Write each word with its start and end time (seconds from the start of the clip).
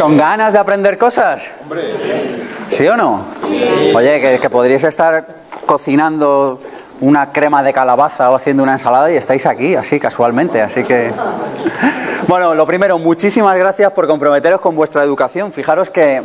¿Con 0.00 0.16
ganas 0.16 0.52
de 0.52 0.58
aprender 0.58 0.98
cosas? 0.98 1.42
¿Sí 2.70 2.86
o 2.88 2.96
no? 2.96 3.26
Oye, 3.94 4.20
que, 4.20 4.38
que 4.40 4.50
podríais 4.50 4.84
estar 4.84 5.26
cocinando 5.66 6.60
una 7.00 7.30
crema 7.30 7.62
de 7.62 7.72
calabaza 7.72 8.30
o 8.30 8.36
haciendo 8.36 8.62
una 8.62 8.74
ensalada 8.74 9.10
y 9.10 9.16
estáis 9.16 9.46
aquí, 9.46 9.74
así 9.74 10.00
casualmente. 10.00 10.62
Así 10.62 10.82
que. 10.84 11.12
Bueno, 12.26 12.54
lo 12.54 12.66
primero, 12.66 12.98
muchísimas 12.98 13.54
gracias 13.58 13.92
por 13.92 14.06
comprometeros 14.06 14.58
con 14.58 14.74
vuestra 14.74 15.04
educación. 15.04 15.52
Fijaros 15.52 15.90
que 15.90 16.22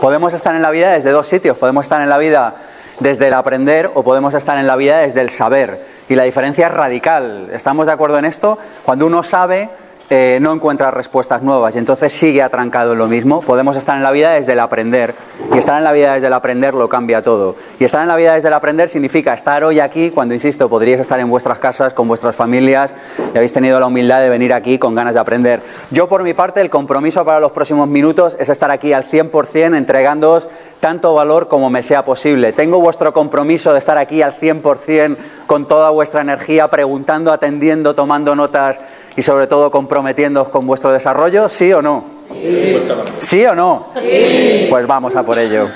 podemos 0.00 0.34
estar 0.34 0.52
en 0.56 0.62
la 0.62 0.72
vida 0.72 0.94
desde 0.94 1.12
dos 1.12 1.28
sitios. 1.28 1.56
Podemos 1.56 1.84
estar 1.84 2.02
en 2.02 2.08
la 2.08 2.18
vida 2.18 2.56
desde 2.98 3.28
el 3.28 3.34
aprender 3.34 3.88
o 3.94 4.02
podemos 4.02 4.34
estar 4.34 4.58
en 4.58 4.66
la 4.66 4.74
vida 4.74 4.98
desde 4.98 5.20
el 5.20 5.30
saber. 5.30 5.86
Y 6.08 6.16
la 6.16 6.24
diferencia 6.24 6.66
es 6.66 6.74
radical. 6.74 7.50
¿Estamos 7.52 7.86
de 7.86 7.92
acuerdo 7.92 8.18
en 8.18 8.24
esto? 8.24 8.58
Cuando 8.84 9.06
uno 9.06 9.22
sabe, 9.22 9.70
eh, 10.10 10.38
no 10.40 10.52
encuentra 10.52 10.90
respuestas 10.90 11.42
nuevas 11.42 11.74
y 11.74 11.78
entonces 11.78 12.12
sigue 12.12 12.42
atrancado 12.42 12.92
en 12.92 12.98
lo 12.98 13.06
mismo. 13.06 13.40
Podemos 13.40 13.76
estar 13.76 13.96
en 13.96 14.02
la 14.02 14.10
vida 14.10 14.32
desde 14.32 14.52
el 14.52 14.60
aprender 14.60 15.14
y 15.54 15.58
estar 15.58 15.78
en 15.78 15.84
la 15.84 15.92
vida 15.92 16.14
desde 16.14 16.26
el 16.26 16.32
aprender 16.32 16.74
lo 16.74 16.88
cambia 16.88 17.22
todo. 17.22 17.56
Y 17.78 17.84
estar 17.84 18.02
en 18.02 18.08
la 18.08 18.16
vida 18.16 18.34
desde 18.34 18.48
el 18.48 18.54
aprender 18.54 18.88
significa 18.88 19.34
estar 19.34 19.64
hoy 19.64 19.80
aquí 19.80 20.10
cuando, 20.10 20.34
insisto, 20.34 20.68
podríais 20.68 21.00
estar 21.00 21.18
en 21.20 21.30
vuestras 21.30 21.58
casas, 21.58 21.94
con 21.94 22.08
vuestras 22.08 22.36
familias 22.36 22.94
y 23.32 23.36
habéis 23.36 23.52
tenido 23.52 23.80
la 23.80 23.86
humildad 23.86 24.20
de 24.20 24.28
venir 24.28 24.52
aquí 24.52 24.78
con 24.78 24.94
ganas 24.94 25.14
de 25.14 25.20
aprender. 25.20 25.62
Yo, 25.90 26.08
por 26.08 26.22
mi 26.22 26.34
parte, 26.34 26.60
el 26.60 26.70
compromiso 26.70 27.24
para 27.24 27.40
los 27.40 27.52
próximos 27.52 27.88
minutos 27.88 28.36
es 28.38 28.48
estar 28.48 28.70
aquí 28.70 28.92
al 28.92 29.04
100% 29.04 29.76
entregándoos 29.76 30.48
tanto 30.80 31.14
valor 31.14 31.46
como 31.46 31.70
me 31.70 31.80
sea 31.82 32.04
posible. 32.04 32.52
Tengo 32.52 32.80
vuestro 32.80 33.12
compromiso 33.12 33.72
de 33.72 33.78
estar 33.78 33.98
aquí 33.98 34.20
al 34.20 34.34
100% 34.34 35.16
con 35.46 35.66
toda 35.66 35.90
vuestra 35.90 36.22
energía, 36.22 36.68
preguntando, 36.68 37.32
atendiendo, 37.32 37.94
tomando 37.94 38.34
notas 38.34 38.80
y 39.16 39.22
sobre 39.22 39.46
todo 39.46 39.70
comprometiéndoos 39.70 40.48
con 40.48 40.66
vuestro 40.66 40.92
desarrollo, 40.92 41.48
¿sí 41.48 41.72
o 41.72 41.82
no? 41.82 42.04
Sí. 42.32 42.82
¿Sí 43.18 43.44
o 43.44 43.54
no? 43.54 43.86
Sí. 44.00 44.66
Pues 44.70 44.86
vamos 44.86 45.14
a 45.16 45.22
por 45.22 45.38
ello. 45.38 45.68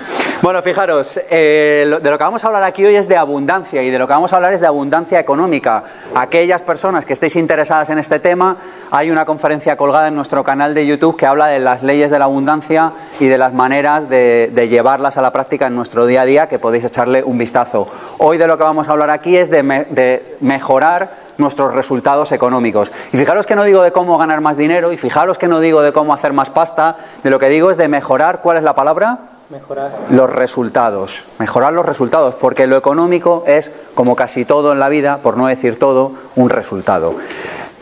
Bueno, 0.42 0.62
fijaros, 0.62 1.18
eh, 1.30 1.98
de 2.02 2.10
lo 2.10 2.18
que 2.18 2.24
vamos 2.24 2.44
a 2.44 2.46
hablar 2.46 2.62
aquí 2.62 2.84
hoy 2.84 2.96
es 2.96 3.08
de 3.08 3.16
abundancia 3.16 3.82
y 3.82 3.90
de 3.90 3.98
lo 3.98 4.06
que 4.06 4.12
vamos 4.12 4.32
a 4.32 4.36
hablar 4.36 4.52
es 4.52 4.60
de 4.60 4.66
abundancia 4.66 5.18
económica. 5.18 5.84
Aquellas 6.14 6.62
personas 6.62 7.06
que 7.06 7.14
estéis 7.14 7.36
interesadas 7.36 7.88
en 7.90 7.98
este 7.98 8.18
tema, 8.20 8.56
hay 8.90 9.10
una 9.10 9.24
conferencia 9.24 9.76
colgada 9.76 10.08
en 10.08 10.14
nuestro 10.14 10.44
canal 10.44 10.74
de 10.74 10.86
YouTube 10.86 11.16
que 11.16 11.26
habla 11.26 11.46
de 11.46 11.58
las 11.58 11.82
leyes 11.82 12.10
de 12.10 12.18
la 12.18 12.26
abundancia 12.26 12.92
y 13.18 13.26
de 13.26 13.38
las 13.38 13.54
maneras 13.54 14.08
de, 14.08 14.50
de 14.52 14.68
llevarlas 14.68 15.16
a 15.16 15.22
la 15.22 15.32
práctica 15.32 15.66
en 15.66 15.74
nuestro 15.74 16.06
día 16.06 16.22
a 16.22 16.26
día, 16.26 16.48
que 16.48 16.58
podéis 16.58 16.84
echarle 16.84 17.22
un 17.22 17.38
vistazo. 17.38 17.88
Hoy 18.18 18.38
de 18.38 18.46
lo 18.46 18.58
que 18.58 18.64
vamos 18.64 18.88
a 18.88 18.92
hablar 18.92 19.10
aquí 19.10 19.36
es 19.36 19.50
de, 19.50 19.62
me, 19.62 19.84
de 19.84 20.36
mejorar 20.40 21.25
nuestros 21.38 21.74
resultados 21.74 22.32
económicos. 22.32 22.90
Y 23.12 23.16
fijaros 23.16 23.46
que 23.46 23.56
no 23.56 23.64
digo 23.64 23.82
de 23.82 23.92
cómo 23.92 24.18
ganar 24.18 24.40
más 24.40 24.56
dinero, 24.56 24.92
y 24.92 24.96
fijaros 24.96 25.38
que 25.38 25.48
no 25.48 25.60
digo 25.60 25.82
de 25.82 25.92
cómo 25.92 26.14
hacer 26.14 26.32
más 26.32 26.50
pasta, 26.50 26.96
de 27.22 27.30
lo 27.30 27.38
que 27.38 27.48
digo 27.48 27.70
es 27.70 27.76
de 27.76 27.88
mejorar, 27.88 28.40
¿cuál 28.42 28.56
es 28.56 28.62
la 28.62 28.74
palabra? 28.74 29.18
Mejorar. 29.48 29.92
Los 30.10 30.28
resultados. 30.30 31.24
Mejorar 31.38 31.72
los 31.72 31.86
resultados, 31.86 32.34
porque 32.34 32.66
lo 32.66 32.76
económico 32.76 33.44
es, 33.46 33.70
como 33.94 34.16
casi 34.16 34.44
todo 34.44 34.72
en 34.72 34.80
la 34.80 34.88
vida, 34.88 35.18
por 35.18 35.36
no 35.36 35.46
decir 35.46 35.78
todo, 35.78 36.12
un 36.34 36.50
resultado. 36.50 37.14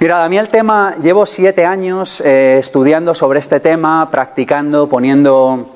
Mira, 0.00 0.24
a 0.24 0.28
mí 0.28 0.36
el 0.36 0.48
tema, 0.48 0.96
llevo 1.02 1.24
siete 1.24 1.64
años 1.64 2.20
eh, 2.20 2.58
estudiando 2.58 3.14
sobre 3.14 3.38
este 3.38 3.60
tema, 3.60 4.10
practicando, 4.10 4.88
poniendo, 4.88 5.70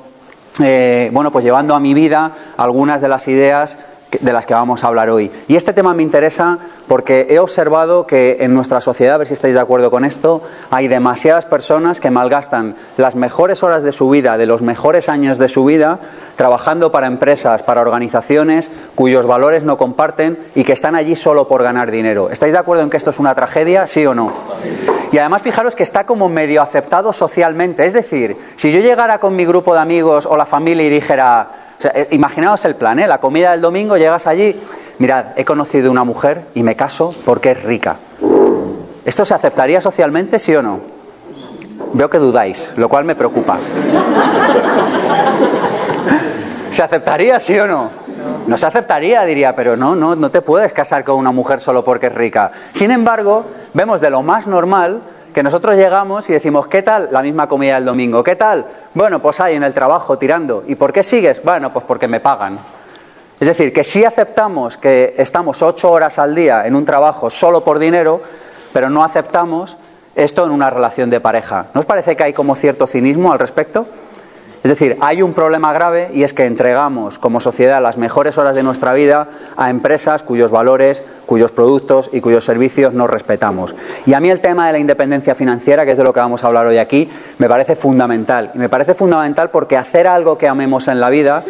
eh, 0.60 1.08
bueno, 1.12 1.30
pues 1.30 1.44
llevando 1.44 1.74
a 1.74 1.80
mi 1.80 1.94
vida 1.94 2.32
algunas 2.56 3.00
de 3.00 3.08
las 3.08 3.26
ideas 3.28 3.78
de 4.20 4.32
las 4.32 4.46
que 4.46 4.54
vamos 4.54 4.84
a 4.84 4.88
hablar 4.88 5.10
hoy. 5.10 5.30
Y 5.48 5.56
este 5.56 5.72
tema 5.72 5.94
me 5.94 6.02
interesa 6.02 6.58
porque 6.86 7.26
he 7.28 7.38
observado 7.38 8.06
que 8.06 8.38
en 8.40 8.54
nuestra 8.54 8.80
sociedad, 8.80 9.16
a 9.16 9.18
ver 9.18 9.26
si 9.26 9.34
estáis 9.34 9.54
de 9.54 9.60
acuerdo 9.60 9.90
con 9.90 10.04
esto, 10.04 10.42
hay 10.70 10.88
demasiadas 10.88 11.44
personas 11.44 12.00
que 12.00 12.10
malgastan 12.10 12.76
las 12.96 13.16
mejores 13.16 13.62
horas 13.62 13.82
de 13.82 13.92
su 13.92 14.08
vida, 14.08 14.38
de 14.38 14.46
los 14.46 14.62
mejores 14.62 15.08
años 15.08 15.38
de 15.38 15.48
su 15.48 15.64
vida, 15.66 15.98
trabajando 16.36 16.90
para 16.90 17.06
empresas, 17.06 17.62
para 17.62 17.82
organizaciones 17.82 18.70
cuyos 18.94 19.26
valores 19.26 19.62
no 19.62 19.76
comparten 19.76 20.38
y 20.54 20.64
que 20.64 20.72
están 20.72 20.94
allí 20.94 21.14
solo 21.14 21.46
por 21.46 21.62
ganar 21.62 21.90
dinero. 21.90 22.30
¿Estáis 22.30 22.52
de 22.52 22.58
acuerdo 22.58 22.82
en 22.82 22.90
que 22.90 22.96
esto 22.96 23.10
es 23.10 23.18
una 23.18 23.34
tragedia, 23.34 23.86
sí 23.86 24.06
o 24.06 24.14
no? 24.14 24.32
Y 25.12 25.18
además 25.18 25.42
fijaros 25.42 25.74
que 25.74 25.82
está 25.82 26.04
como 26.04 26.28
medio 26.28 26.62
aceptado 26.62 27.12
socialmente. 27.12 27.86
Es 27.86 27.92
decir, 27.92 28.36
si 28.56 28.72
yo 28.72 28.80
llegara 28.80 29.20
con 29.20 29.36
mi 29.36 29.44
grupo 29.44 29.74
de 29.74 29.80
amigos 29.80 30.26
o 30.26 30.36
la 30.36 30.46
familia 30.46 30.86
y 30.86 30.90
dijera, 30.90 31.67
eh, 31.84 32.08
imaginaos 32.10 32.64
el 32.64 32.74
plan, 32.74 32.98
¿eh? 32.98 33.06
La 33.06 33.18
comida 33.18 33.52
del 33.52 33.60
domingo, 33.60 33.96
llegas 33.96 34.26
allí, 34.26 34.60
mirad, 34.98 35.26
he 35.36 35.44
conocido 35.44 35.90
una 35.90 36.04
mujer 36.04 36.46
y 36.54 36.62
me 36.62 36.76
caso 36.76 37.14
porque 37.24 37.52
es 37.52 37.62
rica. 37.62 37.96
¿Esto 39.04 39.24
se 39.24 39.34
aceptaría 39.34 39.80
socialmente, 39.80 40.38
sí 40.38 40.54
o 40.54 40.62
no? 40.62 40.80
Veo 41.92 42.10
que 42.10 42.18
dudáis, 42.18 42.72
lo 42.76 42.88
cual 42.88 43.04
me 43.04 43.14
preocupa. 43.14 43.58
¿Se 46.70 46.82
aceptaría, 46.82 47.40
sí 47.40 47.58
o 47.58 47.66
no? 47.66 47.90
No 48.46 48.58
se 48.58 48.66
aceptaría, 48.66 49.24
diría, 49.24 49.54
pero 49.54 49.76
no, 49.76 49.94
no, 49.94 50.16
no 50.16 50.30
te 50.30 50.42
puedes 50.42 50.72
casar 50.72 51.04
con 51.04 51.16
una 51.16 51.32
mujer 51.32 51.60
solo 51.60 51.84
porque 51.84 52.08
es 52.08 52.14
rica. 52.14 52.50
Sin 52.72 52.90
embargo, 52.90 53.44
vemos 53.74 54.00
de 54.00 54.10
lo 54.10 54.22
más 54.22 54.46
normal 54.46 55.00
que 55.38 55.42
nosotros 55.44 55.76
llegamos 55.76 56.28
y 56.30 56.32
decimos, 56.32 56.66
¿qué 56.66 56.82
tal? 56.82 57.10
La 57.12 57.22
misma 57.22 57.46
comida 57.46 57.76
del 57.76 57.84
domingo. 57.84 58.24
¿Qué 58.24 58.34
tal? 58.34 58.66
Bueno, 58.92 59.22
pues 59.22 59.38
ahí 59.38 59.54
en 59.54 59.62
el 59.62 59.72
trabajo 59.72 60.18
tirando. 60.18 60.64
¿Y 60.66 60.74
por 60.74 60.92
qué 60.92 61.04
sigues? 61.04 61.40
Bueno, 61.44 61.72
pues 61.72 61.84
porque 61.84 62.08
me 62.08 62.18
pagan. 62.18 62.58
Es 63.38 63.46
decir, 63.46 63.72
que 63.72 63.84
sí 63.84 64.04
aceptamos 64.04 64.76
que 64.78 65.14
estamos 65.16 65.62
ocho 65.62 65.92
horas 65.92 66.18
al 66.18 66.34
día 66.34 66.66
en 66.66 66.74
un 66.74 66.84
trabajo 66.84 67.30
solo 67.30 67.62
por 67.62 67.78
dinero, 67.78 68.20
pero 68.72 68.90
no 68.90 69.04
aceptamos 69.04 69.76
esto 70.16 70.44
en 70.44 70.50
una 70.50 70.70
relación 70.70 71.08
de 71.08 71.20
pareja. 71.20 71.66
¿No 71.72 71.78
os 71.78 71.86
parece 71.86 72.16
que 72.16 72.24
hay 72.24 72.32
como 72.32 72.56
cierto 72.56 72.88
cinismo 72.88 73.30
al 73.30 73.38
respecto? 73.38 73.86
Es 74.64 74.70
decir, 74.70 74.96
hay 75.00 75.22
un 75.22 75.34
problema 75.34 75.72
grave 75.72 76.10
y 76.12 76.24
es 76.24 76.34
que 76.34 76.44
entregamos 76.44 77.18
como 77.18 77.38
sociedad 77.38 77.80
las 77.80 77.96
mejores 77.96 78.38
horas 78.38 78.56
de 78.56 78.64
nuestra 78.64 78.92
vida 78.92 79.28
a 79.56 79.70
empresas 79.70 80.24
cuyos 80.24 80.50
valores, 80.50 81.04
cuyos 81.26 81.52
productos 81.52 82.10
y 82.12 82.20
cuyos 82.20 82.44
servicios 82.44 82.92
no 82.92 83.06
respetamos. 83.06 83.76
Y 84.04 84.14
a 84.14 84.20
mí 84.20 84.30
el 84.30 84.40
tema 84.40 84.66
de 84.66 84.72
la 84.72 84.78
independencia 84.78 85.36
financiera, 85.36 85.84
que 85.84 85.92
es 85.92 85.98
de 85.98 86.04
lo 86.04 86.12
que 86.12 86.20
vamos 86.20 86.42
a 86.42 86.48
hablar 86.48 86.66
hoy 86.66 86.78
aquí, 86.78 87.08
me 87.38 87.48
parece 87.48 87.76
fundamental. 87.76 88.50
Y 88.54 88.58
me 88.58 88.68
parece 88.68 88.94
fundamental 88.94 89.50
porque 89.50 89.76
hacer 89.76 90.08
algo 90.08 90.36
que 90.36 90.48
amemos 90.48 90.88
en 90.88 90.98
la 90.98 91.08
vida 91.08 91.44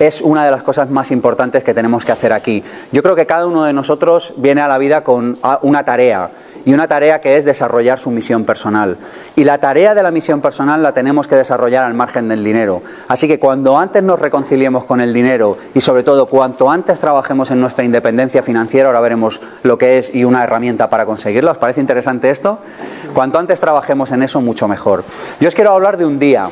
es 0.00 0.20
una 0.20 0.44
de 0.44 0.50
las 0.50 0.62
cosas 0.62 0.90
más 0.90 1.10
importantes 1.10 1.62
que 1.62 1.74
tenemos 1.74 2.04
que 2.04 2.12
hacer 2.12 2.32
aquí. 2.32 2.64
Yo 2.90 3.02
creo 3.02 3.14
que 3.14 3.26
cada 3.26 3.46
uno 3.46 3.64
de 3.64 3.74
nosotros 3.74 4.32
viene 4.38 4.62
a 4.62 4.66
la 4.66 4.78
vida 4.78 5.04
con 5.04 5.38
una 5.62 5.84
tarea 5.84 6.30
y 6.64 6.72
una 6.72 6.88
tarea 6.88 7.20
que 7.20 7.36
es 7.36 7.44
desarrollar 7.44 7.98
su 7.98 8.10
misión 8.10 8.44
personal. 8.44 8.96
Y 9.36 9.44
la 9.44 9.58
tarea 9.58 9.94
de 9.94 10.02
la 10.02 10.10
misión 10.10 10.40
personal 10.40 10.82
la 10.82 10.92
tenemos 10.92 11.26
que 11.26 11.36
desarrollar 11.36 11.84
al 11.84 11.94
margen 11.94 12.28
del 12.28 12.44
dinero. 12.44 12.82
Así 13.08 13.28
que 13.28 13.38
cuando 13.38 13.78
antes 13.78 14.02
nos 14.02 14.18
reconciliemos 14.18 14.84
con 14.84 15.00
el 15.00 15.12
dinero 15.12 15.56
y 15.74 15.80
sobre 15.80 16.02
todo 16.02 16.26
cuanto 16.26 16.70
antes 16.70 17.00
trabajemos 17.00 17.50
en 17.50 17.60
nuestra 17.60 17.84
independencia 17.84 18.42
financiera, 18.42 18.88
ahora 18.88 19.00
veremos 19.00 19.40
lo 19.62 19.78
que 19.78 19.98
es 19.98 20.14
y 20.14 20.24
una 20.24 20.44
herramienta 20.44 20.90
para 20.90 21.06
conseguirlo. 21.06 21.50
¿Os 21.50 21.58
parece 21.58 21.80
interesante 21.80 22.30
esto? 22.30 22.58
Cuanto 23.14 23.38
antes 23.38 23.60
trabajemos 23.60 24.12
en 24.12 24.22
eso, 24.22 24.40
mucho 24.40 24.68
mejor. 24.68 25.04
Yo 25.40 25.48
os 25.48 25.54
quiero 25.54 25.72
hablar 25.72 25.96
de 25.96 26.06
un 26.06 26.18
día. 26.18 26.50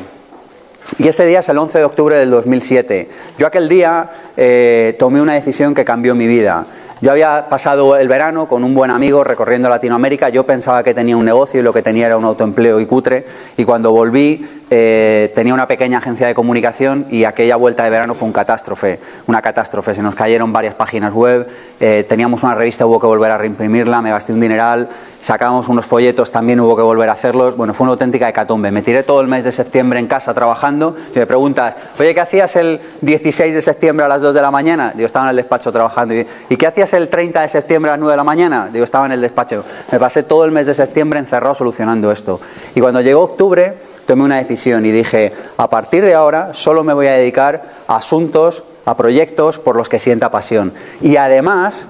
Y 0.97 1.07
ese 1.07 1.27
día 1.27 1.41
es 1.41 1.49
el 1.49 1.59
11 1.59 1.79
de 1.79 1.85
octubre 1.85 2.17
del 2.17 2.31
2007. 2.31 3.11
Yo 3.39 3.47
aquel 3.47 3.69
día 3.69 4.11
eh, 4.37 4.97
tomé 4.99 5.21
una 5.21 5.35
decisión 5.35 5.75
que 5.75 5.85
cambió 5.85 6.15
mi 6.15 6.27
vida. 6.27 6.65
Yo 7.01 7.13
había 7.13 7.49
pasado 7.49 7.97
el 7.97 8.09
verano 8.09 8.49
con 8.49 8.65
un 8.65 8.75
buen 8.75 8.91
amigo 8.91 9.23
recorriendo 9.23 9.69
Latinoamérica. 9.69 10.31
Yo 10.31 10.45
pensaba 10.45 10.83
que 10.83 10.95
tenía 10.95 11.17
un 11.17 11.25
negocio 11.25 11.61
y 11.61 11.63
lo 11.63 11.73
que 11.73 11.81
tenía 11.81 12.07
era 12.07 12.17
un 12.17 12.25
autoempleo 12.25 12.81
y 12.81 12.87
cutre. 12.87 13.25
Y 13.57 13.65
cuando 13.65 13.93
volví 13.93 14.58
eh, 14.71 15.33
tenía 15.35 15.55
una 15.55 15.67
pequeña 15.67 15.99
agencia 15.99 16.27
de 16.27 16.35
comunicación 16.35 17.07
y 17.11 17.25
aquella 17.25 17.57
vuelta 17.57 17.85
de 17.85 17.91
verano 17.91 18.15
fue 18.15 18.27
un 18.27 18.33
catástrofe, 18.33 19.01
una 19.27 19.41
catástrofe. 19.41 19.95
Se 19.95 20.03
nos 20.03 20.15
cayeron 20.15 20.53
varias 20.53 20.75
páginas 20.75 21.15
web, 21.15 21.49
eh, 21.81 22.05
teníamos 22.09 22.43
una 22.43 22.55
revista, 22.55 22.85
hubo 22.85 23.01
que 23.01 23.07
volver 23.07 23.31
a 23.31 23.39
reimprimirla, 23.39 24.03
me 24.03 24.11
gasté 24.11 24.33
un 24.33 24.41
dineral, 24.41 24.89
sacamos 25.23 25.69
unos 25.69 25.87
folletos, 25.87 26.31
también 26.31 26.61
hubo 26.61 26.77
que 26.77 26.83
volver 26.83 27.09
a 27.09 27.13
hacerlos. 27.13 27.57
Bueno, 27.57 27.73
fue 27.73 27.85
una 27.85 27.93
auténtica 27.93 28.29
hecatombe. 28.29 28.71
Me 28.71 28.83
tiré 28.83 29.03
todo 29.03 29.21
el 29.21 29.27
mes 29.27 29.45
de 29.45 29.53
septiembre 29.53 29.99
en 29.99 30.07
casa 30.07 30.35
trabajando. 30.35 30.97
Si 31.13 31.19
me 31.19 31.27
preguntas, 31.27 31.75
oye, 31.99 32.15
¿qué 32.15 32.21
hacías 32.21 32.55
el 32.57 32.81
16 33.01 33.55
de 33.55 33.63
septiembre 33.63 34.05
a 34.05 34.09
las 34.09 34.21
2 34.21 34.35
de 34.35 34.43
la 34.43 34.51
mañana? 34.51 34.93
Digo, 34.95 35.07
estaba 35.07 35.27
en 35.27 35.31
el 35.31 35.37
despacho 35.37 35.73
trabajando. 35.73 36.15
¿Y 36.15 36.57
qué 36.57 36.67
hacías 36.67 36.93
el 36.93 37.09
30 37.09 37.43
de 37.43 37.49
septiembre 37.49 37.91
a 37.91 37.95
las 37.95 38.01
9 38.01 38.13
de 38.13 38.17
la 38.17 38.25
mañana? 38.25 38.69
Digo, 38.73 38.85
estaba 38.85 39.07
en 39.07 39.13
el 39.13 39.21
despacho. 39.21 39.65
Me 39.91 39.99
pasé 39.99 40.23
todo 40.25 40.45
el 40.45 40.51
mes 40.51 40.67
de 40.67 40.75
septiembre 40.75 41.19
encerrado 41.19 41.55
solucionando 41.55 42.13
esto. 42.13 42.41
Y 42.75 42.81
cuando 42.81 43.01
llegó 43.01 43.23
octubre, 43.23 43.75
tomé 44.09 44.25
una 44.25 44.39
decisión 44.39 44.85
y 44.87 44.91
dije, 44.91 45.35
a 45.59 45.69
partir 45.69 46.03
de 46.03 46.15
ahora 46.15 46.55
solo 46.55 46.83
me 46.83 46.95
voy 46.95 47.09
a 47.09 47.13
dedicar 47.13 47.63
a 47.87 47.97
asuntos, 47.97 48.65
a 48.87 48.97
proyectos 48.97 49.59
por 49.59 49.77
los 49.77 49.91
que 49.91 49.99
sienta 49.99 50.31
pasión. 50.31 50.73
Y 51.03 51.17
además, 51.17 51.87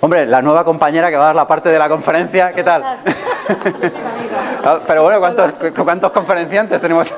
hombre, 0.00 0.26
la 0.26 0.42
nueva 0.42 0.64
compañera 0.64 1.08
que 1.08 1.16
va 1.16 1.22
a 1.22 1.26
dar 1.28 1.36
la 1.36 1.48
parte 1.48 1.70
de 1.70 1.78
la 1.78 1.88
conferencia, 1.88 2.52
¿qué 2.52 2.62
tal? 2.62 2.84
Pero 4.86 5.02
bueno, 5.02 5.20
¿cuántos, 5.20 5.52
cuántos 5.74 6.12
conferenciantes 6.12 6.82
tenemos? 6.82 7.14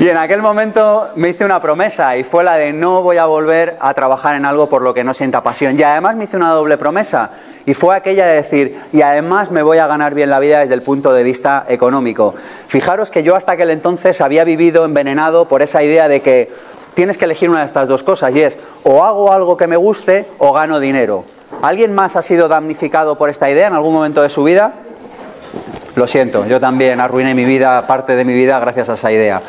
Y 0.00 0.08
en 0.08 0.16
aquel 0.16 0.42
momento 0.42 1.10
me 1.14 1.28
hice 1.28 1.44
una 1.44 1.62
promesa 1.62 2.16
y 2.16 2.24
fue 2.24 2.42
la 2.42 2.56
de 2.56 2.72
no 2.72 3.02
voy 3.02 3.18
a 3.18 3.26
volver 3.26 3.76
a 3.80 3.94
trabajar 3.94 4.34
en 4.34 4.44
algo 4.44 4.68
por 4.68 4.82
lo 4.82 4.92
que 4.92 5.04
no 5.04 5.14
sienta 5.14 5.44
pasión. 5.44 5.78
Y 5.78 5.82
además 5.84 6.16
me 6.16 6.24
hice 6.24 6.36
una 6.36 6.50
doble 6.50 6.76
promesa 6.76 7.30
y 7.66 7.74
fue 7.74 7.96
aquella 7.96 8.26
de 8.26 8.36
decir, 8.36 8.80
y 8.92 9.02
además 9.02 9.50
me 9.50 9.62
voy 9.62 9.78
a 9.78 9.88
ganar 9.88 10.14
bien 10.14 10.30
la 10.30 10.38
vida 10.38 10.60
desde 10.60 10.74
el 10.74 10.82
punto 10.82 11.12
de 11.12 11.24
vista 11.24 11.66
económico. 11.68 12.34
Fijaros 12.68 13.10
que 13.10 13.24
yo 13.24 13.34
hasta 13.34 13.52
aquel 13.52 13.70
entonces 13.70 14.20
había 14.20 14.44
vivido 14.44 14.84
envenenado 14.84 15.48
por 15.48 15.62
esa 15.62 15.82
idea 15.82 16.06
de 16.06 16.20
que 16.20 16.50
tienes 16.94 17.18
que 17.18 17.24
elegir 17.24 17.50
una 17.50 17.60
de 17.60 17.66
estas 17.66 17.88
dos 17.88 18.04
cosas 18.04 18.34
y 18.34 18.40
es 18.40 18.56
o 18.84 19.04
hago 19.04 19.32
algo 19.32 19.56
que 19.56 19.66
me 19.66 19.76
guste 19.76 20.26
o 20.38 20.52
gano 20.52 20.78
dinero. 20.78 21.24
¿Alguien 21.60 21.92
más 21.92 22.14
ha 22.14 22.22
sido 22.22 22.46
damnificado 22.46 23.16
por 23.18 23.30
esta 23.30 23.50
idea 23.50 23.66
en 23.66 23.74
algún 23.74 23.94
momento 23.94 24.22
de 24.22 24.30
su 24.30 24.44
vida? 24.44 24.72
Lo 25.96 26.06
siento, 26.06 26.46
yo 26.46 26.60
también 26.60 27.00
arruiné 27.00 27.34
mi 27.34 27.44
vida, 27.44 27.84
parte 27.86 28.14
de 28.14 28.24
mi 28.24 28.34
vida, 28.34 28.60
gracias 28.60 28.90
a 28.90 28.94
esa 28.94 29.10
idea. 29.10 29.40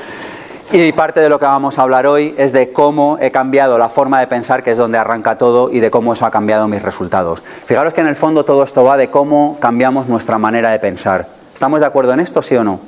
Y 0.69 0.91
parte 0.91 1.21
de 1.21 1.29
lo 1.29 1.39
que 1.39 1.45
vamos 1.45 1.79
a 1.79 1.83
hablar 1.83 2.07
hoy 2.07 2.35
es 2.37 2.51
de 2.51 2.73
cómo 2.73 3.17
he 3.21 3.31
cambiado 3.31 3.77
la 3.77 3.87
forma 3.87 4.19
de 4.19 4.27
pensar, 4.27 4.63
que 4.63 4.71
es 4.71 4.77
donde 4.77 4.97
arranca 4.97 5.37
todo, 5.37 5.71
y 5.71 5.79
de 5.79 5.89
cómo 5.89 6.11
eso 6.11 6.25
ha 6.25 6.31
cambiado 6.31 6.67
mis 6.67 6.81
resultados. 6.81 7.41
Fijaros 7.65 7.93
que 7.93 8.01
en 8.01 8.07
el 8.07 8.17
fondo 8.17 8.43
todo 8.43 8.63
esto 8.63 8.83
va 8.83 8.97
de 8.97 9.09
cómo 9.09 9.57
cambiamos 9.61 10.07
nuestra 10.07 10.37
manera 10.37 10.71
de 10.71 10.79
pensar. 10.79 11.27
¿Estamos 11.53 11.79
de 11.79 11.85
acuerdo 11.85 12.11
en 12.11 12.19
esto, 12.19 12.41
sí 12.41 12.57
o 12.57 12.65
no? 12.65 12.81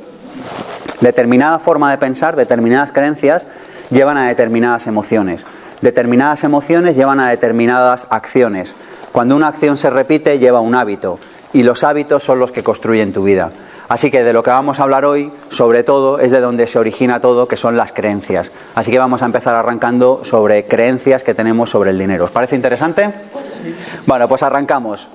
Determinada 1.00 1.58
forma 1.60 1.90
de 1.90 1.98
pensar, 1.98 2.36
determinadas 2.36 2.92
creencias, 2.92 3.46
llevan 3.90 4.18
a 4.18 4.28
determinadas 4.28 4.86
emociones. 4.86 5.46
Determinadas 5.80 6.44
emociones 6.44 6.98
llevan 6.98 7.22
a 7.22 7.30
determinadas 7.30 8.08
acciones. 8.10 8.76
Cuando 9.14 9.38
una 9.38 9.48
acción 9.48 9.78
se 9.78 9.90
repite, 9.90 10.38
lleva 10.38 10.60
un 10.60 10.76
hábito 10.76 11.18
y 11.54 11.64
los 11.64 11.86
hábitos 11.86 12.24
son 12.24 12.40
los 12.40 12.52
que 12.52 12.62
construyen 12.62 13.14
tu 13.14 13.24
vida. 13.24 13.52
Así 13.90 14.12
que 14.12 14.24
de 14.24 14.34
lo 14.34 14.44
que 14.44 14.52
vamos 14.52 14.80
a 14.80 14.84
hablar 14.84 15.04
hoy, 15.04 15.32
sobre 15.50 15.84
todo, 15.84 16.20
es 16.20 16.30
de 16.30 16.40
donde 16.40 16.68
se 16.68 16.78
origina 16.78 17.20
todo, 17.20 17.48
que 17.48 17.58
son 17.58 17.76
las 17.76 17.92
creencias. 17.92 18.52
Así 18.76 18.92
que 18.92 19.00
vamos 19.00 19.24
a 19.24 19.26
empezar 19.26 19.56
arrancando 19.56 20.24
sobre 20.24 20.66
creencias 20.66 21.24
que 21.24 21.34
tenemos 21.34 21.72
sobre 21.72 21.90
el 21.90 21.98
dinero. 21.98 22.26
¿Os 22.26 22.32
parece 22.32 22.56
interesante? 22.56 23.10
Bueno, 24.06 24.28
pues 24.28 24.44
arrancamos. 24.44 25.10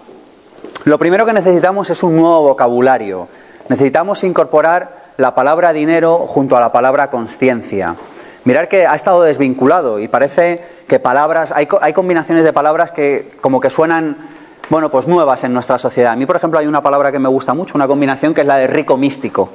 Lo 0.87 0.99
primero 0.99 1.25
que 1.25 1.33
necesitamos 1.33 1.89
es 1.89 2.03
un 2.03 2.17
nuevo 2.17 2.43
vocabulario. 2.43 3.29
Necesitamos 3.69 4.25
incorporar 4.25 5.05
la 5.19 5.37
palabra 5.37 5.73
dinero 5.73 6.19
junto 6.27 6.57
a 6.57 6.61
la 6.61 6.73
palabra 6.73 7.11
conciencia. 7.11 7.95
Mirar 8.43 8.69
que 8.69 8.89
ha 8.89 8.95
estado 8.97 9.23
desvinculado 9.23 10.01
y 10.01 10.09
parece 10.09 10.63
que 10.89 10.99
palabras, 10.99 11.53
hay, 11.53 11.69
hay 11.81 11.93
combinaciones 11.93 12.43
de 12.43 12.53
palabras 12.53 12.91
que 12.91 13.31
como 13.41 13.61
que 13.61 13.71
suenan 13.71 14.34
bueno, 14.71 14.91
pues 14.91 15.07
nuevas 15.07 15.45
en 15.45 15.53
nuestra 15.53 15.79
sociedad. 15.79 16.13
A 16.13 16.17
mí, 16.17 16.27
por 16.27 16.37
ejemplo, 16.37 16.59
hay 16.59 16.67
una 16.67 16.83
palabra 16.83 17.13
que 17.13 17.19
me 17.19 17.29
gusta 17.29 17.55
mucho, 17.55 17.75
una 17.75 17.87
combinación 17.87 18.35
que 18.35 18.41
es 18.43 18.47
la 18.47 18.57
de 18.57 18.67
rico 18.67 18.97
místico. 18.97 19.51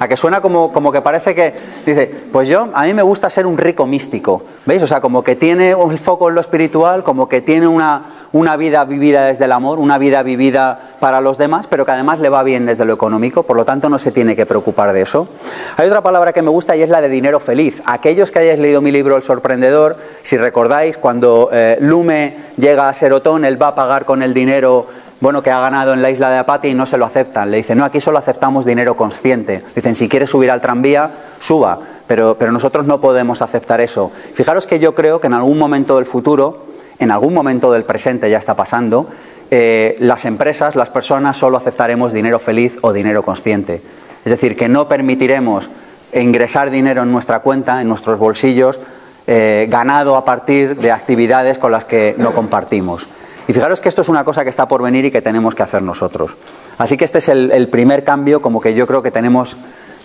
A 0.00 0.06
que 0.06 0.16
suena 0.16 0.40
como, 0.40 0.72
como 0.72 0.92
que 0.92 1.00
parece 1.00 1.34
que 1.34 1.54
dice, 1.84 2.06
pues 2.32 2.48
yo, 2.48 2.68
a 2.72 2.84
mí 2.84 2.94
me 2.94 3.02
gusta 3.02 3.28
ser 3.30 3.46
un 3.46 3.58
rico 3.58 3.84
místico. 3.84 4.42
¿Veis? 4.64 4.82
O 4.82 4.86
sea, 4.86 5.00
como 5.00 5.24
que 5.24 5.34
tiene 5.34 5.74
un 5.74 5.98
foco 5.98 6.28
en 6.28 6.36
lo 6.36 6.40
espiritual, 6.40 7.02
como 7.02 7.28
que 7.28 7.40
tiene 7.40 7.66
una, 7.66 8.17
una 8.32 8.56
vida 8.56 8.84
vivida 8.84 9.26
desde 9.26 9.44
el 9.44 9.52
amor, 9.52 9.78
una 9.78 9.98
vida 9.98 10.22
vivida 10.22 10.78
para 11.00 11.20
los 11.20 11.38
demás, 11.38 11.66
pero 11.68 11.84
que 11.84 11.92
además 11.92 12.20
le 12.20 12.28
va 12.28 12.42
bien 12.42 12.66
desde 12.66 12.84
lo 12.84 12.92
económico, 12.92 13.42
por 13.42 13.56
lo 13.56 13.64
tanto 13.64 13.88
no 13.88 13.98
se 13.98 14.12
tiene 14.12 14.36
que 14.36 14.46
preocupar 14.46 14.92
de 14.92 15.02
eso. 15.02 15.28
Hay 15.76 15.86
otra 15.86 16.02
palabra 16.02 16.32
que 16.32 16.42
me 16.42 16.50
gusta 16.50 16.76
y 16.76 16.82
es 16.82 16.88
la 16.88 17.00
de 17.00 17.08
dinero 17.08 17.40
feliz. 17.40 17.82
Aquellos 17.86 18.30
que 18.30 18.40
hayáis 18.40 18.58
leído 18.58 18.80
mi 18.80 18.90
libro 18.90 19.16
El 19.16 19.22
sorprendedor, 19.22 19.96
si 20.22 20.36
recordáis, 20.36 20.98
cuando 20.98 21.50
eh, 21.52 21.78
Lume 21.80 22.36
llega 22.56 22.88
a 22.88 22.94
Serotón, 22.94 23.44
él 23.44 23.60
va 23.60 23.68
a 23.68 23.74
pagar 23.74 24.04
con 24.04 24.22
el 24.22 24.34
dinero 24.34 24.86
bueno, 25.20 25.42
que 25.42 25.50
ha 25.50 25.60
ganado 25.60 25.94
en 25.94 26.02
la 26.02 26.10
isla 26.10 26.30
de 26.30 26.38
Apatia 26.38 26.70
y 26.70 26.74
no 26.74 26.86
se 26.86 26.96
lo 26.96 27.04
aceptan. 27.04 27.50
Le 27.50 27.56
dicen, 27.56 27.78
no, 27.78 27.84
aquí 27.84 28.00
solo 28.00 28.18
aceptamos 28.18 28.64
dinero 28.64 28.96
consciente. 28.96 29.64
Dicen, 29.74 29.96
si 29.96 30.08
quiere 30.08 30.26
subir 30.26 30.50
al 30.50 30.60
tranvía, 30.60 31.10
suba, 31.38 31.78
pero, 32.06 32.36
pero 32.38 32.52
nosotros 32.52 32.86
no 32.86 33.00
podemos 33.00 33.42
aceptar 33.42 33.80
eso. 33.80 34.12
Fijaros 34.34 34.66
que 34.66 34.78
yo 34.78 34.94
creo 34.94 35.20
que 35.20 35.26
en 35.26 35.34
algún 35.34 35.58
momento 35.58 35.96
del 35.96 36.06
futuro, 36.06 36.67
en 36.98 37.10
algún 37.10 37.34
momento 37.34 37.72
del 37.72 37.84
presente 37.84 38.30
ya 38.30 38.38
está 38.38 38.54
pasando, 38.54 39.08
eh, 39.50 39.96
las 40.00 40.24
empresas, 40.24 40.76
las 40.76 40.90
personas 40.90 41.36
solo 41.36 41.56
aceptaremos 41.56 42.12
dinero 42.12 42.38
feliz 42.38 42.76
o 42.82 42.92
dinero 42.92 43.22
consciente. 43.22 43.80
Es 44.24 44.30
decir, 44.30 44.56
que 44.56 44.68
no 44.68 44.88
permitiremos 44.88 45.70
ingresar 46.12 46.70
dinero 46.70 47.02
en 47.02 47.12
nuestra 47.12 47.40
cuenta, 47.40 47.80
en 47.80 47.88
nuestros 47.88 48.18
bolsillos, 48.18 48.80
eh, 49.26 49.66
ganado 49.70 50.16
a 50.16 50.24
partir 50.24 50.76
de 50.76 50.90
actividades 50.90 51.58
con 51.58 51.72
las 51.72 51.84
que 51.84 52.14
no 52.18 52.32
compartimos. 52.32 53.08
Y 53.46 53.52
fijaros 53.54 53.80
que 53.80 53.88
esto 53.88 54.02
es 54.02 54.08
una 54.08 54.24
cosa 54.24 54.44
que 54.44 54.50
está 54.50 54.68
por 54.68 54.82
venir 54.82 55.06
y 55.06 55.10
que 55.10 55.22
tenemos 55.22 55.54
que 55.54 55.62
hacer 55.62 55.82
nosotros. 55.82 56.36
Así 56.76 56.96
que 56.96 57.04
este 57.04 57.18
es 57.18 57.28
el, 57.28 57.68
primer 57.68 58.04
cambio 58.04 58.42
como 58.42 58.60
que 58.60 58.74
yo 58.74 58.86
creo 58.86 59.02
que 59.02 59.10
tenemos 59.10 59.56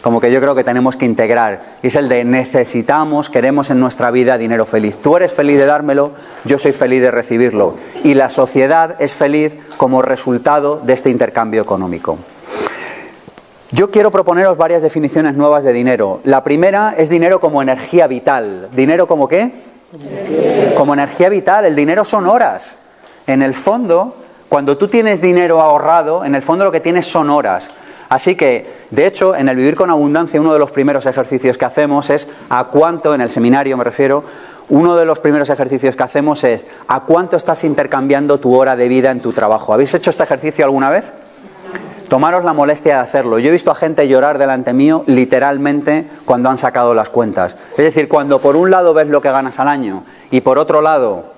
como 0.03 0.19
que 0.19 0.33
yo 0.33 0.41
creo 0.41 0.53
que 0.53 0.65
tenemos 0.65 0.97
que 0.97 1.05
integrar, 1.05 1.61
y 1.81 1.87
es 1.87 1.95
el 1.95 2.09
de 2.09 2.25
necesitamos, 2.25 3.29
queremos 3.29 3.69
en 3.69 3.79
nuestra 3.79 4.11
vida 4.11 4.37
dinero 4.37 4.65
feliz. 4.65 4.97
Tú 4.97 5.15
eres 5.15 5.31
feliz 5.31 5.57
de 5.57 5.65
dármelo, 5.65 6.11
yo 6.43 6.57
soy 6.57 6.73
feliz 6.73 7.01
de 7.01 7.09
recibirlo, 7.09 7.75
y 8.03 8.13
la 8.13 8.29
sociedad 8.29 8.97
es 8.99 9.15
feliz 9.15 9.55
como 9.77 10.01
resultado 10.01 10.81
de 10.83 10.91
este 10.91 11.09
intercambio 11.09 11.61
económico. 11.61 12.17
Yo 13.71 13.91
quiero 13.91 14.11
proponeros 14.11 14.57
varias 14.57 14.81
definiciones 14.81 15.35
nuevas 15.35 15.63
de 15.63 15.71
dinero. 15.71 16.19
La 16.25 16.43
primera 16.43 16.93
es 16.97 17.07
dinero 17.07 17.39
como 17.39 17.61
energía 17.61 18.05
vital. 18.05 18.67
¿Dinero 18.75 19.07
como 19.07 19.29
qué? 19.29 19.51
Como 20.77 20.93
energía 20.93 21.29
vital. 21.29 21.65
El 21.65 21.75
dinero 21.75 22.05
son 22.05 22.27
horas. 22.27 22.77
En 23.25 23.41
el 23.41 23.55
fondo, 23.55 24.15
cuando 24.47 24.77
tú 24.77 24.89
tienes 24.89 25.21
dinero 25.21 25.59
ahorrado, 25.59 26.23
en 26.23 26.35
el 26.35 26.43
fondo 26.43 26.65
lo 26.65 26.71
que 26.71 26.81
tienes 26.81 27.07
son 27.07 27.31
horas. 27.31 27.71
Así 28.13 28.35
que, 28.35 28.71
de 28.91 29.07
hecho, 29.07 29.35
en 29.35 29.49
el 29.49 29.55
Vivir 29.55 29.73
con 29.73 29.89
Abundancia, 29.89 30.39
uno 30.39 30.53
de 30.53 30.59
los 30.59 30.69
primeros 30.69 31.07
ejercicios 31.07 31.57
que 31.57 31.65
hacemos 31.65 32.11
es 32.11 32.27
a 32.47 32.65
cuánto, 32.65 33.15
en 33.15 33.21
el 33.21 33.31
seminario 33.31 33.75
me 33.75 33.83
refiero, 33.83 34.23
uno 34.69 34.95
de 34.95 35.03
los 35.03 35.17
primeros 35.17 35.49
ejercicios 35.49 35.95
que 35.95 36.03
hacemos 36.03 36.43
es 36.43 36.63
a 36.87 37.05
cuánto 37.05 37.37
estás 37.37 37.63
intercambiando 37.63 38.39
tu 38.39 38.53
hora 38.53 38.75
de 38.75 38.87
vida 38.87 39.09
en 39.09 39.19
tu 39.19 39.33
trabajo. 39.33 39.73
¿Habéis 39.73 39.95
hecho 39.95 40.11
este 40.11 40.21
ejercicio 40.21 40.63
alguna 40.63 40.91
vez? 40.91 41.05
Tomaros 42.07 42.43
la 42.43 42.53
molestia 42.53 42.97
de 42.97 43.01
hacerlo. 43.01 43.39
Yo 43.39 43.49
he 43.49 43.51
visto 43.51 43.71
a 43.71 43.75
gente 43.75 44.07
llorar 44.07 44.37
delante 44.37 44.73
mío 44.73 45.03
literalmente 45.07 46.07
cuando 46.23 46.51
han 46.51 46.59
sacado 46.59 46.93
las 46.93 47.09
cuentas. 47.09 47.55
Es 47.71 47.83
decir, 47.83 48.07
cuando 48.07 48.37
por 48.37 48.55
un 48.55 48.69
lado 48.69 48.93
ves 48.93 49.07
lo 49.07 49.23
que 49.23 49.31
ganas 49.31 49.57
al 49.57 49.69
año 49.69 50.03
y 50.29 50.41
por 50.41 50.59
otro 50.59 50.83
lado 50.83 51.32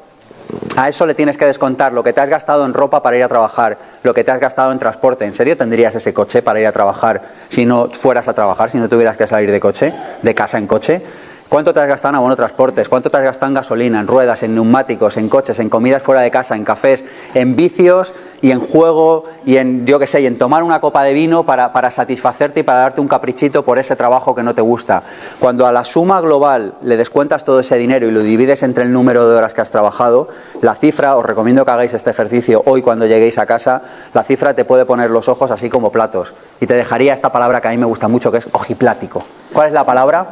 a 0.76 0.90
eso 0.90 1.06
le 1.06 1.14
tienes 1.14 1.38
que 1.38 1.46
descontar 1.46 1.94
lo 1.94 2.04
que 2.04 2.14
te 2.14 2.22
has 2.22 2.30
gastado 2.30 2.66
en 2.66 2.74
ropa 2.74 3.02
para 3.02 3.18
ir 3.18 3.24
a 3.24 3.28
trabajar, 3.28 3.78
lo 4.04 4.14
que 4.14 4.24
te 4.24 4.32
has 4.32 4.40
gastado 4.40 4.72
en 4.72 4.80
transporte. 4.80 5.26
¿En 5.26 5.34
serio 5.34 5.58
tendrías 5.58 5.96
ese 5.96 6.14
coche 6.14 6.42
para 6.42 6.60
ir 6.60 6.68
a 6.68 6.72
trabajar 6.72 7.22
si 7.50 7.66
no 7.66 7.90
fueras 7.94 8.28
a 8.28 8.34
trabajar, 8.34 8.70
si 8.70 8.78
no 8.78 8.90
tuvieras 8.90 9.18
que 9.18 9.28
salir 9.28 9.52
de 9.52 9.60
coche, 9.60 9.94
de 10.22 10.36
casa 10.36 10.58
en 10.58 10.68
coche? 10.68 11.02
¿Cuánto 11.48 11.74
te 11.74 11.80
has 11.80 11.88
gastado 11.88 12.14
en 12.14 12.16
abono 12.16 12.36
transportes? 12.36 12.90
¿Cuánto 12.90 13.10
te 13.12 13.18
has 13.18 13.24
gastado 13.24 13.50
en 13.50 13.54
gasolina, 13.54 14.00
en 14.00 14.08
ruedas, 14.08 14.42
en 14.42 14.56
neumáticos, 14.56 15.16
en 15.18 15.30
coches, 15.30 15.60
en 15.60 15.70
comidas 15.70 16.02
fuera 16.02 16.22
de 16.22 16.32
casa, 16.32 16.56
en 16.56 16.66
cafés, 16.66 17.06
en 17.34 17.56
vicios 17.56 18.14
y 18.46 18.52
en 18.52 18.60
juego 18.60 19.24
y 19.44 19.58
en, 19.58 19.88
yo 19.88 19.98
qué 19.98 20.06
sé, 20.06 20.22
y 20.22 20.28
en 20.28 20.38
tomar 20.38 20.62
una 20.62 20.80
copa 20.80 21.04
de 21.04 21.14
vino 21.14 21.48
para, 21.48 21.74
para, 21.74 21.90
satisfacerte 21.90 22.60
y 22.60 22.64
para 22.64 22.78
darte 22.82 23.02
un 23.02 23.08
caprichito 23.08 23.66
por 23.66 23.80
ese 23.80 23.96
trabajo 23.96 24.36
que 24.36 24.44
no 24.44 24.54
te 24.54 24.62
gusta? 24.62 25.02
Cuando 25.40 25.66
a 25.66 25.72
la 25.72 25.84
suma 25.84 26.22
global 26.22 26.76
le 26.84 26.96
descuentas 26.96 27.44
todo 27.44 27.60
ese 27.60 27.76
dinero 27.76 28.08
y 28.08 28.12
lo 28.12 28.20
divides 28.20 28.62
entre 28.62 28.84
el 28.84 28.92
número 28.92 29.28
de 29.28 29.36
horas 29.36 29.56
que 29.56 29.62
has 29.62 29.72
trabajado, 29.72 30.28
la 30.62 30.76
cifra, 30.76 31.18
os 31.18 31.26
recomiendo 31.26 31.66
que 31.66 31.72
hagáis 31.72 31.96
este 31.96 32.12
ejercicio 32.12 32.62
hoy 32.68 32.84
cuando 32.84 33.08
lleguéis 33.08 33.40
a 33.40 33.48
casa, 33.48 33.82
la 34.14 34.22
cifra 34.22 34.54
te 34.54 34.64
puede 34.64 34.86
poner 34.86 35.10
los 35.10 35.28
ojos 35.28 35.50
así 35.50 35.68
como 35.68 35.92
platos. 35.92 36.36
Y 36.62 36.68
te 36.68 36.76
dejaría 36.76 37.16
esta 37.16 37.32
palabra 37.32 37.62
que 37.62 37.70
a 37.70 37.72
mí 37.72 37.78
me 37.78 37.88
gusta 37.88 38.08
mucho, 38.08 38.32
que 38.32 38.38
es 38.38 38.48
ojiplático. 38.52 39.26
¿Cuál 39.56 39.70
es 39.70 39.74
la 39.74 39.86
palabra? 39.86 40.28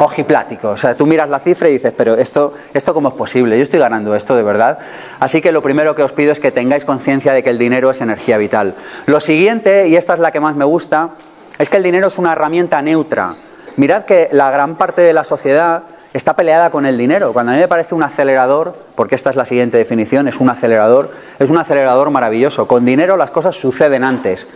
Ojiplático. 0.00 0.70
O 0.70 0.76
sea, 0.76 0.94
tú 0.94 1.06
miras 1.06 1.28
la 1.28 1.40
cifra 1.40 1.68
y 1.68 1.72
dices, 1.72 1.92
pero 1.94 2.14
esto, 2.14 2.52
esto 2.72 2.94
cómo 2.94 3.08
es 3.08 3.14
posible, 3.14 3.56
yo 3.56 3.64
estoy 3.64 3.80
ganando 3.80 4.14
esto 4.14 4.36
de 4.36 4.44
verdad. 4.44 4.78
Así 5.18 5.42
que 5.42 5.50
lo 5.50 5.60
primero 5.60 5.96
que 5.96 6.04
os 6.04 6.12
pido 6.12 6.30
es 6.30 6.38
que 6.38 6.52
tengáis 6.52 6.84
conciencia 6.84 7.33
de 7.34 7.42
que 7.42 7.50
el 7.50 7.58
dinero 7.58 7.90
es 7.90 8.00
energía 8.00 8.38
vital. 8.38 8.74
Lo 9.06 9.20
siguiente, 9.20 9.88
y 9.88 9.96
esta 9.96 10.14
es 10.14 10.20
la 10.20 10.30
que 10.32 10.40
más 10.40 10.56
me 10.56 10.64
gusta, 10.64 11.10
es 11.58 11.68
que 11.68 11.76
el 11.76 11.82
dinero 11.82 12.08
es 12.08 12.18
una 12.18 12.32
herramienta 12.32 12.80
neutra. 12.82 13.34
Mirad 13.76 14.04
que 14.04 14.28
la 14.32 14.50
gran 14.50 14.76
parte 14.76 15.02
de 15.02 15.12
la 15.12 15.24
sociedad 15.24 15.82
está 16.14 16.34
peleada 16.34 16.70
con 16.70 16.86
el 16.86 16.96
dinero. 16.96 17.32
Cuando 17.32 17.52
a 17.52 17.54
mí 17.56 17.60
me 17.60 17.68
parece 17.68 17.94
un 17.94 18.02
acelerador, 18.02 18.76
porque 18.94 19.16
esta 19.16 19.30
es 19.30 19.36
la 19.36 19.44
siguiente 19.44 19.76
definición, 19.76 20.28
es 20.28 20.40
un 20.40 20.48
acelerador, 20.48 21.10
es 21.38 21.50
un 21.50 21.58
acelerador 21.58 22.10
maravilloso. 22.10 22.66
Con 22.66 22.84
dinero 22.84 23.16
las 23.16 23.30
cosas 23.30 23.56
suceden 23.56 24.04
antes. 24.04 24.46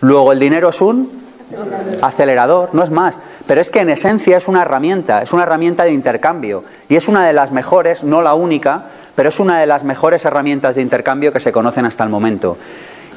Luego 0.00 0.32
el 0.32 0.40
dinero 0.40 0.70
es 0.70 0.80
un 0.80 1.22
acelerador, 2.02 2.70
no 2.74 2.82
es 2.82 2.90
más. 2.90 3.18
Pero 3.46 3.60
es 3.60 3.70
que 3.70 3.80
en 3.80 3.90
esencia 3.90 4.36
es 4.36 4.48
una 4.48 4.62
herramienta, 4.62 5.22
es 5.22 5.32
una 5.32 5.44
herramienta 5.44 5.84
de 5.84 5.92
intercambio. 5.92 6.64
Y 6.88 6.96
es 6.96 7.06
una 7.06 7.24
de 7.24 7.32
las 7.32 7.52
mejores, 7.52 8.02
no 8.02 8.20
la 8.20 8.34
única, 8.34 8.86
pero 9.14 9.28
es 9.28 9.40
una 9.40 9.60
de 9.60 9.66
las 9.66 9.84
mejores 9.84 10.24
herramientas 10.24 10.76
de 10.76 10.82
intercambio 10.82 11.32
que 11.32 11.40
se 11.40 11.52
conocen 11.52 11.84
hasta 11.84 12.04
el 12.04 12.10
momento. 12.10 12.56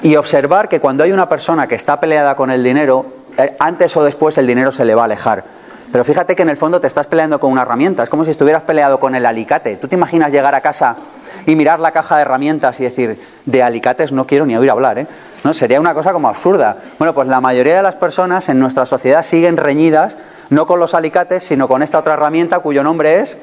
Y 0.03 0.15
observar 0.15 0.69
que 0.69 0.79
cuando 0.79 1.03
hay 1.03 1.11
una 1.11 1.27
persona 1.27 1.67
que 1.67 1.75
está 1.75 1.99
peleada 1.99 2.35
con 2.35 2.51
el 2.51 2.63
dinero, 2.63 3.05
eh, 3.37 3.55
antes 3.59 3.95
o 3.97 4.03
después 4.03 4.37
el 4.37 4.47
dinero 4.47 4.71
se 4.71 4.85
le 4.85 4.95
va 4.95 5.03
a 5.03 5.05
alejar. 5.05 5.43
Pero 5.91 6.03
fíjate 6.03 6.35
que 6.35 6.41
en 6.41 6.49
el 6.49 6.57
fondo 6.57 6.81
te 6.81 6.87
estás 6.87 7.07
peleando 7.07 7.39
con 7.39 7.51
una 7.51 7.61
herramienta, 7.61 8.03
es 8.03 8.09
como 8.09 8.25
si 8.25 8.31
estuvieras 8.31 8.63
peleado 8.63 8.99
con 8.99 9.15
el 9.15 9.25
alicate. 9.25 9.77
¿Tú 9.77 9.87
te 9.87 9.95
imaginas 9.95 10.31
llegar 10.31 10.53
a 10.53 10.61
casa 10.61 10.97
y 11.45 11.55
mirar 11.55 11.79
la 11.79 11.91
caja 11.91 12.17
de 12.17 12.23
herramientas 12.23 12.79
y 12.81 12.83
decir, 12.83 13.19
de 13.45 13.63
alicates 13.63 14.11
no 14.11 14.27
quiero 14.27 14.45
ni 14.45 14.57
oír 14.57 14.69
hablar, 14.69 14.99
¿eh? 14.99 15.07
¿no? 15.45 15.53
Sería 15.53 15.79
una 15.79 15.93
cosa 15.93 16.11
como 16.11 16.27
absurda. 16.27 16.77
Bueno, 16.99 17.13
pues 17.13 17.29
la 17.29 17.39
mayoría 17.39 17.77
de 17.77 17.83
las 17.83 17.95
personas 17.95 18.49
en 18.49 18.59
nuestra 18.59 18.85
sociedad 18.85 19.23
siguen 19.23 19.55
reñidas, 19.55 20.17
no 20.49 20.67
con 20.67 20.79
los 20.79 20.93
alicates, 20.93 21.43
sino 21.43 21.69
con 21.69 21.81
esta 21.81 21.99
otra 21.99 22.15
herramienta 22.15 22.59
cuyo 22.59 22.83
nombre 22.83 23.21
es 23.21 23.37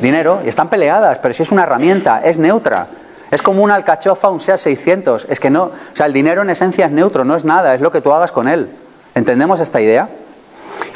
dinero, 0.00 0.40
y 0.44 0.48
están 0.48 0.68
peleadas, 0.68 1.18
pero 1.18 1.34
si 1.34 1.42
es 1.42 1.52
una 1.52 1.62
herramienta, 1.62 2.20
es 2.24 2.38
neutra. 2.38 2.88
Es 3.30 3.42
como 3.42 3.62
una 3.62 3.74
alcachofa, 3.74 4.30
un 4.30 4.40
SEA 4.40 4.56
600. 4.56 5.26
Es 5.28 5.40
que 5.40 5.50
no, 5.50 5.64
o 5.64 5.72
sea, 5.94 6.06
el 6.06 6.12
dinero 6.12 6.42
en 6.42 6.50
esencia 6.50 6.86
es 6.86 6.92
neutro, 6.92 7.24
no 7.24 7.36
es 7.36 7.44
nada, 7.44 7.74
es 7.74 7.80
lo 7.80 7.90
que 7.90 8.00
tú 8.00 8.12
hagas 8.12 8.30
con 8.30 8.48
él. 8.48 8.68
¿Entendemos 9.14 9.60
esta 9.60 9.80
idea? 9.80 10.08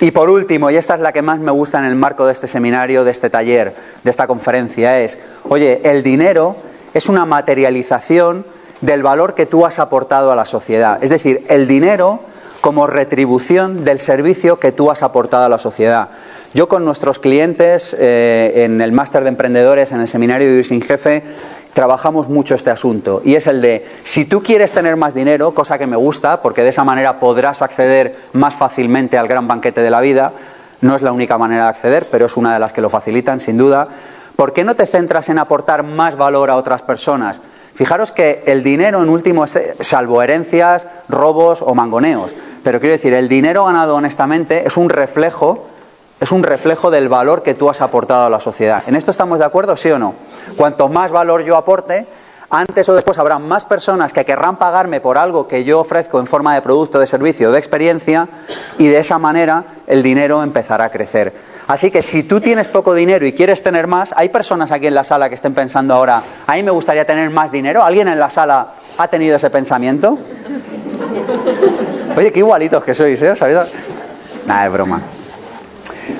Y 0.01 0.11
por 0.13 0.31
último, 0.31 0.71
y 0.71 0.77
esta 0.77 0.95
es 0.95 1.01
la 1.01 1.13
que 1.13 1.23
más 1.23 1.39
me 1.41 1.51
gusta 1.51 1.79
en 1.79 1.85
el 1.85 1.97
marco 1.97 2.27
de 2.27 2.33
este 2.33 2.47
seminario, 2.47 3.05
de 3.05 3.11
este 3.11 3.31
taller, 3.31 3.75
de 4.03 4.11
esta 4.11 4.27
conferencia, 4.27 5.01
es, 5.01 5.19
oye, 5.49 5.81
el 5.85 6.03
dinero 6.03 6.57
es 6.95 7.09
una 7.09 7.27
materialización 7.27 8.45
del 8.81 9.03
valor 9.03 9.35
que 9.35 9.47
tú 9.47 9.67
has 9.67 9.79
aportado 9.79 10.33
a 10.33 10.37
la 10.37 10.45
sociedad. 10.45 11.03
Es 11.03 11.11
decir, 11.11 11.45
el 11.49 11.67
dinero 11.67 12.21
como 12.61 12.87
retribución 12.87 13.85
del 13.85 14.01
servicio 14.01 14.59
que 14.59 14.73
tú 14.73 14.91
has 14.91 15.03
aportado 15.03 15.45
a 15.45 15.49
la 15.49 15.59
sociedad. 15.59 16.09
Yo 16.53 16.67
con 16.67 16.85
nuestros 16.85 17.21
clientes 17.21 17.95
eh, 17.97 18.65
en 18.65 18.81
el 18.81 18.91
máster 18.91 19.23
de 19.23 19.29
emprendedores, 19.29 19.93
en 19.93 20.01
el 20.01 20.09
seminario 20.09 20.49
de 20.49 20.53
Vivir 20.53 20.67
sin 20.67 20.83
Jefe, 20.83 21.23
trabajamos 21.73 22.29
mucho 22.29 22.57
este 22.57 22.73
asunto 22.73 23.23
y 23.25 23.37
es 23.37 23.47
el 23.47 23.61
de 23.61 23.87
si 24.03 24.25
tú 24.25 24.43
quieres 24.43 24.73
tener 24.73 24.97
más 24.97 25.15
dinero, 25.15 25.55
cosa 25.55 25.79
que 25.79 25.87
me 25.87 25.97
gusta 25.97 26.43
porque 26.43 26.65
de 26.65 26.71
esa 26.71 26.83
manera 26.83 27.21
podrás 27.21 27.63
acceder 27.63 28.17
más 28.33 28.57
fácilmente 28.57 29.17
al 29.17 29.29
gran 29.29 29.47
banquete 29.47 29.81
de 29.81 29.91
la 29.91 30.01
vida, 30.01 30.33
no 30.81 30.97
es 30.97 31.03
la 31.03 31.13
única 31.13 31.39
manera 31.39 31.65
de 31.65 31.69
acceder, 31.71 32.07
pero 32.11 32.27
es 32.27 32.37
una 32.37 32.53
de 32.53 32.59
las 32.59 32.73
que 32.73 32.81
lo 32.81 32.91
facilitan 32.91 33.39
sin 33.39 33.57
duda, 33.57 33.87
¿por 34.35 34.53
qué 34.53 34.65
no 34.65 34.75
te 34.75 34.89
centras 34.89 35.29
en 35.29 35.39
aportar 35.39 35.85
más 35.85 36.17
valor 36.17 36.51
a 36.51 36.57
otras 36.57 36.83
personas? 36.83 37.41
Fijaros 37.75 38.11
que 38.11 38.43
el 38.47 38.65
dinero 38.65 39.05
en 39.05 39.09
último 39.09 39.45
es 39.45 39.57
salvo 39.79 40.21
herencias, 40.21 40.89
robos 41.09 41.63
o 41.63 41.77
mangoneos, 41.77 42.33
pero 42.65 42.81
quiero 42.81 42.95
decir, 42.95 43.15
el 43.15 43.29
dinero 43.29 43.67
ganado 43.67 43.95
honestamente 43.95 44.67
es 44.67 44.77
un 44.77 44.89
reflejo 44.89 45.69
es 46.21 46.33
un 46.33 46.43
reflejo 46.43 46.91
del 46.91 47.09
valor 47.09 47.43
que 47.43 47.55
tú 47.55 47.71
has 47.71 47.81
aportado 47.81 48.27
a 48.27 48.31
la 48.31 48.41
sociedad. 48.41 48.83
¿En 48.87 48.95
esto 48.95 49.11
estamos 49.11 49.39
de 49.39 49.47
acuerdo, 49.47 49.77
sí 49.77 49.91
o 49.91 49.99
no? 49.99 50.15
Cuanto 50.57 50.89
más 50.89 51.11
valor 51.11 51.43
yo 51.43 51.57
aporte, 51.57 52.07
antes 52.51 52.89
o 52.89 52.95
después 52.95 53.19
habrá 53.19 53.39
más 53.39 53.65
personas 53.65 54.13
que 54.13 54.25
querrán 54.25 54.57
pagarme 54.57 55.01
por 55.01 55.17
algo 55.17 55.49
que 55.49 55.65
yo 55.65 55.81
ofrezco 55.81 56.21
en 56.21 56.27
forma 56.27 56.55
de 56.55 56.63
producto, 56.63 56.99
de 56.99 57.07
servicio, 57.07 57.51
de 57.53 57.59
experiencia, 57.59 58.29
y 58.77 58.89
de 58.89 58.99
esa 58.99 59.19
manera 59.19 59.65
el 59.87 60.03
dinero 60.03 60.43
empezará 60.43 60.87
a 60.87 60.89
crecer. 60.91 61.33
Así 61.69 61.91
que 61.91 62.03
si 62.03 62.25
tú 62.25 62.41
tienes 62.41 62.69
poco 62.69 62.93
dinero 62.93 63.25
y 63.25 63.33
quieres 63.33 63.63
tener 63.63 63.87
más, 63.87 64.13
hay 64.17 64.29
personas 64.29 64.73
aquí 64.73 64.89
en 64.89 64.95
la 64.95 65.05
sala 65.05 65.29
que 65.29 65.37
estén 65.37 65.55
pensando 65.55 65.95
ahora, 65.95 66.23
a 66.47 66.55
mí 66.55 66.63
me 66.63 66.73
gustaría 66.73 67.07
tener 67.07 67.31
más 67.31 67.53
dinero. 67.53 67.85
¿Alguien 67.85 68.09
en 68.09 68.19
la 68.19 68.29
sala 68.29 68.73
ha 68.99 69.09
tenido 69.09 69.37
ese 69.37 69.49
pensamiento? 69.49 70.19
Oye, 72.17 72.33
qué 72.33 72.41
igualitos 72.41 72.83
que 72.83 72.95
sois, 72.95 73.23
¿eh? 73.23 73.37
¿Sabéis? 73.37 73.73
Nada, 74.45 74.67
es 74.67 74.73
broma. 74.73 75.01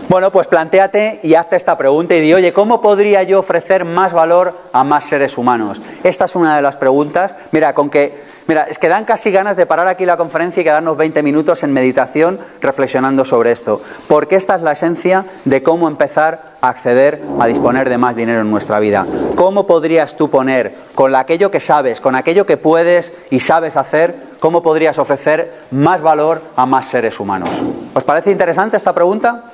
Bueno, 0.09 0.33
pues 0.33 0.47
planteate 0.47 1.21
y 1.23 1.35
hazte 1.35 1.57
esta 1.57 1.79
pregunta 1.79 2.15
y 2.15 2.21
di, 2.21 2.35
oye, 2.35 2.53
¿cómo 2.53 2.81
podría 2.81 3.23
yo 3.23 3.39
ofrecer 3.39 3.85
más 3.85 4.13
valor 4.13 4.55
a 4.73 4.85
más 4.85 5.05
seres 5.05 5.39
humanos? 5.39 5.81
Esta 6.03 6.25
es 6.25 6.35
una 6.35 6.57
de 6.57 6.63
las 6.63 6.77
preguntas. 6.77 7.35
Mira, 7.53 7.75
con 7.75 7.91
que, 7.91 8.21
mira, 8.47 8.65
es 8.65 8.79
que 8.79 8.89
dan 8.89 9.05
casi 9.05 9.31
ganas 9.31 9.57
de 9.57 9.67
parar 9.67 9.87
aquí 9.87 10.05
la 10.07 10.17
conferencia 10.17 10.61
y 10.61 10.65
quedarnos 10.65 10.97
20 10.97 11.23
minutos 11.23 11.63
en 11.63 11.73
meditación 11.73 12.41
reflexionando 12.61 13.25
sobre 13.25 13.53
esto. 13.53 13.81
Porque 14.09 14.37
esta 14.37 14.57
es 14.57 14.63
la 14.63 14.73
esencia 14.73 15.27
de 15.45 15.63
cómo 15.63 15.87
empezar 15.89 16.43
a 16.61 16.69
acceder 16.69 17.23
a 17.39 17.47
disponer 17.47 17.89
de 17.89 17.99
más 17.99 18.17
dinero 18.17 18.41
en 18.41 18.51
nuestra 18.51 18.81
vida. 18.81 19.07
¿Cómo 19.37 19.67
podrías 19.67 20.17
tú 20.17 20.29
poner 20.29 20.75
con 20.95 21.15
aquello 21.15 21.51
que 21.51 21.61
sabes, 21.61 22.01
con 22.01 22.15
aquello 22.15 22.47
que 22.47 22.57
puedes 22.57 23.13
y 23.31 23.41
sabes 23.41 23.77
hacer, 23.77 24.15
cómo 24.39 24.63
podrías 24.63 24.99
ofrecer 24.99 25.53
más 25.71 26.01
valor 26.03 26.43
a 26.57 26.67
más 26.67 26.87
seres 26.89 27.19
humanos? 27.21 27.51
¿Os 27.95 28.05
parece 28.05 28.31
interesante 28.31 28.77
esta 28.77 28.93
pregunta? 28.93 29.45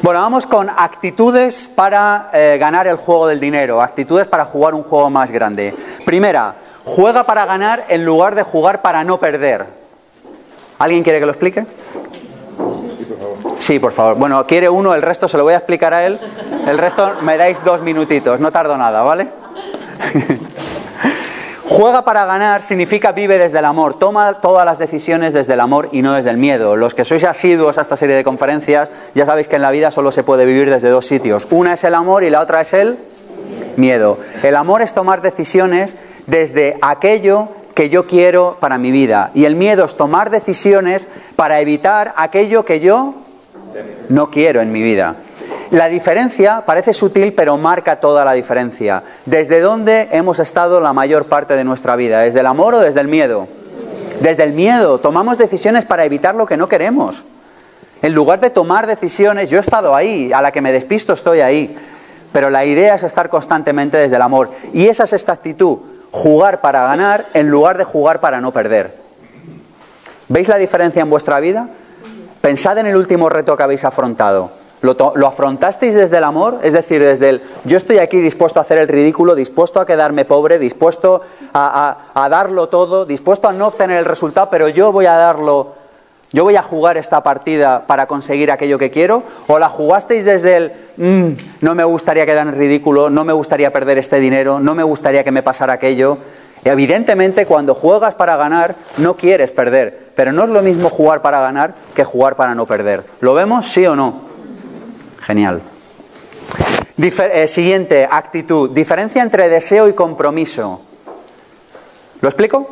Bueno, 0.00 0.20
vamos 0.20 0.46
con 0.46 0.70
actitudes 0.70 1.68
para 1.74 2.30
eh, 2.32 2.56
ganar 2.60 2.86
el 2.86 2.96
juego 2.96 3.26
del 3.26 3.40
dinero, 3.40 3.82
actitudes 3.82 4.28
para 4.28 4.44
jugar 4.44 4.74
un 4.74 4.84
juego 4.84 5.10
más 5.10 5.30
grande. 5.32 5.74
Primera, 6.04 6.54
juega 6.84 7.24
para 7.24 7.44
ganar 7.46 7.84
en 7.88 8.04
lugar 8.04 8.36
de 8.36 8.44
jugar 8.44 8.80
para 8.80 9.02
no 9.02 9.18
perder. 9.18 9.66
¿Alguien 10.78 11.02
quiere 11.02 11.18
que 11.18 11.26
lo 11.26 11.32
explique? 11.32 11.66
Sí, 13.58 13.80
por 13.80 13.92
favor. 13.92 14.14
Bueno, 14.14 14.46
quiere 14.46 14.68
uno, 14.68 14.94
el 14.94 15.02
resto 15.02 15.26
se 15.26 15.36
lo 15.36 15.42
voy 15.42 15.54
a 15.54 15.58
explicar 15.58 15.92
a 15.92 16.06
él. 16.06 16.20
El 16.66 16.78
resto 16.78 17.14
me 17.22 17.36
dais 17.36 17.62
dos 17.64 17.82
minutitos, 17.82 18.38
no 18.38 18.52
tardo 18.52 18.76
nada, 18.76 19.02
¿vale? 19.02 19.28
Juega 21.70 22.02
para 22.02 22.24
ganar 22.24 22.62
significa 22.62 23.12
vive 23.12 23.36
desde 23.36 23.58
el 23.58 23.64
amor, 23.66 23.98
toma 23.98 24.40
todas 24.40 24.64
las 24.64 24.78
decisiones 24.78 25.34
desde 25.34 25.52
el 25.52 25.60
amor 25.60 25.90
y 25.92 26.00
no 26.00 26.14
desde 26.14 26.30
el 26.30 26.38
miedo. 26.38 26.76
Los 26.76 26.94
que 26.94 27.04
sois 27.04 27.24
asiduos 27.24 27.76
a 27.76 27.82
esta 27.82 27.96
serie 27.96 28.16
de 28.16 28.24
conferencias 28.24 28.90
ya 29.14 29.26
sabéis 29.26 29.48
que 29.48 29.56
en 29.56 29.62
la 29.62 29.70
vida 29.70 29.90
solo 29.90 30.10
se 30.10 30.24
puede 30.24 30.46
vivir 30.46 30.70
desde 30.70 30.88
dos 30.88 31.06
sitios. 31.06 31.46
Una 31.50 31.74
es 31.74 31.84
el 31.84 31.94
amor 31.94 32.24
y 32.24 32.30
la 32.30 32.40
otra 32.40 32.62
es 32.62 32.72
el 32.72 32.96
miedo. 33.76 34.18
El 34.42 34.56
amor 34.56 34.80
es 34.80 34.94
tomar 34.94 35.20
decisiones 35.20 35.96
desde 36.26 36.78
aquello 36.80 37.48
que 37.74 37.90
yo 37.90 38.06
quiero 38.06 38.56
para 38.58 38.78
mi 38.78 38.90
vida 38.90 39.30
y 39.34 39.44
el 39.44 39.54
miedo 39.54 39.84
es 39.84 39.94
tomar 39.94 40.30
decisiones 40.30 41.06
para 41.36 41.60
evitar 41.60 42.14
aquello 42.16 42.64
que 42.64 42.80
yo 42.80 43.14
no 44.08 44.30
quiero 44.30 44.62
en 44.62 44.72
mi 44.72 44.82
vida. 44.82 45.16
La 45.70 45.88
diferencia 45.88 46.62
parece 46.64 46.94
sutil, 46.94 47.34
pero 47.34 47.58
marca 47.58 48.00
toda 48.00 48.24
la 48.24 48.32
diferencia. 48.32 49.02
¿Desde 49.26 49.60
dónde 49.60 50.08
hemos 50.12 50.38
estado 50.38 50.80
la 50.80 50.94
mayor 50.94 51.26
parte 51.26 51.54
de 51.56 51.64
nuestra 51.64 51.94
vida? 51.94 52.20
¿Desde 52.20 52.40
el 52.40 52.46
amor 52.46 52.74
o 52.74 52.80
desde 52.80 53.00
el 53.00 53.08
miedo? 53.08 53.48
Desde 54.20 54.44
el 54.44 54.54
miedo. 54.54 54.98
Tomamos 54.98 55.36
decisiones 55.36 55.84
para 55.84 56.06
evitar 56.06 56.34
lo 56.34 56.46
que 56.46 56.56
no 56.56 56.70
queremos. 56.70 57.22
En 58.00 58.14
lugar 58.14 58.40
de 58.40 58.48
tomar 58.48 58.86
decisiones, 58.86 59.50
yo 59.50 59.58
he 59.58 59.60
estado 59.60 59.94
ahí, 59.94 60.32
a 60.32 60.40
la 60.40 60.52
que 60.52 60.62
me 60.62 60.72
despisto 60.72 61.12
estoy 61.12 61.40
ahí. 61.40 61.76
Pero 62.32 62.48
la 62.48 62.64
idea 62.64 62.94
es 62.94 63.02
estar 63.02 63.28
constantemente 63.28 63.98
desde 63.98 64.16
el 64.16 64.22
amor. 64.22 64.50
Y 64.72 64.86
esa 64.86 65.04
es 65.04 65.12
esta 65.12 65.32
actitud, 65.32 65.78
jugar 66.10 66.62
para 66.62 66.84
ganar 66.84 67.26
en 67.34 67.50
lugar 67.50 67.76
de 67.76 67.84
jugar 67.84 68.20
para 68.20 68.40
no 68.40 68.52
perder. 68.52 68.96
¿Veis 70.28 70.48
la 70.48 70.56
diferencia 70.56 71.02
en 71.02 71.10
vuestra 71.10 71.40
vida? 71.40 71.68
Pensad 72.40 72.78
en 72.78 72.86
el 72.86 72.96
último 72.96 73.28
reto 73.28 73.54
que 73.54 73.62
habéis 73.62 73.84
afrontado. 73.84 74.57
¿Lo, 74.80 75.26
afrontasteis 75.26 75.96
desde 75.96 76.18
el 76.18 76.24
amor? 76.24 76.58
Es 76.62 76.72
decir, 76.72 77.02
desde 77.02 77.30
el 77.30 77.42
yo 77.64 77.76
estoy 77.76 77.98
aquí 77.98 78.20
dispuesto 78.20 78.60
a 78.60 78.62
hacer 78.62 78.78
el 78.78 78.86
ridículo, 78.86 79.34
dispuesto 79.34 79.80
a 79.80 79.86
quedarme 79.86 80.24
pobre, 80.24 80.58
dispuesto 80.58 81.22
a, 81.52 82.28
darlo 82.30 82.68
todo, 82.68 83.04
dispuesto 83.04 83.48
a 83.48 83.52
no 83.52 83.66
obtener 83.68 83.98
el 83.98 84.04
resultado, 84.04 84.48
pero 84.50 84.68
yo 84.68 84.92
voy 84.92 85.06
a 85.06 85.14
darlo, 85.14 85.74
yo 86.32 86.44
voy 86.44 86.54
a 86.54 86.62
jugar 86.62 86.96
esta 86.96 87.22
partida 87.24 87.86
para 87.86 88.06
conseguir 88.06 88.52
aquello 88.52 88.78
que 88.78 88.90
quiero? 88.90 89.24
¿O 89.48 89.58
la 89.58 89.68
jugasteis 89.68 90.24
desde 90.24 90.56
el 90.56 90.72
mm, 90.96 91.32
no 91.62 91.74
me 91.74 91.82
gustaría 91.82 92.24
quedar 92.24 92.46
en 92.46 92.54
ridículo, 92.54 93.10
no 93.10 93.24
me 93.24 93.32
gustaría 93.32 93.72
perder 93.72 93.98
este 93.98 94.20
dinero, 94.20 94.60
no 94.60 94.76
me 94.76 94.84
gustaría 94.84 95.24
que 95.24 95.32
me 95.32 95.42
pasara 95.42 95.72
aquello? 95.72 96.18
evidentemente, 96.64 97.46
cuando 97.46 97.74
juegas 97.74 98.14
para 98.14 98.36
ganar, 98.36 98.74
no 98.98 99.16
quieres 99.16 99.52
perder, 99.52 100.10
pero 100.14 100.32
no 100.32 100.44
es 100.44 100.50
lo 100.50 100.60
mismo 100.60 100.90
jugar 100.90 101.22
para 101.22 101.40
ganar 101.40 101.74
que 101.94 102.04
jugar 102.04 102.36
para 102.36 102.54
no 102.54 102.66
perder. 102.66 103.04
¿Lo 103.20 103.32
vemos, 103.32 103.66
sí 103.66 103.86
o 103.86 103.96
no? 103.96 104.27
Genial. 105.20 105.62
Eh, 106.96 107.46
siguiente, 107.46 108.08
actitud. 108.10 108.70
Diferencia 108.70 109.22
entre 109.22 109.48
deseo 109.48 109.88
y 109.88 109.92
compromiso. 109.92 110.80
¿Lo 112.20 112.28
explico? 112.28 112.68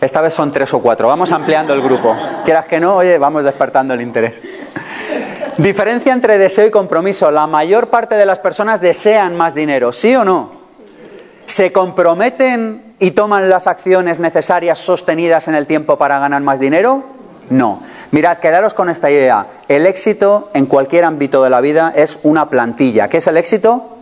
Esta 0.00 0.20
vez 0.20 0.34
son 0.34 0.52
tres 0.52 0.74
o 0.74 0.80
cuatro. 0.80 1.08
Vamos 1.08 1.32
ampliando 1.32 1.72
el 1.72 1.80
grupo. 1.80 2.14
Quieras 2.44 2.66
que 2.66 2.78
no, 2.78 2.96
oye, 2.96 3.16
vamos 3.16 3.42
despertando 3.42 3.94
el 3.94 4.02
interés. 4.02 4.40
Diferencia 5.56 6.12
entre 6.12 6.36
deseo 6.36 6.66
y 6.66 6.70
compromiso. 6.70 7.30
La 7.30 7.46
mayor 7.46 7.88
parte 7.88 8.16
de 8.16 8.26
las 8.26 8.38
personas 8.38 8.82
desean 8.82 9.34
más 9.34 9.54
dinero, 9.54 9.92
¿sí 9.92 10.14
o 10.14 10.24
no? 10.24 10.50
¿Se 11.46 11.72
comprometen 11.72 12.96
y 12.98 13.12
toman 13.12 13.48
las 13.48 13.66
acciones 13.66 14.18
necesarias 14.18 14.78
sostenidas 14.78 15.48
en 15.48 15.54
el 15.54 15.66
tiempo 15.66 15.96
para 15.96 16.18
ganar 16.18 16.42
más 16.42 16.60
dinero? 16.60 17.04
No. 17.48 17.80
Mirad, 18.14 18.38
quedaros 18.38 18.74
con 18.74 18.90
esta 18.90 19.10
idea. 19.10 19.48
El 19.66 19.86
éxito 19.86 20.48
en 20.54 20.66
cualquier 20.66 21.02
ámbito 21.02 21.42
de 21.42 21.50
la 21.50 21.60
vida 21.60 21.92
es 21.96 22.20
una 22.22 22.48
plantilla. 22.48 23.08
¿Qué 23.08 23.16
es 23.16 23.26
el 23.26 23.36
éxito? 23.36 23.96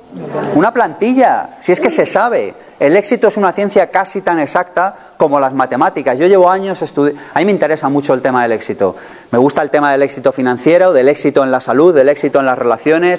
Una 0.54 0.70
plantilla, 0.74 1.56
si 1.60 1.72
es 1.72 1.80
que 1.80 1.90
se 1.90 2.04
sabe. 2.04 2.54
El 2.78 2.94
éxito 2.98 3.28
es 3.28 3.38
una 3.38 3.52
ciencia 3.52 3.90
casi 3.90 4.20
tan 4.20 4.38
exacta 4.38 4.94
como 5.16 5.40
las 5.40 5.54
matemáticas. 5.54 6.18
Yo 6.18 6.26
llevo 6.26 6.50
años 6.50 6.82
estudiando. 6.82 7.22
A 7.32 7.38
mí 7.38 7.46
me 7.46 7.52
interesa 7.52 7.88
mucho 7.88 8.12
el 8.12 8.20
tema 8.20 8.42
del 8.42 8.52
éxito. 8.52 8.96
Me 9.30 9.38
gusta 9.38 9.62
el 9.62 9.70
tema 9.70 9.90
del 9.92 10.02
éxito 10.02 10.30
financiero, 10.30 10.92
del 10.92 11.08
éxito 11.08 11.42
en 11.42 11.50
la 11.50 11.60
salud, 11.60 11.94
del 11.94 12.10
éxito 12.10 12.38
en 12.38 12.44
las 12.44 12.58
relaciones. 12.58 13.18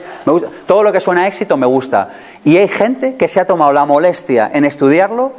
Todo 0.68 0.84
lo 0.84 0.92
que 0.92 1.00
suena 1.00 1.24
a 1.24 1.28
éxito 1.28 1.58
me 1.58 1.66
gusta. 1.66 2.10
Y 2.46 2.58
hay 2.58 2.68
gente 2.68 3.16
que 3.16 3.28
se 3.28 3.40
ha 3.40 3.48
tomado 3.48 3.74
la 3.74 3.86
molestia 3.86 4.52
en 4.54 4.64
estudiarlo 4.64 5.34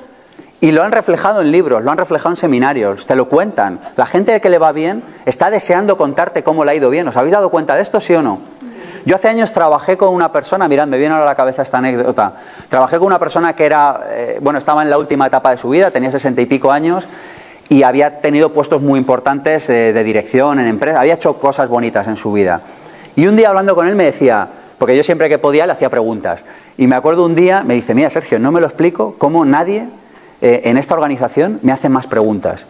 y 0.61 0.73
lo 0.73 0.83
han 0.83 0.93
reflejado 0.93 1.43
en 1.43 1.53
libros, 1.53 1.83
lo 1.83 1.91
han 1.91 1.99
reflejado 1.99 2.31
en 2.31 2.37
seminarios, 2.37 3.07
te 3.07 3.17
lo 3.17 3.29
cuentan. 3.29 3.81
La 3.97 4.07
gente 4.07 4.41
que 4.41 4.49
le 4.49 4.59
va 4.59 4.73
bien 4.73 5.03
está 5.27 5.51
deseando 5.51 5.97
contarte 5.97 6.43
cómo 6.43 6.65
le 6.65 6.71
ha 6.71 6.75
ido 6.75 6.91
bien. 6.91 7.07
¿Os 7.09 7.17
habéis 7.17 7.33
dado 7.33 7.51
cuenta 7.51 7.75
de 7.77 7.83
esto, 7.83 8.01
sí 8.01 8.15
o 8.15 8.23
no? 8.23 8.41
Yo 9.07 9.17
hace 9.17 9.29
años 9.29 9.53
trabajé 9.53 9.99
con 9.99 10.15
una 10.15 10.33
persona, 10.33 10.67
mirad, 10.67 10.87
me 10.87 10.97
viene 10.97 11.15
a 11.15 11.25
la 11.25 11.35
cabeza 11.35 11.61
esta 11.61 11.79
anécdota. 11.79 12.33
Trabajé 12.71 12.97
con 12.97 13.09
una 13.09 13.19
persona 13.19 13.55
que 13.55 13.67
era, 13.67 14.01
eh, 14.09 14.39
bueno, 14.41 14.59
estaba 14.59 14.83
en 14.83 14.89
la 14.89 14.97
última 14.97 15.27
etapa 15.27 15.51
de 15.51 15.59
su 15.59 15.69
vida, 15.69 15.91
tenía 15.91 16.11
sesenta 16.11 16.41
y 16.41 16.47
pico 16.47 16.73
años 16.73 17.07
y 17.69 17.83
había 17.83 18.21
tenido 18.21 18.55
puestos 18.55 18.81
muy 18.81 18.99
importantes 18.99 19.69
eh, 19.69 19.93
de 19.93 20.05
dirección 20.05 20.59
en 20.59 20.67
empresas, 20.67 21.01
había 21.01 21.15
hecho 21.15 21.35
cosas 21.35 21.69
bonitas 21.69 22.09
en 22.09 22.17
su 22.17 22.33
vida. 22.33 22.63
Y 23.15 23.27
un 23.27 23.37
día 23.37 23.51
hablando 23.51 23.75
con 23.75 23.87
él 23.87 23.95
me 23.95 24.05
decía, 24.05 24.49
porque 24.79 24.97
yo 24.97 25.03
siempre 25.03 25.29
que 25.29 25.39
podía 25.39 25.67
le 25.67 25.73
hacía 25.73 25.91
preguntas. 25.91 26.43
Y 26.79 26.87
me 26.87 26.97
acuerdo 26.97 27.27
un 27.27 27.35
día, 27.35 27.63
me 27.63 27.75
dice, 27.75 27.95
mira 27.95 28.09
Sergio, 28.09 28.39
no 28.39 28.53
me 28.53 28.61
lo 28.61 28.67
explico 28.67 29.17
cómo 29.19 29.45
nadie 29.45 29.87
eh, 30.45 30.69
en 30.69 30.77
esta 30.77 30.93
organización 30.93 31.59
me 31.63 31.73
hace 31.73 31.89
más 31.89 32.07
preguntas. 32.07 32.67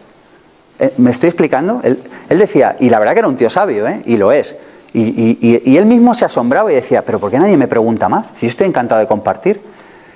Eh, 0.79 0.93
¿Me 0.95 1.11
estoy 1.11 1.27
explicando? 1.27 1.81
Él, 1.83 1.99
decía, 2.29 2.77
y 2.79 2.89
la 2.89 2.99
verdad 2.99 3.11
que 3.11 3.19
era 3.19 3.27
un 3.27 3.35
tío 3.35 3.49
sabio, 3.49 3.85
¿eh? 3.85 4.01
y 4.05 4.15
lo 4.15 4.31
es. 4.31 4.55
Y, 4.93 5.75
él 5.75 5.85
mismo 5.85 6.15
se 6.15 6.23
asombraba 6.23 6.71
y 6.71 6.75
decía, 6.75 7.03
pero 7.03 7.19
¿por 7.19 7.31
qué 7.31 7.37
nadie 7.37 7.57
me 7.57 7.67
pregunta 7.67 8.07
más? 8.07 8.27
Si 8.39 8.45
yo 8.45 8.49
estoy 8.49 8.67
encantado 8.67 9.01
de 9.01 9.07
compartir. 9.07 9.59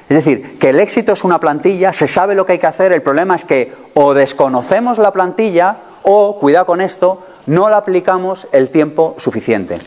Es 0.07 0.15
decir, 0.15 0.57
que 0.57 0.69
el 0.69 0.79
éxito 0.79 1.11
es 1.11 1.25
una 1.25 1.41
plantilla, 1.41 1.91
se 1.91 2.07
sabe 2.07 2.33
lo 2.33 2.45
que 2.45 2.53
hay 2.53 2.59
que 2.59 2.67
hacer, 2.67 2.93
el 2.93 3.01
problema 3.01 3.35
es 3.35 3.43
que 3.43 3.73
o 3.93 4.13
desconocemos 4.13 4.97
la 4.97 5.11
plantilla 5.11 5.79
o, 6.03 6.39
cuidado 6.39 6.65
con 6.65 6.79
esto, 6.79 7.23
no 7.45 7.67
la 7.67 7.75
aplicamos 7.75 8.47
el 8.53 8.69
tiempo 8.69 9.15
suficiente. 9.17 9.79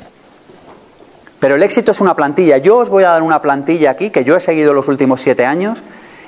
Pero 1.40 1.54
el 1.54 1.62
éxito 1.62 1.92
es 1.92 2.02
una 2.02 2.14
plantilla. 2.14 2.58
Yo 2.58 2.76
os 2.76 2.90
voy 2.90 3.04
a 3.04 3.12
dar 3.12 3.22
una 3.22 3.40
plantilla 3.40 3.92
aquí 3.92 4.10
que 4.10 4.24
yo 4.24 4.36
he 4.36 4.40
seguido 4.40 4.74
los 4.74 4.88
últimos 4.88 5.22
siete 5.22 5.46
años 5.46 5.82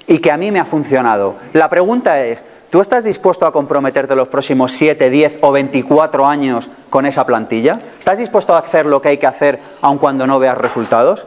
y 0.07 0.19
que 0.19 0.31
a 0.31 0.37
mí 0.37 0.51
me 0.51 0.61
ha 0.61 0.65
funcionado. 0.65 1.37
La 1.53 1.69
pregunta 1.69 2.21
es, 2.25 2.45
¿tú 2.71 2.81
estás 2.81 3.05
dispuesto 3.05 3.47
a 3.47 3.53
comprometerte 3.53 4.15
los 4.15 4.29
próximos 4.29 4.73
7, 4.73 5.11
10 5.11 5.39
o 5.41 5.53
24 5.53 6.27
años 6.27 6.69
con 6.91 7.07
esa 7.07 7.25
plantilla? 7.25 7.81
¿Estás 7.99 8.19
dispuesto 8.19 8.55
a 8.55 8.59
hacer 8.59 8.87
lo 8.87 9.01
que 9.01 9.09
hay 9.09 9.19
que 9.19 9.27
hacer 9.27 9.59
aun 9.83 9.99
cuando 9.99 10.27
no 10.27 10.39
veas 10.39 10.59
resultados? 10.59 11.27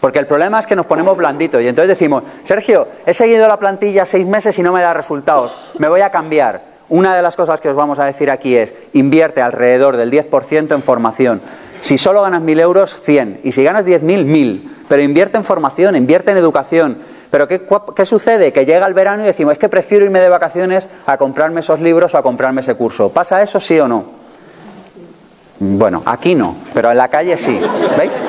Porque 0.00 0.18
el 0.18 0.26
problema 0.26 0.58
es 0.58 0.66
que 0.66 0.76
nos 0.76 0.86
ponemos 0.86 1.16
blanditos 1.16 1.60
y 1.60 1.68
entonces 1.68 1.88
decimos, 1.88 2.22
Sergio, 2.44 2.88
he 3.04 3.12
seguido 3.12 3.46
la 3.46 3.58
plantilla 3.58 4.06
seis 4.06 4.26
meses 4.26 4.58
y 4.58 4.62
no 4.62 4.72
me 4.72 4.80
da 4.80 4.94
resultados, 4.94 5.58
me 5.78 5.88
voy 5.88 6.00
a 6.00 6.10
cambiar. 6.10 6.70
Una 6.88 7.14
de 7.14 7.22
las 7.22 7.36
cosas 7.36 7.60
que 7.60 7.68
os 7.68 7.76
vamos 7.76 8.00
a 8.00 8.04
decir 8.04 8.30
aquí 8.30 8.56
es, 8.56 8.74
invierte 8.94 9.40
alrededor 9.40 9.96
del 9.96 10.10
10% 10.10 10.74
en 10.74 10.82
formación. 10.82 11.40
Si 11.80 11.96
solo 11.96 12.22
ganas 12.22 12.42
1.000 12.42 12.60
euros, 12.60 13.00
100. 13.02 13.40
Y 13.44 13.52
si 13.52 13.62
ganas 13.62 13.86
10.000, 13.86 14.24
1.000. 14.24 14.68
Pero 14.88 15.02
invierte 15.02 15.36
en 15.36 15.44
formación, 15.44 15.94
invierte 15.94 16.32
en 16.32 16.36
educación, 16.36 16.98
pero 17.30 17.46
¿qué, 17.46 18.04
sucede? 18.04 18.52
Que 18.52 18.66
llega 18.66 18.86
el 18.86 18.94
verano 18.94 19.22
y 19.22 19.26
decimos, 19.26 19.52
es 19.52 19.58
que 19.58 19.68
prefiero 19.68 20.04
irme 20.04 20.20
de 20.20 20.28
vacaciones 20.28 20.88
a 21.06 21.16
comprarme 21.16 21.60
esos 21.60 21.80
libros 21.80 22.12
o 22.14 22.18
a 22.18 22.22
comprarme 22.22 22.60
ese 22.60 22.74
curso. 22.74 23.10
¿Pasa 23.10 23.40
eso 23.40 23.60
sí 23.60 23.78
o 23.78 23.86
no? 23.86 24.04
Bueno, 25.60 26.02
aquí 26.06 26.34
no, 26.34 26.56
pero 26.74 26.90
en 26.90 26.96
la 26.96 27.08
calle 27.08 27.36
sí. 27.36 27.60
¿Veis? 27.96 28.20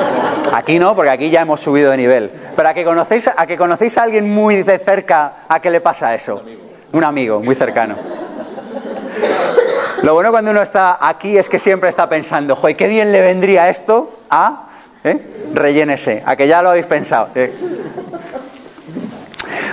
Aquí 0.54 0.78
no, 0.78 0.96
porque 0.96 1.10
aquí 1.10 1.30
ya 1.30 1.42
hemos 1.42 1.62
subido 1.62 1.90
de 1.90 1.98
nivel. 1.98 2.30
Pero 2.56 2.70
a 2.70 2.74
que 2.74 2.84
conocéis 2.84 3.30
a, 3.36 3.48
que 3.48 3.58
conocéis 3.58 3.98
a 3.98 4.04
alguien 4.04 4.30
muy 4.30 4.64
de 4.64 4.78
cerca, 4.78 5.34
¿a 5.48 5.60
qué 5.60 5.72
le 5.72 5.82
pasa 5.82 6.14
eso? 6.14 6.44
Un 6.92 7.04
amigo 7.04 7.40
muy 7.40 7.56
cercano. 7.56 7.96
Lo 10.04 10.14
bueno 10.14 10.32
cuando 10.32 10.52
uno 10.52 10.62
está 10.62 10.98
aquí 11.00 11.38
es 11.38 11.48
que 11.48 11.58
siempre 11.58 11.90
está 11.90 12.10
pensando, 12.10 12.56
joder, 12.56 12.76
qué 12.76 12.88
bien 12.88 13.12
le 13.12 13.22
vendría 13.22 13.70
esto 13.70 14.20
a... 14.30 14.68
¿eh? 15.04 15.20
Rellénese, 15.54 16.24
a 16.26 16.36
que 16.36 16.48
ya 16.48 16.62
lo 16.62 16.70
habéis 16.70 16.86
pensado. 16.86 17.30
¿eh? 17.36 17.54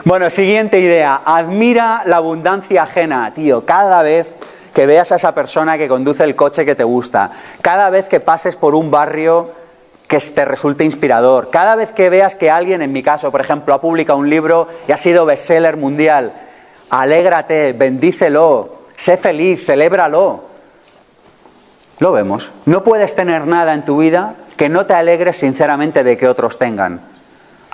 Bueno, 0.09 0.31
siguiente 0.31 0.81
idea. 0.81 1.21
Admira 1.23 2.01
la 2.07 2.17
abundancia 2.17 2.85
ajena, 2.85 3.31
tío. 3.35 3.67
Cada 3.67 4.03
vez 4.03 4.37
que 4.73 4.87
veas 4.87 5.13
a 5.13 5.17
esa 5.17 5.35
persona 5.35 5.77
que 5.77 5.87
conduce 5.87 6.25
el 6.25 6.35
coche 6.35 6.65
que 6.65 6.75
te 6.75 6.83
gusta, 6.83 7.31
cada 7.61 7.91
vez 7.91 8.09
que 8.09 8.19
pases 8.19 8.57
por 8.57 8.75
un 8.75 8.91
barrio 8.91 9.51
que 10.07 10.17
te 10.17 10.47
resulte 10.47 10.83
inspirador, 10.83 11.51
cada 11.51 11.77
vez 11.77 11.93
que 11.93 12.09
veas 12.09 12.37
que 12.37 12.51
alguien, 12.51 12.81
en 12.81 12.91
mi 12.91 13.03
caso, 13.03 13.31
por 13.31 13.43
ejemplo, 13.43 13.75
ha 13.75 13.83
publicado 13.83 14.19
un 14.19 14.31
libro 14.31 14.69
y 14.89 14.93
ha 14.93 14.97
sido 14.97 15.27
bestseller 15.27 15.77
mundial, 15.77 16.33
alégrate, 16.89 17.75
bendícelo, 17.75 18.79
sé 18.97 19.19
feliz, 19.19 19.67
celébralo. 19.67 20.45
Lo 21.99 22.13
vemos. 22.13 22.51
No 22.65 22.83
puedes 22.83 23.15
tener 23.15 23.47
nada 23.47 23.75
en 23.75 23.85
tu 23.85 23.99
vida 23.99 24.37
que 24.57 24.71
no 24.71 24.87
te 24.87 24.95
alegres 24.95 25.37
sinceramente 25.37 26.03
de 26.03 26.17
que 26.17 26.29
otros 26.29 26.57
tengan. 26.57 27.18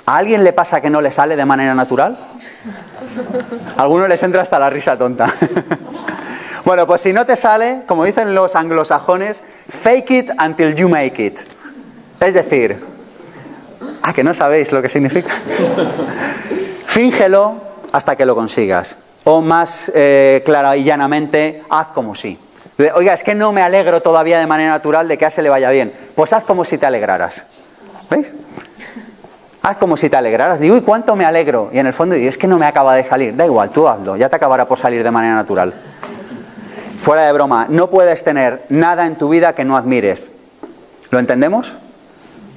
¿A 0.05 0.17
alguien 0.17 0.43
le 0.43 0.53
pasa 0.53 0.81
que 0.81 0.89
no 0.89 1.01
le 1.01 1.09
sale 1.09 1.35
de 1.35 1.45
manera 1.45 1.73
natural? 1.73 2.15
A 3.77 3.81
algunos 3.81 4.07
les 4.07 4.21
entra 4.21 4.41
hasta 4.41 4.59
la 4.59 4.69
risa 4.69 4.97
tonta. 4.97 5.33
bueno, 6.65 6.85
pues 6.85 7.01
si 7.01 7.11
no 7.11 7.25
te 7.25 7.35
sale, 7.35 7.81
como 7.87 8.03
dicen 8.03 8.35
los 8.35 8.55
anglosajones, 8.55 9.43
fake 9.67 10.11
it 10.11 10.31
until 10.39 10.75
you 10.75 10.89
make 10.89 11.23
it. 11.23 11.39
Es 12.19 12.33
decir, 12.33 12.83
ah, 14.03 14.13
que 14.13 14.23
no 14.23 14.33
sabéis 14.33 14.71
lo 14.71 14.81
que 14.81 14.89
significa. 14.89 15.33
Fíngelo 16.85 17.55
hasta 17.91 18.15
que 18.15 18.25
lo 18.25 18.35
consigas. 18.35 18.97
O 19.23 19.41
más 19.41 19.91
eh, 19.95 20.43
clara 20.45 20.77
y 20.77 20.83
llanamente, 20.83 21.63
haz 21.69 21.87
como 21.87 22.13
si. 22.13 22.37
Oiga, 22.93 23.13
es 23.13 23.23
que 23.23 23.33
no 23.33 23.51
me 23.53 23.61
alegro 23.61 24.01
todavía 24.01 24.37
de 24.37 24.45
manera 24.45 24.69
natural 24.69 25.07
de 25.07 25.17
que 25.17 25.25
a 25.25 25.29
se 25.31 25.41
le 25.41 25.49
vaya 25.49 25.71
bien. 25.71 25.91
Pues 26.13 26.31
haz 26.33 26.43
como 26.43 26.63
si 26.63 26.77
te 26.77 26.85
alegraras. 26.85 27.47
¿Veis? 28.09 28.31
Haz 29.65 29.77
como 29.77 29.97
si 29.97 30.11
te 30.11 30.15
alegraras. 30.15 30.59
Digo, 30.59 30.77
¿y 30.77 30.81
cuánto 30.81 31.15
me 31.15 31.25
alegro? 31.25 31.71
Y 31.73 31.79
en 31.79 31.87
el 31.87 31.93
fondo 31.93 32.13
digo, 32.13 32.29
es 32.29 32.37
que 32.37 32.45
no 32.45 32.59
me 32.59 32.67
acaba 32.67 32.93
de 32.93 33.03
salir. 33.03 33.35
Da 33.35 33.47
igual, 33.47 33.71
tú 33.71 33.87
hazlo, 33.87 34.15
ya 34.15 34.29
te 34.29 34.35
acabará 34.35 34.67
por 34.67 34.77
salir 34.77 35.03
de 35.03 35.09
manera 35.09 35.33
natural. 35.33 35.73
Fuera 36.99 37.23
de 37.23 37.33
broma, 37.33 37.65
no 37.67 37.89
puedes 37.89 38.23
tener 38.23 38.63
nada 38.69 39.07
en 39.07 39.15
tu 39.15 39.27
vida 39.27 39.53
que 39.55 39.65
no 39.65 39.75
admires. 39.75 40.29
¿Lo 41.09 41.17
entendemos? 41.17 41.77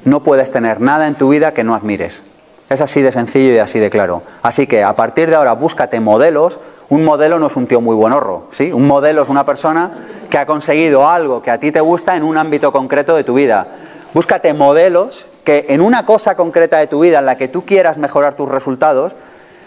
No 0.05 0.23
puedes 0.23 0.51
tener 0.51 0.83
nada 0.83 1.07
en 1.07 1.14
tu 1.14 1.31
vida 1.31 1.55
que 1.55 1.64
no 1.64 1.75
admires. 1.75 2.21
Es 2.68 2.83
así 2.83 3.01
de 3.01 3.11
sencillo 3.11 3.55
y 3.55 3.59
así 3.59 3.79
de 3.79 3.88
claro. 3.88 4.21
Así 4.42 4.66
que 4.66 4.85
a 4.85 4.94
partir 4.94 5.31
de 5.31 5.37
ahora 5.37 5.55
búscate 5.55 6.01
modelos. 6.01 6.61
Un 6.90 7.07
modelo 7.07 7.38
no 7.38 7.47
es 7.47 7.57
un 7.57 7.66
tío 7.66 7.81
muy 7.81 7.97
buen 7.97 8.12
horro, 8.12 8.49
¿sí? 8.51 8.71
Un 8.71 8.87
modelo 8.87 9.23
es 9.23 9.31
una 9.31 9.47
persona 9.47 9.92
que 10.29 10.37
ha 10.37 10.44
conseguido 10.44 11.09
algo 11.09 11.40
que 11.40 11.51
a 11.51 11.59
ti 11.59 11.73
te 11.73 11.81
gusta 11.81 12.16
en 12.16 12.23
un 12.23 12.37
ámbito 12.37 12.71
concreto 12.71 13.16
de 13.16 13.25
tu 13.25 13.33
vida. 13.33 13.66
Búscate 14.12 14.53
modelos 14.53 15.25
que 15.49 15.65
en 15.71 15.81
una 15.81 16.05
cosa 16.05 16.35
concreta 16.35 16.77
de 16.77 16.89
tu 16.89 17.01
vida 17.01 17.21
en 17.21 17.25
la 17.25 17.39
que 17.39 17.49
tú 17.49 17.65
quieras 17.65 17.97
mejorar 17.97 18.35
tus 18.35 18.51
resultados, 18.51 19.15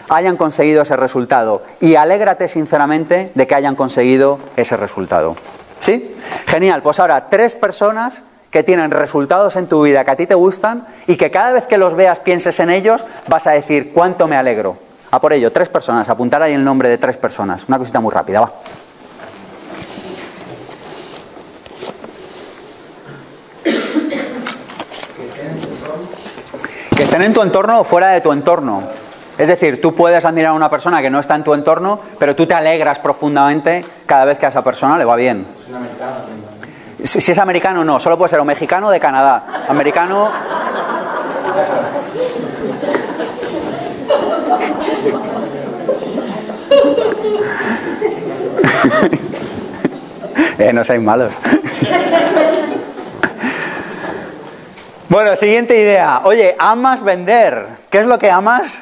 hayan 0.08 0.36
conseguido 0.36 0.82
ese 0.82 0.94
resultado. 0.94 1.64
Y 1.80 1.96
alégrate 1.96 2.46
sinceramente 2.46 3.32
de 3.34 3.46
que 3.48 3.54
hayan 3.56 3.74
conseguido 3.74 4.38
ese 4.56 4.76
resultado. 4.76 5.34
¿Sí? 5.80 6.14
Genial. 6.46 6.84
Pues 6.84 7.00
ahora, 7.00 7.28
tres 7.28 7.56
personas 7.56 8.22
que 8.52 8.62
tienen 8.62 8.92
resultados 8.92 9.56
en 9.56 9.66
tu 9.66 9.82
vida 9.82 10.04
que 10.04 10.12
a 10.12 10.14
ti 10.14 10.28
te 10.28 10.36
gustan 10.36 10.86
y 11.08 11.16
que 11.16 11.32
cada 11.32 11.50
vez 11.50 11.66
que 11.66 11.78
los 11.78 11.96
veas 11.96 12.20
pienses 12.20 12.60
en 12.60 12.70
ellos, 12.70 13.04
vas 13.26 13.48
a 13.48 13.50
decir 13.50 13.90
cuánto 13.92 14.28
me 14.28 14.36
alegro. 14.36 14.76
A 15.10 15.20
por 15.20 15.32
ello, 15.32 15.50
tres 15.50 15.68
personas, 15.68 16.08
apuntar 16.08 16.42
ahí 16.42 16.52
el 16.52 16.62
nombre 16.62 16.90
de 16.90 16.98
tres 16.98 17.16
personas. 17.16 17.64
Una 17.66 17.78
cosita 17.78 17.98
muy 17.98 18.12
rápida, 18.12 18.40
va. 18.42 18.52
Estén 27.02 27.22
en 27.22 27.34
tu 27.34 27.42
entorno 27.42 27.80
o 27.80 27.84
fuera 27.84 28.08
de 28.08 28.20
tu 28.20 28.32
entorno. 28.32 28.82
Es 29.38 29.48
decir, 29.48 29.80
tú 29.80 29.94
puedes 29.94 30.24
admirar 30.24 30.50
a 30.52 30.54
una 30.54 30.70
persona 30.70 31.00
que 31.02 31.10
no 31.10 31.18
está 31.18 31.34
en 31.34 31.42
tu 31.42 31.54
entorno, 31.54 31.98
pero 32.18 32.36
tú 32.36 32.46
te 32.46 32.54
alegras 32.54 32.98
profundamente 32.98 33.84
cada 34.06 34.24
vez 34.24 34.38
que 34.38 34.46
a 34.46 34.50
esa 34.50 34.62
persona 34.62 34.98
le 34.98 35.04
va 35.04 35.16
bien. 35.16 35.46
Si, 37.02 37.32
es 37.32 37.38
americano, 37.38 37.84
no, 37.84 37.98
solo 37.98 38.16
puede 38.16 38.28
ser 38.28 38.38
o 38.40 38.44
mexicano 38.44 38.90
de 38.90 39.00
Canadá. 39.00 39.64
Americano. 39.68 40.30
eh, 50.58 50.72
no 50.72 50.84
seáis 50.84 51.02
malos. 51.02 51.32
Bueno, 55.12 55.36
siguiente 55.36 55.78
idea. 55.78 56.22
Oye, 56.24 56.56
amas 56.58 57.02
vender. 57.02 57.66
¿Qué 57.90 57.98
es 57.98 58.06
lo 58.06 58.18
que 58.18 58.30
amas? 58.30 58.78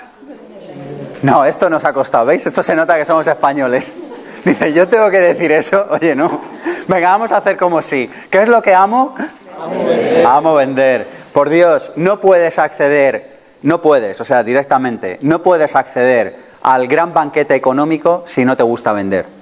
No, 1.22 1.44
esto 1.44 1.68
nos 1.68 1.84
ha 1.84 1.92
costado, 1.92 2.26
¿veis? 2.26 2.46
Esto 2.46 2.62
se 2.62 2.76
nota 2.76 2.96
que 2.96 3.04
somos 3.04 3.26
españoles. 3.26 3.92
Dice, 4.44 4.72
yo 4.72 4.86
tengo 4.86 5.10
que 5.10 5.18
decir 5.18 5.50
eso. 5.50 5.88
Oye, 5.90 6.14
no. 6.14 6.40
Venga, 6.86 7.10
vamos 7.10 7.32
a 7.32 7.38
hacer 7.38 7.56
como 7.56 7.82
sí. 7.82 8.08
¿Qué 8.30 8.42
es 8.42 8.48
lo 8.48 8.62
que 8.62 8.72
amo? 8.72 9.16
Amo 9.60 9.84
vender. 9.84 10.24
Amo 10.24 10.54
vender. 10.54 11.06
Por 11.32 11.48
Dios, 11.48 11.90
no 11.96 12.20
puedes 12.20 12.60
acceder, 12.60 13.40
no 13.62 13.82
puedes, 13.82 14.20
o 14.20 14.24
sea, 14.24 14.44
directamente, 14.44 15.18
no 15.22 15.42
puedes 15.42 15.74
acceder 15.74 16.36
al 16.62 16.86
gran 16.86 17.12
banquete 17.12 17.56
económico 17.56 18.22
si 18.24 18.44
no 18.44 18.56
te 18.56 18.62
gusta 18.62 18.92
vender. 18.92 19.39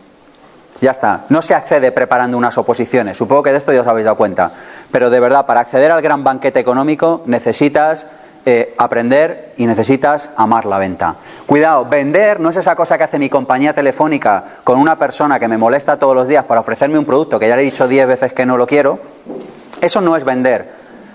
Ya 0.80 0.92
está, 0.92 1.24
no 1.28 1.42
se 1.42 1.54
accede 1.54 1.90
preparando 1.90 2.38
unas 2.38 2.56
oposiciones. 2.56 3.18
Supongo 3.18 3.42
que 3.42 3.52
de 3.52 3.58
esto 3.58 3.72
ya 3.72 3.80
os 3.80 3.86
habéis 3.86 4.04
dado 4.04 4.16
cuenta. 4.16 4.50
Pero 4.92 5.10
de 5.10 5.18
verdad, 5.18 5.44
para 5.46 5.60
acceder 5.60 5.90
al 5.90 6.02
gran 6.02 6.22
banquete 6.22 6.60
económico 6.60 7.22
necesitas 7.26 8.06
eh, 8.46 8.74
aprender 8.78 9.52
y 9.56 9.66
necesitas 9.66 10.30
amar 10.36 10.64
la 10.64 10.78
venta. 10.78 11.16
Cuidado, 11.46 11.84
vender 11.84 12.38
no 12.40 12.50
es 12.50 12.56
esa 12.56 12.76
cosa 12.76 12.96
que 12.96 13.04
hace 13.04 13.18
mi 13.18 13.28
compañía 13.28 13.74
telefónica 13.74 14.44
con 14.64 14.78
una 14.78 14.98
persona 14.98 15.38
que 15.38 15.48
me 15.48 15.58
molesta 15.58 15.98
todos 15.98 16.14
los 16.14 16.28
días 16.28 16.44
para 16.44 16.60
ofrecerme 16.60 16.98
un 16.98 17.04
producto 17.04 17.38
que 17.38 17.48
ya 17.48 17.56
le 17.56 17.62
he 17.62 17.64
dicho 17.64 17.88
diez 17.88 18.06
veces 18.06 18.32
que 18.32 18.46
no 18.46 18.56
lo 18.56 18.66
quiero. 18.66 19.00
Eso 19.80 20.00
no 20.00 20.16
es 20.16 20.24
vender. 20.24 20.72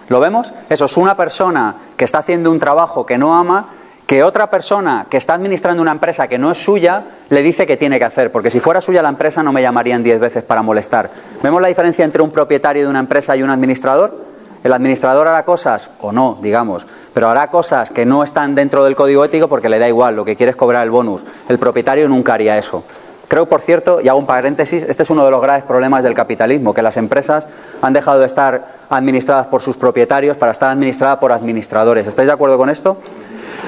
¿Lo 0.10 0.20
vemos? 0.20 0.54
Eso 0.70 0.86
es 0.86 0.98
una 0.98 1.16
persona 1.16 1.76
que 1.96 2.06
está 2.06 2.20
haciendo 2.20 2.52
un 2.52 2.60
trabajo 2.60 3.06
que 3.06 3.18
no 3.18 3.36
ama 3.36 3.70
que 4.08 4.24
otra 4.24 4.50
persona 4.50 5.08
que 5.10 5.18
está 5.18 5.34
administrando 5.34 5.82
una 5.82 5.92
empresa 5.92 6.28
que 6.28 6.38
no 6.38 6.52
es 6.52 6.58
suya 6.58 7.04
le 7.30 7.42
dice 7.42 7.66
que 7.66 7.78
tiene 7.78 8.00
que 8.00 8.06
hacer, 8.06 8.32
porque 8.32 8.52
si 8.52 8.60
fuera 8.60 8.82
suya 8.82 9.02
la 9.02 9.10
empresa 9.10 9.44
no 9.44 9.54
me 9.54 9.62
llamarían 9.62 10.04
diez 10.04 10.20
veces 10.20 10.44
para 10.44 10.62
molestar. 10.62 11.10
¿Vemos 11.42 11.62
la 11.62 11.70
diferencia 11.70 12.04
entre 12.04 12.22
un 12.22 12.32
propietario 12.32 12.84
de 12.84 12.90
una 12.90 13.00
empresa 13.00 13.36
y 13.36 13.44
un 13.44 13.50
administrador? 13.50 14.34
el 14.64 14.72
administrador 14.72 15.28
hará 15.28 15.44
cosas, 15.44 15.90
o 16.00 16.12
no, 16.12 16.38
digamos, 16.42 16.86
pero 17.14 17.30
hará 17.30 17.48
cosas 17.48 17.90
que 17.90 18.06
no 18.06 18.24
están 18.24 18.56
dentro 18.56 18.84
del 18.86 18.96
código 18.96 19.26
ético 19.26 19.48
porque 19.48 19.70
le 19.70 19.78
da 19.78 19.88
igual, 19.88 20.16
lo 20.16 20.26
que 20.26 20.36
quiere 20.36 20.52
es 20.52 20.56
cobrar 20.56 20.84
el 20.84 20.90
bonus. 20.90 21.22
El 21.50 21.60
propietario 21.60 22.08
nunca 22.08 22.34
haría 22.34 22.58
eso. 22.58 22.84
Creo, 23.28 23.48
por 23.48 23.62
cierto, 23.62 24.00
y 24.00 24.08
hago 24.08 24.20
un 24.20 24.26
paréntesis, 24.26 24.84
este 24.88 25.04
es 25.04 25.10
uno 25.10 25.26
de 25.26 25.32
los 25.32 25.42
graves 25.42 25.64
problemas 25.64 26.04
del 26.04 26.14
capitalismo, 26.14 26.74
que 26.74 26.82
las 26.82 26.98
empresas 26.98 27.48
han 27.82 27.94
dejado 27.94 28.20
de 28.20 28.26
estar 28.26 28.68
administradas 28.90 29.48
por 29.48 29.62
sus 29.62 29.76
propietarios 29.76 30.38
para 30.38 30.52
estar 30.52 30.70
administradas 30.70 31.18
por 31.18 31.32
administradores. 31.32 32.08
¿Estáis 32.08 32.28
de 32.28 32.34
acuerdo 32.34 32.58
con 32.58 32.70
esto? 32.70 32.98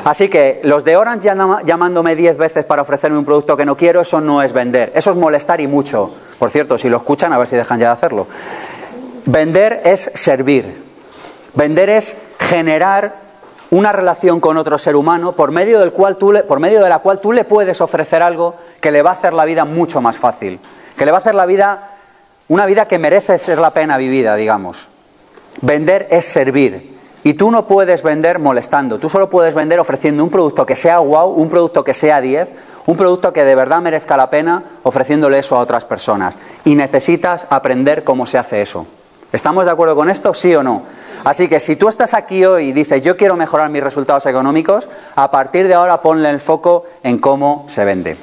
Así 0.03 0.29
que 0.29 0.59
los 0.63 0.83
de 0.83 0.97
Orange 0.97 1.31
llamándome 1.65 2.15
10 2.15 2.37
veces 2.37 2.65
para 2.65 2.81
ofrecerme 2.81 3.17
un 3.17 3.25
producto 3.25 3.57
que 3.57 3.65
no 3.65 3.75
quiero, 3.75 4.01
eso 4.01 4.21
no 4.21 4.41
es 4.41 4.53
vender. 4.53 4.91
Eso 4.95 5.11
es 5.11 5.17
molestar 5.17 5.61
y 5.61 5.67
mucho. 5.67 6.13
Por 6.37 6.49
cierto, 6.49 6.77
si 6.77 6.89
lo 6.89 6.97
escuchan, 6.97 7.33
a 7.33 7.37
ver 7.37 7.47
si 7.47 7.55
dejan 7.55 7.79
ya 7.79 7.87
de 7.87 7.93
hacerlo. 7.93 8.27
Vender 9.25 9.81
es 9.85 10.11
servir. 10.13 10.83
Vender 11.53 11.89
es 11.89 12.15
generar 12.39 13.25
una 13.71 13.91
relación 13.91 14.39
con 14.39 14.57
otro 14.57 14.77
ser 14.77 14.95
humano 14.95 15.31
por 15.31 15.51
medio, 15.51 15.79
del 15.79 15.91
cual 15.91 16.17
tú 16.17 16.33
por 16.47 16.59
medio 16.59 16.83
de 16.83 16.89
la 16.89 16.99
cual 16.99 17.19
tú 17.19 17.31
le 17.31 17.43
puedes 17.43 17.81
ofrecer 17.81 18.21
algo 18.21 18.55
que 18.79 18.91
le 18.91 19.01
va 19.01 19.11
a 19.11 19.13
hacer 19.13 19.33
la 19.33 19.45
vida 19.45 19.65
mucho 19.65 20.01
más 20.01 20.17
fácil, 20.17 20.59
que 20.95 21.05
le 21.05 21.11
va 21.11 21.17
a 21.17 21.21
hacer 21.21 21.35
la 21.35 21.45
vida 21.45 21.95
una 22.47 22.65
vida 22.65 22.87
que 22.87 22.99
merece 22.99 23.39
ser 23.39 23.57
la 23.57 23.71
pena 23.71 23.97
vivida, 23.97 24.35
digamos. 24.35 24.87
Vender 25.61 26.07
es 26.11 26.25
servir. 26.25 26.94
Y 27.25 27.33
tú 27.33 27.49
no 27.49 27.65
puedes 27.65 28.03
vender 28.03 28.37
molestando, 28.37 28.99
tú 28.99 29.09
solo 29.09 29.31
puedes 29.31 29.55
vender 29.55 29.79
ofreciendo 29.79 30.23
un 30.23 30.29
producto 30.29 30.63
que 30.63 30.75
sea 30.75 30.99
wow, 30.99 31.31
un 31.31 31.49
producto 31.49 31.83
que 31.83 31.95
sea 31.95 32.21
10, 32.21 32.49
un 32.85 32.95
producto 32.95 33.33
que 33.33 33.43
de 33.43 33.55
verdad 33.55 33.81
merezca 33.81 34.15
la 34.15 34.29
pena 34.29 34.61
ofreciéndole 34.83 35.39
eso 35.39 35.55
a 35.55 35.59
otras 35.59 35.85
personas. 35.85 36.37
Y 36.65 36.75
necesitas 36.75 37.47
aprender 37.49 38.03
cómo 38.03 38.27
se 38.27 38.37
hace 38.37 38.61
eso. 38.61 38.85
¿Estamos 39.31 39.65
de 39.65 39.71
acuerdo 39.71 39.95
con 39.95 40.07
esto? 40.07 40.35
¿Sí 40.35 40.53
o 40.53 40.61
no? 40.61 40.83
Así 41.23 41.47
que 41.47 41.59
si 41.59 41.75
tú 41.77 41.89
estás 41.89 42.13
aquí 42.13 42.45
hoy 42.45 42.67
y 42.67 42.73
dices 42.73 43.01
yo 43.01 43.17
quiero 43.17 43.35
mejorar 43.35 43.71
mis 43.71 43.83
resultados 43.83 44.27
económicos, 44.27 44.87
a 45.15 45.31
partir 45.31 45.67
de 45.67 45.73
ahora 45.73 46.03
ponle 46.03 46.29
el 46.29 46.39
foco 46.39 46.85
en 47.01 47.17
cómo 47.17 47.65
se 47.69 47.85
vende. 47.85 48.17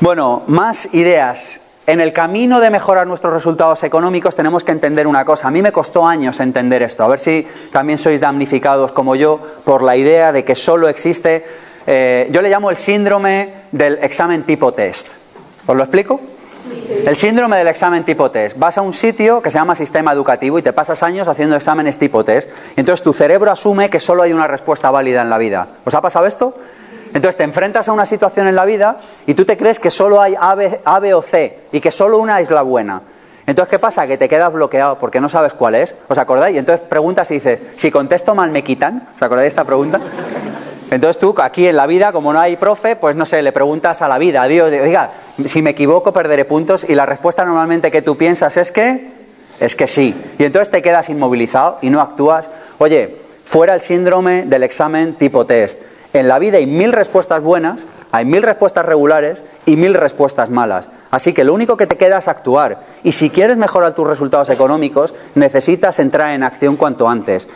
Bueno, 0.00 0.42
más 0.48 0.86
ideas. 0.92 1.61
En 1.86 2.00
el 2.00 2.12
camino 2.12 2.60
de 2.60 2.70
mejorar 2.70 3.08
nuestros 3.08 3.32
resultados 3.32 3.82
económicos 3.82 4.36
tenemos 4.36 4.62
que 4.62 4.70
entender 4.70 5.06
una 5.06 5.24
cosa. 5.24 5.48
A 5.48 5.50
mí 5.50 5.62
me 5.62 5.72
costó 5.72 6.06
años 6.06 6.38
entender 6.38 6.80
esto. 6.82 7.02
A 7.02 7.08
ver 7.08 7.18
si 7.18 7.46
también 7.72 7.98
sois 7.98 8.20
damnificados 8.20 8.92
como 8.92 9.16
yo 9.16 9.40
por 9.64 9.82
la 9.82 9.96
idea 9.96 10.32
de 10.32 10.44
que 10.44 10.54
solo 10.54 10.88
existe, 10.88 11.44
eh, 11.86 12.28
yo 12.30 12.40
le 12.40 12.50
llamo 12.50 12.70
el 12.70 12.76
síndrome 12.76 13.54
del 13.72 13.98
examen 14.00 14.44
tipo 14.44 14.72
test. 14.72 15.10
¿Os 15.66 15.76
lo 15.76 15.82
explico? 15.82 16.20
El 17.04 17.16
síndrome 17.16 17.56
del 17.56 17.66
examen 17.66 18.04
tipo 18.04 18.30
test. 18.30 18.56
Vas 18.56 18.78
a 18.78 18.82
un 18.82 18.92
sitio 18.92 19.42
que 19.42 19.50
se 19.50 19.58
llama 19.58 19.74
sistema 19.74 20.12
educativo 20.12 20.60
y 20.60 20.62
te 20.62 20.72
pasas 20.72 21.02
años 21.02 21.26
haciendo 21.26 21.56
exámenes 21.56 21.98
tipo 21.98 22.22
test. 22.24 22.48
entonces 22.76 23.02
tu 23.02 23.12
cerebro 23.12 23.50
asume 23.50 23.90
que 23.90 23.98
solo 23.98 24.22
hay 24.22 24.32
una 24.32 24.46
respuesta 24.46 24.92
válida 24.92 25.22
en 25.22 25.30
la 25.30 25.38
vida. 25.38 25.66
¿Os 25.84 25.94
ha 25.96 26.00
pasado 26.00 26.26
esto? 26.26 26.54
Entonces 27.14 27.36
te 27.36 27.44
enfrentas 27.44 27.88
a 27.88 27.92
una 27.92 28.06
situación 28.06 28.48
en 28.48 28.56
la 28.56 28.64
vida 28.64 28.98
y 29.26 29.34
tú 29.34 29.44
te 29.44 29.56
crees 29.56 29.78
que 29.78 29.90
solo 29.90 30.20
hay 30.20 30.34
A, 30.38 30.54
B, 30.54 31.14
o 31.14 31.22
C 31.22 31.58
y 31.72 31.80
que 31.80 31.90
solo 31.90 32.18
una 32.18 32.40
es 32.40 32.50
la 32.50 32.62
buena. 32.62 33.02
Entonces, 33.46 33.70
¿qué 33.70 33.78
pasa? 33.78 34.06
Que 34.06 34.16
te 34.16 34.28
quedas 34.28 34.52
bloqueado 34.52 34.98
porque 34.98 35.20
no 35.20 35.28
sabes 35.28 35.52
cuál 35.52 35.74
es. 35.74 35.96
¿Os 36.08 36.16
acordáis? 36.16 36.54
Y 36.54 36.58
entonces 36.58 36.86
preguntas 36.86 37.30
y 37.32 37.34
dices, 37.34 37.58
si 37.76 37.90
contesto 37.90 38.34
mal 38.34 38.50
me 38.50 38.62
quitan. 38.62 39.08
¿Os 39.16 39.22
acordáis 39.22 39.44
de 39.44 39.48
esta 39.48 39.64
pregunta? 39.64 40.00
Entonces 40.90 41.18
tú, 41.18 41.34
aquí 41.38 41.66
en 41.66 41.76
la 41.76 41.86
vida, 41.86 42.12
como 42.12 42.32
no 42.32 42.38
hay 42.38 42.56
profe, 42.56 42.96
pues 42.96 43.16
no 43.16 43.26
sé, 43.26 43.42
le 43.42 43.50
preguntas 43.50 44.02
a 44.02 44.08
la 44.08 44.18
vida, 44.18 44.42
a 44.42 44.46
Dios, 44.46 44.70
oiga, 44.70 45.10
si 45.46 45.62
me 45.62 45.70
equivoco 45.70 46.12
perderé 46.12 46.44
puntos 46.44 46.84
y 46.86 46.94
la 46.94 47.06
respuesta 47.06 47.46
normalmente 47.46 47.90
que 47.90 48.02
tú 48.02 48.16
piensas 48.16 48.58
es 48.58 48.70
que, 48.70 49.10
es 49.58 49.74
que 49.74 49.86
sí. 49.86 50.14
Y 50.38 50.44
entonces 50.44 50.70
te 50.70 50.82
quedas 50.82 51.08
inmovilizado 51.08 51.78
y 51.80 51.88
no 51.88 52.00
actúas. 52.00 52.50
Oye, 52.78 53.16
fuera 53.44 53.74
el 53.74 53.80
síndrome 53.80 54.44
del 54.44 54.64
examen 54.64 55.14
tipo 55.14 55.46
test. 55.46 55.80
En 56.12 56.28
la 56.28 56.38
vida 56.38 56.58
hay 56.58 56.66
mil 56.66 56.92
respuestas 56.92 57.42
buenas, 57.42 57.86
hay 58.10 58.26
mil 58.26 58.42
respuestas 58.42 58.84
regulares 58.84 59.42
y 59.64 59.76
mil 59.76 59.94
respuestas 59.94 60.50
malas. 60.50 60.90
Así 61.10 61.32
que 61.32 61.44
lo 61.44 61.54
único 61.54 61.78
que 61.78 61.86
te 61.86 61.96
queda 61.96 62.18
es 62.18 62.28
actuar. 62.28 62.80
Y 63.02 63.12
si 63.12 63.30
quieres 63.30 63.56
mejorar 63.56 63.94
tus 63.94 64.06
resultados 64.06 64.50
económicos, 64.50 65.14
necesitas 65.34 65.98
entrar 65.98 66.34
en 66.34 66.42
acción 66.42 66.76
cuanto 66.76 67.08
antes. 67.08 67.48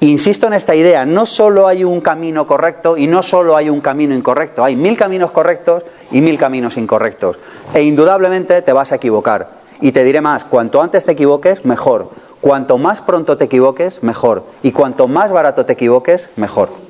Insisto 0.00 0.46
en 0.46 0.54
esta 0.54 0.74
idea, 0.74 1.04
no 1.04 1.26
solo 1.26 1.66
hay 1.66 1.84
un 1.84 2.00
camino 2.00 2.46
correcto 2.46 2.96
y 2.96 3.06
no 3.06 3.22
solo 3.22 3.54
hay 3.54 3.68
un 3.68 3.82
camino 3.82 4.14
incorrecto, 4.14 4.64
hay 4.64 4.74
mil 4.74 4.96
caminos 4.96 5.30
correctos 5.30 5.82
y 6.10 6.22
mil 6.22 6.38
caminos 6.38 6.78
incorrectos. 6.78 7.38
E 7.74 7.82
indudablemente 7.82 8.62
te 8.62 8.72
vas 8.72 8.92
a 8.92 8.94
equivocar. 8.94 9.60
Y 9.82 9.92
te 9.92 10.04
diré 10.04 10.22
más, 10.22 10.44
cuanto 10.44 10.80
antes 10.80 11.04
te 11.04 11.12
equivoques, 11.12 11.66
mejor. 11.66 12.10
Cuanto 12.40 12.78
más 12.78 13.02
pronto 13.02 13.36
te 13.36 13.44
equivoques, 13.44 14.02
mejor. 14.02 14.44
Y 14.62 14.72
cuanto 14.72 15.06
más 15.06 15.30
barato 15.30 15.66
te 15.66 15.74
equivoques, 15.74 16.30
mejor. 16.36 16.89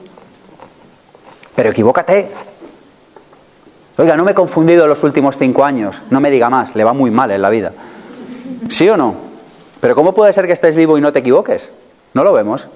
Pero 1.60 1.72
equivócate. 1.72 2.26
Oiga, 3.98 4.16
no 4.16 4.24
me 4.24 4.30
he 4.30 4.34
confundido 4.34 4.86
los 4.86 5.04
últimos 5.04 5.36
cinco 5.36 5.62
años. 5.62 6.00
No 6.08 6.18
me 6.18 6.30
diga 6.30 6.48
más, 6.48 6.74
le 6.74 6.84
va 6.84 6.94
muy 6.94 7.10
mal 7.10 7.30
en 7.32 7.42
la 7.42 7.50
vida. 7.50 7.72
¿Sí 8.70 8.88
o 8.88 8.96
no? 8.96 9.14
Pero 9.78 9.94
¿cómo 9.94 10.14
puede 10.14 10.32
ser 10.32 10.46
que 10.46 10.54
estés 10.54 10.74
vivo 10.74 10.96
y 10.96 11.02
no 11.02 11.12
te 11.12 11.18
equivoques? 11.18 11.70
No 12.14 12.24
lo 12.24 12.32
vemos. 12.32 12.66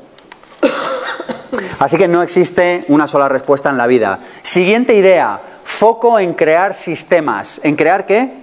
Así 1.78 1.96
que 1.96 2.08
no 2.08 2.22
existe 2.22 2.84
una 2.88 3.08
sola 3.08 3.26
respuesta 3.26 3.70
en 3.70 3.78
la 3.78 3.86
vida. 3.86 4.18
Siguiente 4.42 4.94
idea, 4.94 5.40
foco 5.64 6.18
en 6.18 6.34
crear 6.34 6.74
sistemas. 6.74 7.62
¿En 7.64 7.76
crear 7.76 8.04
qué? 8.04 8.34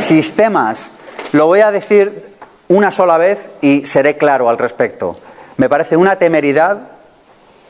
Sistemas. 0.00 0.90
Lo 1.30 1.46
voy 1.46 1.60
a 1.60 1.70
decir 1.70 2.24
una 2.66 2.90
sola 2.90 3.18
vez 3.18 3.52
y 3.60 3.86
seré 3.86 4.16
claro 4.16 4.48
al 4.48 4.58
respecto. 4.58 5.16
Me 5.58 5.68
parece 5.68 5.96
una 5.96 6.18
temeridad, 6.18 6.88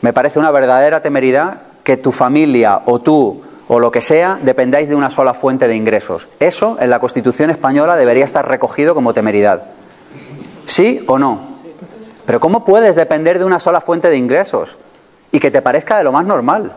me 0.00 0.14
parece 0.14 0.38
una 0.38 0.50
verdadera 0.50 1.02
temeridad 1.02 1.73
que 1.84 1.96
tu 1.96 2.10
familia 2.10 2.82
o 2.86 2.98
tú 2.98 3.42
o 3.68 3.78
lo 3.78 3.90
que 3.90 4.00
sea 4.00 4.38
dependáis 4.42 4.88
de 4.88 4.94
una 4.94 5.10
sola 5.10 5.34
fuente 5.34 5.68
de 5.68 5.76
ingresos. 5.76 6.28
Eso 6.40 6.76
en 6.80 6.90
la 6.90 6.98
Constitución 6.98 7.50
española 7.50 7.96
debería 7.96 8.24
estar 8.24 8.46
recogido 8.46 8.94
como 8.94 9.14
temeridad. 9.14 9.62
¿Sí 10.66 11.04
o 11.06 11.18
no? 11.18 11.54
Pero 12.26 12.40
¿cómo 12.40 12.64
puedes 12.64 12.96
depender 12.96 13.38
de 13.38 13.44
una 13.44 13.60
sola 13.60 13.80
fuente 13.80 14.08
de 14.08 14.16
ingresos 14.16 14.76
y 15.30 15.40
que 15.40 15.50
te 15.50 15.62
parezca 15.62 15.98
de 15.98 16.04
lo 16.04 16.12
más 16.12 16.24
normal? 16.24 16.72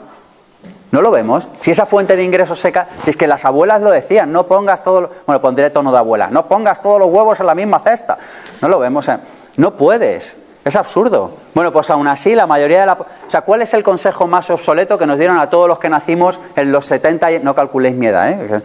¿No 0.91 1.02
lo 1.02 1.12
vemos? 1.12 1.48
Si 1.62 1.72
esa 1.72 1.86
fuente 1.86 2.15
de 2.15 2.24
ingresos 2.24 2.60
seca, 2.60 2.88
si 3.04 3.10
es 3.10 3.17
que 3.17 3.28
las 3.28 3.43
abuelas 3.43 3.82
lo 3.82 3.89
decían, 3.89 4.32
no 4.32 4.48
pongas 4.48 4.84
todo, 4.84 5.12
bueno, 5.26 5.41
pondré 5.41 5.70
tono 5.70 5.91
de 5.91 5.98
abuela, 5.98 6.30
no 6.30 6.48
pongas 6.48 6.82
todos 6.82 7.00
los 7.00 7.10
huevos 7.10 7.39
en 7.39 7.46
la 7.46 7.56
misma 7.56 7.80
cesta. 7.80 8.17
No 8.62 8.70
lo 8.70 8.80
vemos, 8.80 9.08
¿eh? 9.10 9.17
no 9.58 9.76
puedes. 9.76 10.38
Es 10.67 10.75
absurdo. 10.75 11.32
Bueno, 11.53 11.71
pues 11.71 11.89
aún 11.89 12.08
así 12.08 12.36
la 12.36 12.45
mayoría 12.45 12.82
de 12.82 12.88
la... 12.88 12.93
O 12.95 13.06
sea, 13.30 13.39
¿cuál 13.43 13.62
es 13.62 13.73
el 13.73 13.84
consejo 13.84 14.27
más 14.27 14.49
obsoleto 14.49 14.97
que 14.97 15.06
nos 15.06 15.17
dieron 15.17 15.39
a 15.39 15.49
todos 15.49 15.65
los 15.65 15.80
que 15.80 15.88
nacimos 15.88 16.41
en 16.58 16.73
los 16.73 16.86
70 16.88 17.32
y... 17.32 17.39
No 17.39 17.56
calculéis 17.56 17.95
mi 17.95 18.08
edad, 18.08 18.30
¿eh? 18.30 18.62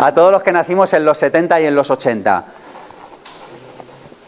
A 0.00 0.12
todos 0.12 0.32
los 0.32 0.42
que 0.42 0.50
nacimos 0.50 0.92
en 0.94 1.04
los 1.04 1.16
70 1.16 1.60
y 1.60 1.66
en 1.66 1.76
los 1.76 1.92
80. 1.92 2.44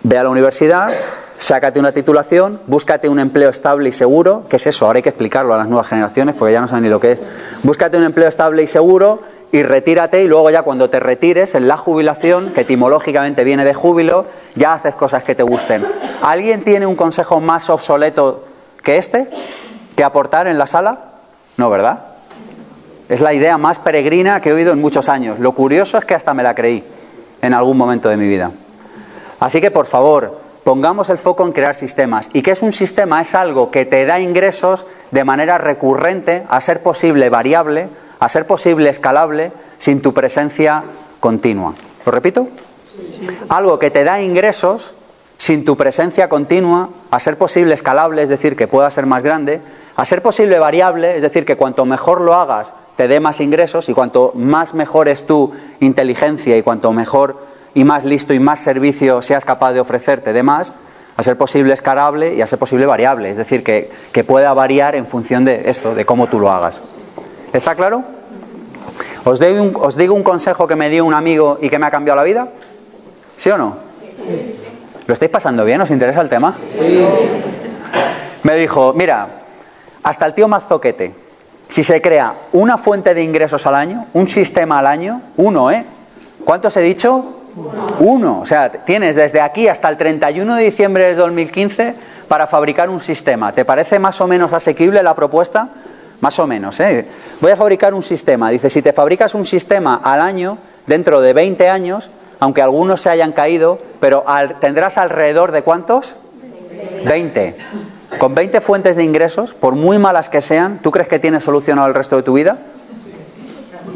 Ve 0.04 0.18
a 0.18 0.22
la 0.22 0.30
universidad, 0.30 0.92
sácate 1.36 1.80
una 1.80 1.90
titulación, 1.90 2.60
búscate 2.68 3.08
un 3.08 3.18
empleo 3.18 3.50
estable 3.50 3.88
y 3.88 3.92
seguro, 3.92 4.44
¿qué 4.48 4.54
es 4.54 4.66
eso? 4.68 4.86
Ahora 4.86 4.98
hay 4.98 5.02
que 5.02 5.08
explicarlo 5.08 5.52
a 5.52 5.58
las 5.58 5.66
nuevas 5.66 5.88
generaciones 5.88 6.36
porque 6.38 6.52
ya 6.52 6.60
no 6.60 6.68
saben 6.68 6.84
ni 6.84 6.90
lo 6.90 7.00
que 7.00 7.10
es. 7.10 7.22
Búscate 7.64 7.96
un 7.96 8.04
empleo 8.04 8.28
estable 8.28 8.62
y 8.62 8.68
seguro 8.68 9.20
y 9.52 9.62
retírate 9.62 10.22
y 10.22 10.28
luego 10.28 10.50
ya 10.50 10.62
cuando 10.62 10.90
te 10.90 11.00
retires 11.00 11.54
en 11.54 11.68
la 11.68 11.76
jubilación, 11.76 12.52
que 12.52 12.62
etimológicamente 12.62 13.44
viene 13.44 13.64
de 13.64 13.74
júbilo, 13.74 14.26
ya 14.54 14.74
haces 14.74 14.94
cosas 14.94 15.22
que 15.22 15.34
te 15.34 15.42
gusten. 15.42 15.84
¿Alguien 16.22 16.62
tiene 16.62 16.86
un 16.86 16.96
consejo 16.96 17.40
más 17.40 17.70
obsoleto 17.70 18.44
que 18.82 18.98
este? 18.98 19.28
¿Que 19.94 20.04
aportar 20.04 20.46
en 20.46 20.58
la 20.58 20.66
sala? 20.66 20.98
No, 21.56 21.70
¿verdad? 21.70 22.04
Es 23.08 23.20
la 23.20 23.32
idea 23.32 23.56
más 23.56 23.78
peregrina 23.78 24.40
que 24.40 24.50
he 24.50 24.52
oído 24.52 24.72
en 24.72 24.80
muchos 24.80 25.08
años. 25.08 25.38
Lo 25.38 25.52
curioso 25.52 25.96
es 25.96 26.04
que 26.04 26.14
hasta 26.14 26.34
me 26.34 26.42
la 26.42 26.54
creí 26.54 26.84
en 27.40 27.54
algún 27.54 27.76
momento 27.76 28.08
de 28.08 28.16
mi 28.16 28.26
vida. 28.26 28.50
Así 29.38 29.60
que, 29.60 29.70
por 29.70 29.86
favor, 29.86 30.40
pongamos 30.64 31.08
el 31.10 31.18
foco 31.18 31.44
en 31.44 31.52
crear 31.52 31.74
sistemas. 31.74 32.28
¿Y 32.32 32.42
qué 32.42 32.50
es 32.50 32.62
un 32.62 32.72
sistema? 32.72 33.20
Es 33.20 33.34
algo 33.34 33.70
que 33.70 33.84
te 33.84 34.04
da 34.06 34.18
ingresos 34.18 34.86
de 35.12 35.24
manera 35.24 35.58
recurrente, 35.58 36.44
a 36.48 36.60
ser 36.60 36.82
posible 36.82 37.28
variable, 37.28 37.88
a 38.18 38.28
ser 38.28 38.46
posible 38.46 38.90
escalable, 38.90 39.52
sin 39.78 40.00
tu 40.00 40.14
presencia 40.14 40.84
continua. 41.20 41.74
¿Lo 42.04 42.12
repito? 42.12 42.48
Algo 43.48 43.78
que 43.78 43.90
te 43.90 44.04
da 44.04 44.20
ingresos 44.20 44.94
sin 45.38 45.64
tu 45.64 45.76
presencia 45.76 46.28
continua, 46.28 46.88
a 47.10 47.20
ser 47.20 47.36
posible 47.36 47.74
escalable, 47.74 48.22
es 48.22 48.28
decir, 48.28 48.56
que 48.56 48.68
pueda 48.68 48.90
ser 48.90 49.06
más 49.06 49.22
grande, 49.22 49.60
a 49.94 50.04
ser 50.04 50.22
posible 50.22 50.58
variable, 50.58 51.16
es 51.16 51.22
decir, 51.22 51.44
que 51.44 51.56
cuanto 51.56 51.84
mejor 51.84 52.20
lo 52.20 52.34
hagas, 52.34 52.72
te 52.96 53.08
dé 53.08 53.20
más 53.20 53.40
ingresos 53.40 53.88
y 53.88 53.92
cuanto 53.92 54.32
más 54.34 54.72
mejor 54.72 55.08
es 55.08 55.26
tu 55.26 55.52
inteligencia 55.80 56.56
y 56.56 56.62
cuanto 56.62 56.92
mejor 56.92 57.38
y 57.74 57.84
más 57.84 58.04
listo 58.04 58.32
y 58.32 58.40
más 58.40 58.60
servicio 58.60 59.20
seas 59.20 59.44
capaz 59.44 59.74
de 59.74 59.80
ofrecerte 59.80 60.32
de 60.32 60.42
más, 60.42 60.72
a 61.16 61.22
ser 61.22 61.36
posible 61.36 61.74
escalable 61.74 62.34
y 62.34 62.40
a 62.40 62.46
ser 62.46 62.58
posible 62.58 62.86
variable, 62.86 63.30
es 63.30 63.36
decir, 63.36 63.62
que, 63.62 63.90
pueda 64.26 64.54
variar 64.54 64.94
en 64.94 65.06
función 65.06 65.44
de 65.44 65.68
esto, 65.70 65.94
de 65.94 66.06
cómo 66.06 66.26
tú 66.26 66.40
lo 66.40 66.50
hagas. 66.50 66.80
¿Está 67.56 67.74
claro? 67.74 68.04
¿Os, 69.24 69.40
¿Os 69.40 69.96
digo 69.96 70.14
un 70.14 70.22
consejo 70.22 70.66
que 70.66 70.76
me 70.76 70.90
dio 70.90 71.06
un 71.06 71.14
amigo 71.14 71.58
y 71.60 71.70
que 71.70 71.78
me 71.78 71.86
ha 71.86 71.90
cambiado 71.90 72.16
la 72.16 72.22
vida? 72.22 72.48
¿Sí 73.34 73.50
o 73.50 73.56
no? 73.56 73.78
¿Lo 75.06 75.12
estáis 75.12 75.30
pasando 75.30 75.64
bien? 75.64 75.80
¿Os 75.80 75.90
interesa 75.90 76.20
el 76.20 76.28
tema? 76.28 76.54
Sí. 76.78 77.06
Me 78.42 78.56
dijo, 78.56 78.92
mira, 78.92 79.28
hasta 80.02 80.26
el 80.26 80.34
tío 80.34 80.48
más 80.48 80.66
zoquete, 80.66 81.14
si 81.68 81.82
se 81.82 82.02
crea 82.02 82.34
una 82.52 82.76
fuente 82.76 83.14
de 83.14 83.22
ingresos 83.22 83.66
al 83.66 83.74
año, 83.74 84.06
un 84.12 84.28
sistema 84.28 84.78
al 84.78 84.86
año, 84.86 85.22
uno, 85.36 85.70
¿eh? 85.70 85.84
¿Cuántos 86.44 86.76
he 86.76 86.82
dicho? 86.82 87.24
Uno. 88.00 88.40
O 88.40 88.46
sea, 88.46 88.70
tienes 88.70 89.16
desde 89.16 89.40
aquí 89.40 89.66
hasta 89.66 89.88
el 89.88 89.96
31 89.96 90.56
de 90.56 90.62
diciembre 90.62 91.04
de 91.04 91.14
2015 91.14 91.94
para 92.28 92.46
fabricar 92.46 92.90
un 92.90 93.00
sistema. 93.00 93.52
¿Te 93.52 93.64
parece 93.64 93.98
más 93.98 94.20
o 94.20 94.26
menos 94.26 94.52
asequible 94.52 95.02
la 95.02 95.14
propuesta? 95.14 95.70
Más 96.20 96.38
o 96.38 96.46
menos, 96.46 96.80
¿eh? 96.80 97.06
Voy 97.40 97.50
a 97.50 97.56
fabricar 97.56 97.94
un 97.94 98.02
sistema. 98.02 98.50
Dice, 98.50 98.70
si 98.70 98.82
te 98.82 98.92
fabricas 98.92 99.34
un 99.34 99.44
sistema 99.44 100.00
al 100.02 100.20
año, 100.20 100.58
dentro 100.86 101.20
de 101.20 101.32
20 101.32 101.68
años, 101.68 102.10
aunque 102.40 102.62
algunos 102.62 103.00
se 103.00 103.10
hayan 103.10 103.32
caído, 103.32 103.78
pero 104.00 104.24
tendrás 104.60 104.98
alrededor 104.98 105.52
de 105.52 105.62
cuántos? 105.62 106.16
20. 107.04 107.56
Con 108.18 108.34
20 108.34 108.60
fuentes 108.60 108.96
de 108.96 109.04
ingresos, 109.04 109.54
por 109.54 109.74
muy 109.74 109.98
malas 109.98 110.28
que 110.28 110.40
sean, 110.40 110.78
¿tú 110.78 110.90
crees 110.90 111.08
que 111.08 111.18
tienes 111.18 111.44
solucionado 111.44 111.88
el 111.88 111.94
resto 111.94 112.16
de 112.16 112.22
tu 112.22 112.34
vida? 112.34 112.58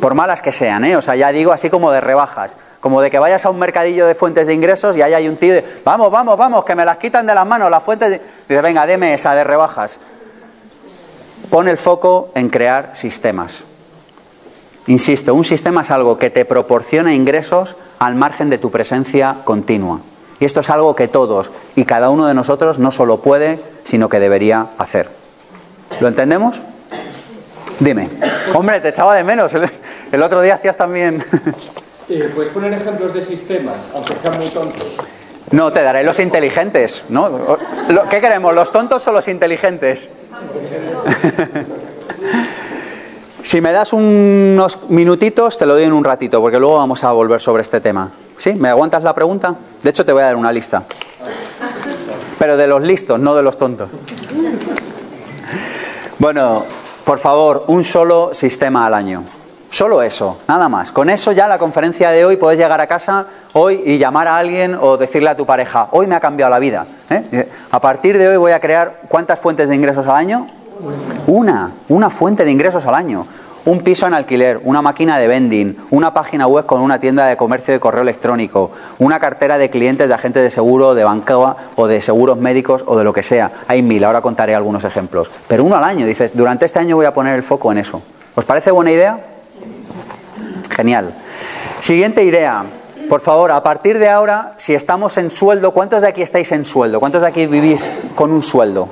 Por 0.00 0.14
malas 0.14 0.40
que 0.40 0.52
sean, 0.52 0.84
¿eh? 0.84 0.96
O 0.96 1.02
sea, 1.02 1.16
ya 1.16 1.32
digo 1.32 1.52
así 1.52 1.70
como 1.70 1.90
de 1.90 2.00
rebajas. 2.00 2.56
Como 2.80 3.02
de 3.02 3.10
que 3.10 3.18
vayas 3.18 3.44
a 3.44 3.50
un 3.50 3.58
mercadillo 3.58 4.06
de 4.06 4.14
fuentes 4.14 4.46
de 4.46 4.54
ingresos 4.54 4.96
y 4.96 5.02
ahí 5.02 5.12
hay 5.12 5.28
un 5.28 5.36
tío 5.36 5.52
de, 5.52 5.64
vamos, 5.84 6.10
vamos, 6.10 6.38
vamos, 6.38 6.64
que 6.64 6.74
me 6.74 6.84
las 6.84 6.96
quitan 6.96 7.26
de 7.26 7.34
las 7.34 7.46
manos 7.46 7.70
las 7.70 7.82
fuentes 7.82 8.10
de... 8.10 8.20
Dice, 8.48 8.62
venga, 8.62 8.86
deme 8.86 9.12
esa 9.12 9.34
de 9.34 9.44
rebajas. 9.44 9.98
Pon 11.50 11.66
el 11.66 11.76
foco 11.76 12.30
en 12.34 12.48
crear 12.48 12.92
sistemas. 12.94 13.58
Insisto, 14.86 15.34
un 15.34 15.44
sistema 15.44 15.82
es 15.82 15.90
algo 15.90 16.16
que 16.16 16.30
te 16.30 16.44
proporciona 16.44 17.12
ingresos 17.12 17.76
al 17.98 18.14
margen 18.14 18.50
de 18.50 18.58
tu 18.58 18.70
presencia 18.70 19.36
continua. 19.44 20.00
Y 20.38 20.44
esto 20.44 20.60
es 20.60 20.70
algo 20.70 20.96
que 20.96 21.08
todos 21.08 21.50
y 21.76 21.84
cada 21.84 22.08
uno 22.08 22.26
de 22.26 22.34
nosotros 22.34 22.78
no 22.78 22.90
solo 22.90 23.20
puede, 23.20 23.60
sino 23.84 24.08
que 24.08 24.20
debería 24.20 24.68
hacer. 24.78 25.10
¿Lo 26.00 26.08
entendemos? 26.08 26.62
Dime. 27.80 28.08
Hombre, 28.54 28.80
te 28.80 28.88
echaba 28.88 29.14
de 29.16 29.24
menos. 29.24 29.52
El, 30.12 30.22
otro 30.22 30.40
día 30.40 30.54
hacías 30.54 30.76
también... 30.76 31.22
¿Puedes 32.34 32.52
poner 32.52 32.72
ejemplos 32.72 33.12
de 33.12 33.22
sistemas, 33.22 33.90
aunque 33.94 34.16
sean 34.16 34.36
muy 34.38 34.48
tontos? 34.48 34.96
No, 35.52 35.72
te 35.72 35.82
daré 35.82 36.04
los 36.04 36.20
inteligentes, 36.20 37.04
¿no? 37.08 37.56
¿Qué 38.08 38.20
queremos, 38.20 38.54
los 38.54 38.70
tontos 38.70 39.06
o 39.08 39.12
los 39.12 39.26
inteligentes? 39.26 40.08
si 43.42 43.60
me 43.60 43.72
das 43.72 43.92
unos 43.92 44.78
minutitos, 44.88 45.58
te 45.58 45.66
lo 45.66 45.74
doy 45.74 45.84
en 45.84 45.92
un 45.92 46.04
ratito, 46.04 46.40
porque 46.40 46.58
luego 46.60 46.76
vamos 46.76 47.02
a 47.02 47.10
volver 47.10 47.40
sobre 47.40 47.62
este 47.62 47.80
tema. 47.80 48.12
¿Sí? 48.36 48.54
¿Me 48.54 48.68
aguantas 48.68 49.02
la 49.02 49.12
pregunta? 49.12 49.56
De 49.82 49.90
hecho, 49.90 50.04
te 50.04 50.12
voy 50.12 50.22
a 50.22 50.26
dar 50.26 50.36
una 50.36 50.52
lista. 50.52 50.84
Pero 52.38 52.56
de 52.56 52.66
los 52.68 52.80
listos, 52.82 53.18
no 53.18 53.34
de 53.34 53.42
los 53.42 53.56
tontos. 53.56 53.90
Bueno, 56.18 56.64
por 57.04 57.18
favor, 57.18 57.64
un 57.66 57.82
solo 57.82 58.30
sistema 58.32 58.86
al 58.86 58.94
año. 58.94 59.24
Solo 59.70 60.02
eso, 60.02 60.38
nada 60.48 60.68
más. 60.68 60.90
Con 60.90 61.08
eso 61.10 61.30
ya 61.30 61.46
la 61.46 61.56
conferencia 61.56 62.10
de 62.10 62.24
hoy 62.24 62.36
puedes 62.36 62.58
llegar 62.58 62.80
a 62.80 62.88
casa 62.88 63.26
hoy 63.52 63.80
y 63.86 63.98
llamar 63.98 64.26
a 64.26 64.36
alguien 64.36 64.74
o 64.74 64.96
decirle 64.96 65.30
a 65.30 65.36
tu 65.36 65.46
pareja, 65.46 65.86
hoy 65.92 66.08
me 66.08 66.16
ha 66.16 66.20
cambiado 66.20 66.50
la 66.50 66.58
vida. 66.58 66.86
¿eh? 67.08 67.48
A 67.70 67.80
partir 67.80 68.18
de 68.18 68.26
hoy 68.26 68.36
voy 68.36 68.50
a 68.50 68.58
crear 68.58 69.02
cuántas 69.06 69.38
fuentes 69.38 69.68
de 69.68 69.76
ingresos 69.76 70.04
al 70.08 70.16
año? 70.16 70.48
Una, 71.28 71.70
una 71.88 72.10
fuente 72.10 72.44
de 72.44 72.50
ingresos 72.50 72.84
al 72.86 72.96
año. 72.96 73.24
Un 73.64 73.80
piso 73.82 74.08
en 74.08 74.14
alquiler, 74.14 74.60
una 74.64 74.82
máquina 74.82 75.18
de 75.18 75.28
vending, 75.28 75.76
una 75.90 76.12
página 76.12 76.48
web 76.48 76.66
con 76.66 76.80
una 76.80 76.98
tienda 76.98 77.26
de 77.26 77.36
comercio 77.36 77.72
de 77.72 77.78
correo 77.78 78.02
electrónico, 78.02 78.72
una 78.98 79.20
cartera 79.20 79.56
de 79.56 79.70
clientes 79.70 80.08
de 80.08 80.14
agentes 80.14 80.42
de 80.42 80.50
seguro, 80.50 80.94
de 80.94 81.04
banca 81.04 81.36
o 81.76 81.86
de 81.86 82.00
seguros 82.00 82.38
médicos 82.38 82.82
o 82.86 82.98
de 82.98 83.04
lo 83.04 83.12
que 83.12 83.22
sea. 83.22 83.52
Hay 83.68 83.82
mil, 83.82 84.02
ahora 84.02 84.20
contaré 84.20 84.56
algunos 84.56 84.82
ejemplos. 84.82 85.30
Pero 85.46 85.62
uno 85.62 85.76
al 85.76 85.84
año, 85.84 86.06
dices, 86.06 86.34
durante 86.34 86.64
este 86.64 86.80
año 86.80 86.96
voy 86.96 87.06
a 87.06 87.14
poner 87.14 87.36
el 87.36 87.44
foco 87.44 87.70
en 87.70 87.78
eso. 87.78 88.02
¿Os 88.34 88.44
parece 88.44 88.70
buena 88.70 88.90
idea? 88.90 89.29
Genial. 90.70 91.14
Siguiente 91.80 92.22
idea. 92.24 92.64
Por 93.08 93.20
favor, 93.20 93.50
a 93.50 93.62
partir 93.62 93.98
de 93.98 94.08
ahora, 94.08 94.54
si 94.56 94.74
estamos 94.74 95.16
en 95.16 95.30
sueldo, 95.30 95.72
¿cuántos 95.72 96.02
de 96.02 96.08
aquí 96.08 96.22
estáis 96.22 96.52
en 96.52 96.64
sueldo? 96.64 97.00
¿Cuántos 97.00 97.22
de 97.22 97.28
aquí 97.28 97.46
vivís 97.46 97.88
con 98.14 98.30
un 98.30 98.42
sueldo? 98.42 98.88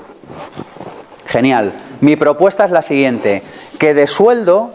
Genial. 1.26 1.72
Mi 2.00 2.16
propuesta 2.16 2.64
es 2.64 2.70
la 2.70 2.82
siguiente, 2.82 3.42
que 3.78 3.94
de 3.94 4.06
sueldo, 4.06 4.72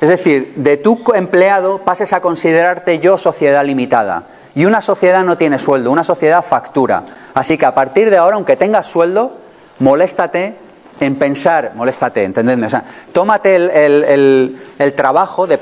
es 0.00 0.08
decir, 0.08 0.54
de 0.56 0.76
tu 0.76 1.02
empleado, 1.14 1.78
pases 1.78 2.12
a 2.12 2.20
considerarte 2.20 2.98
yo 2.98 3.18
sociedad 3.18 3.64
limitada. 3.64 4.24
Y 4.54 4.64
una 4.64 4.80
sociedad 4.80 5.22
no 5.24 5.36
tiene 5.36 5.58
sueldo, 5.58 5.90
una 5.90 6.04
sociedad 6.04 6.44
factura. 6.44 7.04
Así 7.34 7.58
que 7.58 7.66
a 7.66 7.74
partir 7.74 8.10
de 8.10 8.16
ahora, 8.16 8.36
aunque 8.36 8.56
tengas 8.56 8.86
sueldo, 8.86 9.36
moléstate 9.78 10.56
en 11.00 11.16
pensar, 11.16 11.72
moléstate, 11.74 12.24
entendedme, 12.24 12.66
o 12.66 12.70
sea, 12.70 12.84
tómate 13.12 13.54
el, 13.56 14.94
trabajo 14.96 15.46
de 15.46 15.58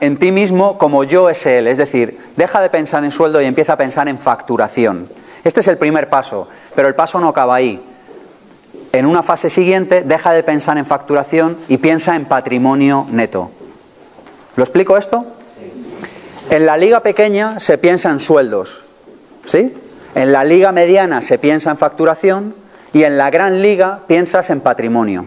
en 0.00 0.16
ti 0.16 0.32
mismo 0.32 0.78
como 0.78 1.04
yo 1.04 1.30
es 1.30 1.46
él, 1.46 1.66
es 1.66 1.78
decir, 1.78 2.18
deja 2.36 2.60
de 2.60 2.70
pensar 2.70 3.04
en 3.04 3.12
sueldo 3.12 3.40
y 3.40 3.44
empieza 3.44 3.74
a 3.74 3.76
pensar 3.76 4.08
en 4.08 4.18
facturación. 4.18 5.08
Este 5.44 5.60
es 5.60 5.68
el 5.68 5.78
primer 5.78 6.08
paso, 6.08 6.48
pero 6.74 6.88
el 6.88 6.94
paso 6.94 7.20
no 7.20 7.28
acaba 7.28 7.54
ahí. 7.54 7.82
En 8.92 9.06
una 9.06 9.22
fase 9.22 9.50
siguiente, 9.50 10.02
deja 10.02 10.32
de 10.32 10.42
pensar 10.42 10.78
en 10.78 10.86
facturación 10.86 11.58
y 11.68 11.78
piensa 11.78 12.16
en 12.16 12.26
patrimonio 12.26 13.06
neto. 13.10 13.50
¿Lo 14.56 14.62
explico 14.62 14.96
esto? 14.96 15.26
En 16.50 16.66
la 16.66 16.76
liga 16.76 17.00
pequeña 17.00 17.58
se 17.60 17.78
piensa 17.78 18.10
en 18.10 18.20
sueldos, 18.20 18.84
¿sí? 19.46 19.74
En 20.14 20.32
la 20.32 20.44
liga 20.44 20.72
mediana 20.72 21.22
se 21.22 21.38
piensa 21.38 21.70
en 21.70 21.76
facturación 21.76 22.54
y 22.92 23.02
en 23.02 23.18
la 23.18 23.30
gran 23.30 23.62
liga 23.62 24.00
piensas 24.06 24.50
en 24.50 24.60
patrimonio. 24.60 25.26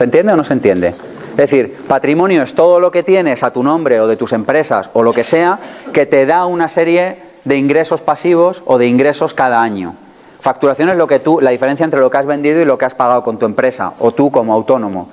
¿Se 0.00 0.04
entiende 0.04 0.32
o 0.32 0.36
no 0.36 0.44
se 0.44 0.54
entiende? 0.54 0.94
Es 1.32 1.36
decir, 1.36 1.76
patrimonio 1.86 2.42
es 2.42 2.54
todo 2.54 2.80
lo 2.80 2.90
que 2.90 3.02
tienes 3.02 3.42
a 3.42 3.50
tu 3.50 3.62
nombre 3.62 4.00
o 4.00 4.06
de 4.06 4.16
tus 4.16 4.32
empresas 4.32 4.88
o 4.94 5.02
lo 5.02 5.12
que 5.12 5.24
sea 5.24 5.58
que 5.92 6.06
te 6.06 6.24
da 6.24 6.46
una 6.46 6.70
serie 6.70 7.18
de 7.44 7.58
ingresos 7.58 8.00
pasivos 8.00 8.62
o 8.64 8.78
de 8.78 8.86
ingresos 8.86 9.34
cada 9.34 9.60
año. 9.60 9.94
Facturación 10.40 10.88
es 10.88 10.96
lo 10.96 11.06
que 11.06 11.18
tú, 11.18 11.42
la 11.42 11.50
diferencia 11.50 11.84
entre 11.84 12.00
lo 12.00 12.10
que 12.10 12.16
has 12.16 12.24
vendido 12.24 12.62
y 12.62 12.64
lo 12.64 12.78
que 12.78 12.86
has 12.86 12.94
pagado 12.94 13.22
con 13.22 13.38
tu 13.38 13.44
empresa 13.44 13.92
o 13.98 14.10
tú 14.12 14.30
como 14.30 14.54
autónomo. 14.54 15.10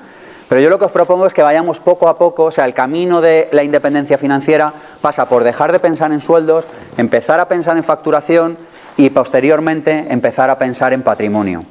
Pero 0.47 0.62
yo 0.62 0.69
lo 0.69 0.80
que 0.80 0.86
os 0.86 0.91
propongo 0.91 1.26
es 1.26 1.34
que 1.34 1.43
vayamos 1.43 1.82
poco 1.82 2.08
a 2.08 2.17
poco, 2.17 2.45
o 2.45 2.52
sea, 2.52 2.63
el 2.63 2.73
camino 2.73 3.19
de 3.19 3.50
la 3.52 3.63
independencia 3.63 4.17
financiera 4.17 4.73
pasa 5.02 5.28
por 5.28 5.43
dejar 5.43 5.73
de 5.73 5.80
pensar 5.80 6.13
en 6.13 6.21
sueldos, 6.21 6.63
empezar 6.95 7.41
a 7.41 7.50
pensar 7.50 7.76
en 7.76 7.84
facturación 7.84 8.58
y 8.95 9.10
posteriormente 9.10 10.06
empezar 10.08 10.50
a 10.50 10.58
pensar 10.58 10.93
en 10.93 11.02
patrimonio. 11.02 11.65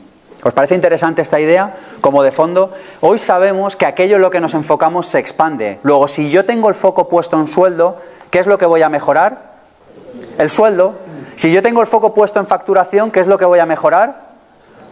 ¿Os 0.46 0.54
parece 0.54 0.76
interesante 0.76 1.22
esta 1.22 1.40
idea? 1.40 1.74
Como 2.00 2.22
de 2.22 2.30
fondo, 2.30 2.72
hoy 3.00 3.18
sabemos 3.18 3.74
que 3.74 3.84
aquello 3.84 4.14
en 4.14 4.22
lo 4.22 4.30
que 4.30 4.40
nos 4.40 4.54
enfocamos 4.54 5.08
se 5.08 5.18
expande. 5.18 5.80
Luego, 5.82 6.06
si 6.06 6.30
yo 6.30 6.44
tengo 6.44 6.68
el 6.68 6.76
foco 6.76 7.08
puesto 7.08 7.36
en 7.36 7.48
sueldo, 7.48 7.96
¿qué 8.30 8.38
es 8.38 8.46
lo 8.46 8.56
que 8.56 8.64
voy 8.64 8.82
a 8.82 8.88
mejorar? 8.88 9.54
El 10.38 10.48
sueldo. 10.48 10.94
Si 11.34 11.52
yo 11.52 11.64
tengo 11.64 11.80
el 11.80 11.88
foco 11.88 12.14
puesto 12.14 12.38
en 12.38 12.46
facturación, 12.46 13.10
¿qué 13.10 13.18
es 13.18 13.26
lo 13.26 13.38
que 13.38 13.44
voy 13.44 13.58
a 13.58 13.66
mejorar? 13.66 14.20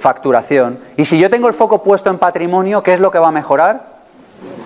Facturación. 0.01 0.81
Y 0.97 1.05
si 1.05 1.21
yo 1.21 1.31
tengo 1.31 1.47
el 1.47 1.55
foco 1.55 1.85
puesto 1.85 2.11
en 2.11 2.19
patrimonio, 2.19 2.83
¿qué 2.83 2.93
es 2.93 2.99
lo 2.99 3.12
que 3.12 3.21
va 3.21 3.29
a 3.29 3.31
mejorar? 3.31 3.95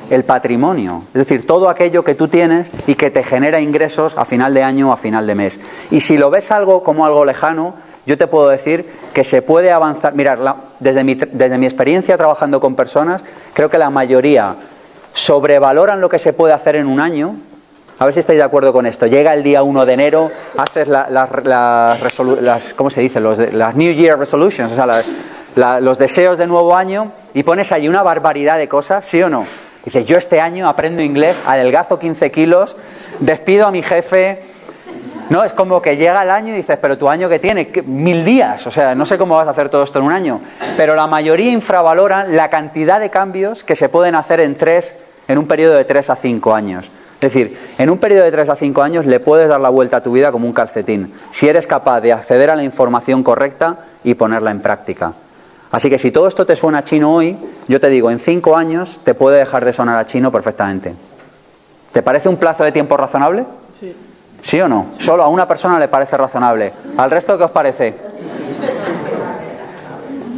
El 0.08 0.24
patrimonio. 0.24 1.02
Es 1.08 1.28
decir, 1.28 1.46
todo 1.46 1.68
aquello 1.68 2.02
que 2.02 2.14
tú 2.14 2.28
tienes 2.28 2.70
y 2.86 2.94
que 2.94 3.10
te 3.10 3.22
genera 3.22 3.60
ingresos 3.60 4.16
a 4.16 4.24
final 4.24 4.54
de 4.54 4.62
año 4.62 4.88
o 4.88 4.92
a 4.92 4.96
final 4.96 5.26
de 5.26 5.34
mes. 5.34 5.60
Y 5.90 6.00
si 6.00 6.16
lo 6.16 6.30
ves 6.30 6.50
algo 6.50 6.82
como 6.82 7.04
algo 7.04 7.26
lejano, 7.26 7.74
yo 8.08 8.16
te 8.16 8.26
puedo 8.26 8.48
decir 8.48 8.90
que 9.12 9.22
se 9.22 9.42
puede 9.42 9.70
avanzar. 9.70 10.14
Mirar, 10.14 10.38
desde, 10.80 11.04
mi, 11.04 11.14
desde 11.14 11.58
mi 11.58 11.66
experiencia 11.66 12.16
trabajando 12.16 12.58
con 12.58 12.74
personas, 12.74 13.22
creo 13.52 13.68
que 13.68 13.76
la 13.76 13.90
mayoría 13.90 14.56
sobrevaloran 15.12 16.00
lo 16.00 16.08
que 16.08 16.18
se 16.18 16.32
puede 16.32 16.54
hacer 16.54 16.76
en 16.76 16.86
un 16.86 17.00
año. 17.00 17.36
A 17.98 18.06
ver 18.06 18.14
si 18.14 18.20
estáis 18.20 18.38
de 18.38 18.44
acuerdo 18.44 18.72
con 18.72 18.86
esto. 18.86 19.06
Llega 19.06 19.34
el 19.34 19.42
día 19.42 19.62
1 19.62 19.84
de 19.84 19.92
enero, 19.92 20.30
haces 20.56 20.88
las, 20.88 22.74
¿cómo 22.74 22.88
se 22.88 23.02
dice? 23.02 23.20
Las 23.20 23.74
New 23.76 23.92
Year 23.92 24.18
Resolutions, 24.18 24.72
o 24.72 24.74
sea, 24.74 25.80
los 25.80 25.98
deseos 25.98 26.38
de 26.38 26.46
nuevo 26.46 26.74
año 26.74 27.12
y 27.34 27.42
pones 27.42 27.72
ahí 27.72 27.88
una 27.88 28.02
barbaridad 28.02 28.56
de 28.56 28.68
cosas, 28.68 29.04
¿sí 29.04 29.22
o 29.22 29.28
no? 29.28 29.44
Dices, 29.84 30.06
yo 30.06 30.16
este 30.16 30.40
año 30.40 30.66
aprendo 30.66 31.02
inglés, 31.02 31.36
adelgazo 31.44 31.98
15 31.98 32.30
kilos, 32.30 32.76
despido 33.20 33.66
a 33.66 33.70
mi 33.70 33.82
jefe, 33.82 34.42
no, 35.30 35.44
es 35.44 35.52
como 35.52 35.82
que 35.82 35.96
llega 35.96 36.22
el 36.22 36.30
año 36.30 36.54
y 36.54 36.56
dices, 36.56 36.78
pero 36.80 36.96
tu 36.96 37.08
año 37.08 37.28
que 37.28 37.38
tiene, 37.38 37.70
mil 37.86 38.24
días, 38.24 38.66
o 38.66 38.70
sea, 38.70 38.94
no 38.94 39.04
sé 39.04 39.18
cómo 39.18 39.36
vas 39.36 39.46
a 39.46 39.50
hacer 39.50 39.68
todo 39.68 39.82
esto 39.82 39.98
en 39.98 40.06
un 40.06 40.12
año. 40.12 40.40
Pero 40.76 40.94
la 40.94 41.06
mayoría 41.06 41.52
infravaloran 41.52 42.34
la 42.34 42.48
cantidad 42.48 42.98
de 42.98 43.10
cambios 43.10 43.62
que 43.62 43.76
se 43.76 43.88
pueden 43.88 44.14
hacer 44.14 44.40
en 44.40 44.54
tres, 44.54 44.94
en 45.28 45.38
un 45.38 45.46
periodo 45.46 45.74
de 45.74 45.84
tres 45.84 46.08
a 46.08 46.16
cinco 46.16 46.54
años. 46.54 46.90
Es 47.20 47.32
decir, 47.32 47.58
en 47.78 47.90
un 47.90 47.98
periodo 47.98 48.24
de 48.24 48.32
tres 48.32 48.48
a 48.48 48.56
cinco 48.56 48.80
años 48.80 49.04
le 49.04 49.20
puedes 49.20 49.48
dar 49.48 49.60
la 49.60 49.68
vuelta 49.70 49.98
a 49.98 50.02
tu 50.02 50.12
vida 50.12 50.32
como 50.32 50.46
un 50.46 50.52
calcetín, 50.52 51.12
si 51.30 51.48
eres 51.48 51.66
capaz 51.66 52.00
de 52.00 52.12
acceder 52.12 52.48
a 52.48 52.56
la 52.56 52.62
información 52.62 53.22
correcta 53.22 53.76
y 54.04 54.14
ponerla 54.14 54.50
en 54.50 54.60
práctica. 54.60 55.12
Así 55.70 55.90
que 55.90 55.98
si 55.98 56.10
todo 56.10 56.28
esto 56.28 56.46
te 56.46 56.56
suena 56.56 56.84
chino 56.84 57.12
hoy, 57.12 57.36
yo 57.66 57.80
te 57.80 57.88
digo, 57.88 58.10
en 58.10 58.18
cinco 58.18 58.56
años 58.56 59.00
te 59.04 59.14
puede 59.14 59.38
dejar 59.38 59.64
de 59.64 59.72
sonar 59.72 59.98
a 59.98 60.06
chino 60.06 60.32
perfectamente. 60.32 60.94
¿Te 61.92 62.02
parece 62.02 62.28
un 62.28 62.36
plazo 62.36 62.64
de 62.64 62.72
tiempo 62.72 62.96
razonable? 62.96 63.44
Sí. 63.78 63.94
¿Sí 64.42 64.60
o 64.60 64.68
no? 64.68 64.86
Solo 64.98 65.22
a 65.22 65.28
una 65.28 65.46
persona 65.46 65.78
le 65.78 65.88
parece 65.88 66.16
razonable. 66.16 66.72
¿Al 66.96 67.10
resto 67.10 67.36
qué 67.36 67.44
os 67.44 67.50
parece? 67.50 67.94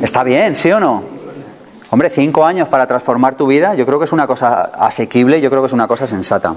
Está 0.02 0.24
bien, 0.24 0.56
¿sí 0.56 0.72
o 0.72 0.80
no? 0.80 1.02
Hombre, 1.90 2.08
cinco 2.08 2.44
años 2.44 2.68
para 2.68 2.86
transformar 2.86 3.34
tu 3.34 3.46
vida, 3.46 3.74
yo 3.74 3.84
creo 3.84 3.98
que 3.98 4.04
es 4.04 4.12
una 4.12 4.26
cosa 4.26 4.62
asequible, 4.62 5.40
yo 5.40 5.50
creo 5.50 5.62
que 5.62 5.66
es 5.66 5.72
una 5.72 5.88
cosa 5.88 6.06
sensata. 6.06 6.54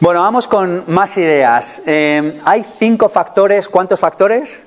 Bueno, 0.00 0.20
vamos 0.22 0.46
con 0.46 0.84
más 0.88 1.16
ideas. 1.16 1.82
Eh, 1.86 2.40
hay 2.44 2.64
cinco 2.78 3.08
factores, 3.08 3.68
¿cuántos 3.68 4.00
factores? 4.00 4.60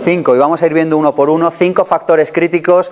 Cinco, 0.00 0.34
y 0.34 0.38
vamos 0.38 0.60
a 0.62 0.66
ir 0.66 0.74
viendo 0.74 0.96
uno 0.98 1.14
por 1.14 1.30
uno, 1.30 1.50
cinco 1.50 1.84
factores 1.84 2.32
críticos 2.32 2.90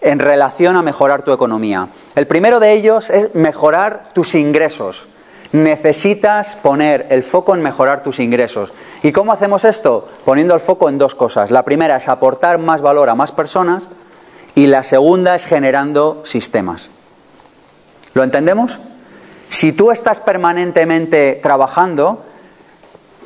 en 0.00 0.18
relación 0.18 0.76
a 0.76 0.82
mejorar 0.82 1.22
tu 1.22 1.32
economía. 1.32 1.88
El 2.14 2.26
primero 2.26 2.60
de 2.60 2.72
ellos 2.72 3.10
es 3.10 3.34
mejorar 3.34 4.10
tus 4.12 4.34
ingresos. 4.34 5.08
Necesitas 5.52 6.56
poner 6.56 7.06
el 7.10 7.22
foco 7.22 7.54
en 7.54 7.62
mejorar 7.62 8.02
tus 8.02 8.20
ingresos. 8.20 8.72
¿Y 9.02 9.12
cómo 9.12 9.32
hacemos 9.32 9.64
esto? 9.64 10.08
Poniendo 10.24 10.54
el 10.54 10.60
foco 10.60 10.88
en 10.88 10.96
dos 10.96 11.14
cosas. 11.14 11.50
La 11.50 11.62
primera 11.62 11.96
es 11.96 12.08
aportar 12.08 12.58
más 12.58 12.80
valor 12.80 13.10
a 13.10 13.14
más 13.14 13.32
personas 13.32 13.90
y 14.54 14.66
la 14.66 14.82
segunda 14.82 15.34
es 15.34 15.44
generando 15.44 16.22
sistemas. 16.24 16.88
¿Lo 18.14 18.22
entendemos? 18.22 18.80
Si 19.50 19.72
tú 19.72 19.90
estás 19.90 20.20
permanentemente 20.20 21.38
trabajando, 21.42 22.24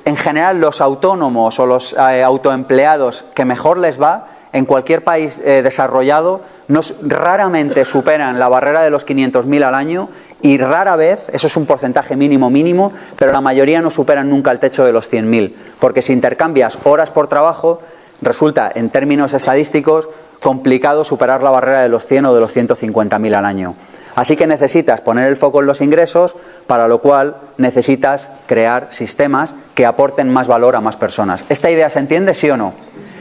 en 0.05 0.17
general 0.17 0.61
los 0.61 0.81
autónomos 0.81 1.59
o 1.61 1.67
los 1.67 1.93
eh, 1.93 2.23
autoempleados 2.25 3.25
que 3.35 3.45
mejor 3.45 3.79
les 3.79 4.01
va, 4.01 4.29
en 4.53 4.65
cualquier 4.65 5.05
país 5.05 5.41
eh, 5.45 5.63
desarrollado, 5.63 6.41
nos, 6.69 6.95
raramente 7.03 7.85
superan 7.85 8.39
la 8.39 8.49
barrera 8.49 8.83
de 8.83 8.91
los 8.91 9.07
500.000 9.07 9.65
al 9.65 9.75
año 9.75 10.09
y 10.47 10.59
rara 10.59 10.95
vez, 10.95 11.29
eso 11.33 11.49
es 11.49 11.57
un 11.57 11.67
porcentaje 11.67 12.15
mínimo 12.15 12.51
mínimo, 12.51 12.93
pero 13.19 13.33
la 13.33 13.41
mayoría 13.41 13.83
no 13.83 13.91
superan 13.91 14.31
nunca 14.31 14.53
el 14.53 14.61
techo 14.61 14.85
de 14.85 14.93
los 14.93 15.11
100.000, 15.11 15.53
porque 15.81 16.03
si 16.03 16.13
intercambias 16.13 16.79
horas 16.85 17.11
por 17.11 17.27
trabajo, 17.27 17.83
resulta 18.23 18.71
en 18.73 18.91
términos 18.91 19.33
estadísticos 19.33 20.09
complicado 20.41 21.03
superar 21.03 21.43
la 21.43 21.51
barrera 21.51 21.83
de 21.83 21.89
los 21.89 22.07
100 22.07 22.27
o 22.27 22.35
de 22.35 22.41
los 22.41 22.55
150.000 22.55 23.35
al 23.35 23.45
año. 23.45 23.75
Así 24.15 24.37
que 24.37 24.47
necesitas 24.47 25.01
poner 25.01 25.27
el 25.27 25.37
foco 25.37 25.63
en 25.63 25.67
los 25.67 25.81
ingresos, 25.81 26.37
para 26.69 26.87
lo 26.87 27.01
cual 27.01 27.39
necesitas 27.57 28.31
crear 28.47 28.87
sistemas 28.91 29.57
que 29.75 29.85
aporten 29.85 30.33
más 30.33 30.47
valor 30.47 30.77
a 30.77 30.81
más 30.81 30.97
personas. 30.97 31.45
¿Esta 31.49 31.73
idea 31.73 31.91
se 31.91 31.99
entiende, 31.99 32.35
sí 32.35 32.49
o 32.49 32.57
no? 32.57 32.73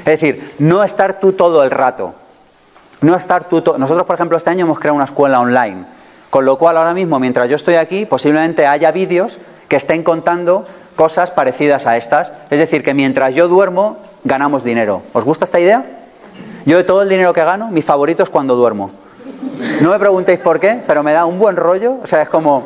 Es 0.05 0.21
decir, 0.21 0.53
no 0.59 0.83
estar 0.83 1.19
tú 1.19 1.33
todo 1.33 1.63
el 1.63 1.71
rato. 1.71 2.13
No 3.01 3.15
estar 3.15 3.45
tú 3.45 3.63
Nosotros, 3.77 4.05
por 4.05 4.13
ejemplo, 4.13 4.37
este 4.37 4.51
año 4.51 4.65
hemos 4.65 4.79
creado 4.79 4.95
una 4.95 5.05
escuela 5.05 5.39
online, 5.39 5.85
con 6.35 6.43
lo 6.43 6.57
cual 6.57 6.75
ahora 6.75 6.93
mismo, 6.93 7.17
mientras 7.17 7.49
yo 7.49 7.55
estoy 7.55 7.75
aquí, 7.75 8.05
posiblemente 8.05 8.67
haya 8.67 8.91
vídeos 8.91 9.39
que 9.69 9.77
estén 9.77 10.03
contando 10.03 10.65
cosas 10.97 11.31
parecidas 11.31 11.87
a 11.87 11.95
estas. 11.95 12.29
Es 12.49 12.59
decir, 12.59 12.83
que 12.83 12.93
mientras 12.93 13.33
yo 13.33 13.47
duermo, 13.47 13.99
ganamos 14.25 14.65
dinero. 14.65 15.01
¿Os 15.13 15.23
gusta 15.23 15.45
esta 15.45 15.61
idea? 15.61 15.85
Yo 16.65 16.75
de 16.75 16.83
todo 16.83 17.03
el 17.03 17.07
dinero 17.07 17.31
que 17.31 17.41
gano, 17.41 17.69
mi 17.69 17.81
favorito 17.81 18.21
es 18.21 18.29
cuando 18.29 18.57
duermo. 18.57 18.91
No 19.79 19.91
me 19.91 19.97
preguntéis 19.97 20.39
por 20.39 20.59
qué, 20.59 20.83
pero 20.85 21.03
me 21.03 21.13
da 21.13 21.25
un 21.25 21.39
buen 21.39 21.55
rollo. 21.55 21.99
O 22.03 22.05
sea, 22.05 22.21
es 22.23 22.27
como, 22.27 22.65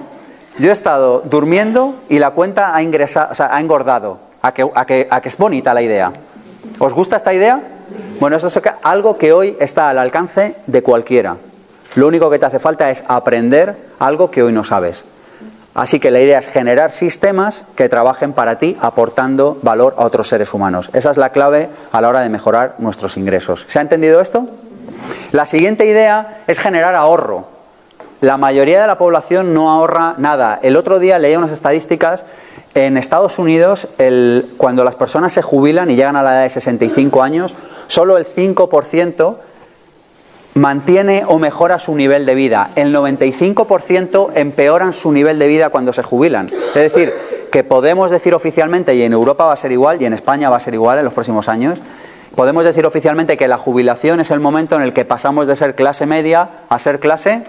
yo 0.57 0.71
he 0.71 0.73
estado 0.73 1.21
durmiendo 1.29 1.93
y 2.09 2.17
la 2.17 2.31
cuenta 2.31 2.75
ha, 2.75 2.81
ingresado, 2.81 3.33
o 3.33 3.35
sea, 3.35 3.55
ha 3.55 3.61
engordado. 3.61 4.17
A 4.41 4.51
que, 4.51 4.67
a, 4.73 4.85
que, 4.87 5.07
a 5.11 5.21
que 5.21 5.29
es 5.29 5.37
bonita 5.37 5.75
la 5.75 5.83
idea. 5.83 6.11
¿Os 6.79 6.95
gusta 6.95 7.17
esta 7.17 7.35
idea? 7.35 7.61
Bueno, 8.19 8.35
eso 8.35 8.47
es 8.47 8.59
algo 8.81 9.19
que 9.19 9.31
hoy 9.31 9.55
está 9.59 9.91
al 9.91 9.99
alcance 9.99 10.55
de 10.65 10.81
cualquiera. 10.81 11.37
Lo 11.95 12.07
único 12.07 12.29
que 12.29 12.39
te 12.39 12.45
hace 12.45 12.59
falta 12.59 12.89
es 12.91 13.03
aprender 13.07 13.75
algo 13.99 14.29
que 14.29 14.43
hoy 14.43 14.53
no 14.53 14.63
sabes. 14.63 15.03
Así 15.73 15.99
que 15.99 16.11
la 16.11 16.19
idea 16.19 16.39
es 16.39 16.47
generar 16.47 16.91
sistemas 16.91 17.63
que 17.75 17.89
trabajen 17.89 18.33
para 18.33 18.57
ti 18.57 18.77
aportando 18.81 19.57
valor 19.61 19.95
a 19.97 20.05
otros 20.05 20.27
seres 20.27 20.53
humanos. 20.53 20.89
Esa 20.93 21.11
es 21.11 21.17
la 21.17 21.29
clave 21.29 21.69
a 21.91 22.01
la 22.01 22.09
hora 22.09 22.21
de 22.21 22.29
mejorar 22.29 22.75
nuestros 22.79 23.17
ingresos. 23.17 23.65
¿Se 23.67 23.79
ha 23.79 23.81
entendido 23.81 24.19
esto? 24.19 24.47
La 25.31 25.45
siguiente 25.45 25.85
idea 25.85 26.41
es 26.47 26.59
generar 26.59 26.95
ahorro. 26.95 27.47
La 28.21 28.35
mayoría 28.37 28.81
de 28.81 28.87
la 28.87 28.97
población 28.97 29.53
no 29.53 29.71
ahorra 29.71 30.15
nada. 30.17 30.59
El 30.61 30.75
otro 30.75 30.99
día 30.99 31.19
leía 31.19 31.37
unas 31.37 31.51
estadísticas 31.51 32.25
en 32.75 32.97
Estados 32.97 33.39
Unidos, 33.39 33.87
cuando 34.57 34.83
las 34.83 34.95
personas 34.95 35.33
se 35.33 35.41
jubilan 35.41 35.89
y 35.89 35.95
llegan 35.95 36.15
a 36.15 36.23
la 36.23 36.33
edad 36.33 36.43
de 36.43 36.49
65 36.49 37.23
años, 37.23 37.55
solo 37.87 38.17
el 38.17 38.25
5% 38.25 39.35
mantiene 40.55 41.23
o 41.27 41.39
mejora 41.39 41.79
su 41.79 41.95
nivel 41.95 42.25
de 42.25 42.35
vida. 42.35 42.71
El 42.75 42.93
95% 42.93 44.31
empeoran 44.35 44.93
su 44.93 45.11
nivel 45.11 45.39
de 45.39 45.47
vida 45.47 45.69
cuando 45.69 45.93
se 45.93 46.03
jubilan. 46.03 46.47
Es 46.47 46.73
decir, 46.73 47.13
que 47.51 47.63
podemos 47.63 48.11
decir 48.11 48.33
oficialmente, 48.33 48.95
y 48.95 49.03
en 49.03 49.13
Europa 49.13 49.45
va 49.45 49.53
a 49.53 49.57
ser 49.57 49.71
igual, 49.71 50.01
y 50.01 50.05
en 50.05 50.13
España 50.13 50.49
va 50.49 50.57
a 50.57 50.59
ser 50.59 50.73
igual 50.73 50.99
en 50.99 51.05
los 51.05 51.13
próximos 51.13 51.49
años, 51.49 51.79
podemos 52.35 52.63
decir 52.63 52.85
oficialmente 52.85 53.37
que 53.37 53.47
la 53.47 53.57
jubilación 53.57 54.19
es 54.19 54.31
el 54.31 54.39
momento 54.39 54.75
en 54.75 54.83
el 54.83 54.93
que 54.93 55.05
pasamos 55.05 55.47
de 55.47 55.55
ser 55.55 55.75
clase 55.75 56.05
media 56.05 56.49
a 56.69 56.79
ser 56.79 56.99
clase 56.99 57.43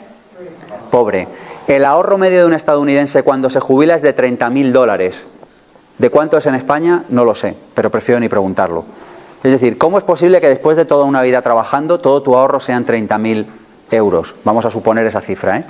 pobre. 0.90 1.28
El 1.68 1.84
ahorro 1.84 2.18
medio 2.18 2.40
de 2.40 2.46
un 2.46 2.54
estadounidense 2.54 3.22
cuando 3.22 3.50
se 3.50 3.60
jubila 3.60 3.94
es 3.94 4.02
de 4.02 4.16
30.000 4.16 4.72
dólares. 4.72 5.26
¿De 5.98 6.10
cuánto 6.10 6.38
es 6.38 6.46
en 6.46 6.54
España? 6.54 7.04
No 7.10 7.24
lo 7.24 7.34
sé, 7.34 7.54
pero 7.74 7.90
prefiero 7.90 8.18
ni 8.18 8.28
preguntarlo. 8.28 8.84
Es 9.42 9.52
decir, 9.52 9.78
¿cómo 9.78 9.96
es 9.96 10.04
posible 10.04 10.40
que 10.40 10.48
después 10.48 10.76
de 10.76 10.84
toda 10.84 11.04
una 11.04 11.22
vida 11.22 11.40
trabajando 11.40 11.98
todo 11.98 12.22
tu 12.22 12.36
ahorro 12.36 12.60
sean 12.60 12.84
30.000 12.84 13.46
euros? 13.90 14.34
Vamos 14.44 14.66
a 14.66 14.70
suponer 14.70 15.06
esa 15.06 15.22
cifra. 15.22 15.56
¿eh? 15.56 15.64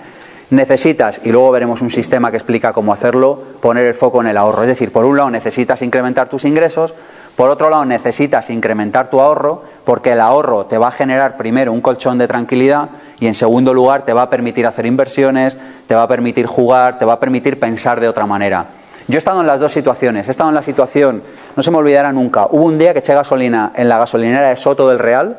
Necesitas, 0.51 1.21
y 1.23 1.31
luego 1.31 1.53
veremos 1.53 1.81
un 1.81 1.91
sistema 1.91 2.33
que 2.33 2.37
explica 2.37 2.73
cómo 2.73 2.93
hacerlo, 2.93 3.41
poner 3.61 3.87
el 3.87 3.95
foco 3.95 4.21
en 4.21 4.27
el 4.27 4.37
ahorro. 4.37 4.63
Es 4.63 4.69
decir, 4.69 4.91
por 4.91 5.05
un 5.05 5.17
lado 5.17 5.31
necesitas 5.31 5.83
incrementar 5.83 6.29
tus 6.29 6.45
ingresos, 6.45 6.95
por 7.37 7.49
otro 7.49 7.71
lado 7.71 7.85
necesitas 7.85 8.51
incrementar 8.51 9.09
tu 9.09 9.21
ahorro, 9.21 9.63
porque 9.85 10.13
el 10.13 10.21
ahorro 10.21 10.67
te 10.67 10.77
va 10.77 10.89
a 10.89 10.91
generar 10.91 11.37
primero 11.37 11.73
un 11.73 11.81
colchón 11.81 12.19
de 12.19 12.27
tranquilidad 12.27 12.89
y 13.21 13.29
en 13.29 13.35
segundo 13.35 13.73
lugar 13.73 14.05
te 14.05 14.13
va 14.13 14.23
a 14.23 14.31
permitir 14.31 14.67
hacer 14.67 14.85
inversiones, 14.85 15.57
te 15.87 15.95
va 15.95 16.03
a 16.03 16.09
permitir 16.09 16.47
jugar, 16.47 16.99
te 16.99 17.05
va 17.05 17.13
a 17.13 17.21
permitir 17.21 17.61
pensar 17.61 18.01
de 18.01 18.09
otra 18.09 18.27
manera. 18.27 18.67
Yo 19.11 19.17
he 19.17 19.19
estado 19.19 19.41
en 19.41 19.47
las 19.47 19.59
dos 19.59 19.73
situaciones. 19.73 20.29
He 20.29 20.31
estado 20.31 20.51
en 20.51 20.55
la 20.55 20.63
situación, 20.63 21.23
no 21.57 21.63
se 21.63 21.71
me 21.71 21.79
olvidará 21.79 22.13
nunca, 22.13 22.47
hubo 22.51 22.65
un 22.65 22.79
día 22.79 22.93
que 22.93 23.01
eché 23.01 23.15
gasolina 23.15 23.73
en 23.75 23.89
la 23.89 23.99
gasolinera 23.99 24.49
de 24.49 24.57
Soto 24.57 24.89
del 24.89 24.99
Real 24.99 25.39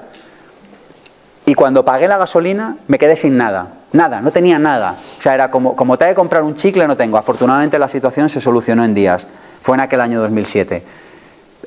y 1.45 1.53
cuando 1.53 1.83
pagué 1.83 2.07
la 2.07 2.17
gasolina 2.17 2.77
me 2.87 2.97
quedé 2.97 3.15
sin 3.15 3.37
nada. 3.37 3.67
Nada, 3.93 4.21
no 4.21 4.31
tenía 4.31 4.57
nada. 4.57 4.95
O 5.17 5.21
sea, 5.21 5.33
era 5.33 5.51
como, 5.51 5.75
como 5.75 5.97
te 5.97 6.05
que 6.05 6.15
comprar 6.15 6.43
un 6.43 6.55
chicle, 6.55 6.87
no 6.87 6.95
tengo. 6.95 7.17
Afortunadamente 7.17 7.77
la 7.77 7.89
situación 7.89 8.29
se 8.29 8.39
solucionó 8.39 8.85
en 8.85 8.93
días. 8.93 9.27
Fue 9.61 9.75
en 9.75 9.81
aquel 9.81 9.99
año 9.99 10.21
2007. 10.21 10.83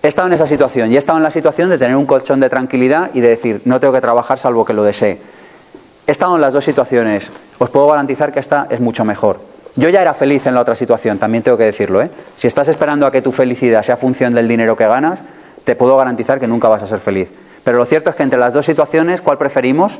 He 0.02 0.09
estado 0.09 0.28
en 0.28 0.35
esa 0.35 0.46
situación 0.46 0.90
y 0.90 0.94
he 0.94 0.98
estado 0.98 1.18
en 1.18 1.22
la 1.22 1.30
situación 1.30 1.68
de 1.68 1.78
tener 1.78 1.96
un 1.96 2.07
colchón 2.07 2.40
de 2.40 2.48
tranquilidad 2.48 3.11
y 3.14 3.20
de 3.20 3.28
decir, 3.28 3.62
no 3.64 3.78
tengo 3.78 3.92
que 3.92 4.00
trabajar 4.00 4.38
salvo 4.38 4.64
que 4.64 4.72
lo 4.72 4.85
desee. 4.85 5.20
He 6.07 6.12
estado 6.12 6.35
en 6.35 6.40
las 6.40 6.52
dos 6.52 6.64
situaciones. 6.64 7.30
Os 7.59 7.70
puedo 7.70 7.87
garantizar 7.88 8.33
que 8.33 8.40
esta 8.40 8.66
es 8.70 8.80
mucho 8.80 9.04
mejor. 9.04 9.40
Yo 9.76 9.88
ya 9.88 10.02
era 10.02 10.14
feliz 10.14 10.46
en 10.46 10.54
la 10.54 10.60
otra 10.60 10.76
situación, 10.76 11.18
también 11.18 11.42
tengo 11.42 11.58
que 11.58 11.64
decirlo. 11.64 12.00
¿eh? 12.00 12.10
Si 12.37 12.46
estás 12.46 12.68
esperando 12.68 13.06
a 13.06 13.10
que 13.10 13.22
tu 13.22 13.32
felicidad 13.32 13.82
sea 13.82 13.96
función 13.96 14.32
del 14.32 14.46
dinero 14.46 14.76
que 14.76 14.87
ganas, 14.87 15.22
te 15.64 15.74
puedo 15.74 15.96
garantizar 15.96 16.38
que 16.38 16.46
nunca 16.46 16.68
vas 16.68 16.82
a 16.82 16.87
ser 16.87 17.00
feliz. 17.00 17.28
Pero 17.64 17.78
lo 17.78 17.84
cierto 17.84 18.10
es 18.10 18.16
que 18.16 18.22
entre 18.22 18.38
las 18.38 18.52
dos 18.52 18.66
situaciones, 18.66 19.20
¿cuál 19.20 19.38
preferimos? 19.38 19.98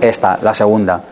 Esta, 0.00 0.38
la 0.42 0.54
segunda. 0.54 1.02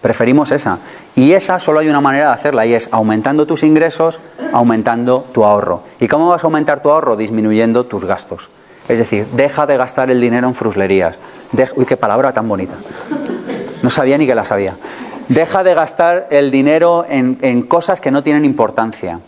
Preferimos 0.00 0.52
esa. 0.52 0.78
Y 1.16 1.32
esa 1.32 1.58
solo 1.58 1.80
hay 1.80 1.88
una 1.88 2.00
manera 2.00 2.28
de 2.28 2.34
hacerla 2.34 2.66
y 2.66 2.74
es 2.74 2.88
aumentando 2.92 3.46
tus 3.46 3.62
ingresos, 3.62 4.20
aumentando 4.52 5.26
tu 5.32 5.44
ahorro. 5.44 5.82
¿Y 5.98 6.08
cómo 6.08 6.28
vas 6.28 6.44
a 6.44 6.46
aumentar 6.46 6.82
tu 6.82 6.90
ahorro? 6.90 7.16
Disminuyendo 7.16 7.86
tus 7.86 8.04
gastos. 8.04 8.48
Es 8.88 8.98
decir, 8.98 9.26
deja 9.32 9.66
de 9.66 9.76
gastar 9.76 10.10
el 10.10 10.20
dinero 10.20 10.48
en 10.48 10.54
fruslerías. 10.54 11.16
Uy, 11.76 11.86
qué 11.86 11.96
palabra 11.96 12.32
tan 12.32 12.48
bonita. 12.48 12.74
No 13.82 13.90
sabía 13.90 14.18
ni 14.18 14.26
que 14.26 14.34
la 14.34 14.44
sabía. 14.44 14.76
Deja 15.28 15.64
de 15.64 15.74
gastar 15.74 16.28
el 16.30 16.50
dinero 16.50 17.04
en, 17.08 17.62
cosas 17.62 18.00
que 18.00 18.10
no 18.10 18.22
tienen 18.22 18.44
importancia. 18.44 19.20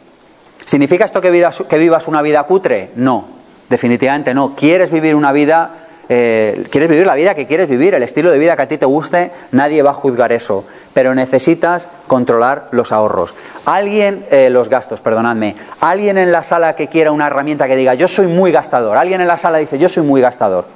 ¿Significa 0.64 1.04
esto 1.04 1.20
que, 1.20 1.30
vivas 1.30 2.09
una 2.09 2.22
vida 2.22 2.42
cutre? 2.44 2.90
No, 2.96 3.26
definitivamente 3.68 4.35
no. 4.35 4.54
¿Quieres 4.54 4.90
vivir 4.90 5.14
una 5.14 5.33
vida 5.33 5.85
eh, 6.09 6.66
quieres 6.70 6.90
vivir 6.90 7.07
la 7.07 7.14
vida 7.14 7.34
que 7.34 7.47
quieres 7.47 7.68
vivir, 7.68 7.95
el 7.95 8.03
estilo 8.03 8.30
de 8.30 8.38
vida 8.38 8.57
que 8.57 8.62
a 8.62 8.68
ti 8.68 8.76
te 8.76 8.84
guste, 8.84 9.30
nadie 9.53 9.82
va 9.82 9.90
a 9.90 9.95
juzgar 9.95 10.32
eso, 10.32 10.64
pero 10.92 11.14
necesitas 11.14 11.88
controlar 12.07 12.68
los 12.72 12.92
ahorros. 12.92 13.34
Alguien, 13.64 14.26
eh, 14.30 14.51
los 14.51 14.68
gastos, 14.68 15.01
perdonadme, 15.01 15.57
alguien 15.80 16.18
en 16.18 16.30
la 16.30 16.42
sala 16.42 16.76
que 16.76 16.88
quiera 16.88 17.11
una 17.11 17.28
herramienta 17.28 17.66
que 17.66 17.76
diga 17.76 17.95
yo 17.95 18.07
soy 18.07 18.26
muy 18.26 18.53
gastador, 18.53 18.99
alguien 18.99 19.22
en 19.22 19.28
la 19.28 19.38
sala 19.38 19.59
dice 19.59 19.78
yo 19.78 19.88
soy 19.88 20.03
muy 20.03 20.20
gastador. 20.20 20.66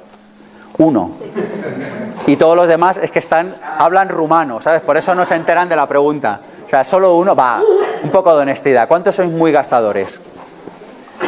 Uno. 0.79 1.09
Y 2.25 2.35
todos 2.35 2.55
los 2.55 2.67
demás 2.67 2.97
es 2.97 3.11
que 3.11 3.19
están, 3.19 3.53
hablan 3.77 4.09
rumano, 4.09 4.61
¿sabes? 4.61 4.81
Por 4.81 4.97
eso 4.97 5.13
no 5.13 5.25
se 5.25 5.35
enteran 5.35 5.67
de 5.67 5.75
la 5.75 5.87
pregunta. 5.87 6.39
O 6.65 6.69
sea, 6.69 6.83
solo 6.83 7.15
uno 7.15 7.35
va, 7.35 7.61
un 8.03 8.09
poco 8.11 8.35
de 8.35 8.43
honestidad. 8.43 8.87
¿Cuántos 8.87 9.15
sois 9.15 9.29
muy 9.29 9.51
gastadores? 9.51 10.21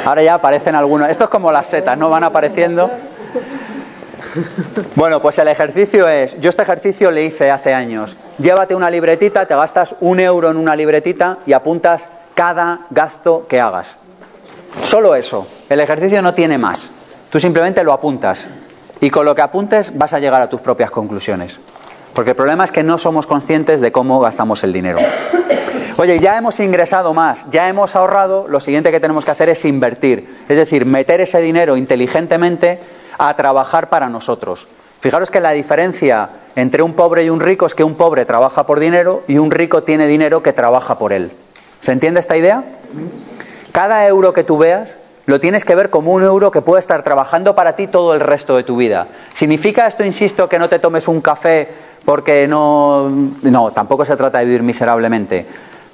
Ahora 0.06 0.24
ya 0.24 0.36
aparecen 0.36 0.76
algunos. 0.76 1.10
Esto 1.10 1.26
es 1.26 1.30
como 1.30 1.52
las 1.52 1.68
setas, 1.68 1.97
¿no? 1.97 2.10
Van 2.10 2.24
apareciendo. 2.24 2.89
Bueno, 4.95 5.22
pues 5.22 5.38
el 5.39 5.49
ejercicio 5.49 6.08
es, 6.08 6.39
yo 6.39 6.49
este 6.49 6.62
ejercicio 6.62 7.12
le 7.12 7.26
hice 7.26 7.52
hace 7.52 7.74
años. 7.74 8.16
Llévate 8.38 8.74
una 8.74 8.89
libretita, 8.89 9.45
te 9.45 9.56
gastas 9.56 9.95
un 9.99 10.22
euro 10.22 10.49
en 10.49 10.56
una 10.56 10.76
libretita 10.76 11.39
y 11.45 11.52
apuntas 11.52 12.08
cada 12.34 12.82
gasto 12.89 13.45
que 13.49 13.60
hagas. 13.60 13.97
Solo 14.82 15.16
eso. 15.16 15.45
El 15.68 15.82
ejercicio 15.82 16.22
no 16.22 16.34
tiene 16.34 16.58
más. 16.58 16.89
Tú 17.30 17.39
simplemente 17.39 17.84
lo 17.84 17.91
apuntas. 17.91 18.47
Y 19.02 19.10
con 19.10 19.26
lo 19.26 19.36
que 19.36 19.41
apuntes 19.41 19.97
vas 19.97 20.14
a 20.14 20.20
llegar 20.20 20.41
a 20.41 20.49
tus 20.49 20.62
propias 20.62 20.91
conclusiones. 20.91 21.60
Porque 22.14 22.32
el 22.32 22.36
problema 22.36 22.64
es 22.64 22.72
que 22.72 22.84
no 22.84 22.97
somos 22.97 23.26
conscientes 23.26 23.82
de 23.82 23.91
cómo 23.91 24.20
gastamos 24.20 24.64
el 24.64 24.72
dinero. 24.72 24.99
Oye, 25.97 26.20
ya 26.20 26.38
hemos 26.38 26.60
ingresado 26.60 27.14
más, 27.14 27.45
ya 27.52 27.68
hemos 27.68 27.95
ahorrado, 27.95 28.47
lo 28.47 28.60
siguiente 28.60 28.91
que 28.91 28.99
tenemos 28.99 29.26
que 29.26 29.32
hacer 29.32 29.49
es 29.49 29.66
invertir. 29.66 30.43
Es 30.47 30.58
decir, 30.58 30.86
meter 30.86 31.22
ese 31.22 31.41
dinero 31.41 31.78
inteligentemente 31.78 32.80
a 33.18 33.36
trabajar 33.36 33.89
para 33.89 34.08
nosotros. 34.08 34.68
Fijaros 34.99 35.32
que 35.32 35.39
la 35.39 35.52
diferencia 35.52 36.30
entre 36.56 36.84
un 36.84 36.93
pobre 36.93 37.24
y 37.24 37.30
un 37.30 37.39
rico 37.39 37.66
es 37.66 37.74
que 37.74 37.84
un 37.84 37.95
pobre 37.95 38.26
trabaja 38.26 38.66
por 38.66 38.80
dinero 38.80 39.24
y 39.28 39.38
un 39.38 39.52
rico 39.52 39.84
tiene 39.84 40.06
dinero 40.06 40.43
que 40.43 40.54
trabaja 40.54 40.97
por 40.97 41.12
él. 41.12 41.32
¿Se 41.82 41.91
entiende 41.91 42.20
esta 42.20 42.38
idea? 42.38 42.64
Cada 43.72 44.06
euro 44.08 44.34
que 44.34 44.43
tú 44.43 44.58
veas 44.58 44.97
lo 45.26 45.40
tienes 45.40 45.66
que 45.66 45.76
ver 45.76 45.90
como 45.90 46.12
un 46.12 46.24
euro 46.24 46.52
que 46.52 46.62
puede 46.62 46.80
estar 46.80 47.04
trabajando 47.04 47.56
para 47.56 47.76
ti 47.76 47.88
todo 47.88 48.14
el 48.14 48.20
resto 48.20 48.56
de 48.56 48.64
tu 48.64 48.76
vida. 48.76 49.08
¿Significa 49.34 49.88
esto, 49.88 50.04
insisto, 50.04 50.50
que 50.50 50.60
no 50.60 50.70
te 50.70 50.80
tomes 50.80 51.08
un 51.08 51.22
café 51.22 51.70
porque 52.06 52.48
no... 52.48 53.10
No, 53.44 53.72
tampoco 53.72 54.06
se 54.06 54.18
trata 54.18 54.40
de 54.40 54.46
vivir 54.46 54.64
miserablemente. 54.64 55.46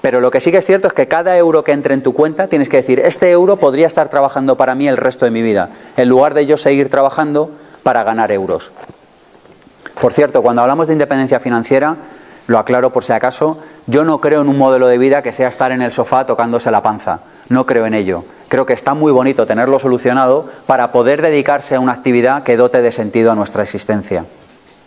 Pero 0.02 0.22
lo 0.22 0.32
que 0.32 0.40
sí 0.40 0.52
que 0.52 0.60
es 0.60 0.66
cierto 0.66 0.88
es 0.88 0.94
que 0.94 1.08
cada 1.08 1.36
euro 1.38 1.64
que 1.64 1.72
entre 1.72 1.94
en 1.94 2.04
tu 2.04 2.14
cuenta 2.14 2.48
tienes 2.48 2.70
que 2.70 2.78
decir, 2.78 3.00
este 3.00 3.30
euro 3.32 3.58
podría 3.58 3.88
estar 3.88 4.10
trabajando 4.10 4.56
para 4.56 4.76
mí 4.76 4.88
el 4.88 4.98
resto 4.98 5.26
de 5.26 5.32
mi 5.32 5.42
vida, 5.42 5.70
en 5.98 6.08
lugar 6.08 6.34
de 6.34 6.46
yo 6.46 6.56
seguir 6.56 6.90
trabajando 6.90 7.50
para 7.84 8.04
ganar 8.04 8.32
euros. 8.32 8.72
Por 10.00 10.14
cierto, 10.14 10.44
cuando 10.44 10.62
hablamos 10.62 10.88
de 10.88 10.94
independencia 10.94 11.40
financiera, 11.40 11.98
lo 12.46 12.60
aclaro 12.60 12.92
por 12.92 13.04
si 13.04 13.12
acaso, 13.12 13.58
yo 13.88 14.06
no 14.06 14.22
creo 14.22 14.42
en 14.42 14.50
un 14.50 14.58
modelo 14.58 14.88
de 14.88 14.98
vida 14.98 15.24
que 15.24 15.34
sea 15.34 15.50
estar 15.50 15.72
en 15.72 15.82
el 15.82 15.92
sofá 15.92 16.26
tocándose 16.26 16.72
la 16.72 16.84
panza. 16.84 17.22
No 17.50 17.66
creo 17.66 17.86
en 17.86 17.94
ello. 17.94 18.24
Creo 18.50 18.66
que 18.66 18.74
está 18.74 18.94
muy 18.94 19.12
bonito 19.12 19.46
tenerlo 19.46 19.80
solucionado 19.80 20.46
para 20.66 20.92
poder 20.92 21.22
dedicarse 21.22 21.76
a 21.76 21.80
una 21.80 21.92
actividad 21.92 22.44
que 22.44 22.58
dote 22.58 22.82
de 22.82 22.92
sentido 22.92 23.32
a 23.32 23.36
nuestra 23.36 23.64
existencia. 23.64 24.26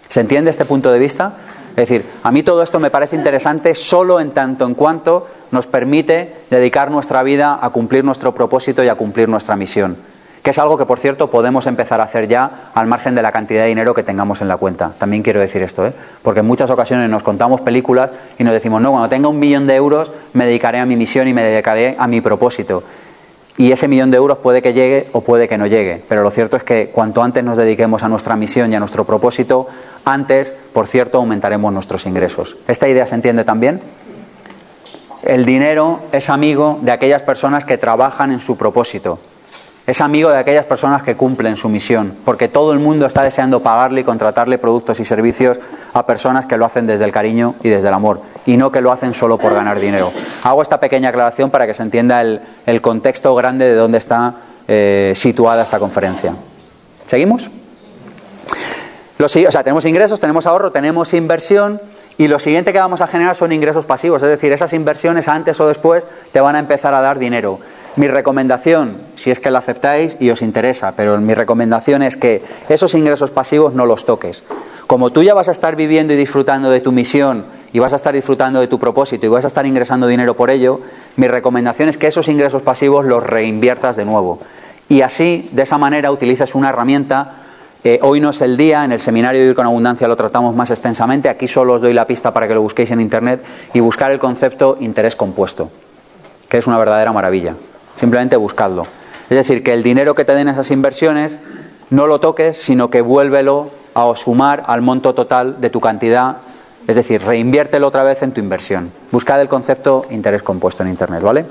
¿Se 0.09 0.21
entiende 0.21 0.51
este 0.51 0.65
punto 0.65 0.91
de 0.91 0.99
vista? 0.99 1.35
Es 1.71 1.77
decir, 1.77 2.07
a 2.23 2.33
mí 2.33 2.43
todo 2.43 2.63
esto 2.63 2.81
me 2.81 2.91
parece 2.91 3.17
interesante 3.17 3.75
solo 3.75 4.19
en 4.19 4.33
tanto 4.33 4.67
en 4.67 4.75
cuanto 4.75 5.27
nos 5.51 5.67
permite 5.67 6.35
dedicar 6.51 6.91
nuestra 6.91 7.23
vida 7.23 7.59
a 7.61 7.71
cumplir 7.71 8.05
nuestro 8.05 8.35
propósito 8.35 8.83
y 8.83 8.89
a 8.89 8.97
cumplir 8.97 9.29
nuestra 9.29 9.57
misión 9.57 9.97
que 10.43 10.51
es 10.51 10.59
algo 10.59 10.79
que, 10.79 10.87
por 10.87 10.99
cierto, 10.99 11.31
podemos 11.31 11.67
empezar 11.67 12.01
a 12.01 12.05
hacer 12.05 12.27
ya 12.27 12.71
al 12.75 12.87
margen 12.87 13.15
de 13.15 13.23
la 13.23 13.31
cantidad 13.31 13.63
de 13.63 13.69
dinero 13.69 13.93
que 13.93 14.03
tengamos 14.03 14.41
en 14.41 14.49
la 14.49 14.57
cuenta. 14.57 14.93
También 14.99 15.23
quiero 15.23 15.41
decir 15.41 15.63
esto, 15.63 15.87
¿eh? 15.87 15.93
porque 16.23 16.41
en 16.41 16.47
muchas 16.47 16.71
ocasiones 16.71 17.11
nos 17.11 17.23
contamos 17.23 17.61
películas 17.61 18.11
y 18.39 18.45
nos 18.45 18.53
decimos, 18.53 18.81
no, 18.81 18.91
cuando 18.93 19.09
tenga 19.09 19.29
un 19.29 19.39
millón 19.39 19.67
de 19.67 19.75
euros 19.75 20.11
me 20.33 20.47
dedicaré 20.47 20.79
a 20.79 20.87
mi 20.87 20.97
misión 20.97 21.29
y 21.29 21.35
me 21.35 21.43
dedicaré 21.43 21.95
a 21.99 22.07
mi 22.07 22.21
propósito. 22.21 22.83
Y 23.61 23.73
ese 23.73 23.89
millón 23.89 24.11
de 24.11 24.17
euros 24.17 24.39
puede 24.39 24.63
que 24.63 24.73
llegue 24.73 25.09
o 25.13 25.21
puede 25.21 25.47
que 25.47 25.59
no 25.59 25.67
llegue, 25.67 26.03
pero 26.09 26.23
lo 26.23 26.31
cierto 26.31 26.57
es 26.57 26.65
que 26.65 26.89
cuanto 26.89 27.23
antes 27.23 27.45
nos 27.45 27.59
dediquemos 27.59 28.03
a 28.03 28.09
nuestra 28.09 28.35
misión 28.35 28.73
y 28.73 28.75
a 28.75 28.79
nuestro 28.79 29.05
propósito, 29.05 29.69
antes, 30.07 30.55
por 30.73 30.87
cierto, 30.87 31.19
aumentaremos 31.19 31.71
nuestros 31.71 32.07
ingresos. 32.07 32.57
¿Esta 32.67 32.89
idea 32.89 33.05
se 33.05 33.17
entiende 33.17 33.45
también? 33.45 33.83
El 35.23 35.45
dinero 35.45 36.01
es 36.11 36.31
amigo 36.31 36.79
de 36.81 36.91
aquellas 36.91 37.21
personas 37.21 37.67
que 37.67 37.77
trabajan 37.77 38.33
en 38.33 38.41
su 38.41 38.57
propósito. 38.57 39.19
Es 39.91 40.01
amigo 40.01 40.31
de 40.31 40.39
aquellas 40.39 40.67
personas 40.67 41.03
que 41.03 41.17
cumplen 41.17 41.57
su 41.57 41.69
misión, 41.69 42.15
porque 42.25 42.47
todo 42.47 42.73
el 42.73 42.79
mundo 42.79 43.07
está 43.07 43.25
deseando 43.25 43.59
pagarle 43.59 44.03
y 44.03 44.05
contratarle 44.05 44.57
productos 44.57 45.01
y 45.01 45.05
servicios 45.05 45.59
a 45.93 46.07
personas 46.07 46.47
que 46.47 46.57
lo 46.57 46.65
hacen 46.65 46.87
desde 46.87 47.05
el 47.05 47.11
cariño 47.11 47.57
y 47.65 47.71
desde 47.71 47.89
el 47.89 47.95
amor, 47.95 48.21
y 48.47 48.57
no 48.57 48.71
que 48.71 48.83
lo 48.83 48.93
hacen 48.93 49.15
solo 49.15 49.37
por 49.37 49.53
ganar 49.53 49.81
dinero. 49.81 50.13
Hago 50.45 50.63
esta 50.63 50.79
pequeña 50.79 51.09
aclaración 51.09 51.51
para 51.51 51.67
que 51.67 51.75
se 51.75 51.83
entienda 51.83 52.21
el, 52.21 52.81
contexto 52.81 53.35
grande 53.35 53.65
de 53.65 53.75
dónde 53.75 53.99
está 53.99 54.35
eh, 54.69 55.13
situada 55.17 55.65
esta 55.65 55.81
conferencia. 55.81 56.37
¿Seguimos? 57.07 57.51
o 59.19 59.29
sea, 59.29 59.65
tenemos 59.65 59.85
ingresos, 59.87 60.21
tenemos 60.21 60.47
ahorro, 60.47 60.71
tenemos 60.71 61.13
inversión. 61.15 61.81
Y 62.17 62.29
lo 62.29 62.39
siguiente 62.39 62.73
que 62.73 62.79
vamos 62.79 63.01
a 63.01 63.09
generar 63.09 63.35
son 63.35 63.51
ingresos 63.51 63.87
pasivos, 63.87 64.23
es 64.23 64.29
decir, 64.29 64.53
esas 64.53 64.73
inversiones 64.73 65.27
antes 65.27 65.59
o 65.59 65.67
después 65.67 66.07
te 66.33 66.41
van 66.41 66.55
a 66.55 66.61
empezar 66.61 66.95
a 66.95 67.01
dar 67.01 67.19
dinero. 67.19 67.59
Mi 67.97 68.07
recomendación, 68.07 68.99
si 69.17 69.33
es 69.33 69.41
que 69.41 69.51
la 69.51 69.59
aceptáis 69.59 70.17
y 70.21 70.31
os 70.31 70.43
interesa, 70.43 70.95
pero 70.97 71.19
mi 71.19 71.35
recomendación 71.35 72.03
es 72.03 72.17
que 72.17 72.43
esos 72.69 72.95
ingresos 72.95 73.33
pasivos 73.33 73.75
no 73.75 73.85
los 73.85 74.05
toques. 74.05 74.45
Como 74.87 75.11
tú 75.11 75.25
ya 75.25 75.35
vas 75.35 75.49
a 75.49 75.53
estar 75.53 75.75
viviendo 75.75 76.15
y 76.15 76.17
disfrutando 76.17 76.71
de 76.71 76.81
tu 76.81 76.93
misión 76.93 77.45
y 77.73 77.81
vas 77.81 77.93
a 77.93 77.97
estar 77.97 78.15
disfrutando 78.15 78.61
de 78.61 78.69
tu 78.69 78.79
propósito 78.79 79.27
y 79.27 79.29
vas 79.29 79.45
a 79.45 79.49
estar 79.49 79.67
ingresando 79.67 80.07
dinero 80.07 80.37
por 80.37 80.51
ello, 80.51 80.81
mi 81.17 81.27
recomendación 81.27 81.89
es 81.89 81.99
que 81.99 82.07
esos 82.07 82.29
ingresos 82.29 82.63
pasivos 82.63 83.05
los 83.05 83.25
reinviertas 83.25 83.97
de 83.97 84.05
nuevo. 84.05 84.39
Y 84.89 85.03
así, 85.03 85.49
de 85.53 85.63
esa 85.63 85.79
manera, 85.79 86.13
utilices 86.13 86.55
una 86.55 86.69
herramienta. 86.69 87.33
Eh, 87.83 87.99
hoy 88.03 88.21
no 88.21 88.31
es 88.31 88.41
el 88.41 88.57
día, 88.57 88.85
en 88.85 88.93
el 88.93 89.01
seminario 89.01 89.41
Vivir 89.41 89.57
con 89.57 89.67
Abundancia 89.67 90.07
lo 90.07 90.17
tratamos 90.17 90.55
más 90.55 90.71
extensamente. 90.71 91.29
Aquí 91.29 91.49
solo 91.49 91.75
os 91.75 91.81
doy 91.81 91.93
la 91.93 92.07
pista 92.07 92.33
para 92.33 92.47
que 92.47 92.55
lo 92.55 92.63
busquéis 92.63 92.91
en 92.93 93.01
Internet 93.01 93.43
y 93.75 93.81
buscar 93.81 94.13
el 94.13 94.21
concepto 94.21 94.77
interés 94.81 95.17
compuesto, 95.17 95.71
que 96.49 96.59
es 96.59 96.67
una 96.67 96.79
verdadera 96.79 97.13
maravilla. 97.13 97.55
Simplemente 98.01 98.37
buscadlo. 98.37 98.87
Es 99.29 99.37
decir, 99.37 99.63
que 99.63 99.75
el 99.75 99.83
dinero 99.83 100.15
que 100.15 100.25
te 100.25 100.35
den 100.35 100.49
esas 100.49 100.71
inversiones 100.71 101.39
no 101.91 102.07
lo 102.07 102.19
toques, 102.19 102.57
sino 102.57 102.89
que 102.89 103.03
vuélvelo 103.03 103.71
a 103.93 104.11
sumar 104.17 104.65
al 104.69 104.81
monto 104.81 105.15
total 105.15 105.61
de 105.61 105.69
tu 105.69 105.83
cantidad. 105.83 106.39
Es 106.89 106.97
decir, 106.97 107.23
reinviértelo 107.23 107.87
otra 107.87 108.03
vez 108.03 108.23
en 108.23 108.33
tu 108.33 108.41
inversión. 108.41 108.91
Buscad 109.11 109.39
el 109.43 109.49
concepto 109.49 110.07
interés 110.09 110.43
compuesto 110.43 110.83
en 110.83 110.89
Internet, 110.89 111.21
¿vale? 111.21 111.45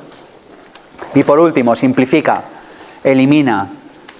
Y 1.13 1.21
por 1.23 1.37
último, 1.39 1.75
simplifica, 1.75 2.41
elimina, 3.03 3.67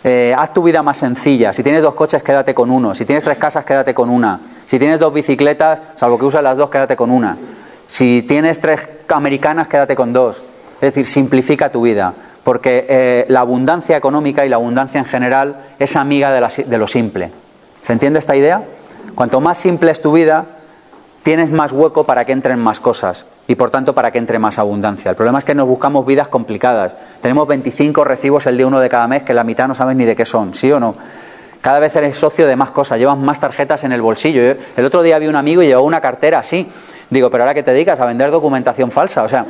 eh, 0.04 0.36
haz 0.38 0.54
tu 0.54 0.62
vida 0.62 0.84
más 0.84 0.98
sencilla. 0.98 1.52
Si 1.52 1.64
tienes 1.64 1.82
dos 1.82 1.96
coches, 1.96 2.22
quédate 2.22 2.54
con 2.54 2.70
uno. 2.70 2.94
Si 2.94 3.06
tienes 3.06 3.24
tres 3.24 3.40
casas, 3.40 3.66
quédate 3.66 3.96
con 3.96 4.08
una. 4.08 4.40
Si 4.68 4.78
tienes 4.78 5.00
dos 5.00 5.12
bicicletas, 5.12 5.82
salvo 5.96 6.20
que 6.20 6.26
uses 6.26 6.44
las 6.44 6.58
dos, 6.58 6.70
quédate 6.70 6.96
con 6.96 7.10
una. 7.10 7.38
Si 7.88 8.22
tienes 8.22 8.62
tres 8.62 8.88
americanas, 9.08 9.68
quédate 9.68 9.96
con 9.96 10.14
dos. 10.14 10.44
Es 10.82 10.94
decir, 10.94 11.08
simplifica 11.08 11.72
tu 11.72 11.82
vida, 11.82 12.14
porque 12.44 12.86
eh, 12.88 13.26
la 13.28 13.42
abundancia 13.42 13.98
económica 13.98 14.46
y 14.46 14.50
la 14.50 14.56
abundancia 14.56 15.00
en 15.00 15.06
general 15.06 15.58
es 15.78 15.96
amiga 15.96 16.32
de, 16.32 16.78
lo 16.78 16.88
simple. 16.88 17.32
¿Se 17.84 17.94
entiende 17.94 18.20
esta 18.20 18.36
idea? 18.36 18.64
Cuanto 19.16 19.42
más 19.42 19.58
simple 19.58 19.92
es 19.92 20.02
tu 20.02 20.14
vida, 20.14 20.46
tienes 21.24 21.52
más 21.52 21.72
hueco 21.72 22.06
para 22.06 22.26
que 22.26 22.32
entren 22.32 22.60
más 22.60 22.80
cosas 22.80 23.26
y 23.48 23.56
por 23.56 23.72
tanto 23.72 23.94
para 23.94 24.12
que 24.12 24.20
entre 24.20 24.40
más 24.40 24.58
abundancia. 24.58 25.12
El 25.12 25.18
problema 25.18 25.40
es 25.40 25.46
que 25.46 25.56
nos 25.56 25.68
buscamos 25.68 26.06
vidas 26.06 26.28
complicadas. 26.28 26.94
Tenemos 27.22 27.48
25 27.48 28.04
recibos 28.04 28.46
el 28.48 28.58
día 28.58 28.68
uno 28.68 28.80
de 28.80 28.90
cada 28.90 29.08
mes 29.08 29.24
que 29.24 29.34
la 29.34 29.44
mitad 29.44 29.68
no 29.68 29.76
sabes 29.76 29.96
ni 29.96 30.06
de 30.06 30.16
qué 30.16 30.26
son, 30.26 30.54
¿sí 30.54 30.72
o 30.72 30.80
no? 30.80 30.96
Cada 31.62 31.80
vez 31.80 31.96
eres 31.96 32.18
socio 32.18 32.48
de 32.48 32.56
más 32.56 32.72
cosas, 32.72 33.00
llevas 33.00 33.18
más 33.18 33.40
tarjetas 33.40 33.84
en 33.84 33.92
el 33.92 34.02
bolsillo. 34.02 34.56
El 34.78 34.86
otro 34.86 35.02
día 35.04 35.20
vi 35.20 35.28
un 35.28 35.36
amigo 35.36 35.62
y 35.62 35.68
llevaba 35.68 35.86
una 35.86 36.00
cartera 36.00 36.40
así. 36.40 36.68
Digo, 37.10 37.30
pero 37.30 37.44
ahora 37.44 37.54
que 37.54 37.64
te 37.64 37.72
dedicas 37.72 38.00
a 38.00 38.06
vender 38.06 38.30
documentación 38.30 38.92
falsa, 38.92 39.24
o 39.24 39.30
sea, 39.30 39.44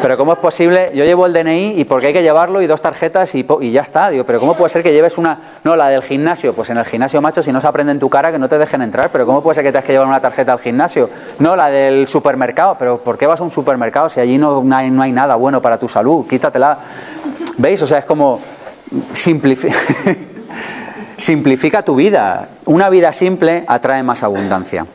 pero 0.00 0.16
¿cómo 0.16 0.32
es 0.32 0.38
posible? 0.38 0.90
Yo 0.94 1.04
llevo 1.04 1.26
el 1.26 1.34
DNI 1.34 1.74
y 1.76 1.84
porque 1.84 2.06
hay 2.06 2.12
que 2.14 2.22
llevarlo 2.22 2.62
y 2.62 2.66
dos 2.66 2.80
tarjetas 2.80 3.34
y, 3.34 3.44
ya 3.70 3.82
está. 3.82 4.08
Digo, 4.08 4.24
pero 4.24 4.40
¿cómo 4.40 4.54
puede 4.54 4.70
ser 4.70 4.82
que 4.82 4.92
lleves 4.92 5.18
una... 5.18 5.38
No, 5.62 5.76
la 5.76 5.88
del 5.88 6.02
gimnasio. 6.02 6.54
Pues 6.54 6.70
en 6.70 6.78
el 6.78 6.86
gimnasio, 6.86 7.20
macho, 7.20 7.42
si 7.42 7.52
no 7.52 7.60
se 7.60 7.66
aprende 7.66 7.92
en 7.92 7.98
tu 7.98 8.08
cara 8.08 8.32
que 8.32 8.38
no 8.38 8.48
te 8.48 8.56
dejen 8.56 8.80
entrar. 8.80 9.10
Pero 9.12 9.26
¿cómo 9.26 9.42
puede 9.42 9.56
ser 9.56 9.64
que 9.64 9.72
tengas 9.72 9.84
que 9.84 9.92
llevar 9.92 10.08
una 10.08 10.20
tarjeta 10.20 10.54
al 10.54 10.58
gimnasio? 10.58 11.10
No, 11.38 11.54
la 11.54 11.68
del 11.68 12.08
supermercado. 12.08 12.76
Pero 12.78 12.98
¿por 12.98 13.18
qué 13.18 13.26
vas 13.26 13.40
a 13.40 13.42
un 13.42 13.50
supermercado 13.50 14.08
si 14.08 14.20
allí 14.20 14.38
no, 14.38 14.62
no, 14.64 14.76
hay, 14.76 15.12
nada 15.12 15.34
bueno 15.34 15.60
para 15.60 15.78
tu 15.78 15.86
salud? 15.86 16.26
Quítatela. 16.26 16.78
¿Veis? 17.58 17.82
O 17.82 17.86
sea, 17.86 17.98
es 17.98 18.06
como... 18.06 18.40
Simplifica... 19.12 19.76
Simplifica 21.20 21.82
tu 21.82 21.96
vida. 21.96 22.48
Una 22.64 22.88
vida 22.88 23.12
simple 23.12 23.62
atrae 23.68 24.02
más 24.02 24.22
abundancia. 24.22 24.86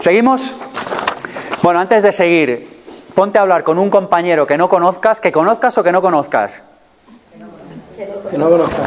¿Seguimos? 0.00 0.54
Bueno, 1.62 1.80
antes 1.80 2.02
de 2.02 2.12
seguir, 2.12 2.82
ponte 3.14 3.38
a 3.38 3.40
hablar 3.40 3.64
con 3.64 3.78
un 3.78 3.88
compañero 3.88 4.46
que 4.46 4.58
no 4.58 4.68
conozcas, 4.68 5.18
que 5.18 5.32
conozcas 5.32 5.78
o 5.78 5.82
que 5.82 5.92
no 5.92 6.02
conozcas. 6.02 6.62
Que 8.30 8.36
no 8.36 8.50
conozcas. 8.50 8.80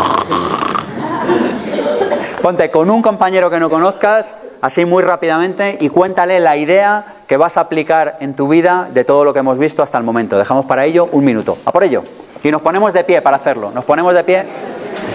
Ponte 2.44 2.70
con 2.70 2.92
un 2.92 3.02
compañero 3.02 3.50
que 3.50 3.60
no 3.60 3.72
conozcas, 3.72 4.36
así 4.62 4.86
muy 4.86 5.02
rápidamente, 5.02 5.78
y 5.82 5.90
cuéntale 5.90 6.40
la 6.40 6.56
idea 6.56 7.16
que 7.28 7.36
vas 7.36 7.58
a 7.58 7.62
aplicar 7.62 8.18
en 8.20 8.36
tu 8.36 8.48
vida 8.48 8.88
de 8.94 9.04
todo 9.06 9.26
lo 9.26 9.34
que 9.34 9.40
hemos 9.40 9.58
visto 9.58 9.82
hasta 9.82 9.98
el 9.98 10.04
momento. 10.04 10.38
Dejamos 10.38 10.68
para 10.68 10.86
ello 10.86 11.10
un 11.12 11.26
minuto. 11.26 11.58
A 11.66 11.72
por 11.72 11.84
ello. 11.84 12.04
Y 12.44 12.52
nos 12.52 12.62
ponemos 12.62 12.94
de 12.94 13.04
pie 13.04 13.24
para 13.24 13.38
hacerlo. 13.38 13.72
¿Nos 13.72 13.86
ponemos 13.86 14.14
de 14.14 14.24
pie? 14.24 14.44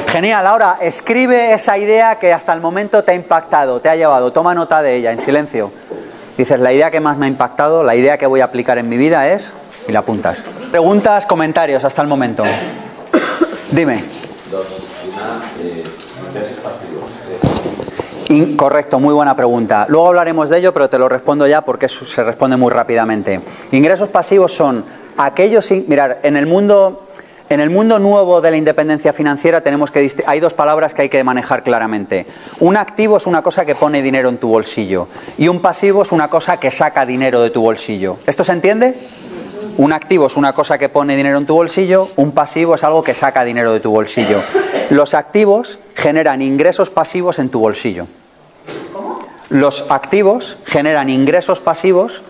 Genial. 0.09 0.47
Ahora, 0.47 0.79
escribe 0.81 1.53
esa 1.53 1.77
idea 1.79 2.19
que 2.19 2.33
hasta 2.33 2.53
el 2.53 2.61
momento 2.61 3.05
te 3.05 3.13
ha 3.13 3.15
impactado, 3.15 3.81
te 3.81 3.89
ha 3.89 3.97
llevado. 3.97 4.33
Toma 4.33 4.55
nota 4.55 4.83
de 4.83 4.97
ella 4.97 5.13
en 5.13 5.21
silencio. 5.21 5.71
Dices, 6.37 6.61
la 6.61 6.73
idea 6.73 6.91
que 6.91 7.01
más 7.01 7.17
me 7.17 7.27
ha 7.27 7.29
impactado, 7.29 7.83
la 7.83 7.95
idea 7.95 8.19
que 8.19 8.27
voy 8.27 8.41
a 8.41 8.45
aplicar 8.45 8.79
en 8.79 8.89
mi 8.89 8.97
vida 8.97 9.29
es, 9.29 9.53
y 9.89 9.93
la 9.93 10.01
apuntas. 10.01 10.45
Preguntas, 10.71 11.27
comentarios 11.27 11.85
hasta 11.85 12.03
el 12.03 12.09
momento. 12.09 12.45
Dime. 13.71 14.05
Dos. 14.51 14.67
Una, 15.07 15.43
eh, 15.61 15.85
ingresos 16.29 16.57
pasivos. 16.59 17.05
correcto, 18.57 19.01
muy 19.01 19.15
buena 19.15 19.35
pregunta. 19.35 19.87
Luego 19.89 20.09
hablaremos 20.09 20.51
de 20.51 20.59
ello, 20.59 20.73
pero 20.73 20.91
te 20.91 20.99
lo 20.99 21.09
respondo 21.09 21.47
ya 21.47 21.63
porque 21.63 21.89
se 21.89 22.23
responde 22.23 22.57
muy 22.57 22.71
rápidamente. 22.71 23.41
Ingresos 23.73 24.09
pasivos 24.09 24.53
son 24.53 24.85
Aquello 25.19 25.63
sí, 25.63 25.85
mirar, 25.89 26.21
en 26.23 26.37
el 26.37 26.47
mundo 26.47 27.07
en 27.49 27.61
el 27.61 27.71
mundo 27.71 27.99
nuevo 27.99 28.41
de 28.41 28.51
la 28.51 28.57
independencia 28.57 29.13
financiera 29.13 29.61
tenemos 29.61 29.91
que 29.91 30.11
hay 30.27 30.41
dos 30.41 30.55
palabras 30.55 30.95
que 30.95 31.03
hay 31.03 31.09
que 31.09 31.23
manejar 31.23 31.63
claramente. 31.63 32.27
Un 32.61 32.77
activo 32.77 33.17
es 33.17 33.27
una 33.27 33.43
cosa 33.43 33.65
que 33.65 33.75
pone 33.75 34.03
dinero 34.03 34.29
en 34.29 34.39
tu 34.39 34.49
bolsillo 34.49 35.09
y 35.39 35.49
un 35.49 35.61
pasivo 35.61 36.03
es 36.03 36.13
una 36.13 36.29
cosa 36.29 36.59
que 36.59 36.71
saca 36.71 37.07
dinero 37.07 37.41
de 37.43 37.51
tu 37.51 37.63
bolsillo. 37.63 38.17
¿Esto 38.27 38.45
se 38.45 38.53
entiende? 38.53 38.95
Un 39.79 39.93
activo 39.93 40.27
es 40.27 40.37
una 40.37 40.53
cosa 40.53 40.79
que 40.79 40.89
pone 40.89 41.17
dinero 41.17 41.39
en 41.39 41.47
tu 41.47 41.55
bolsillo, 41.55 42.09
un 42.17 42.33
pasivo 42.33 42.75
es 42.75 42.85
algo 42.85 43.03
que 43.03 43.15
saca 43.15 43.45
dinero 43.45 43.73
de 43.73 43.81
tu 43.81 43.91
bolsillo. 43.91 44.41
Los 44.91 45.15
activos 45.15 45.79
generan 45.95 46.41
ingresos 46.41 46.91
pasivos 46.91 47.39
en 47.39 47.51
tu 47.51 47.61
bolsillo. 47.61 48.07
Los 49.51 49.85
activos 49.91 50.57
generan 50.65 51.11
ingresos 51.11 51.61
pasivos 51.61 52.23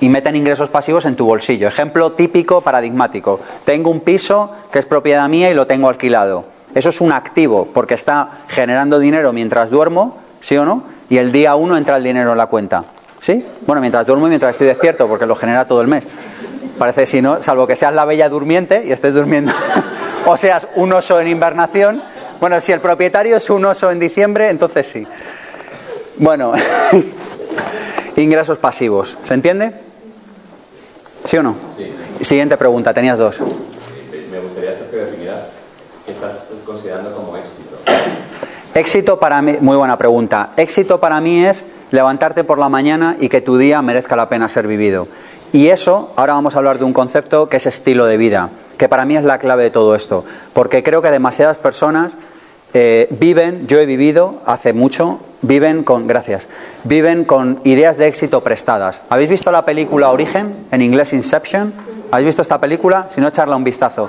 y 0.00 0.08
meten 0.08 0.36
ingresos 0.36 0.68
pasivos 0.68 1.04
en 1.04 1.16
tu 1.16 1.24
bolsillo. 1.24 1.68
Ejemplo 1.68 2.12
típico, 2.12 2.60
paradigmático. 2.60 3.40
Tengo 3.64 3.90
un 3.90 4.00
piso 4.00 4.50
que 4.72 4.80
es 4.80 4.84
propiedad 4.84 5.28
mía 5.28 5.50
y 5.50 5.54
lo 5.54 5.66
tengo 5.66 5.88
alquilado. 5.88 6.44
Eso 6.74 6.88
es 6.88 7.00
un 7.00 7.12
activo 7.12 7.68
porque 7.72 7.94
está 7.94 8.30
generando 8.48 8.98
dinero 8.98 9.32
mientras 9.32 9.70
duermo, 9.70 10.18
¿sí 10.40 10.56
o 10.56 10.64
no? 10.64 10.84
Y 11.08 11.18
el 11.18 11.30
día 11.30 11.54
uno 11.54 11.76
entra 11.76 11.96
el 11.96 12.04
dinero 12.04 12.32
en 12.32 12.38
la 12.38 12.46
cuenta. 12.46 12.84
¿Sí? 13.20 13.46
Bueno, 13.66 13.80
mientras 13.80 14.04
duermo 14.04 14.26
y 14.26 14.30
mientras 14.30 14.52
estoy 14.52 14.66
despierto 14.66 15.06
porque 15.06 15.26
lo 15.26 15.36
genera 15.36 15.66
todo 15.66 15.80
el 15.80 15.86
mes. 15.86 16.08
Parece 16.78 17.06
si 17.06 17.22
no, 17.22 17.40
salvo 17.40 17.66
que 17.66 17.76
seas 17.76 17.94
la 17.94 18.04
bella 18.04 18.28
durmiente 18.28 18.84
y 18.84 18.90
estés 18.90 19.14
durmiendo. 19.14 19.52
o 20.26 20.36
seas 20.36 20.66
un 20.74 20.92
oso 20.92 21.20
en 21.20 21.28
invernación. 21.28 22.02
Bueno, 22.40 22.60
si 22.60 22.72
el 22.72 22.80
propietario 22.80 23.36
es 23.36 23.48
un 23.50 23.64
oso 23.64 23.92
en 23.92 24.00
diciembre, 24.00 24.50
entonces 24.50 24.88
sí. 24.88 25.06
Bueno, 26.16 26.52
ingresos 28.16 28.58
pasivos. 28.58 29.16
¿Se 29.22 29.34
entiende? 29.34 29.72
¿Sí 31.24 31.36
o 31.36 31.42
no? 31.42 31.56
Sí. 31.76 31.92
Siguiente 32.20 32.56
pregunta, 32.56 32.92
tenías 32.92 33.18
dos. 33.18 33.40
Me 33.40 34.40
gustaría 34.40 34.70
que 34.90 34.96
definieras 34.96 35.48
qué 36.06 36.12
estás 36.12 36.48
considerando 36.66 37.12
como 37.12 37.36
éxito. 37.36 37.76
Éxito 38.74 39.18
para 39.18 39.42
mí, 39.42 39.56
muy 39.60 39.76
buena 39.76 39.98
pregunta. 39.98 40.50
Éxito 40.56 41.00
para 41.00 41.20
mí 41.20 41.44
es 41.44 41.64
levantarte 41.90 42.42
por 42.44 42.58
la 42.58 42.68
mañana 42.68 43.16
y 43.20 43.28
que 43.28 43.40
tu 43.40 43.58
día 43.58 43.82
merezca 43.82 44.16
la 44.16 44.28
pena 44.28 44.48
ser 44.48 44.66
vivido. 44.66 45.08
Y 45.52 45.68
eso, 45.68 46.12
ahora 46.16 46.32
vamos 46.32 46.54
a 46.54 46.58
hablar 46.58 46.78
de 46.78 46.84
un 46.84 46.94
concepto 46.94 47.48
que 47.48 47.58
es 47.58 47.66
estilo 47.66 48.06
de 48.06 48.16
vida, 48.16 48.48
que 48.78 48.88
para 48.88 49.04
mí 49.04 49.16
es 49.16 49.24
la 49.24 49.38
clave 49.38 49.64
de 49.64 49.70
todo 49.70 49.94
esto, 49.94 50.24
porque 50.54 50.82
creo 50.82 51.02
que 51.02 51.10
demasiadas 51.10 51.58
personas 51.58 52.14
eh, 52.72 53.08
viven, 53.10 53.66
yo 53.66 53.78
he 53.78 53.84
vivido 53.84 54.40
hace 54.46 54.72
mucho, 54.72 55.20
viven 55.42 55.82
con, 55.84 56.06
gracias, 56.06 56.48
viven 56.84 57.24
con 57.24 57.60
ideas 57.64 57.98
de 57.98 58.06
éxito 58.06 58.42
prestadas. 58.42 59.02
¿Habéis 59.10 59.28
visto 59.28 59.50
la 59.50 59.64
película 59.64 60.10
Origen, 60.10 60.66
en 60.70 60.82
inglés 60.82 61.12
Inception? 61.12 61.72
¿Habéis 62.10 62.26
visto 62.26 62.42
esta 62.42 62.60
película? 62.60 63.06
Si 63.10 63.20
no, 63.20 63.28
echarla 63.28 63.56
un 63.56 63.64
vistazo. 63.64 64.08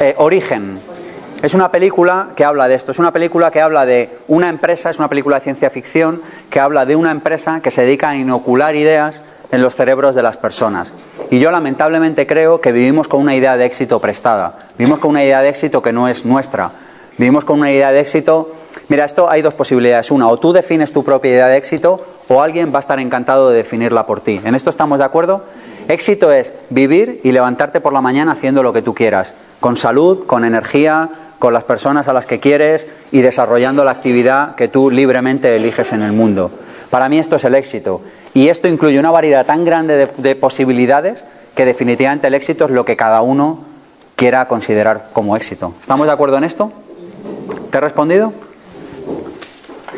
Eh, 0.00 0.14
Origen. 0.18 0.80
Es 1.42 1.54
una 1.54 1.70
película 1.70 2.30
que 2.34 2.44
habla 2.44 2.66
de 2.66 2.74
esto, 2.74 2.90
es 2.90 2.98
una 2.98 3.12
película 3.12 3.52
que 3.52 3.60
habla 3.60 3.86
de 3.86 4.16
una 4.26 4.48
empresa, 4.48 4.90
es 4.90 4.98
una 4.98 5.08
película 5.08 5.36
de 5.36 5.44
ciencia 5.44 5.70
ficción, 5.70 6.20
que 6.50 6.58
habla 6.58 6.84
de 6.84 6.96
una 6.96 7.12
empresa 7.12 7.60
que 7.60 7.70
se 7.70 7.82
dedica 7.82 8.10
a 8.10 8.16
inocular 8.16 8.74
ideas 8.74 9.22
en 9.52 9.62
los 9.62 9.76
cerebros 9.76 10.16
de 10.16 10.22
las 10.22 10.36
personas. 10.36 10.92
Y 11.30 11.38
yo 11.38 11.52
lamentablemente 11.52 12.26
creo 12.26 12.60
que 12.60 12.72
vivimos 12.72 13.06
con 13.06 13.20
una 13.20 13.36
idea 13.36 13.56
de 13.56 13.66
éxito 13.66 14.00
prestada, 14.00 14.68
vivimos 14.76 14.98
con 14.98 15.10
una 15.10 15.22
idea 15.22 15.40
de 15.40 15.48
éxito 15.48 15.80
que 15.80 15.92
no 15.92 16.08
es 16.08 16.24
nuestra, 16.24 16.72
vivimos 17.16 17.44
con 17.44 17.60
una 17.60 17.70
idea 17.70 17.92
de 17.92 18.00
éxito 18.00 18.52
Mira, 18.88 19.04
esto 19.04 19.28
hay 19.28 19.42
dos 19.42 19.54
posibilidades. 19.54 20.10
Una, 20.10 20.28
o 20.28 20.38
tú 20.38 20.52
defines 20.52 20.92
tu 20.92 21.04
propia 21.04 21.30
idea 21.30 21.46
de 21.48 21.56
éxito 21.56 22.04
o 22.28 22.42
alguien 22.42 22.72
va 22.72 22.78
a 22.78 22.80
estar 22.80 22.98
encantado 23.00 23.50
de 23.50 23.56
definirla 23.56 24.06
por 24.06 24.20
ti. 24.20 24.40
¿En 24.44 24.54
esto 24.54 24.70
estamos 24.70 24.98
de 24.98 25.04
acuerdo? 25.04 25.44
Éxito 25.88 26.32
es 26.32 26.52
vivir 26.70 27.20
y 27.24 27.32
levantarte 27.32 27.80
por 27.80 27.92
la 27.92 28.00
mañana 28.00 28.32
haciendo 28.32 28.62
lo 28.62 28.72
que 28.72 28.82
tú 28.82 28.94
quieras, 28.94 29.34
con 29.60 29.76
salud, 29.76 30.26
con 30.26 30.44
energía, 30.44 31.08
con 31.38 31.54
las 31.54 31.64
personas 31.64 32.08
a 32.08 32.12
las 32.12 32.26
que 32.26 32.40
quieres 32.40 32.86
y 33.10 33.20
desarrollando 33.20 33.84
la 33.84 33.92
actividad 33.92 34.54
que 34.54 34.68
tú 34.68 34.90
libremente 34.90 35.54
eliges 35.56 35.92
en 35.92 36.02
el 36.02 36.12
mundo. 36.12 36.50
Para 36.90 37.08
mí 37.08 37.18
esto 37.18 37.36
es 37.36 37.44
el 37.44 37.54
éxito. 37.54 38.02
Y 38.34 38.48
esto 38.48 38.68
incluye 38.68 38.98
una 38.98 39.10
variedad 39.10 39.46
tan 39.46 39.64
grande 39.64 39.96
de, 39.96 40.08
de 40.16 40.34
posibilidades 40.36 41.24
que 41.54 41.64
definitivamente 41.64 42.26
el 42.26 42.34
éxito 42.34 42.66
es 42.66 42.70
lo 42.70 42.84
que 42.84 42.96
cada 42.96 43.22
uno 43.22 43.60
quiera 44.16 44.46
considerar 44.48 45.08
como 45.12 45.36
éxito. 45.36 45.74
¿Estamos 45.80 46.06
de 46.06 46.12
acuerdo 46.12 46.36
en 46.36 46.44
esto? 46.44 46.72
¿Te 47.70 47.78
he 47.78 47.80
respondido? 47.80 48.32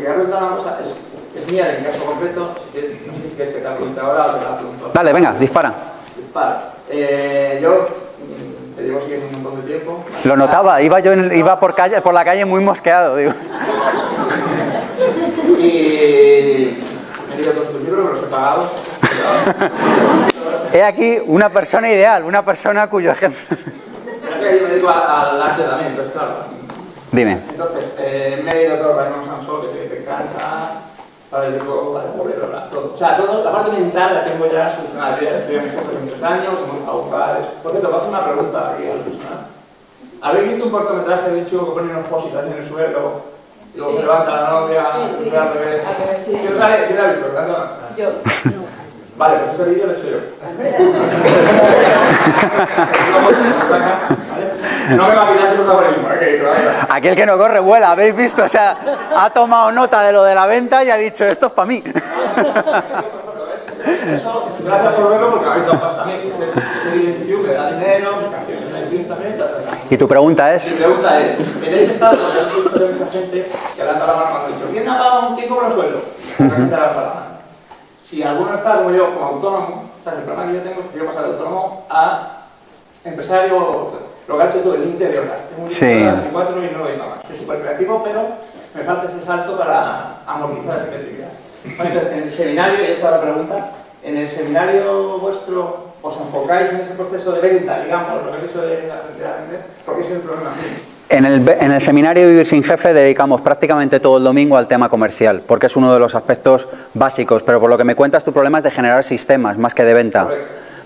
Quería 0.00 0.14
preguntar 0.14 0.42
una 0.42 0.56
cosa, 0.56 0.78
es, 0.82 1.42
es 1.42 1.52
mía 1.52 1.74
en 1.74 1.82
mi 1.82 1.90
caso 1.90 2.04
concreto, 2.04 2.54
si 2.72 2.78
quieres, 2.78 2.96
que 3.36 3.44
te 3.44 3.60
la 3.60 3.76
pregunte 3.76 4.00
ahora 4.00 4.26
o 4.26 4.30
te 4.34 4.44
la 4.44 4.56
pregunto. 4.56 4.90
Dale, 4.92 5.12
venga, 5.12 5.34
dispara. 5.38 5.72
Dispara. 6.16 6.72
Eh, 6.88 7.60
yo 7.62 7.70
mm, 7.70 8.76
te 8.76 8.82
llevo 8.82 9.00
siguiendo 9.00 9.26
un 9.26 9.32
montón 9.42 9.62
de 9.62 9.66
tiempo. 9.66 10.04
Lo 10.24 10.36
notaba, 10.36 10.82
iba 10.82 11.00
yo 11.00 11.12
en, 11.12 11.36
iba 11.36 11.60
por, 11.60 11.74
calle, 11.74 12.00
por 12.00 12.14
la 12.14 12.24
calle 12.24 12.44
muy 12.44 12.62
mosqueado, 12.62 13.16
digo. 13.16 13.32
y 15.58 16.78
me 17.28 17.34
he 17.34 17.36
leído 17.36 17.52
todos 17.52 17.72
tus 17.72 17.82
libros, 17.82 18.14
los 18.14 18.22
he 18.22 18.26
pagado. 18.26 18.70
He 20.72 20.84
aquí 20.84 21.18
una 21.26 21.50
persona 21.50 21.88
ideal, 21.88 22.22
una 22.22 22.44
persona 22.44 22.88
cuyo 22.88 23.10
ejemplo. 23.10 23.40
yo 23.50 23.56
me 24.40 24.52
dedico 24.68 24.88
al 24.88 25.42
arte 25.42 25.64
también, 25.64 25.90
entonces 25.90 26.12
claro. 26.12 26.59
Dime. 27.12 27.40
Entonces, 27.50 27.84
eh, 27.98 28.40
me 28.44 28.52
he 28.52 28.54
leído 28.54 28.76
todo 28.78 28.96
Raymond 28.96 29.26
Sansón, 29.26 29.62
que 29.62 29.68
sé 29.68 29.82
que 29.82 29.88
te 29.88 30.02
encanta, 30.02 30.82
Padre 31.30 31.58
Rico, 31.58 31.92
Padre 31.94 32.10
Pobre, 32.16 32.34
todo. 32.70 32.92
O 32.94 32.96
sea, 32.96 33.16
todo, 33.16 33.44
la 33.44 33.52
parte 33.52 33.72
mental 33.72 34.14
la 34.14 34.24
tengo 34.24 34.46
ya 34.46 34.76
solucionada. 34.76 35.18
Yo 35.18 35.24
ya 35.24 35.38
estoy 35.38 35.56
en 35.56 35.64
mis 36.04 36.22
años, 36.22 36.54
hemos 36.62 36.78
estado 36.78 37.02
padres. 37.10 37.46
Por 37.62 37.72
cierto, 37.72 37.88
voy 37.88 37.96
a 37.96 38.00
hacer 38.00 38.10
una 38.10 38.24
pregunta 38.24 38.70
aquí 38.70 38.84
a 38.84 38.94
la 38.94 39.02
persona. 39.02 39.46
¿Habéis 40.22 40.48
visto 40.48 40.64
un 40.66 40.70
cortometraje 40.70 41.30
de 41.30 41.38
un 41.38 41.46
chico 41.46 41.66
que 41.66 41.72
pone 41.72 41.90
unos 41.90 42.06
posits 42.06 42.34
en 42.34 42.52
el 42.52 42.68
suelo? 42.68 43.30
Y 43.74 43.78
luego 43.78 43.92
sí. 43.92 43.98
levanta 44.02 44.30
la 44.30 44.50
novia, 44.50 44.84
sí, 44.92 45.00
sí. 45.24 45.36
al 45.36 45.54
revés. 45.54 45.82
Al 45.86 45.96
revés, 46.06 46.22
sí. 46.22 46.30
¿Quién 46.40 46.58
lo 46.58 46.64
ha 46.64 46.76
visto? 46.76 47.26
Yo. 47.96 48.10
No. 48.50 48.70
Vale, 49.16 49.34
pues 49.36 49.52
ese 49.60 49.64
vídeo 49.70 49.86
lo 49.86 49.92
he 49.92 49.96
hecho 49.96 50.08
yo. 50.10 50.18
No 54.96 55.08
me 55.08 55.14
va 55.14 55.22
a 55.22 55.26
por 55.26 55.84
el 56.22 56.46
Aquel 56.88 57.16
que 57.16 57.26
no 57.26 57.38
corre 57.38 57.60
vuela, 57.60 57.92
¿habéis 57.92 58.16
visto? 58.16 58.44
O 58.44 58.48
sea, 58.48 58.76
ha 59.16 59.30
tomado 59.30 59.70
nota 59.72 60.02
de 60.02 60.12
lo 60.12 60.24
de 60.24 60.34
la 60.34 60.46
venta 60.46 60.82
y 60.84 60.90
ha 60.90 60.96
dicho, 60.96 61.24
esto 61.24 61.46
es 61.46 61.52
para 61.52 61.66
mí. 61.66 61.82
Eso, 64.12 64.48
gracias 64.60 64.92
por 64.94 65.10
verlo 65.10 65.30
porque 65.30 65.46
dado 65.46 65.80
pasta 65.80 66.02
a 66.02 66.06
mí. 66.06 66.12
Ese 66.12 66.90
vídeo 66.90 67.42
que 67.44 67.54
da 67.54 67.70
dinero, 67.70 68.16
mis 68.20 68.30
canciones 68.30 69.08
también. 69.08 69.40
¿Y 69.88 69.96
tu 69.96 70.08
pregunta 70.08 70.54
es? 70.54 70.72
Mi 70.72 70.78
pregunta 70.78 71.20
es, 71.20 71.38
en 71.38 71.74
ese 71.74 71.92
estado 71.92 72.16
visto 72.16 72.88
mucha 72.98 73.12
gente 73.12 73.50
que 73.76 73.82
levanta 73.82 74.06
la 74.06 74.14
mano 74.14 74.26
cuando 74.30 74.46
ha 74.46 74.48
dicho, 74.48 74.68
¿quién 74.70 74.88
ha 74.88 74.98
pagado 74.98 75.28
un 75.28 75.36
tiempo 75.36 75.56
con 75.56 75.72
sueldo? 75.72 76.00
Si 78.02 78.22
alguno 78.22 78.54
está 78.54 78.76
como 78.78 78.90
yo, 78.90 79.14
como 79.14 79.26
autónomo, 79.26 79.90
o 80.00 80.04
sea, 80.04 80.14
el 80.18 80.24
problema 80.24 80.50
que 80.50 80.58
yo 80.58 80.62
tengo 80.62 80.80
es 80.80 80.90
que 80.92 80.98
yo 80.98 81.06
pasar 81.06 81.22
de 81.24 81.30
autónomo 81.30 81.86
a 81.88 82.28
empresario, 83.04 83.92
lo 84.30 84.36
que 84.36 84.42
ha 84.44 84.48
hecho 84.48 84.58
todo 84.60 84.74
el 84.76 84.82
límite 84.82 85.08
de 85.08 85.18
horas. 85.18 85.38
Tengo 85.50 85.62
un 85.62 85.68
sí. 85.68 85.86
de 85.86 86.04
24 86.04 86.64
y 86.64 86.70
no 86.72 86.78
doy 86.84 86.96
más. 86.96 87.26
Soy 87.26 87.36
súper 87.36 87.60
creativo, 87.62 88.02
pero 88.04 88.28
me 88.74 88.82
falta 88.82 89.08
ese 89.10 89.20
salto 89.20 89.58
para 89.58 90.22
amortizar 90.24 90.76
esa 90.76 90.86
creatividad. 90.86 91.28
Entonces, 91.64 92.12
en 92.12 92.22
el 92.22 92.30
seminario, 92.30 92.80
y 92.80 92.92
esta 92.92 93.06
es 93.06 93.10
la 93.10 93.20
pregunta, 93.20 93.70
en 94.04 94.16
el 94.16 94.26
seminario 94.26 95.18
vuestro 95.18 95.90
os 96.02 96.16
enfocáis 96.16 96.70
en 96.70 96.76
ese 96.76 96.92
proceso 96.92 97.32
de 97.32 97.40
venta, 97.40 97.82
digamos, 97.82 98.24
lo 98.24 98.32
que 98.32 98.38
es 98.38 98.50
eso 98.50 98.62
de 98.62 98.68
vender, 98.68 99.60
porque 99.84 100.02
ese 100.02 100.12
es 100.12 100.16
el 100.18 100.22
problema. 100.22 100.52
En 101.10 101.24
el, 101.24 101.48
en 101.48 101.72
el, 101.72 101.80
seminario 101.80 102.28
Vivir 102.28 102.46
sin 102.46 102.62
Jefe 102.62 102.94
dedicamos 102.94 103.40
prácticamente 103.40 103.98
todo 103.98 104.18
el 104.18 104.24
domingo 104.24 104.56
al 104.56 104.68
tema 104.68 104.88
comercial, 104.88 105.42
porque 105.44 105.66
es 105.66 105.76
uno 105.76 105.92
de 105.92 105.98
los 105.98 106.14
aspectos 106.14 106.68
básicos, 106.94 107.42
pero 107.42 107.60
por 107.60 107.68
lo 107.68 107.76
que 107.76 107.84
me 107.84 107.96
cuentas 107.96 108.22
tu 108.22 108.32
problema 108.32 108.58
es 108.58 108.64
de 108.64 108.70
generar 108.70 109.02
sistemas 109.02 109.58
más 109.58 109.74
que 109.74 109.82
de 109.82 109.92
venta. 109.92 110.28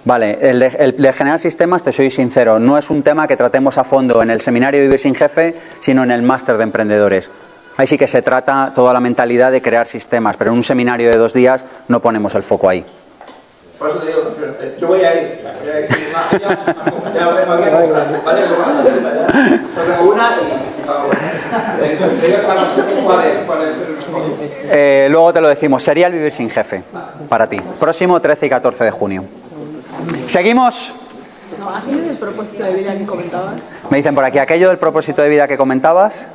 Vale, 0.04 0.38
el 0.40 0.60
de, 0.60 0.66
el 0.78 0.96
de, 0.96 1.12
generar 1.14 1.38
sistemas, 1.38 1.82
te 1.82 1.90
soy 1.90 2.10
sincero, 2.10 2.58
no 2.58 2.76
es 2.76 2.90
un 2.90 3.02
tema 3.02 3.26
que 3.26 3.36
tratemos 3.36 3.78
a 3.78 3.84
fondo 3.84 4.22
en 4.22 4.28
el 4.28 4.42
seminario 4.42 4.82
Vivir 4.82 4.98
sin 4.98 5.14
Jefe, 5.14 5.54
sino 5.80 6.04
en 6.04 6.10
el 6.10 6.20
máster 6.20 6.58
de 6.58 6.64
emprendedores. 6.64 7.30
Ahí 7.76 7.86
sí 7.86 7.96
que 7.96 8.06
se 8.06 8.20
trata 8.20 8.72
toda 8.74 8.92
la 8.92 9.00
mentalidad 9.00 9.50
de 9.50 9.62
crear 9.62 9.86
sistemas, 9.86 10.36
pero 10.36 10.50
en 10.50 10.58
un 10.58 10.62
seminario 10.62 11.08
de 11.08 11.16
dos 11.16 11.32
días 11.32 11.64
no 11.88 12.00
ponemos 12.00 12.34
el 12.34 12.42
foco 12.42 12.68
ahí. 12.68 12.84
Por 13.78 13.90
eso 13.90 13.98
te 13.98 14.06
digo, 14.06 14.20
yo 14.78 14.86
voy 14.86 15.00
a 15.00 15.14
ir. 15.14 15.40
Voy 15.60 15.70
a 15.70 15.80
ir 15.80 15.88
ya 17.14 17.28
vengo 17.30 17.52
aquí, 17.52 17.70
¿vale? 18.24 18.42
tengo 19.74 20.12
una 20.12 20.36
y. 20.36 20.84
¿Cuál 23.04 23.26
es? 23.26 23.38
¿Cuál 23.46 23.62
es 23.62 23.76
el 23.76 24.70
eh, 24.70 25.08
Luego 25.10 25.32
te 25.32 25.40
lo 25.40 25.48
decimos. 25.48 25.82
Sería 25.82 26.06
el 26.06 26.12
vivir 26.12 26.32
sin 26.32 26.50
jefe 26.50 26.82
para 27.28 27.48
ti. 27.48 27.60
Próximo 27.80 28.20
13 28.20 28.46
y 28.46 28.50
14 28.50 28.84
de 28.84 28.90
junio. 28.90 29.24
Seguimos. 30.28 30.92
No, 31.58 31.70
aquello 31.70 32.02
del 32.02 32.16
propósito 32.16 32.64
de 32.64 32.74
vida 32.74 32.96
que 32.96 33.04
comentabas. 33.06 33.54
Me 33.90 33.98
dicen 33.98 34.14
por 34.14 34.24
aquí, 34.24 34.38
aquello 34.38 34.68
del 34.68 34.78
propósito 34.78 35.22
de 35.22 35.28
vida 35.28 35.46
que 35.46 35.56
comentabas. 35.56 36.26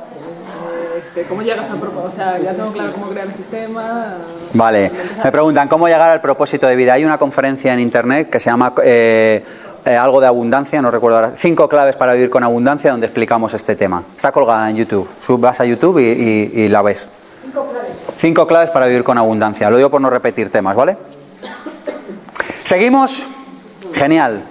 Este, 0.98 1.22
¿Cómo 1.24 1.42
llegas 1.42 1.68
al 1.70 1.78
propósito? 1.78 2.08
O 2.08 2.10
sea, 2.10 2.38
ya 2.38 2.52
tengo 2.52 2.72
claro 2.72 2.92
cómo 2.92 3.06
crear 3.08 3.26
el 3.26 3.34
sistema. 3.34 4.16
Vale. 4.54 4.90
Me 5.24 5.32
preguntan 5.32 5.66
cómo 5.68 5.88
llegar 5.88 6.10
al 6.10 6.20
propósito 6.20 6.66
de 6.66 6.76
vida. 6.76 6.92
Hay 6.94 7.04
una 7.04 7.18
conferencia 7.18 7.72
en 7.72 7.80
internet 7.80 8.28
que 8.30 8.38
se 8.38 8.50
llama 8.50 8.72
eh, 8.82 9.44
eh, 9.84 9.96
algo 9.96 10.20
de 10.20 10.26
abundancia, 10.26 10.80
no 10.82 10.90
recuerdo 10.90 11.16
ahora, 11.16 11.32
cinco 11.36 11.68
claves 11.68 11.96
para 11.96 12.12
vivir 12.12 12.28
con 12.30 12.44
abundancia, 12.44 12.90
donde 12.90 13.06
explicamos 13.06 13.54
este 13.54 13.76
tema. 13.76 14.02
Está 14.16 14.30
colgada 14.30 14.68
en 14.70 14.76
YouTube. 14.76 15.08
Sub- 15.22 15.40
Vas 15.40 15.58
a 15.60 15.64
YouTube 15.64 15.98
y, 15.98 16.04
y- 16.04 16.60
y 16.64 16.68
la 16.68 16.82
ves. 16.82 17.06
Cinco 18.20 18.46
claves 18.46 18.70
para 18.70 18.86
vivir 18.86 19.02
con 19.02 19.16
abundancia. 19.16 19.70
Lo 19.70 19.78
digo 19.78 19.88
por 19.90 20.00
no 20.02 20.10
repetir 20.10 20.50
temas, 20.50 20.76
¿vale? 20.76 20.96
Seguimos. 22.64 23.26
Genial. 23.94 24.42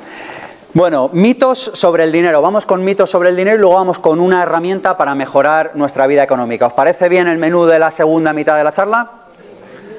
Bueno, 0.73 1.09
mitos 1.13 1.71
sobre 1.73 2.03
el 2.03 2.11
dinero. 2.11 2.41
Vamos 2.41 2.65
con 2.65 2.83
mitos 2.83 3.09
sobre 3.09 3.29
el 3.29 3.35
dinero 3.35 3.57
y 3.57 3.59
luego 3.59 3.75
vamos 3.75 3.97
con 3.97 4.19
una 4.19 4.43
herramienta 4.43 4.97
para 4.97 5.15
mejorar 5.15 5.71
nuestra 5.73 6.05
vida 6.05 6.23
económica. 6.23 6.67
¿Os 6.67 6.73
parece 6.73 7.09
bien 7.09 7.27
el 7.27 7.39
menú 7.39 7.65
de 7.65 7.79
la 7.79 7.89
segunda 7.89 8.33
mitad 8.33 8.55
de 8.55 8.63
la 8.63 8.71
charla? 8.71 9.09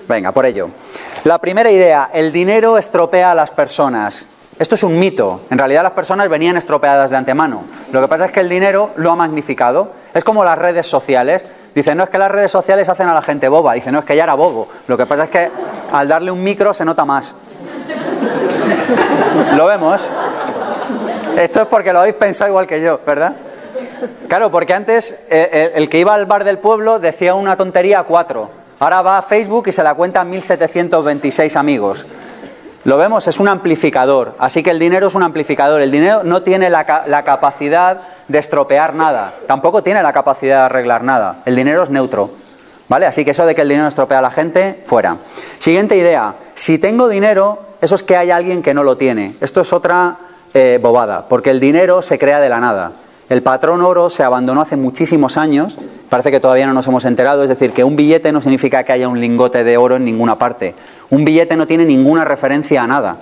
Venga, 0.08 0.30
por 0.30 0.46
ello. 0.46 0.70
La 1.24 1.38
primera 1.38 1.70
idea, 1.70 2.10
el 2.12 2.32
dinero 2.32 2.78
estropea 2.78 3.32
a 3.32 3.34
las 3.34 3.50
personas. 3.50 4.26
Esto 4.60 4.74
es 4.74 4.82
un 4.82 4.98
mito. 4.98 5.40
En 5.50 5.58
realidad 5.58 5.82
las 5.82 5.92
personas 5.92 6.28
venían 6.28 6.56
estropeadas 6.56 7.10
de 7.10 7.16
antemano. 7.16 7.64
Lo 7.92 8.00
que 8.00 8.08
pasa 8.08 8.26
es 8.26 8.32
que 8.32 8.40
el 8.40 8.48
dinero 8.48 8.90
lo 8.96 9.10
ha 9.10 9.16
magnificado. 9.16 9.90
Es 10.14 10.22
como 10.22 10.44
las 10.44 10.58
redes 10.58 10.86
sociales. 10.86 11.44
Dicen, 11.74 11.96
no 11.96 12.04
es 12.04 12.10
que 12.10 12.18
las 12.18 12.30
redes 12.30 12.52
sociales 12.52 12.88
hacen 12.88 13.08
a 13.08 13.14
la 13.14 13.22
gente 13.22 13.48
boba. 13.48 13.74
Dicen, 13.74 13.92
no 13.92 14.00
es 14.00 14.04
que 14.04 14.14
ya 14.14 14.24
era 14.24 14.34
bobo. 14.34 14.68
Lo 14.86 14.96
que 14.96 15.06
pasa 15.06 15.24
es 15.24 15.30
que 15.30 15.50
al 15.92 16.06
darle 16.06 16.30
un 16.30 16.44
micro 16.44 16.72
se 16.72 16.84
nota 16.84 17.04
más. 17.04 17.34
¿Lo 19.56 19.66
vemos? 19.66 20.00
Esto 21.36 21.60
es 21.62 21.66
porque 21.66 21.92
lo 21.92 22.00
habéis 22.00 22.16
pensado 22.16 22.50
igual 22.50 22.66
que 22.66 22.80
yo, 22.80 23.00
¿verdad? 23.06 23.34
Claro, 24.28 24.50
porque 24.50 24.74
antes 24.74 25.16
eh, 25.28 25.70
el, 25.74 25.82
el 25.82 25.88
que 25.88 25.98
iba 25.98 26.14
al 26.14 26.26
bar 26.26 26.44
del 26.44 26.58
pueblo 26.58 26.98
decía 26.98 27.34
una 27.34 27.56
tontería 27.56 28.00
a 28.00 28.04
cuatro. 28.04 28.50
Ahora 28.78 29.02
va 29.02 29.18
a 29.18 29.22
Facebook 29.22 29.68
y 29.68 29.72
se 29.72 29.82
la 29.82 29.94
cuenta 29.94 30.22
a 30.22 30.24
1726 30.24 31.56
amigos. 31.56 32.06
Lo 32.84 32.96
vemos, 32.96 33.28
es 33.28 33.38
un 33.38 33.48
amplificador. 33.48 34.34
Así 34.38 34.62
que 34.62 34.70
el 34.70 34.78
dinero 34.78 35.08
es 35.08 35.14
un 35.14 35.22
amplificador. 35.22 35.82
El 35.82 35.90
dinero 35.90 36.22
no 36.24 36.42
tiene 36.42 36.70
la, 36.70 37.04
la 37.06 37.22
capacidad 37.24 38.00
de 38.26 38.38
estropear 38.38 38.94
nada. 38.94 39.34
Tampoco 39.46 39.82
tiene 39.82 40.02
la 40.02 40.12
capacidad 40.12 40.60
de 40.60 40.64
arreglar 40.64 41.04
nada. 41.04 41.40
El 41.44 41.56
dinero 41.56 41.82
es 41.82 41.90
neutro. 41.90 42.30
¿Vale? 42.88 43.06
Así 43.06 43.24
que 43.24 43.32
eso 43.32 43.44
de 43.44 43.54
que 43.54 43.62
el 43.62 43.68
dinero 43.68 43.86
estropea 43.86 44.18
a 44.18 44.22
la 44.22 44.30
gente, 44.30 44.82
fuera. 44.86 45.16
Siguiente 45.58 45.96
idea. 45.96 46.34
Si 46.60 46.76
tengo 46.76 47.08
dinero, 47.08 47.58
eso 47.80 47.94
es 47.94 48.02
que 48.02 48.18
hay 48.18 48.30
alguien 48.30 48.62
que 48.62 48.74
no 48.74 48.82
lo 48.82 48.98
tiene. 48.98 49.34
Esto 49.40 49.62
es 49.62 49.72
otra 49.72 50.18
eh, 50.52 50.78
bobada, 50.82 51.26
porque 51.26 51.48
el 51.48 51.58
dinero 51.58 52.02
se 52.02 52.18
crea 52.18 52.38
de 52.38 52.50
la 52.50 52.60
nada. 52.60 52.92
El 53.30 53.42
patrón 53.42 53.80
oro 53.80 54.10
se 54.10 54.24
abandonó 54.24 54.60
hace 54.60 54.76
muchísimos 54.76 55.38
años, 55.38 55.78
parece 56.10 56.30
que 56.30 56.38
todavía 56.38 56.66
no 56.66 56.74
nos 56.74 56.86
hemos 56.86 57.06
enterado, 57.06 57.42
es 57.42 57.48
decir, 57.48 57.72
que 57.72 57.82
un 57.82 57.96
billete 57.96 58.30
no 58.30 58.42
significa 58.42 58.84
que 58.84 58.92
haya 58.92 59.08
un 59.08 59.22
lingote 59.22 59.64
de 59.64 59.78
oro 59.78 59.96
en 59.96 60.04
ninguna 60.04 60.36
parte. 60.36 60.74
Un 61.08 61.24
billete 61.24 61.56
no 61.56 61.66
tiene 61.66 61.86
ninguna 61.86 62.26
referencia 62.26 62.82
a 62.82 62.86
nada. 62.86 63.16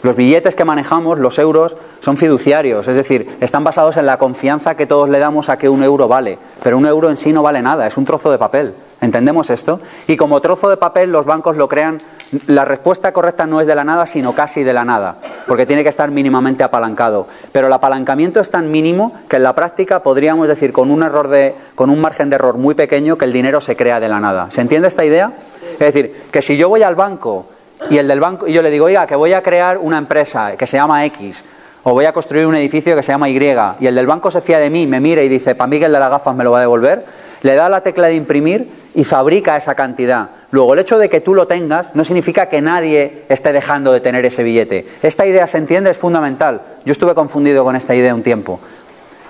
Los 0.00 0.14
billetes 0.14 0.54
que 0.54 0.64
manejamos, 0.64 1.18
los 1.18 1.38
euros, 1.40 1.76
son 2.00 2.16
fiduciarios, 2.16 2.86
es 2.86 2.94
decir, 2.94 3.36
están 3.40 3.64
basados 3.64 3.96
en 3.96 4.06
la 4.06 4.16
confianza 4.16 4.76
que 4.76 4.86
todos 4.86 5.08
le 5.08 5.18
damos 5.18 5.48
a 5.48 5.58
que 5.58 5.68
un 5.68 5.82
euro 5.82 6.06
vale. 6.06 6.38
Pero 6.62 6.78
un 6.78 6.86
euro 6.86 7.10
en 7.10 7.16
sí 7.16 7.32
no 7.32 7.42
vale 7.42 7.60
nada, 7.60 7.86
es 7.86 7.96
un 7.96 8.04
trozo 8.04 8.30
de 8.30 8.38
papel. 8.38 8.74
¿Entendemos 9.00 9.50
esto? 9.50 9.80
Y 10.06 10.16
como 10.16 10.40
trozo 10.40 10.70
de 10.70 10.76
papel 10.76 11.10
los 11.10 11.26
bancos 11.26 11.56
lo 11.56 11.68
crean, 11.68 11.98
la 12.46 12.64
respuesta 12.64 13.12
correcta 13.12 13.46
no 13.46 13.60
es 13.60 13.66
de 13.66 13.74
la 13.74 13.84
nada, 13.84 14.06
sino 14.06 14.34
casi 14.34 14.62
de 14.62 14.72
la 14.72 14.84
nada, 14.84 15.16
porque 15.46 15.66
tiene 15.66 15.82
que 15.82 15.88
estar 15.88 16.10
mínimamente 16.10 16.62
apalancado. 16.62 17.26
Pero 17.52 17.68
el 17.68 17.72
apalancamiento 17.72 18.40
es 18.40 18.50
tan 18.50 18.70
mínimo 18.70 19.12
que 19.28 19.36
en 19.36 19.42
la 19.42 19.54
práctica 19.54 20.02
podríamos 20.02 20.48
decir 20.48 20.72
con 20.72 20.90
un 20.90 21.02
error 21.02 21.28
de, 21.28 21.54
con 21.74 21.88
un 21.90 22.00
margen 22.00 22.28
de 22.28 22.36
error 22.36 22.56
muy 22.56 22.74
pequeño 22.74 23.16
que 23.16 23.24
el 23.24 23.32
dinero 23.32 23.60
se 23.60 23.76
crea 23.76 23.98
de 24.00 24.08
la 24.08 24.20
nada. 24.20 24.50
¿Se 24.50 24.60
entiende 24.60 24.88
esta 24.88 25.04
idea? 25.04 25.32
Es 25.72 25.94
decir, 25.94 26.24
que 26.30 26.42
si 26.42 26.56
yo 26.56 26.68
voy 26.68 26.82
al 26.82 26.94
banco 26.94 27.46
y 27.88 27.98
el 27.98 28.08
del 28.08 28.20
banco 28.20 28.46
y 28.46 28.52
yo 28.52 28.62
le 28.62 28.70
digo, 28.70 28.86
oiga, 28.86 29.06
que 29.06 29.14
voy 29.16 29.32
a 29.32 29.42
crear 29.42 29.78
una 29.78 29.96
empresa 29.96 30.56
que 30.56 30.66
se 30.66 30.76
llama 30.76 31.04
X, 31.06 31.44
o 31.84 31.92
voy 31.92 32.04
a 32.04 32.12
construir 32.12 32.46
un 32.46 32.56
edificio 32.56 32.94
que 32.94 33.02
se 33.02 33.12
llama 33.12 33.30
Y, 33.30 33.38
y 33.80 33.86
el 33.86 33.94
del 33.94 34.06
banco 34.06 34.30
se 34.30 34.42
fía 34.42 34.58
de 34.58 34.68
mí, 34.68 34.86
me 34.86 35.00
mira 35.00 35.22
y 35.22 35.28
dice, 35.28 35.54
para 35.54 35.68
mí 35.68 35.78
que 35.78 35.86
el 35.86 35.92
de 35.92 36.00
las 36.00 36.10
gafas 36.10 36.34
me 36.34 36.44
lo 36.44 36.50
va 36.50 36.58
a 36.58 36.62
devolver, 36.62 37.06
le 37.42 37.54
da 37.54 37.68
la 37.68 37.80
tecla 37.82 38.08
de 38.08 38.16
imprimir 38.16 38.68
y 38.94 39.04
fabrica 39.04 39.56
esa 39.56 39.74
cantidad. 39.74 40.30
Luego, 40.50 40.72
el 40.72 40.78
hecho 40.80 40.98
de 40.98 41.10
que 41.10 41.20
tú 41.20 41.34
lo 41.34 41.46
tengas 41.46 41.94
no 41.94 42.04
significa 42.04 42.48
que 42.48 42.62
nadie 42.62 43.24
esté 43.28 43.52
dejando 43.52 43.92
de 43.92 44.00
tener 44.00 44.24
ese 44.24 44.42
billete. 44.42 44.86
Esta 45.02 45.26
idea, 45.26 45.46
¿se 45.46 45.58
entiende? 45.58 45.90
Es 45.90 45.98
fundamental. 45.98 46.62
Yo 46.86 46.92
estuve 46.92 47.14
confundido 47.14 47.64
con 47.64 47.76
esta 47.76 47.94
idea 47.94 48.14
un 48.14 48.22
tiempo. 48.22 48.58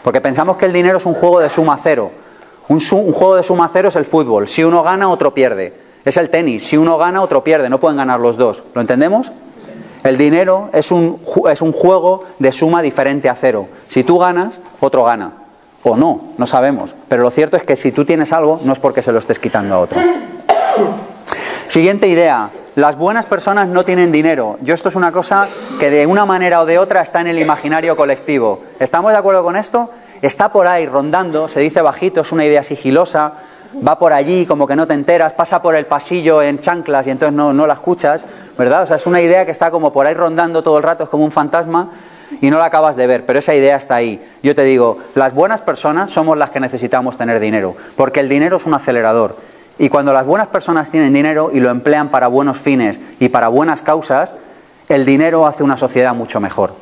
Porque 0.03 0.21
pensamos 0.21 0.57
que 0.57 0.67
el 0.67 0.73
dinero 0.73 0.99
es 0.99 1.07
un 1.07 1.15
juego 1.15 1.41
de 1.41 1.51
suma 1.51 1.79
cero. 1.83 2.13
Un, 2.69 2.81
juego 2.81 3.35
de 3.35 3.43
suma 3.43 3.69
cero 3.73 3.89
es 3.89 3.97
el 3.97 4.05
fútbol. 4.05 4.47
Si 4.47 4.63
uno 4.63 4.85
gana, 4.85 5.11
otro 5.11 5.35
pierde. 5.35 5.75
Es 6.05 6.17
el 6.19 6.31
tenis. 6.31 6.65
Si 6.65 6.77
uno 6.77 6.99
gana, 6.99 7.21
otro 7.21 7.43
pierde. 7.43 7.69
No 7.69 7.81
pueden 7.81 7.97
ganar 7.97 8.21
los 8.21 8.37
dos. 8.37 8.63
¿Lo 8.75 8.81
entendemos? 8.81 9.33
El 10.05 10.17
dinero 10.17 10.71
es 10.73 10.93
un, 10.93 11.21
es 11.51 11.63
un 11.63 11.73
juego 11.73 12.27
de 12.39 12.53
suma 12.53 12.81
diferente 12.81 13.29
a 13.29 13.35
cero. 13.35 13.67
Si 13.89 14.05
tú 14.05 14.19
ganas, 14.19 14.61
otro 14.79 15.03
gana. 15.03 15.33
O 15.83 15.97
no, 15.97 16.21
no 16.39 16.47
sabemos. 16.47 16.95
Pero 17.09 17.25
lo 17.25 17.31
cierto 17.33 17.57
es 17.57 17.65
que 17.65 17.75
si 17.75 17.91
tú 17.91 18.05
tienes 18.05 18.33
algo, 18.33 18.61
no 18.63 18.73
es 18.73 18.79
porque 18.79 19.03
se 19.03 19.11
lo 19.11 19.19
estés 19.19 19.41
quitando 19.41 19.75
a 19.75 19.81
otro. 19.81 20.01
Siguiente 21.69 22.09
idea. 22.09 22.51
Las 22.75 22.97
buenas 22.97 23.27
personas 23.27 23.69
no 23.69 23.85
tienen 23.85 24.13
dinero. 24.13 24.57
Yo 24.63 24.73
esto 24.73 24.89
es 24.89 24.95
una 24.95 25.13
cosa 25.13 25.49
que 25.81 25.91
de 25.91 26.07
una 26.07 26.25
manera 26.25 26.61
o 26.61 26.67
de 26.67 26.79
otra 26.79 27.03
está 27.03 27.21
en 27.21 27.27
el 27.27 27.39
imaginario 27.39 27.97
colectivo. 27.97 28.63
¿Estamos 28.79 29.13
de 29.13 29.19
acuerdo 29.19 29.43
con 29.43 29.57
esto? 29.57 29.91
Está 30.23 30.53
por 30.53 30.67
ahí 30.67 30.87
rondando, 30.87 31.49
se 31.49 31.61
dice 31.61 31.83
bajito, 31.83 32.21
es 32.21 32.33
una 32.33 32.45
idea 32.45 32.65
sigilosa, 32.65 33.33
va 33.87 33.99
por 33.99 34.13
allí 34.13 34.47
como 34.47 34.67
que 34.67 34.77
no 34.77 34.87
te 34.87 34.95
enteras, 34.95 35.33
pasa 35.33 35.61
por 35.61 35.75
el 35.75 35.87
pasillo 35.87 36.43
en 36.43 36.59
chanclas 36.59 37.07
y 37.07 37.11
entonces 37.11 37.37
no, 37.37 37.53
no 37.53 37.67
la 37.67 37.75
escuchas, 37.75 38.25
¿verdad? 38.57 38.85
O 38.85 38.87
sea, 38.87 38.97
es 38.97 39.07
una 39.07 39.21
idea 39.21 39.45
que 39.45 39.53
está 39.53 39.71
como 39.71 39.93
por 39.93 40.07
ahí 40.07 40.15
rondando 40.15 40.63
todo 40.63 40.79
el 40.79 40.85
rato, 40.85 41.05
es 41.05 41.11
como 41.11 41.25
un 41.25 41.33
fantasma 41.33 41.91
y 42.41 42.51
no 42.51 42.59
la 42.59 42.67
acabas 42.67 42.97
de 42.97 43.07
ver, 43.07 43.27
pero 43.27 43.39
esa 43.39 43.55
idea 43.55 43.77
está 43.77 43.97
ahí. 43.97 44.25
Yo 44.43 44.55
te 44.55 44.65
digo, 44.65 44.99
las 45.15 45.35
buenas 45.35 45.63
personas 45.63 46.11
somos 46.11 46.37
las 46.37 46.51
que 46.51 46.61
necesitamos 46.61 47.17
tener 47.17 47.41
dinero, 47.41 47.75
porque 47.97 48.21
el 48.21 48.29
dinero 48.29 48.57
es 48.57 48.67
un 48.67 48.75
acelerador. 48.75 49.37
Y 49.79 49.89
cuando 49.89 50.13
las 50.13 50.27
buenas 50.27 50.49
personas 50.49 50.91
tienen 50.91 51.13
dinero 51.13 51.51
y 51.53 51.61
lo 51.61 51.71
emplean 51.71 52.09
para 52.09 52.27
buenos 52.27 52.59
fines 52.59 52.99
y 53.21 53.29
para 53.29 53.49
buenas 53.49 53.83
causas, 53.83 54.35
el 54.89 55.05
dinero 55.05 55.47
hace 55.47 55.63
una 55.63 55.77
sociedad 55.77 56.15
mucho 56.15 56.41
mejor. 56.41 56.73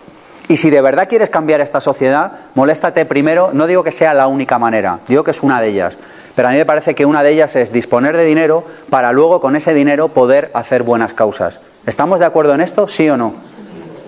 Y 0.49 0.59
si 0.59 0.70
de 0.70 0.80
verdad 0.80 1.09
quieres 1.09 1.28
cambiar 1.28 1.61
esta 1.61 1.80
sociedad, 1.80 2.32
moléstate 2.55 3.05
primero, 3.05 3.51
no 3.53 3.66
digo 3.66 3.82
que 3.82 3.90
sea 3.90 4.14
la 4.14 4.28
única 4.28 4.59
manera, 4.59 5.01
digo 5.09 5.24
que 5.24 5.32
es 5.32 5.42
una 5.42 5.61
de 5.61 5.68
ellas. 5.68 5.99
Pero 6.36 6.49
a 6.49 6.51
mí 6.53 6.59
me 6.59 6.66
parece 6.66 6.94
que 6.94 7.05
una 7.05 7.22
de 7.22 7.32
ellas 7.32 7.57
es 7.57 7.72
disponer 7.72 8.16
de 8.16 8.24
dinero 8.24 8.64
para 8.90 9.12
luego 9.12 9.40
con 9.40 9.57
ese 9.57 9.74
dinero 9.74 10.09
poder 10.09 10.51
hacer 10.55 10.82
buenas 10.82 11.14
causas. 11.14 11.61
¿Estamos 11.86 12.20
de 12.20 12.26
acuerdo 12.26 12.55
en 12.55 12.61
esto? 12.61 12.86
¿Sí 12.86 13.09
o 13.09 13.16
no? 13.16 13.34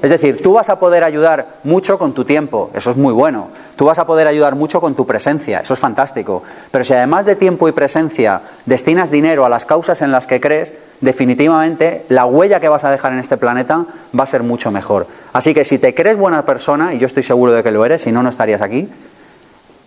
Es 0.01 0.11
decir, 0.11 0.43
tú 0.43 0.53
vas 0.53 0.69
a 0.69 0.79
poder 0.79 1.03
ayudar 1.03 1.59
mucho 1.65 1.99
con 1.99 2.13
tu 2.13 2.25
tiempo, 2.25 2.71
eso 2.75 2.91
es 2.91 2.97
muy 2.97 3.13
bueno. 3.13 3.49
Tú 3.75 3.85
vas 3.85 3.99
a 3.99 4.07
poder 4.07 4.27
ayudar 4.27 4.55
mucho 4.55 4.81
con 4.81 4.95
tu 4.95 5.07
presencia, 5.07 5.61
eso 5.61 5.75
es 5.75 5.81
fantástico. 5.81 6.43
Pero 6.71 6.85
si 6.85 6.95
además 6.95 7.25
de 7.25 7.35
tiempo 7.35 7.69
y 7.69 7.73
presencia 7.73 8.43
destinas 8.65 9.11
dinero 9.11 9.45
a 9.45 9.49
las 9.49 9.67
causas 9.67 10.01
en 10.03 10.13
las 10.13 10.27
que 10.27 10.41
crees, 10.41 10.73
definitivamente 11.01 12.05
la 12.09 12.27
huella 12.27 12.61
que 12.61 12.69
vas 12.69 12.85
a 12.85 12.91
dejar 12.91 13.13
en 13.13 13.19
este 13.19 13.37
planeta 13.37 13.87
va 14.19 14.25
a 14.25 14.27
ser 14.27 14.43
mucho 14.43 14.71
mejor. 14.71 15.07
Así 15.33 15.53
que 15.53 15.65
si 15.65 15.79
te 15.79 15.95
crees 15.95 16.17
buena 16.17 16.45
persona, 16.45 16.95
y 16.95 16.99
yo 16.99 17.07
estoy 17.07 17.23
seguro 17.23 17.53
de 17.53 17.63
que 17.63 17.73
lo 17.73 17.85
eres, 17.85 18.03
si 18.03 18.13
no, 18.13 18.23
no 18.23 18.29
estarías 18.29 18.63
aquí, 18.63 18.89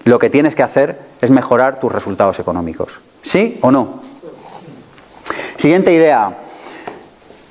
lo 0.04 0.20
que 0.20 0.30
tienes 0.30 0.56
que 0.56 0.64
hacer 0.64 1.00
es 1.22 1.32
mejorar 1.32 1.80
tus 1.80 1.92
resultados 1.92 2.40
económicos. 2.40 3.00
¿Sí 3.22 3.60
o 3.62 3.72
no? 3.72 4.02
Siguiente 5.58 5.94
idea. 5.94 6.36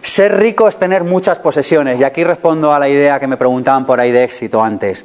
Ser 0.03 0.39
rico 0.39 0.69
es 0.69 0.79
tener 0.79 1.05
muchas 1.05 1.39
posesiones. 1.39 1.99
Y 2.01 2.05
aquí 2.05 2.25
respondo 2.25 2.73
a 2.73 2.79
la 2.79 2.89
idea 2.89 3.21
que 3.21 3.27
me 3.27 3.37
preguntaban 3.37 3.85
por 3.85 4.01
ahí 4.01 4.11
de 4.13 4.25
éxito 4.25 4.63
antes. 4.63 5.05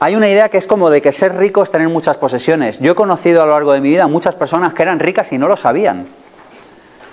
Hay 0.00 0.16
una 0.16 0.28
idea 0.28 0.48
que 0.48 0.58
es 0.58 0.66
como 0.66 0.90
de 0.90 1.00
que 1.00 1.12
ser 1.12 1.36
rico 1.36 1.62
es 1.62 1.70
tener 1.70 1.88
muchas 1.88 2.18
posesiones. 2.18 2.78
Yo 2.80 2.92
he 2.92 2.94
conocido 2.94 3.42
a 3.42 3.46
lo 3.46 3.52
largo 3.52 3.72
de 3.72 3.80
mi 3.80 3.88
vida 3.88 4.06
muchas 4.06 4.34
personas 4.34 4.74
que 4.74 4.82
eran 4.82 4.98
ricas 4.98 5.32
y 5.32 5.38
no 5.38 5.48
lo 5.48 5.56
sabían. 5.56 6.08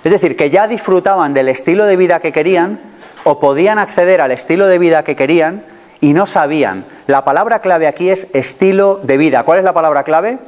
Es 0.04 0.12
decir, 0.12 0.36
que 0.36 0.50
ya 0.50 0.66
disfrutaban 0.66 1.32
del 1.32 1.48
estilo 1.48 1.86
de 1.86 1.96
vida 1.96 2.20
que 2.20 2.32
querían 2.32 2.80
o 3.24 3.38
podían 3.38 3.78
acceder 3.78 4.20
al 4.20 4.32
estilo 4.32 4.66
de 4.66 4.78
vida 4.78 5.04
que 5.04 5.16
querían 5.16 5.64
y 6.00 6.12
no 6.12 6.26
sabían. 6.26 6.84
La 7.06 7.24
palabra 7.24 7.60
clave 7.60 7.86
aquí 7.86 8.10
es 8.10 8.26
estilo 8.34 9.00
de 9.02 9.16
vida. 9.16 9.44
¿Cuál 9.44 9.60
es 9.60 9.64
la 9.64 9.72
palabra 9.72 10.02
clave? 10.02 10.38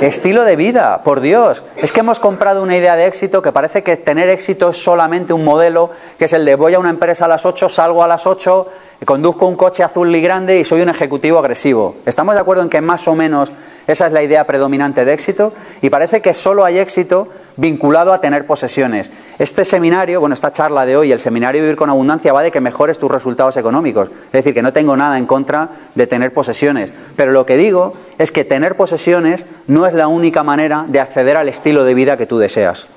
Estilo 0.00 0.44
de 0.44 0.54
vida, 0.54 1.02
por 1.02 1.20
Dios. 1.20 1.64
Es 1.76 1.90
que 1.90 2.00
hemos 2.00 2.20
comprado 2.20 2.62
una 2.62 2.76
idea 2.76 2.94
de 2.94 3.06
éxito 3.06 3.42
que 3.42 3.50
parece 3.50 3.82
que 3.82 3.96
tener 3.96 4.28
éxito 4.28 4.70
es 4.70 4.82
solamente 4.82 5.32
un 5.32 5.44
modelo, 5.44 5.90
que 6.18 6.26
es 6.26 6.32
el 6.32 6.44
de 6.44 6.54
voy 6.54 6.74
a 6.74 6.78
una 6.78 6.90
empresa 6.90 7.24
a 7.24 7.28
las 7.28 7.44
8, 7.44 7.68
salgo 7.68 8.04
a 8.04 8.08
las 8.08 8.26
8, 8.26 8.68
conduzco 9.04 9.46
un 9.46 9.56
coche 9.56 9.82
azul 9.82 10.14
y 10.14 10.20
grande 10.20 10.58
y 10.60 10.64
soy 10.64 10.82
un 10.82 10.88
ejecutivo 10.88 11.38
agresivo. 11.38 11.96
¿Estamos 12.06 12.36
de 12.36 12.40
acuerdo 12.40 12.62
en 12.62 12.68
que 12.68 12.80
más 12.80 13.08
o 13.08 13.14
menos 13.14 13.50
esa 13.88 14.06
es 14.06 14.12
la 14.12 14.22
idea 14.22 14.46
predominante 14.46 15.04
de 15.04 15.12
éxito? 15.12 15.52
Y 15.82 15.90
parece 15.90 16.22
que 16.22 16.32
solo 16.32 16.64
hay 16.64 16.78
éxito 16.78 17.28
vinculado 17.56 18.12
a 18.12 18.20
tener 18.20 18.46
posesiones. 18.46 19.10
Este 19.38 19.64
seminario, 19.64 20.18
bueno, 20.18 20.34
esta 20.34 20.50
charla 20.50 20.84
de 20.84 20.96
hoy, 20.96 21.12
el 21.12 21.20
seminario 21.20 21.62
Vivir 21.62 21.76
con 21.76 21.88
Abundancia, 21.88 22.32
va 22.32 22.42
de 22.42 22.50
que 22.50 22.60
mejores 22.60 22.98
tus 22.98 23.08
resultados 23.08 23.56
económicos. 23.56 24.08
Es 24.26 24.32
decir, 24.32 24.52
que 24.52 24.62
no 24.62 24.72
tengo 24.72 24.96
nada 24.96 25.16
en 25.16 25.26
contra 25.26 25.68
de 25.94 26.08
tener 26.08 26.32
posesiones. 26.32 26.92
Pero 27.14 27.30
lo 27.30 27.46
que 27.46 27.56
digo 27.56 27.94
es 28.18 28.32
que 28.32 28.44
tener 28.44 28.76
posesiones 28.76 29.46
no 29.68 29.86
es 29.86 29.94
la 29.94 30.08
única 30.08 30.42
manera 30.42 30.86
de 30.88 30.98
acceder 30.98 31.36
al 31.36 31.48
estilo 31.48 31.84
de 31.84 31.94
vida 31.94 32.16
que 32.16 32.26
tú 32.26 32.38
deseas. 32.38 32.88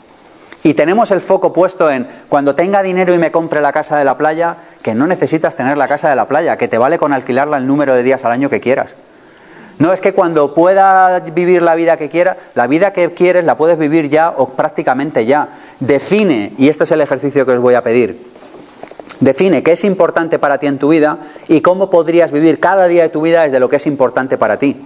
Y 0.64 0.74
tenemos 0.74 1.12
el 1.12 1.22
foco 1.22 1.54
puesto 1.54 1.92
en 1.92 2.08
cuando 2.28 2.56
tenga 2.56 2.82
dinero 2.82 3.14
y 3.14 3.20
me 3.20 3.32
compre 3.32 3.62
la 3.62 3.72
casa 3.72 3.98
de 3.98 4.06
la 4.06 4.18
playa, 4.18 4.58
que 4.82 4.96
no 4.96 5.06
necesitas 5.06 5.56
tener 5.56 5.78
la 5.78 5.88
casa 5.88 6.10
de 6.10 6.16
la 6.16 6.28
playa, 6.28 6.58
que 6.58 6.68
te 6.68 6.80
vale 6.80 6.98
con 6.98 7.14
alquilarla 7.14 7.58
el 7.58 7.68
número 7.68 7.94
de 7.94 8.02
días 8.02 8.26
al 8.26 8.32
año 8.32 8.50
que 8.50 8.62
quieras. 8.62 8.96
No 9.82 9.92
es 9.92 10.00
que 10.00 10.14
cuando 10.14 10.54
pueda 10.54 11.20
vivir 11.22 11.64
la 11.64 11.74
vida 11.74 11.98
que 11.98 12.08
quiera, 12.08 12.38
la 12.54 12.68
vida 12.68 12.94
que 12.94 13.16
quieres 13.16 13.46
la 13.46 13.58
puedes 13.58 13.80
vivir 13.80 14.10
ya 14.10 14.30
o 14.30 14.50
prácticamente 14.50 15.26
ya. 15.26 15.58
Define, 15.80 16.54
y 16.60 16.70
este 16.70 16.84
es 16.84 16.92
el 16.92 17.02
ejercicio 17.02 17.48
que 17.48 17.54
os 17.54 17.60
voy 17.60 17.74
a 17.74 17.82
pedir, 17.82 18.24
define 19.22 19.64
qué 19.64 19.72
es 19.72 19.84
importante 19.84 20.38
para 20.38 20.60
ti 20.60 20.68
en 20.68 20.78
tu 20.78 20.90
vida 20.90 21.18
y 21.48 21.62
cómo 21.62 21.90
podrías 21.90 22.32
vivir 22.32 22.60
cada 22.60 22.86
día 22.86 23.02
de 23.02 23.10
tu 23.10 23.24
vida 23.24 23.42
desde 23.42 23.60
lo 23.60 23.70
que 23.70 23.78
es 23.78 23.88
importante 23.88 24.38
para 24.38 24.60
ti. 24.60 24.86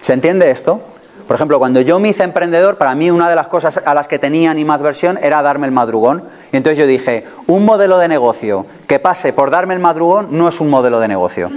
¿Se 0.00 0.14
entiende 0.14 0.50
esto? 0.50 0.80
Por 1.26 1.34
ejemplo, 1.34 1.58
cuando 1.58 1.82
yo 1.82 2.00
me 2.00 2.08
hice 2.08 2.22
emprendedor, 2.22 2.78
para 2.78 2.94
mí 2.94 3.10
una 3.10 3.28
de 3.28 3.36
las 3.36 3.48
cosas 3.48 3.82
a 3.84 3.92
las 3.92 4.08
que 4.08 4.18
tenía 4.18 4.54
versión 4.78 5.18
era 5.20 5.42
darme 5.42 5.66
el 5.66 5.72
madrugón. 5.72 6.24
Y 6.52 6.56
entonces 6.56 6.78
yo 6.78 6.86
dije, 6.86 7.26
un 7.48 7.66
modelo 7.66 7.98
de 7.98 8.08
negocio 8.08 8.64
que 8.86 8.98
pase 8.98 9.34
por 9.34 9.50
darme 9.50 9.74
el 9.74 9.80
madrugón 9.80 10.28
no 10.30 10.48
es 10.48 10.58
un 10.58 10.70
modelo 10.70 11.00
de 11.00 11.08
negocio. 11.08 11.50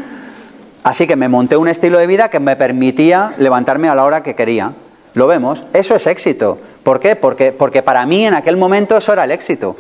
Así 0.84 1.08
que 1.08 1.16
me 1.16 1.30
monté 1.30 1.56
un 1.56 1.70
estilo 1.70 1.98
de 1.98 2.08
vida 2.08 2.30
que 2.30 2.40
me 2.40 2.56
permitía 2.56 3.34
levantarme 3.38 3.88
a 3.88 3.96
la 3.96 4.04
hora 4.04 4.22
que 4.22 4.36
quería. 4.36 4.74
¿Lo 5.14 5.28
vemos? 5.28 5.64
Eso 5.74 5.96
es 5.96 6.08
éxito. 6.08 6.58
¿Por 6.84 7.00
qué? 7.00 7.16
Porque, 7.16 7.52
porque 7.54 7.82
para 7.82 8.06
mí 8.06 8.26
en 8.26 8.34
aquel 8.34 8.58
momento 8.58 8.98
eso 8.98 9.14
era 9.14 9.24
el 9.24 9.32
éxito. 9.32 9.78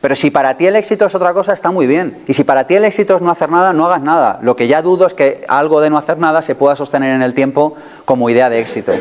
Pero 0.00 0.14
si 0.14 0.30
para 0.30 0.56
ti 0.56 0.66
el 0.66 0.76
éxito 0.76 1.06
es 1.06 1.14
otra 1.16 1.34
cosa, 1.34 1.52
está 1.52 1.72
muy 1.72 1.88
bien. 1.88 2.22
Y 2.28 2.34
si 2.34 2.44
para 2.44 2.66
ti 2.66 2.74
el 2.74 2.84
éxito 2.84 3.16
es 3.16 3.22
no 3.22 3.30
hacer 3.30 3.50
nada, 3.50 3.72
no 3.72 3.86
hagas 3.86 4.02
nada. 4.02 4.38
Lo 4.42 4.54
que 4.54 4.68
ya 4.68 4.82
dudo 4.82 5.06
es 5.06 5.14
que 5.14 5.44
algo 5.48 5.80
de 5.80 5.90
no 5.90 5.98
hacer 5.98 6.18
nada 6.18 6.42
se 6.42 6.54
pueda 6.54 6.76
sostener 6.76 7.14
en 7.14 7.22
el 7.22 7.34
tiempo 7.34 7.74
como 8.04 8.30
idea 8.30 8.48
de 8.48 8.60
éxito. 8.60 8.92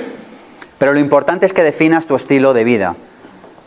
Pero 0.79 0.93
lo 0.93 0.99
importante 0.99 1.45
es 1.45 1.53
que 1.53 1.61
definas 1.61 2.07
tu 2.07 2.15
estilo 2.15 2.53
de 2.55 2.63
vida. 2.63 2.95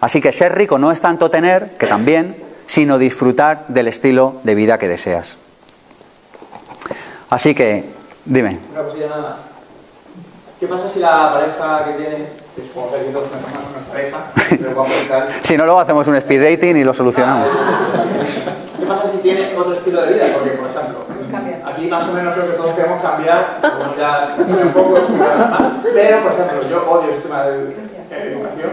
Así 0.01 0.21
que 0.21 0.33
ser 0.33 0.57
rico 0.57 0.79
no 0.79 0.91
es 0.91 1.01
tanto 1.01 1.31
tener, 1.31 1.77
que 1.79 1.87
también, 1.87 2.37
sino 2.67 2.99
disfrutar 2.99 3.67
del 3.69 3.87
estilo 3.87 4.41
de 4.43 4.55
vida 4.57 4.79
que 4.79 4.89
deseas. 4.89 5.37
Así 7.31 7.55
que, 7.55 7.85
dime. 8.25 8.59
Una 8.73 8.83
cosilla 8.83 9.09
nada 9.09 9.23
más. 9.23 9.49
¿Qué 10.59 10.67
pasa 10.67 10.89
si 10.89 10.99
la 10.99 11.33
pareja 11.33 11.85
que 11.85 12.03
tienes, 12.03 12.31
que 12.57 12.63
supongo 12.63 12.93
que 12.93 13.13
todos 13.13 13.29
una 13.31 13.93
pareja, 13.93 14.19
pero 14.59 14.75
vamos 14.75 15.05
a 15.05 15.09
tal... 15.09 15.29
Si 15.41 15.57
no, 15.57 15.65
luego 15.65 15.79
hacemos 15.79 16.07
un 16.09 16.17
speed 16.17 16.43
dating 16.43 16.77
y 16.79 16.85
lo 16.85 16.93
solucionamos. 16.93 17.47
¿Qué 18.79 18.87
pasa 18.87 19.05
si 19.13 19.19
tiene 19.19 19.57
otro 19.57 19.73
estilo 19.73 20.03
de 20.03 20.15
vida? 20.15 20.25
Porque, 20.35 20.51
por 20.51 20.71
ejemplo, 20.71 21.05
aquí 21.65 21.87
más 21.87 22.09
o 22.09 22.13
menos 22.13 22.35
creo 22.35 22.47
que 22.47 22.53
todos 22.55 22.75
queremos 22.75 23.03
cambiar, 23.03 23.61
como 23.61 23.97
ya 23.97 24.35
un 24.37 24.73
poco 24.73 24.99
pero, 25.95 26.23
por 26.23 26.33
ejemplo, 26.33 26.69
yo 26.69 26.91
odio 26.91 27.13
el 27.15 27.23
tema 27.23 27.43
de 27.45 27.75
educación, 28.33 28.71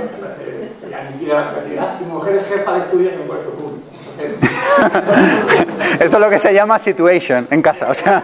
que 0.90 0.96
aniquila 0.96 1.36
la 1.36 1.52
creatividad, 1.52 2.00
y 2.02 2.06
mi 2.06 2.12
mujer 2.14 2.36
es 2.36 2.46
jefa 2.48 2.74
de 2.74 2.80
estudios 2.80 3.14
en 3.14 3.22
un 3.22 3.28
colegio 3.28 3.52
público. 3.52 3.86
Esto 6.00 6.18
es 6.18 6.24
lo 6.24 6.30
que 6.30 6.40
se 6.40 6.54
llama 6.54 6.80
situation 6.80 7.48
en 7.52 7.62
casa, 7.62 7.90
o 7.90 7.94
sea... 7.94 8.24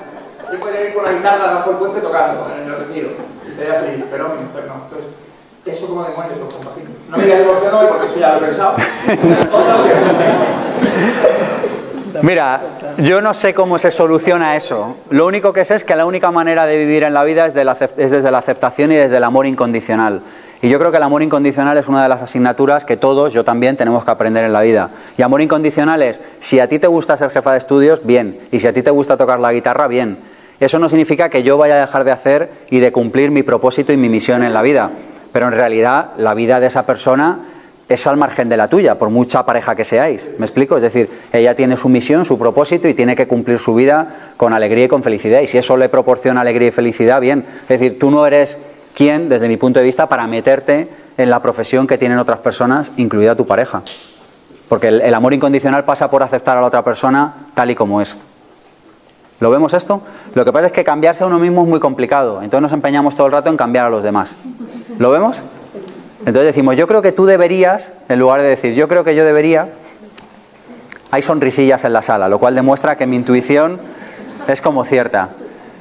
Yo 0.52 0.60
podría 0.60 0.84
ir 0.84 0.94
con 0.94 1.06
la 1.06 1.14
guitarra 1.14 1.54
bajo 1.54 1.72
el 1.72 1.78
puente 1.78 2.02
tocando 2.02 2.48
en 2.58 2.70
el 2.70 2.78
retiro. 2.78 3.10
Y 3.48 3.52
estaría 3.52 3.80
feliz, 3.82 4.06
pero 4.12 4.30
mujer 4.30 4.66
no. 4.68 4.84
Entonces, 4.84 5.08
eso 5.66 5.88
como 5.88 6.04
demonios 6.04 6.40
lo 6.40 6.50
compagino. 6.50 6.90
No 7.10 7.18
me 7.18 7.24
digas 7.24 7.40
divorciado 7.40 7.80
hoy 7.80 7.88
porque 7.88 8.06
eso 8.08 8.20
ya 8.20 8.34
lo 8.34 8.38
he 8.38 8.42
pensado. 8.42 8.76
Mira, 12.22 12.62
yo 12.98 13.22
no 13.22 13.34
sé 13.34 13.54
cómo 13.54 13.80
se 13.80 13.92
soluciona 13.92 14.58
eso. 14.58 14.98
Lo 15.10 15.26
único 15.26 15.54
que 15.54 15.64
sé 15.64 15.76
es 15.76 15.84
que 15.84 15.96
la 15.96 16.06
única 16.06 16.32
manera 16.32 16.66
de 16.66 16.78
vivir 16.78 17.04
en 17.04 17.14
la 17.14 17.24
vida 17.24 17.46
es, 17.46 17.54
es 17.98 18.12
desde 18.12 18.32
la 18.32 18.40
aceptación 18.40 18.92
y 18.92 18.96
desde 18.96 19.18
el 19.18 19.24
amor 19.24 19.46
incondicional. 19.46 20.22
Y 20.62 20.70
yo 20.70 20.78
creo 20.78 20.92
que 20.92 20.98
el 20.98 21.04
amor 21.04 21.24
incondicional 21.24 21.78
es 21.78 21.88
una 21.88 22.04
de 22.04 22.10
las 22.10 22.22
asignaturas 22.22 22.86
que 22.86 22.98
todos, 22.98 23.34
yo 23.34 23.44
también, 23.44 23.78
tenemos 23.78 24.04
que 24.04 24.12
aprender 24.12 24.44
en 24.44 24.54
la 24.54 24.62
vida. 24.62 24.90
Y 25.18 25.22
amor 25.24 25.42
incondicional 25.42 26.04
es, 26.04 26.22
si 26.40 26.60
a 26.60 26.68
ti 26.68 26.78
te 26.78 26.88
gusta 26.88 27.18
ser 27.18 27.32
jefa 27.32 27.54
de 27.54 27.58
estudios, 27.58 28.06
bien. 28.06 28.40
Y 28.52 28.60
si 28.60 28.68
a 28.68 28.74
ti 28.74 28.84
te 28.84 28.92
gusta 28.92 29.18
tocar 29.18 29.40
la 29.40 29.54
guitarra, 29.54 29.88
bien. 29.88 30.20
Eso 30.62 30.78
no 30.78 30.88
significa 30.90 31.30
que 31.30 31.42
yo 31.42 31.58
vaya 31.58 31.76
a 31.76 31.82
dejar 31.82 32.04
de 32.04 32.12
hacer 32.12 32.52
y 32.70 32.80
de 32.80 32.92
cumplir 32.92 33.32
mi 33.32 33.42
propósito 33.42 33.92
y 33.92 33.98
mi 33.98 34.10
misión 34.10 34.44
en 34.44 34.54
la 34.54 34.62
vida. 34.62 34.92
Pero 35.34 35.48
en 35.48 35.54
realidad 35.54 36.12
la 36.18 36.36
vida 36.36 36.60
de 36.60 36.68
esa 36.68 36.86
persona 36.86 37.40
es 37.90 38.06
al 38.06 38.16
margen 38.16 38.48
de 38.48 38.58
la 38.58 38.68
tuya, 38.68 39.00
por 39.00 39.10
mucha 39.10 39.44
pareja 39.44 39.76
que 39.76 39.84
seáis. 39.84 40.30
¿Me 40.38 40.46
explico? 40.46 40.76
Es 40.76 40.84
decir, 40.84 41.10
ella 41.34 41.56
tiene 41.56 41.76
su 41.76 41.90
misión, 41.90 42.26
su 42.26 42.38
propósito 42.38 42.88
y 42.88 42.94
tiene 42.94 43.16
que 43.16 43.28
cumplir 43.28 43.58
su 43.58 43.74
vida 43.74 44.34
con 44.38 44.54
alegría 44.54 44.86
y 44.86 44.88
con 44.88 45.02
felicidad. 45.02 45.42
Y 45.42 45.48
si 45.48 45.58
eso 45.58 45.76
le 45.78 45.90
proporciona 45.90 46.42
alegría 46.42 46.68
y 46.68 46.72
felicidad, 46.72 47.20
bien. 47.20 47.44
Es 47.64 47.80
decir, 47.80 47.98
tú 47.98 48.12
no 48.12 48.28
eres 48.28 48.60
quien, 48.94 49.30
desde 49.30 49.48
mi 49.48 49.58
punto 49.58 49.80
de 49.80 49.86
vista, 49.86 50.08
para 50.08 50.28
meterte 50.28 50.88
en 51.18 51.30
la 51.32 51.42
profesión 51.42 51.88
que 51.88 51.98
tienen 51.98 52.20
otras 52.20 52.40
personas, 52.40 52.92
incluida 52.98 53.36
tu 53.36 53.48
pareja. 53.48 53.82
Porque 54.70 54.90
el, 54.90 55.14
amor 55.14 55.34
incondicional 55.34 55.84
pasa 55.86 56.10
por 56.10 56.22
aceptar 56.22 56.58
a 56.58 56.62
la 56.62 56.68
otra 56.68 56.84
persona 56.84 57.48
tal 57.56 57.72
y 57.72 57.76
como 57.76 58.00
es. 58.00 58.16
¿Lo 59.42 59.50
vemos 59.50 59.74
esto? 59.74 60.02
Lo 60.36 60.46
que 60.46 60.54
pasa 60.54 60.68
es 60.68 60.72
que 60.72 60.84
cambiarse 60.84 61.24
a 61.24 61.28
uno 61.28 61.40
mismo 61.40 61.64
es 61.64 61.68
muy 61.68 61.80
complicado. 61.80 62.44
Entonces 62.44 62.62
nos 62.62 62.74
empeñamos 62.74 63.16
todo 63.16 63.26
el 63.26 63.34
rato 63.34 63.50
en 63.50 63.58
cambiar 63.58 63.88
a 63.88 63.90
los 63.90 64.04
demás. 64.04 64.34
¿Lo 65.00 65.10
vemos? 65.10 65.42
Entonces 66.20 66.46
decimos, 66.46 66.78
yo 66.78 66.88
creo 66.88 67.02
que 67.02 67.12
tú 67.12 67.26
deberías, 67.26 67.92
en 68.08 68.20
lugar 68.20 68.42
de 68.42 68.48
decir, 68.48 68.76
yo 68.76 68.88
creo 68.88 69.04
que 69.04 69.16
yo 69.16 69.26
debería, 69.26 69.70
hay 71.10 71.24
sonrisillas 71.24 71.84
en 71.84 71.94
la 71.94 72.04
sala, 72.04 72.30
lo 72.30 72.38
cual 72.38 72.54
demuestra 72.54 72.96
que 72.96 73.08
mi 73.08 73.16
intuición 73.16 73.80
es 74.48 74.62
como 74.62 74.86
cierta. 74.86 75.30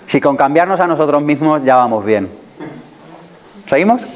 Si 0.07 0.23
con 0.23 0.39
cambiarnos 0.39 0.81
a 0.81 0.87
nosotros 0.87 1.23
mismos 1.23 1.63
ya 1.63 1.77
vamos 1.77 2.03
bien. 2.03 2.31
¿Seguimos? 3.69 4.07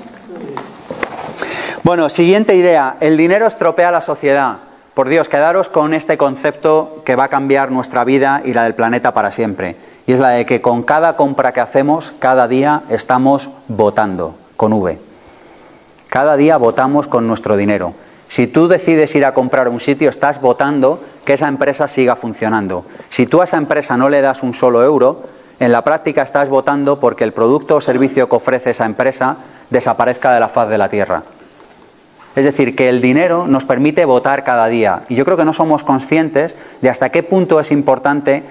Bueno, 1.82 2.09
siguiente 2.09 2.55
idea. 2.55 2.97
El 2.99 3.18
dinero 3.18 3.47
estropea 3.47 3.90
la 3.90 4.01
sociedad. 4.01 4.57
Por 4.95 5.09
Dios, 5.09 5.28
quedaros 5.28 5.68
con 5.68 5.92
este 5.92 6.16
concepto 6.16 7.03
que 7.05 7.16
va 7.16 7.24
a 7.24 7.28
cambiar 7.28 7.72
nuestra 7.72 8.05
vida 8.05 8.42
y 8.45 8.53
la 8.53 8.62
del 8.62 8.76
planeta 8.76 9.12
para 9.12 9.32
siempre. 9.32 9.74
Y 10.07 10.12
es 10.12 10.20
la 10.20 10.28
de 10.28 10.47
que 10.47 10.61
con 10.61 10.84
cada 10.84 11.16
compra 11.16 11.51
que 11.51 11.59
hacemos, 11.59 12.14
cada 12.20 12.47
día 12.47 12.84
estamos 12.88 13.51
votando, 13.66 14.36
con 14.57 14.72
V. 14.72 15.01
Cada 16.09 16.36
día 16.36 16.59
votamos 16.59 17.09
con 17.09 17.26
nuestro 17.26 17.57
dinero. 17.57 17.95
Si 18.28 18.47
tú 18.47 18.68
decides 18.68 19.12
ir 19.16 19.24
a 19.24 19.34
comprar 19.34 19.68
un 19.68 19.80
sitio, 19.80 20.09
estás 20.09 20.40
votando 20.40 21.01
que 21.24 21.32
esa 21.32 21.49
empresa 21.49 21.88
siga 21.88 22.14
funcionando. 22.14 22.84
Si 23.09 23.26
tú 23.26 23.40
a 23.40 23.45
esa 23.45 23.57
empresa 23.57 23.97
no 23.97 24.09
le 24.09 24.20
das 24.20 24.45
un 24.45 24.55
solo 24.55 24.84
euro, 24.84 25.22
en 25.59 25.72
la 25.72 25.82
práctica 25.82 26.22
estás 26.22 26.49
votando 26.49 27.01
porque 27.01 27.24
el 27.24 27.32
producto 27.32 27.76
o 27.76 27.80
servicio 27.80 28.28
que 28.28 28.36
ofrece 28.36 28.70
esa 28.70 28.86
empresa 28.86 29.38
desaparezca 29.70 30.32
de 30.32 30.38
la 30.38 30.49
faz 30.49 30.68
de 30.68 30.78
la 30.78 30.88
tierra. 30.88 31.24
Es 32.37 32.45
decir, 32.45 32.74
que 32.74 32.89
el 32.89 33.01
dinero 33.01 33.47
nos 33.47 33.64
permite 33.64 34.05
votar 34.05 34.45
cada 34.45 34.66
día. 34.66 35.03
Y 35.09 35.14
yo 35.14 35.24
creo 35.24 35.37
que 35.37 35.45
no 35.45 35.53
somos 35.53 35.85
conscientes 35.85 36.57
de 36.80 36.91
hasta 36.91 37.11
qué 37.11 37.22
punto 37.22 37.61
es 37.61 37.70
importante 37.70 38.43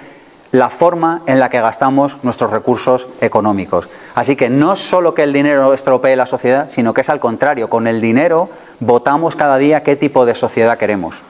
la 0.52 0.70
forma 0.70 1.24
en 1.26 1.40
la 1.40 1.50
que 1.50 1.60
gastamos 1.60 2.18
nuestros 2.24 2.52
recursos 2.52 3.08
económicos. 3.22 3.90
Así 4.14 4.36
que 4.36 4.50
no 4.50 4.76
solo 4.76 5.16
que 5.16 5.24
el 5.24 5.34
dinero 5.34 5.74
estropee 5.74 6.16
la 6.16 6.28
sociedad, 6.28 6.70
sino 6.70 6.94
que 6.94 7.02
es 7.02 7.10
al 7.10 7.20
contrario, 7.20 7.70
con 7.70 7.88
el 7.88 8.00
dinero 8.00 8.50
votamos 8.80 9.36
cada 9.36 9.58
día 9.58 9.82
qué 9.82 9.96
tipo 9.96 10.26
de 10.26 10.36
sociedad 10.36 10.78
queremos. 10.78 11.24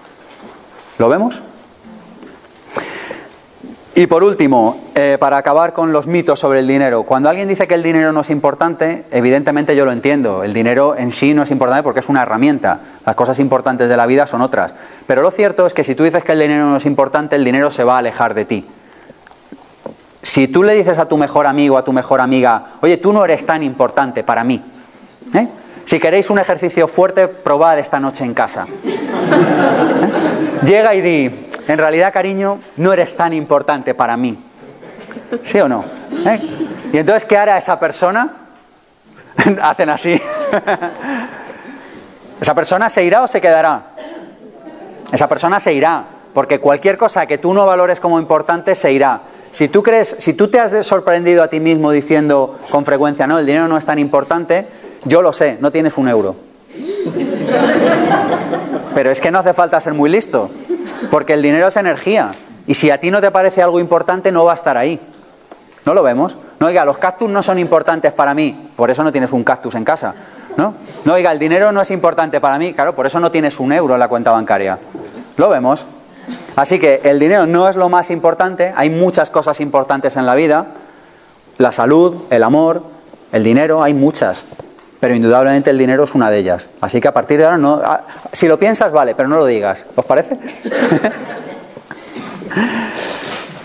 ¿Lo 0.98 1.08
vemos? 1.08 1.42
Y 3.96 4.08
por 4.08 4.24
último, 4.24 4.78
eh, 4.96 5.18
para 5.20 5.38
acabar 5.38 5.72
con 5.72 5.94
los 5.94 6.08
mitos 6.08 6.40
sobre 6.40 6.60
el 6.60 6.68
dinero, 6.68 7.04
cuando 7.04 7.30
alguien 7.30 7.48
dice 7.48 7.68
que 7.68 7.76
el 7.76 7.84
dinero 7.84 8.12
no 8.12 8.22
es 8.22 8.32
importante, 8.32 9.06
evidentemente 9.12 9.76
yo 9.76 9.86
lo 9.86 9.92
entiendo, 9.92 10.44
el 10.44 10.52
dinero 10.52 10.96
en 10.98 11.12
sí 11.12 11.36
no 11.36 11.44
es 11.44 11.52
importante 11.52 11.84
porque 11.84 12.00
es 12.00 12.10
una 12.10 12.24
herramienta, 12.24 12.80
las 13.06 13.16
cosas 13.16 13.38
importantes 13.38 13.90
de 13.90 13.96
la 13.96 14.08
vida 14.08 14.26
son 14.26 14.42
otras, 14.42 14.74
pero 15.06 15.22
lo 15.22 15.30
cierto 15.30 15.68
es 15.68 15.76
que 15.76 15.84
si 15.84 15.94
tú 15.94 16.04
dices 16.04 16.24
que 16.24 16.32
el 16.32 16.40
dinero 16.40 16.66
no 16.66 16.78
es 16.78 16.88
importante, 16.88 17.36
el 17.36 17.44
dinero 17.44 17.70
se 17.70 17.84
va 17.84 17.96
a 17.96 17.98
alejar 18.00 18.34
de 18.34 18.46
ti. 18.46 18.66
Si 20.24 20.48
tú 20.48 20.64
le 20.64 20.74
dices 20.74 20.98
a 20.98 21.08
tu 21.08 21.18
mejor 21.18 21.46
amigo, 21.46 21.78
a 21.78 21.84
tu 21.84 21.94
mejor 21.94 22.20
amiga, 22.20 22.78
oye, 22.82 22.98
tú 22.98 23.14
no 23.14 23.24
eres 23.24 23.46
tan 23.46 23.62
importante 23.62 24.24
para 24.24 24.44
mí. 24.44 24.60
¿eh? 25.36 25.48
Si 25.86 26.00
queréis 26.00 26.30
un 26.30 26.40
ejercicio 26.40 26.88
fuerte, 26.88 27.28
probad 27.28 27.78
esta 27.80 28.00
noche 28.00 28.24
en 28.24 28.34
casa. 28.34 28.66
¿Eh? 28.86 29.00
Llega 30.66 30.96
y 30.96 31.02
di, 31.02 31.48
en 31.68 31.78
realidad, 31.78 32.14
cariño, 32.14 32.60
no 32.78 32.94
eres 32.94 33.16
tan 33.16 33.34
importante 33.34 33.94
para 33.94 34.16
mí. 34.16 34.42
¿Sí 35.44 35.60
o 35.60 35.68
no? 35.68 35.84
¿Eh? 36.26 36.40
Y 36.94 36.98
entonces, 36.98 37.26
¿qué 37.26 37.38
hará 37.38 37.58
esa 37.58 37.80
persona? 37.80 38.32
Hacen 39.62 39.90
así. 39.90 40.22
¿Esa 42.42 42.56
persona 42.56 42.90
se 42.90 43.04
irá 43.04 43.24
o 43.24 43.28
se 43.28 43.42
quedará? 43.42 43.94
Esa 45.12 45.28
persona 45.28 45.60
se 45.60 45.74
irá, 45.74 46.06
porque 46.34 46.60
cualquier 46.60 46.98
cosa 46.98 47.26
que 47.26 47.38
tú 47.38 47.54
no 47.54 47.66
valores 47.66 48.00
como 48.00 48.20
importante 48.20 48.74
se 48.76 48.92
irá. 48.92 49.22
Si 49.52 49.68
tú 49.68 49.84
crees, 49.84 50.16
si 50.18 50.34
tú 50.34 50.50
te 50.50 50.60
has 50.60 50.86
sorprendido 50.86 51.44
a 51.44 51.48
ti 51.48 51.60
mismo 51.60 51.92
diciendo 51.92 52.58
con 52.72 52.86
frecuencia, 52.86 53.28
no, 53.28 53.38
el 53.38 53.46
dinero 53.46 53.68
no 53.68 53.78
es 53.78 53.86
tan 53.86 54.00
importante, 54.00 54.68
yo 55.06 55.22
lo 55.22 55.34
sé, 55.34 55.58
no 55.60 55.72
tienes 55.72 55.98
un 55.98 56.08
euro. 56.08 56.36
Pero 58.94 59.12
es 59.12 59.22
que 59.22 59.32
no 59.32 59.40
hace 59.40 59.54
falta 59.54 59.80
ser 59.82 59.94
muy 59.94 60.10
listo, 60.10 60.50
porque 61.12 61.34
el 61.34 61.42
dinero 61.42 61.68
es 61.68 61.78
energía. 61.78 62.32
Y 62.68 62.76
si 62.76 62.90
a 62.90 63.00
ti 63.00 63.12
no 63.12 63.22
te 63.22 63.32
parece 63.32 63.62
algo 63.62 63.80
importante, 63.80 64.32
no 64.32 64.46
va 64.46 64.54
a 64.54 64.56
estar 64.56 64.78
ahí. 64.78 65.00
¿No 65.86 65.94
lo 65.94 66.04
vemos? 66.04 66.38
No, 66.60 66.68
oiga, 66.68 66.86
los 66.86 66.98
cactus 66.98 67.30
no 67.30 67.44
son 67.44 67.60
importantes 67.60 68.14
para 68.14 68.34
mí, 68.34 68.70
por 68.76 68.90
eso 68.90 69.04
no 69.04 69.12
tienes 69.12 69.34
un 69.34 69.44
cactus 69.44 69.76
en 69.76 69.84
casa. 69.84 70.14
¿No? 70.56 70.76
No, 71.04 71.14
oiga, 71.14 71.32
el 71.32 71.40
dinero 71.40 71.72
no 71.72 71.82
es 71.82 71.90
importante 71.90 72.40
para 72.40 72.60
mí. 72.60 72.74
Claro, 72.74 72.94
por 72.94 73.08
eso 73.08 73.20
no 73.20 73.32
tienes 73.32 73.60
un 73.60 73.72
euro 73.74 73.96
en 73.96 74.00
la 74.00 74.08
cuenta 74.08 74.30
bancaria. 74.30 74.78
Lo 75.36 75.50
vemos. 75.50 75.88
Así 76.56 76.80
que 76.80 77.02
el 77.04 77.20
dinero 77.20 77.48
no 77.48 77.68
es 77.68 77.76
lo 77.76 77.90
más 77.90 78.12
importante. 78.12 78.72
Hay 78.76 78.92
muchas 78.92 79.32
cosas 79.32 79.60
importantes 79.60 80.16
en 80.16 80.28
la 80.28 80.36
vida. 80.36 80.68
La 81.58 81.72
salud, 81.72 82.18
el 82.30 82.44
amor, 82.44 82.84
el 83.32 83.44
dinero, 83.44 83.82
hay 83.82 83.96
muchas. 83.96 84.44
Pero 85.04 85.16
indudablemente 85.16 85.70
el 85.70 85.78
dinero 85.78 86.06
es 86.06 86.16
una 86.16 86.32
de 86.32 86.38
ellas. 86.38 86.70
Así 86.80 87.02
que 87.02 87.10
a 87.10 87.14
partir 87.14 87.38
de 87.38 87.44
ahora 87.44 87.58
no. 87.58 87.82
ah, 87.84 88.04
Si 88.32 88.48
lo 88.48 88.58
piensas, 88.58 88.90
vale, 88.94 89.16
pero 89.16 89.28
no 89.28 89.36
lo 89.36 89.46
digas. 89.46 89.84
¿Os 89.98 90.06
parece? 90.06 90.38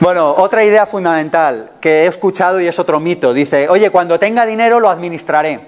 Bueno, 0.01 0.35
otra 0.37 0.65
idea 0.65 0.87
fundamental 0.87 1.71
que 1.81 2.03
he 2.03 2.07
escuchado 2.07 2.61
y 2.61 2.67
es 2.67 2.79
otro 2.79 2.99
mito. 2.99 3.33
Dice, 3.33 3.69
oye, 3.69 3.91
cuando 3.91 4.19
tenga 4.19 4.47
dinero 4.47 4.81
lo 4.81 4.89
administraré. 4.91 5.61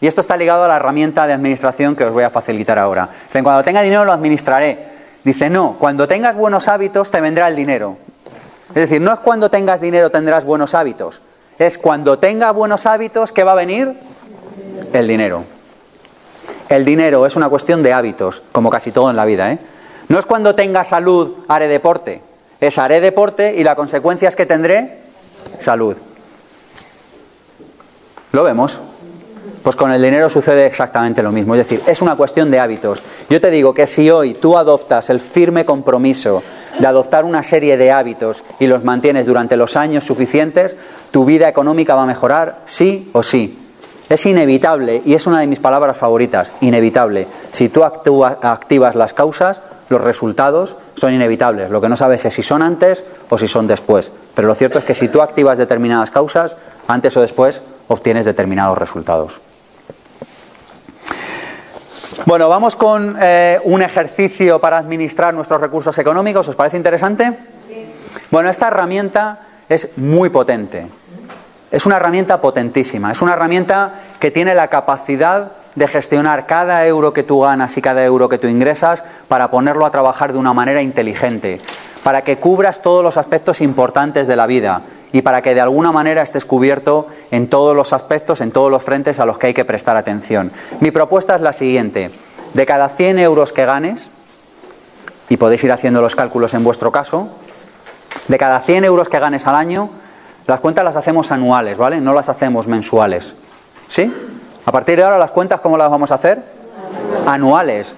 Y 0.00 0.06
esto 0.06 0.20
está 0.22 0.36
ligado 0.36 0.64
a 0.64 0.68
la 0.68 0.76
herramienta 0.76 1.26
de 1.26 1.34
administración 1.34 1.94
que 1.94 2.04
os 2.04 2.12
voy 2.12 2.24
a 2.24 2.30
facilitar 2.30 2.78
ahora. 2.78 3.08
Dicen, 3.26 3.44
cuando 3.44 3.62
tenga 3.62 3.82
dinero 3.82 4.04
lo 4.04 4.12
administraré. 4.12 4.86
Dice, 5.24 5.48
no, 5.50 5.76
cuando 5.78 6.08
tengas 6.08 6.34
buenos 6.36 6.68
hábitos 6.68 7.10
te 7.10 7.20
vendrá 7.20 7.48
el 7.48 7.56
dinero. 7.56 7.96
Es 8.70 8.88
decir, 8.88 9.00
no 9.00 9.12
es 9.14 9.20
cuando 9.20 9.50
tengas 9.50 9.80
dinero 9.80 10.10
tendrás 10.10 10.44
buenos 10.44 10.74
hábitos. 10.74 11.22
Es 11.58 11.78
cuando 11.78 12.18
tenga 12.18 12.50
buenos 12.50 12.86
hábitos 12.86 13.32
que 13.32 13.44
va 13.44 13.52
a 13.52 13.56
venir 13.56 13.94
el 14.92 15.08
dinero. 15.08 15.44
El 16.68 16.84
dinero 16.84 17.26
es 17.26 17.36
una 17.36 17.48
cuestión 17.48 17.82
de 17.82 17.92
hábitos, 17.92 18.42
como 18.52 18.70
casi 18.70 18.92
todo 18.92 19.10
en 19.10 19.16
la 19.16 19.24
vida. 19.24 19.50
¿eh? 19.52 19.58
No 20.08 20.18
es 20.18 20.26
cuando 20.26 20.54
tenga 20.54 20.84
salud 20.84 21.34
haré 21.48 21.68
deporte. 21.68 22.22
Es 22.60 22.78
haré 22.78 23.00
deporte 23.00 23.54
y 23.56 23.64
la 23.64 23.74
consecuencia 23.74 24.28
es 24.28 24.36
que 24.36 24.46
tendré 24.46 24.98
salud. 25.58 25.96
¿Lo 28.32 28.44
vemos? 28.44 28.78
Pues 29.62 29.76
con 29.76 29.90
el 29.90 30.00
dinero 30.00 30.28
sucede 30.30 30.66
exactamente 30.66 31.22
lo 31.22 31.32
mismo. 31.32 31.54
Es 31.54 31.60
decir, 31.60 31.82
es 31.86 32.00
una 32.02 32.16
cuestión 32.16 32.50
de 32.50 32.60
hábitos. 32.60 33.02
Yo 33.28 33.40
te 33.40 33.50
digo 33.50 33.74
que 33.74 33.86
si 33.86 34.10
hoy 34.10 34.34
tú 34.34 34.56
adoptas 34.56 35.10
el 35.10 35.20
firme 35.20 35.64
compromiso 35.64 36.42
de 36.78 36.86
adoptar 36.86 37.24
una 37.24 37.42
serie 37.42 37.76
de 37.76 37.90
hábitos 37.90 38.42
y 38.58 38.66
los 38.66 38.84
mantienes 38.84 39.26
durante 39.26 39.56
los 39.56 39.76
años 39.76 40.04
suficientes, 40.04 40.76
tu 41.10 41.24
vida 41.24 41.48
económica 41.48 41.94
va 41.94 42.04
a 42.04 42.06
mejorar 42.06 42.60
sí 42.64 43.10
o 43.12 43.22
sí. 43.22 43.58
Es 44.10 44.26
inevitable, 44.26 45.00
y 45.06 45.14
es 45.14 45.26
una 45.26 45.40
de 45.40 45.46
mis 45.46 45.60
palabras 45.60 45.96
favoritas, 45.96 46.52
inevitable. 46.60 47.26
Si 47.52 47.68
tú 47.70 47.84
actúa- 47.84 48.38
activas 48.42 48.94
las 48.96 49.14
causas, 49.14 49.62
los 49.88 50.00
resultados 50.00 50.76
son 50.96 51.14
inevitables. 51.14 51.70
Lo 51.70 51.80
que 51.80 51.88
no 51.88 51.96
sabes 51.96 52.24
es 52.24 52.34
si 52.34 52.42
son 52.42 52.60
antes 52.60 53.04
o 53.28 53.38
si 53.38 53.46
son 53.48 53.66
después. 53.68 54.10
Pero 54.34 54.48
lo 54.48 54.54
cierto 54.54 54.80
es 54.80 54.84
que 54.84 54.94
si 54.96 55.08
tú 55.08 55.22
activas 55.22 55.58
determinadas 55.58 56.10
causas, 56.10 56.56
antes 56.88 57.16
o 57.16 57.20
después 57.20 57.62
obtienes 57.88 58.24
determinados 58.26 58.76
resultados. 58.76 59.40
Bueno, 62.26 62.48
vamos 62.48 62.76
con 62.76 63.16
eh, 63.20 63.60
un 63.64 63.80
ejercicio 63.80 64.60
para 64.60 64.78
administrar 64.78 65.32
nuestros 65.34 65.60
recursos 65.60 65.96
económicos. 65.98 66.46
¿Os 66.48 66.56
parece 66.56 66.76
interesante? 66.76 67.32
Bueno, 68.30 68.50
esta 68.50 68.68
herramienta 68.68 69.38
es 69.68 69.96
muy 69.96 70.30
potente. 70.30 70.86
Es 71.70 71.86
una 71.86 71.96
herramienta 71.96 72.40
potentísima. 72.40 73.12
Es 73.12 73.22
una 73.22 73.34
herramienta 73.34 74.00
que 74.18 74.30
tiene 74.30 74.54
la 74.54 74.68
capacidad 74.68 75.52
de 75.74 75.86
gestionar 75.86 76.46
cada 76.46 76.84
euro 76.86 77.12
que 77.12 77.22
tú 77.22 77.40
ganas 77.40 77.76
y 77.76 77.82
cada 77.82 78.04
euro 78.04 78.28
que 78.28 78.38
tú 78.38 78.48
ingresas 78.48 79.04
para 79.28 79.50
ponerlo 79.50 79.86
a 79.86 79.90
trabajar 79.90 80.32
de 80.32 80.38
una 80.38 80.52
manera 80.52 80.82
inteligente, 80.82 81.60
para 82.02 82.22
que 82.22 82.38
cubras 82.38 82.82
todos 82.82 83.04
los 83.04 83.16
aspectos 83.16 83.60
importantes 83.60 84.26
de 84.26 84.36
la 84.36 84.46
vida 84.46 84.82
y 85.12 85.22
para 85.22 85.42
que 85.42 85.54
de 85.54 85.60
alguna 85.60 85.92
manera 85.92 86.22
estés 86.22 86.44
cubierto 86.44 87.06
en 87.30 87.48
todos 87.48 87.76
los 87.76 87.92
aspectos, 87.92 88.40
en 88.40 88.50
todos 88.50 88.70
los 88.70 88.82
frentes 88.82 89.20
a 89.20 89.26
los 89.26 89.38
que 89.38 89.48
hay 89.48 89.54
que 89.54 89.64
prestar 89.64 89.96
atención. 89.96 90.50
Mi 90.80 90.90
propuesta 90.90 91.36
es 91.36 91.40
la 91.40 91.52
siguiente. 91.52 92.10
De 92.54 92.66
cada 92.66 92.88
100 92.88 93.20
euros 93.20 93.52
que 93.52 93.64
ganes, 93.64 94.10
y 95.28 95.36
podéis 95.36 95.62
ir 95.62 95.70
haciendo 95.70 96.00
los 96.00 96.16
cálculos 96.16 96.54
en 96.54 96.64
vuestro 96.64 96.90
caso, 96.90 97.28
de 98.26 98.38
cada 98.38 98.60
100 98.60 98.84
euros 98.84 99.08
que 99.08 99.20
ganes 99.20 99.46
al 99.46 99.54
año, 99.54 99.90
las 100.50 100.58
cuentas 100.58 100.84
las 100.84 100.96
hacemos 100.96 101.30
anuales, 101.30 101.78
¿vale? 101.78 102.00
No 102.00 102.12
las 102.12 102.28
hacemos 102.28 102.66
mensuales. 102.66 103.34
¿Sí? 103.88 104.12
A 104.66 104.72
partir 104.72 104.96
de 104.96 105.04
ahora, 105.04 105.16
las 105.16 105.30
cuentas, 105.30 105.60
¿cómo 105.60 105.78
las 105.78 105.88
vamos 105.88 106.10
a 106.10 106.16
hacer? 106.16 106.42
Anuales. 107.24 107.94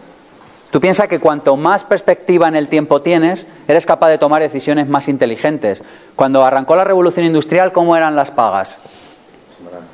Tú 0.71 0.79
piensas 0.79 1.09
que 1.09 1.19
cuanto 1.19 1.57
más 1.57 1.83
perspectiva 1.83 2.49
en 2.49 2.57
el 2.57 2.69
tiempo 2.69 3.01
tienes, 3.01 3.47
eres 3.67 3.87
capaz 3.87 4.11
de 4.11 4.19
tomar 4.19 4.43
decisiones 4.43 4.87
más 4.87 5.09
inteligentes. 5.09 5.83
Cuando 6.15 6.45
arrancó 6.45 6.77
la 6.77 6.85
revolución 6.85 7.25
industrial, 7.25 7.73
¿cómo 7.73 7.97
eran 7.97 8.17
las 8.17 8.31
pagas? 8.31 8.77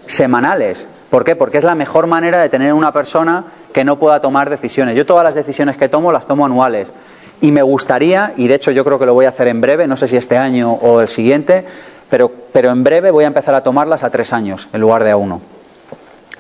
Semanales. 0.07 0.89
¿Por 1.11 1.23
qué? 1.23 1.37
Porque 1.37 1.59
es 1.59 1.65
la 1.65 1.77
mejor 1.77 2.09
manera 2.09 2.41
de 2.41 2.49
tener 2.49 2.73
una 2.73 2.93
persona 2.93 3.45
que 3.73 3.85
no 3.85 4.01
pueda 4.01 4.21
tomar 4.21 4.51
decisiones. 4.51 4.97
Yo 4.97 5.07
todas 5.07 5.23
las 5.23 5.37
decisiones 5.37 5.77
que 5.77 5.89
tomo 5.89 6.11
las 6.11 6.27
tomo 6.27 6.45
anuales. 6.45 6.93
Y 7.41 7.53
me 7.53 7.63
gustaría, 7.63 8.35
y 8.37 8.49
de 8.49 8.55
hecho 8.55 8.73
yo 8.73 8.85
creo 8.85 8.99
que 8.99 9.07
lo 9.07 9.15
voy 9.15 9.27
a 9.27 9.29
hacer 9.29 9.47
en 9.47 9.61
breve, 9.61 9.87
no 9.87 9.97
sé 9.97 10.09
si 10.09 10.17
este 10.17 10.37
año 10.37 10.73
o 10.73 11.01
el 11.01 11.09
siguiente, 11.09 11.65
pero, 12.11 12.31
pero 12.53 12.71
en 12.71 12.85
breve 12.85 13.11
voy 13.11 13.25
a 13.25 13.29
empezar 13.29 13.55
a 13.55 13.63
tomarlas 13.63 14.03
a 14.03 14.11
tres 14.11 14.33
años 14.33 14.69
en 14.73 14.81
lugar 14.81 15.05
de 15.05 15.11
a 15.11 15.17
uno. 15.17 15.41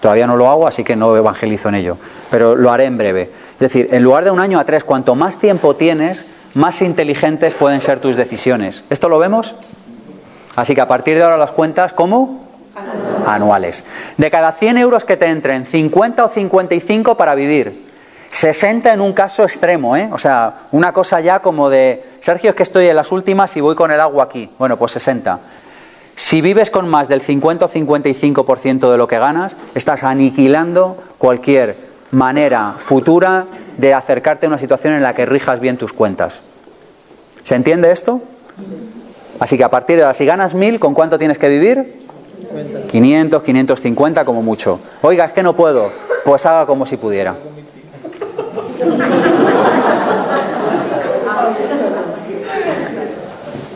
Todavía 0.00 0.26
no 0.26 0.36
lo 0.36 0.48
hago, 0.48 0.66
así 0.66 0.84
que 0.84 0.96
no 0.96 1.16
evangelizo 1.16 1.68
en 1.68 1.74
ello, 1.74 1.96
pero 2.30 2.54
lo 2.54 2.70
haré 2.70 2.84
en 2.84 2.98
breve. 2.98 3.22
Es 3.54 3.58
decir, 3.58 3.88
en 3.90 4.04
lugar 4.04 4.24
de 4.24 4.30
un 4.30 4.38
año 4.38 4.60
a 4.60 4.64
tres, 4.64 4.84
cuanto 4.84 5.14
más 5.14 5.38
tiempo 5.38 5.74
tienes, 5.74 6.24
más 6.54 6.80
inteligentes 6.82 7.54
pueden 7.54 7.80
ser 7.80 7.98
tus 7.98 8.16
decisiones. 8.16 8.84
¿Esto 8.90 9.08
lo 9.08 9.18
vemos? 9.18 9.54
Así 10.54 10.74
que 10.74 10.80
a 10.80 10.88
partir 10.88 11.16
de 11.16 11.24
ahora 11.24 11.36
las 11.36 11.52
cuentas, 11.52 11.92
¿cómo? 11.92 12.46
Anuales. 13.26 13.84
De 14.16 14.30
cada 14.30 14.52
100 14.52 14.78
euros 14.78 15.04
que 15.04 15.16
te 15.16 15.26
entren, 15.26 15.66
50 15.66 16.24
o 16.24 16.28
55 16.28 17.16
para 17.16 17.34
vivir. 17.34 17.87
60 18.30 18.92
en 18.92 19.00
un 19.00 19.12
caso 19.12 19.42
extremo, 19.42 19.96
¿eh? 19.96 20.08
O 20.12 20.18
sea, 20.18 20.66
una 20.72 20.92
cosa 20.92 21.20
ya 21.20 21.40
como 21.40 21.70
de, 21.70 22.04
Sergio, 22.20 22.50
es 22.50 22.56
que 22.56 22.62
estoy 22.62 22.86
en 22.86 22.96
las 22.96 23.10
últimas 23.10 23.56
y 23.56 23.60
voy 23.60 23.74
con 23.74 23.90
el 23.90 24.00
agua 24.00 24.24
aquí. 24.24 24.50
Bueno, 24.58 24.76
pues 24.76 24.92
60. 24.92 25.40
Si 26.14 26.40
vives 26.40 26.70
con 26.70 26.88
más 26.88 27.08
del 27.08 27.20
50 27.20 27.64
o 27.64 27.68
55% 27.68 28.90
de 28.90 28.98
lo 28.98 29.06
que 29.06 29.18
ganas, 29.18 29.56
estás 29.74 30.02
aniquilando 30.02 30.96
cualquier 31.16 31.76
manera 32.10 32.74
futura 32.78 33.46
de 33.76 33.94
acercarte 33.94 34.46
a 34.46 34.48
una 34.48 34.58
situación 34.58 34.94
en 34.94 35.02
la 35.02 35.14
que 35.14 35.26
rijas 35.26 35.60
bien 35.60 35.76
tus 35.76 35.92
cuentas. 35.92 36.40
¿Se 37.44 37.54
entiende 37.54 37.92
esto? 37.92 38.20
Así 39.38 39.56
que 39.56 39.64
a 39.64 39.70
partir 39.70 39.96
de 39.96 40.02
ahora, 40.02 40.14
si 40.14 40.26
ganas 40.26 40.54
1000, 40.54 40.80
¿con 40.80 40.94
cuánto 40.94 41.18
tienes 41.18 41.38
que 41.38 41.48
vivir? 41.48 42.02
500, 42.90 43.42
550 43.42 44.24
como 44.24 44.42
mucho. 44.42 44.80
Oiga, 45.02 45.26
es 45.26 45.32
que 45.32 45.42
no 45.42 45.54
puedo. 45.54 45.90
Pues 46.24 46.44
haga 46.46 46.66
como 46.66 46.84
si 46.84 46.96
pudiera. 46.96 47.36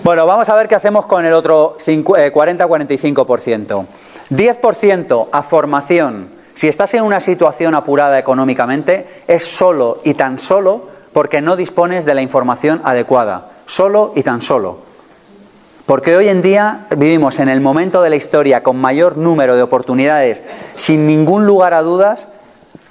Bueno, 0.05 0.27
vamos 0.27 0.49
a 0.49 0.55
ver 0.55 0.69
qué 0.69 0.75
hacemos 0.75 1.07
con 1.07 1.25
el 1.25 1.33
otro 1.33 1.77
40-45%. 1.79 3.87
10% 4.31 5.29
a 5.31 5.43
formación. 5.43 6.31
Si 6.55 6.69
estás 6.69 6.95
en 6.95 7.05
una 7.05 7.21
situación 7.21 7.75
apurada 7.75 8.19
económicamente, 8.19 9.23
es 9.27 9.45
solo 9.45 10.01
y 10.05 10.15
tan 10.15 10.39
solo 10.39 10.89
porque 11.13 11.41
no 11.41 11.57
dispones 11.57 12.05
de 12.05 12.15
la 12.15 12.23
información 12.23 12.81
adecuada. 12.85 13.51
Solo 13.67 14.13
y 14.17 14.23
tan 14.23 14.43
solo. 14.43 14.79
Porque 15.87 16.17
hoy 16.17 16.29
en 16.29 16.43
día 16.43 16.87
vivimos 16.97 17.39
en 17.39 17.49
el 17.49 17.61
momento 17.61 18.03
de 18.03 18.11
la 18.11 18.17
historia 18.17 18.63
con 18.63 18.81
mayor 18.81 19.17
número 19.17 19.57
de 19.57 19.63
oportunidades, 19.63 20.43
sin 20.75 21.07
ningún 21.07 21.47
lugar 21.47 21.75
a 21.75 21.83
dudas, 21.83 22.29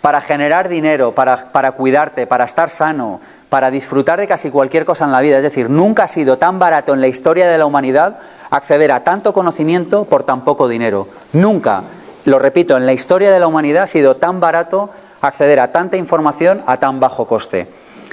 para 0.01 0.21
generar 0.21 0.67
dinero, 0.67 1.13
para, 1.13 1.51
para, 1.51 1.73
cuidarte, 1.73 2.27
para 2.27 2.45
estar 2.45 2.69
sano, 2.69 3.21
para 3.49 3.69
disfrutar 3.69 4.19
de 4.19 4.27
casi 4.27 4.49
cualquier 4.49 4.85
cosa 4.85 5.05
en 5.05 5.11
la 5.11 5.21
vida. 5.21 5.37
Es 5.37 5.43
decir, 5.43 5.69
nunca 5.69 6.03
ha 6.03 6.07
sido 6.07 6.37
tan 6.37 6.59
barato 6.59 6.93
en 6.93 7.01
la 7.01 7.07
historia 7.07 7.49
de 7.49 7.57
la 7.57 7.65
humanidad 7.65 8.17
acceder 8.49 8.91
a 8.91 9.03
tanto 9.03 9.33
conocimiento 9.33 10.05
por 10.05 10.23
tan 10.23 10.43
poco 10.43 10.67
dinero. 10.67 11.07
Nunca, 11.33 11.83
lo 12.25 12.39
repito, 12.39 12.77
en 12.77 12.85
la 12.85 12.93
historia 12.93 13.31
de 13.31 13.39
la 13.39 13.47
humanidad 13.47 13.83
ha 13.83 13.87
sido 13.87 14.15
tan 14.15 14.39
barato 14.39 14.89
acceder 15.21 15.59
a 15.59 15.71
tanta 15.71 15.97
información 15.97 16.61
a 16.65 16.77
tan 16.77 16.99
bajo 16.99 17.25
coste. 17.25 17.67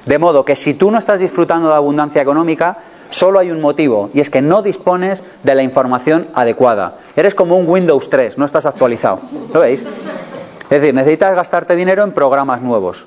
De 0.05 0.18
modo 0.18 0.45
que 0.45 0.57
si 0.57 0.74
tú 0.74 0.91
no 0.91 0.99
estás 0.99 1.20
disfrutando 1.20 1.68
de 1.68 1.74
abundancia 1.74 2.22
económica, 2.22 2.78
solo 3.11 3.39
hay 3.39 3.51
un 3.51 3.61
motivo, 3.61 4.11
y 4.14 4.20
es 4.20 4.30
que 4.30 4.43
no 4.43 4.62
dispones 4.62 5.22
de 5.43 5.55
la 5.55 5.62
información 5.62 6.28
adecuada. 6.34 6.95
Eres 7.16 7.34
como 7.34 7.57
un 7.57 7.68
Windows 7.68 8.09
3, 8.11 8.39
no 8.39 8.45
estás 8.45 8.66
actualizado. 8.66 9.20
¿Lo 9.53 9.61
veis? 9.61 9.84
Es 10.71 10.81
decir, 10.81 10.95
necesitas 10.95 11.35
gastarte 11.35 11.77
dinero 11.77 12.03
en 12.05 12.12
programas 12.12 12.61
nuevos. 12.61 13.07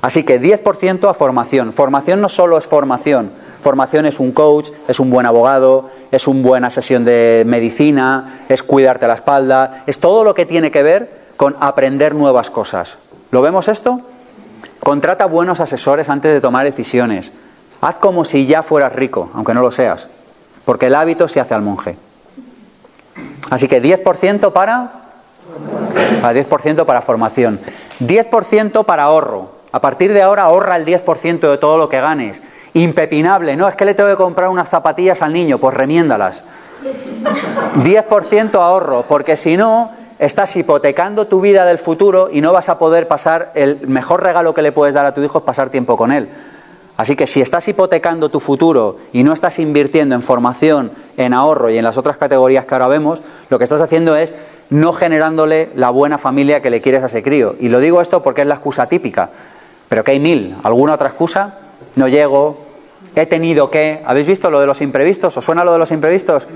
Así 0.00 0.22
que 0.24 0.40
10% 0.40 1.10
a 1.10 1.14
formación. 1.14 1.72
Formación 1.72 2.20
no 2.20 2.28
solo 2.28 2.56
es 2.56 2.66
formación. 2.66 3.32
Formación 3.60 4.06
es 4.06 4.20
un 4.20 4.32
coach, 4.32 4.70
es 4.86 5.00
un 5.00 5.10
buen 5.10 5.26
abogado, 5.26 5.90
es 6.12 6.28
una 6.28 6.42
buena 6.42 6.70
sesión 6.70 7.04
de 7.04 7.42
medicina, 7.46 8.44
es 8.48 8.62
cuidarte 8.62 9.08
la 9.08 9.14
espalda, 9.14 9.82
es 9.86 9.98
todo 9.98 10.22
lo 10.22 10.34
que 10.34 10.46
tiene 10.46 10.70
que 10.70 10.82
ver 10.82 11.18
con 11.36 11.56
aprender 11.58 12.14
nuevas 12.14 12.50
cosas. 12.50 12.98
¿Lo 13.30 13.42
vemos 13.42 13.68
esto? 13.68 14.00
Contrata 14.78 15.26
buenos 15.26 15.60
asesores 15.60 16.08
antes 16.08 16.32
de 16.32 16.40
tomar 16.40 16.64
decisiones. 16.64 17.32
Haz 17.80 17.96
como 17.96 18.24
si 18.24 18.46
ya 18.46 18.62
fueras 18.62 18.94
rico, 18.94 19.30
aunque 19.34 19.54
no 19.54 19.60
lo 19.60 19.72
seas, 19.72 20.08
porque 20.64 20.86
el 20.86 20.94
hábito 20.94 21.26
se 21.26 21.40
hace 21.40 21.54
al 21.54 21.62
monje. 21.62 21.96
Así 23.50 23.66
que 23.66 23.82
10% 23.82 24.52
para 24.52 25.07
Para 26.20 26.38
10% 26.38 26.84
para 26.84 27.02
formación. 27.02 27.58
10% 28.00 28.84
para 28.84 29.04
ahorro. 29.04 29.50
A 29.72 29.80
partir 29.80 30.12
de 30.12 30.22
ahora 30.22 30.42
ahorra 30.42 30.76
el 30.76 30.84
10% 30.84 31.50
de 31.50 31.58
todo 31.58 31.78
lo 31.78 31.88
que 31.88 32.00
ganes. 32.00 32.42
Impepinable, 32.74 33.56
no, 33.56 33.68
es 33.68 33.74
que 33.74 33.84
le 33.84 33.94
tengo 33.94 34.10
que 34.10 34.16
comprar 34.16 34.48
unas 34.48 34.68
zapatillas 34.68 35.22
al 35.22 35.32
niño, 35.32 35.58
pues 35.58 35.74
remiéndalas. 35.74 36.44
10% 37.82 38.54
ahorro, 38.54 39.04
porque 39.08 39.36
si 39.36 39.56
no, 39.56 39.90
estás 40.18 40.54
hipotecando 40.56 41.26
tu 41.26 41.40
vida 41.40 41.64
del 41.64 41.78
futuro 41.78 42.28
y 42.32 42.40
no 42.40 42.52
vas 42.52 42.68
a 42.68 42.78
poder 42.78 43.08
pasar, 43.08 43.52
el 43.54 43.86
mejor 43.86 44.22
regalo 44.22 44.54
que 44.54 44.62
le 44.62 44.72
puedes 44.72 44.94
dar 44.94 45.06
a 45.06 45.14
tu 45.14 45.22
hijo 45.22 45.38
es 45.38 45.44
pasar 45.44 45.70
tiempo 45.70 45.96
con 45.96 46.12
él. 46.12 46.28
Así 46.96 47.14
que 47.14 47.28
si 47.28 47.40
estás 47.40 47.68
hipotecando 47.68 48.28
tu 48.28 48.40
futuro 48.40 48.96
y 49.12 49.22
no 49.22 49.32
estás 49.32 49.60
invirtiendo 49.60 50.16
en 50.16 50.22
formación, 50.22 50.90
en 51.16 51.32
ahorro 51.32 51.70
y 51.70 51.78
en 51.78 51.84
las 51.84 51.96
otras 51.96 52.16
categorías 52.16 52.64
que 52.64 52.74
ahora 52.74 52.88
vemos, 52.88 53.22
lo 53.50 53.58
que 53.58 53.64
estás 53.64 53.80
haciendo 53.80 54.16
es 54.16 54.34
no 54.70 54.92
generándole 54.92 55.70
la 55.74 55.90
buena 55.90 56.18
familia 56.18 56.60
que 56.60 56.70
le 56.70 56.80
quieres 56.80 57.02
a 57.02 57.06
ese 57.06 57.22
crío. 57.22 57.56
Y 57.58 57.68
lo 57.68 57.80
digo 57.80 58.00
esto 58.00 58.22
porque 58.22 58.42
es 58.42 58.46
la 58.46 58.54
excusa 58.54 58.86
típica, 58.86 59.30
pero 59.88 60.04
que 60.04 60.12
hay 60.12 60.20
mil. 60.20 60.56
¿Alguna 60.62 60.94
otra 60.94 61.08
excusa? 61.08 61.58
No 61.96 62.08
llego, 62.08 62.58
he 63.14 63.26
tenido 63.26 63.70
que... 63.70 64.02
¿Habéis 64.06 64.26
visto 64.26 64.50
lo 64.50 64.60
de 64.60 64.66
los 64.66 64.80
imprevistos? 64.80 65.36
¿Os 65.36 65.44
suena 65.44 65.64
lo 65.64 65.72
de 65.72 65.78
los 65.78 65.90
imprevistos? 65.90 66.46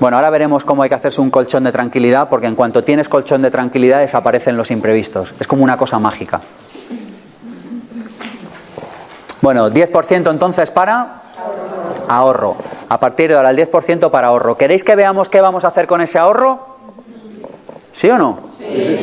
Bueno, 0.00 0.16
ahora 0.16 0.30
veremos 0.30 0.64
cómo 0.64 0.82
hay 0.82 0.88
que 0.88 0.94
hacerse 0.94 1.20
un 1.20 1.30
colchón 1.30 1.64
de 1.64 1.72
tranquilidad, 1.72 2.28
porque 2.28 2.46
en 2.46 2.54
cuanto 2.54 2.84
tienes 2.84 3.08
colchón 3.08 3.42
de 3.42 3.50
tranquilidad 3.50 4.00
desaparecen 4.00 4.56
los 4.56 4.70
imprevistos. 4.70 5.32
Es 5.40 5.46
como 5.46 5.64
una 5.64 5.76
cosa 5.76 5.98
mágica. 5.98 6.40
Bueno, 9.40 9.70
10% 9.70 10.30
entonces 10.30 10.70
para 10.70 11.22
ahorro. 12.08 12.56
A 12.88 13.00
partir 13.00 13.30
de 13.30 13.36
ahora, 13.36 13.50
el 13.50 13.56
10% 13.56 14.10
para 14.10 14.28
ahorro. 14.28 14.56
¿Queréis 14.56 14.84
que 14.84 14.96
veamos 14.96 15.28
qué 15.28 15.40
vamos 15.40 15.64
a 15.64 15.68
hacer 15.68 15.86
con 15.86 16.00
ese 16.00 16.18
ahorro? 16.18 16.67
¿Sí 17.92 18.10
o 18.10 18.18
no? 18.18 18.38
Sí. 18.58 18.98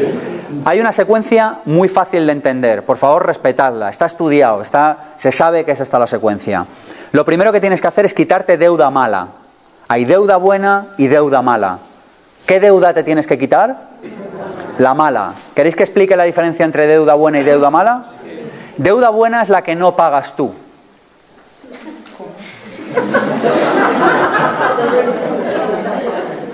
Hay 0.64 0.80
una 0.80 0.92
secuencia 0.92 1.60
muy 1.66 1.88
fácil 1.90 2.26
de 2.26 2.32
entender. 2.32 2.86
Por 2.86 2.98
favor, 2.98 3.26
respetadla. 3.26 3.90
Está 3.90 4.06
estudiado, 4.06 4.62
está, 4.62 5.14
se 5.16 5.32
sabe 5.32 5.66
que 5.66 5.72
es 5.72 5.80
esta 5.80 6.00
la 6.00 6.08
secuencia. 6.08 6.66
Lo 7.12 7.26
primero 7.26 7.52
que 7.52 7.60
tienes 7.60 7.82
que 7.82 7.88
hacer 7.88 8.06
es 8.06 8.14
quitarte 8.14 8.58
deuda 8.58 8.90
mala. 8.90 9.28
Hay 9.88 10.06
deuda 10.06 10.38
buena 10.38 10.88
y 10.98 11.08
deuda 11.08 11.42
mala. 11.42 11.80
¿Qué 12.46 12.60
deuda 12.60 12.94
te 12.94 13.04
tienes 13.04 13.28
que 13.28 13.38
quitar? 13.38 13.90
La 14.78 14.94
mala. 14.94 15.34
¿Queréis 15.54 15.76
que 15.76 15.84
explique 15.84 16.16
la 16.16 16.24
diferencia 16.24 16.66
entre 16.66 16.88
deuda 16.88 17.14
buena 17.16 17.40
y 17.40 17.44
deuda 17.44 17.70
mala? 17.70 18.06
Deuda 18.78 19.10
buena 19.10 19.42
es 19.42 19.50
la 19.50 19.62
que 19.62 19.76
no 19.76 19.96
pagas 19.96 20.36
tú. 20.36 20.54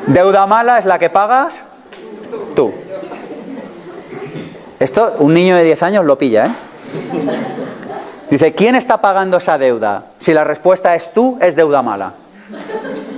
Deuda 0.07 0.45
mala 0.47 0.77
es 0.77 0.85
la 0.85 0.99
que 0.99 1.09
pagas 1.09 1.63
tú. 2.55 2.71
Esto 4.79 5.15
un 5.19 5.33
niño 5.33 5.55
de 5.55 5.63
10 5.63 5.83
años 5.83 6.05
lo 6.05 6.17
pilla, 6.17 6.47
¿eh? 6.47 6.51
Dice, 8.31 8.53
¿quién 8.53 8.75
está 8.75 9.01
pagando 9.01 9.37
esa 9.37 9.57
deuda? 9.57 10.05
Si 10.17 10.33
la 10.33 10.45
respuesta 10.45 10.95
es 10.95 11.13
tú, 11.13 11.37
es 11.41 11.55
deuda 11.55 11.81
mala. 11.81 12.13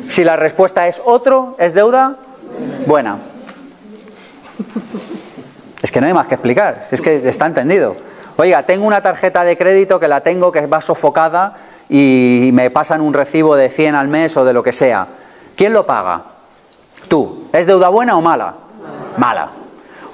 Si 0.09 0.23
la 0.23 0.35
respuesta 0.35 0.87
es 0.87 1.01
otro, 1.05 1.55
es 1.59 1.73
deuda 1.73 2.17
buena. 2.87 3.17
Es 5.83 5.91
que 5.91 6.01
no 6.01 6.07
hay 6.07 6.13
más 6.13 6.27
que 6.27 6.35
explicar, 6.35 6.87
es 6.91 6.99
que 6.99 7.27
está 7.29 7.45
entendido. 7.45 7.95
Oiga, 8.37 8.65
tengo 8.65 8.87
una 8.87 9.01
tarjeta 9.01 9.43
de 9.43 9.55
crédito 9.55 9.99
que 9.99 10.07
la 10.07 10.21
tengo 10.21 10.51
que 10.51 10.65
va 10.65 10.81
sofocada 10.81 11.57
y 11.89 12.49
me 12.53 12.71
pasan 12.71 13.01
un 13.01 13.13
recibo 13.13 13.55
de 13.55 13.69
100 13.69 13.93
al 13.93 14.07
mes 14.07 14.35
o 14.35 14.45
de 14.45 14.53
lo 14.53 14.63
que 14.63 14.71
sea. 14.71 15.07
¿Quién 15.55 15.73
lo 15.73 15.85
paga? 15.85 16.23
Tú. 17.07 17.49
¿Es 17.53 17.67
deuda 17.67 17.89
buena 17.89 18.17
o 18.17 18.21
mala? 18.21 18.55
Mala. 19.17 19.49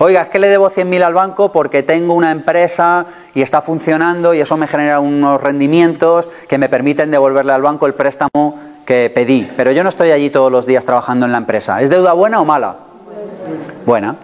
Oiga, 0.02 0.22
es 0.22 0.30
que 0.30 0.40
le 0.40 0.48
debo 0.48 0.70
100.000 0.70 1.04
al 1.04 1.14
banco 1.14 1.52
porque 1.52 1.84
tengo 1.84 2.14
una 2.14 2.32
empresa 2.32 3.06
y 3.36 3.42
está 3.42 3.62
funcionando 3.62 4.34
y 4.34 4.40
eso 4.40 4.56
me 4.56 4.66
genera 4.66 5.02
unos 5.02 5.42
rendimientos 5.42 6.30
que 6.48 6.58
me 6.58 6.70
permiten 6.70 7.12
devolverle 7.12 7.52
al 7.52 7.62
banco 7.62 7.86
el 7.86 7.94
préstamo 7.94 8.58
que 8.86 9.12
pedí. 9.14 9.52
Pero 9.58 9.72
yo 9.74 9.84
no 9.84 9.90
estoy 9.90 10.12
allí 10.12 10.30
todos 10.30 10.52
los 10.52 10.66
días 10.66 10.86
trabajando 10.86 11.26
en 11.26 11.34
la 11.34 11.38
empresa. 11.38 11.82
¿Es 11.82 11.90
deuda 11.90 12.14
buena 12.14 12.40
o 12.40 12.46
mala? 12.46 12.78
Buena. 13.86 14.16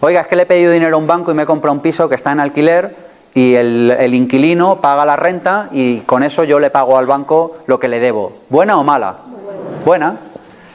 Oiga, 0.00 0.22
es 0.22 0.26
que 0.28 0.36
le 0.36 0.42
he 0.42 0.46
pedido 0.46 0.72
dinero 0.72 0.96
a 0.96 0.98
un 0.98 1.06
banco 1.06 1.30
y 1.30 1.34
me 1.34 1.42
he 1.42 1.46
comprado 1.46 1.74
un 1.74 1.82
piso 1.82 2.08
que 2.08 2.14
está 2.14 2.32
en 2.32 2.40
alquiler 2.40 2.96
y 3.34 3.54
el, 3.54 4.14
inquilino 4.14 4.80
paga 4.80 5.04
la 5.04 5.16
renta 5.16 5.68
y 5.72 6.00
con 6.00 6.22
eso 6.22 6.44
yo 6.44 6.58
le 6.58 6.70
pago 6.70 6.98
al 6.98 7.06
banco 7.06 7.58
lo 7.66 7.78
que 7.78 7.88
le 7.88 8.00
debo. 8.00 8.32
¿Buena 8.48 8.78
o 8.78 8.82
mala? 8.82 9.16
Buena. 9.84 10.16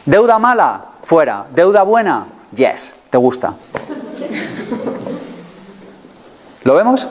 ¿Deuda 0.06 0.40
mala? 0.40 0.82
Fuera. 1.04 1.46
¿Deuda 1.54 1.84
buena? 1.84 2.28
Yes, 2.56 2.94
te 3.10 3.18
gusta. 3.18 3.54
¿Lo 6.64 6.76
vemos? 6.76 7.08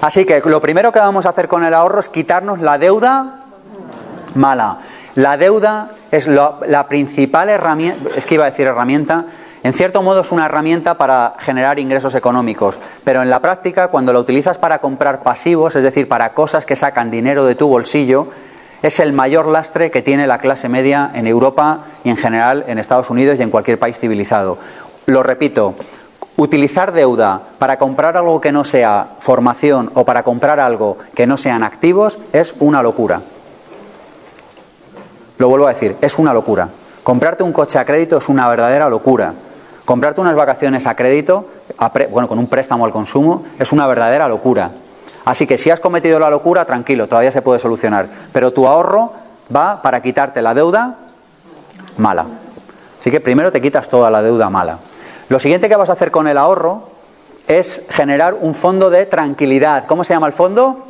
Así 0.00 0.24
que 0.24 0.40
lo 0.44 0.60
primero 0.60 0.92
que 0.92 0.98
vamos 0.98 1.26
a 1.26 1.30
hacer 1.30 1.48
con 1.48 1.64
el 1.64 1.74
ahorro 1.74 2.00
es 2.00 2.08
quitarnos 2.08 2.60
la 2.60 2.78
deuda 2.78 3.44
mala. 4.34 4.78
La 5.14 5.36
deuda 5.36 5.90
es 6.10 6.26
la 6.26 6.86
principal 6.88 7.48
herramienta, 7.48 8.10
es 8.14 8.26
que 8.26 8.34
iba 8.34 8.44
a 8.44 8.50
decir 8.50 8.66
herramienta, 8.66 9.24
en 9.62 9.72
cierto 9.72 10.02
modo 10.02 10.20
es 10.20 10.30
una 10.30 10.46
herramienta 10.46 10.96
para 10.96 11.34
generar 11.38 11.78
ingresos 11.78 12.14
económicos, 12.14 12.78
pero 13.02 13.22
en 13.22 13.30
la 13.30 13.40
práctica 13.40 13.88
cuando 13.88 14.12
la 14.12 14.20
utilizas 14.20 14.58
para 14.58 14.78
comprar 14.78 15.22
pasivos, 15.22 15.74
es 15.74 15.82
decir, 15.82 16.06
para 16.06 16.34
cosas 16.34 16.64
que 16.66 16.76
sacan 16.76 17.10
dinero 17.10 17.44
de 17.46 17.56
tu 17.56 17.66
bolsillo, 17.66 18.28
es 18.82 19.00
el 19.00 19.12
mayor 19.12 19.48
lastre 19.48 19.90
que 19.90 20.02
tiene 20.02 20.26
la 20.26 20.38
clase 20.38 20.68
media 20.68 21.10
en 21.14 21.26
Europa 21.26 21.80
y 22.04 22.10
en 22.10 22.16
general 22.16 22.64
en 22.68 22.78
Estados 22.78 23.10
Unidos 23.10 23.40
y 23.40 23.42
en 23.42 23.50
cualquier 23.50 23.78
país 23.78 23.98
civilizado. 23.98 24.58
Lo 25.06 25.22
repito, 25.22 25.74
utilizar 26.36 26.92
deuda 26.92 27.40
para 27.58 27.78
comprar 27.78 28.16
algo 28.16 28.40
que 28.40 28.52
no 28.52 28.64
sea 28.64 29.10
formación 29.20 29.90
o 29.94 30.04
para 30.04 30.22
comprar 30.22 30.58
algo 30.58 30.98
que 31.14 31.26
no 31.26 31.36
sean 31.36 31.62
activos 31.62 32.18
es 32.32 32.54
una 32.58 32.82
locura. 32.82 33.22
Lo 35.38 35.48
vuelvo 35.48 35.66
a 35.66 35.72
decir, 35.72 35.96
es 36.00 36.18
una 36.18 36.32
locura. 36.32 36.68
Comprarte 37.04 37.44
un 37.44 37.52
coche 37.52 37.78
a 37.78 37.84
crédito 37.84 38.18
es 38.18 38.28
una 38.28 38.48
verdadera 38.48 38.88
locura. 38.88 39.32
Comprarte 39.84 40.20
unas 40.20 40.34
vacaciones 40.34 40.86
a 40.86 40.96
crédito, 40.96 41.48
bueno, 42.10 42.26
con 42.26 42.40
un 42.40 42.48
préstamo 42.48 42.84
al 42.84 42.90
consumo, 42.90 43.44
es 43.60 43.70
una 43.70 43.86
verdadera 43.86 44.28
locura. 44.28 44.72
Así 45.24 45.46
que 45.46 45.56
si 45.56 45.70
has 45.70 45.78
cometido 45.78 46.18
la 46.18 46.30
locura, 46.30 46.64
tranquilo, 46.64 47.06
todavía 47.06 47.30
se 47.30 47.42
puede 47.42 47.60
solucionar. 47.60 48.08
Pero 48.32 48.52
tu 48.52 48.66
ahorro 48.66 49.12
va 49.54 49.82
para 49.82 50.02
quitarte 50.02 50.42
la 50.42 50.54
deuda 50.54 50.96
mala. 51.96 52.26
Así 52.98 53.12
que 53.12 53.20
primero 53.20 53.52
te 53.52 53.60
quitas 53.62 53.88
toda 53.88 54.10
la 54.10 54.22
deuda 54.22 54.50
mala. 54.50 54.78
Lo 55.28 55.38
siguiente 55.38 55.68
que 55.68 55.76
vas 55.76 55.90
a 55.90 55.94
hacer 55.94 56.10
con 56.10 56.28
el 56.28 56.38
ahorro 56.38 56.88
es 57.48 57.82
generar 57.90 58.34
un 58.34 58.54
fondo 58.54 58.90
de 58.90 59.06
tranquilidad. 59.06 59.86
¿Cómo 59.86 60.04
se 60.04 60.14
llama 60.14 60.26
el 60.26 60.32
fondo? 60.32 60.86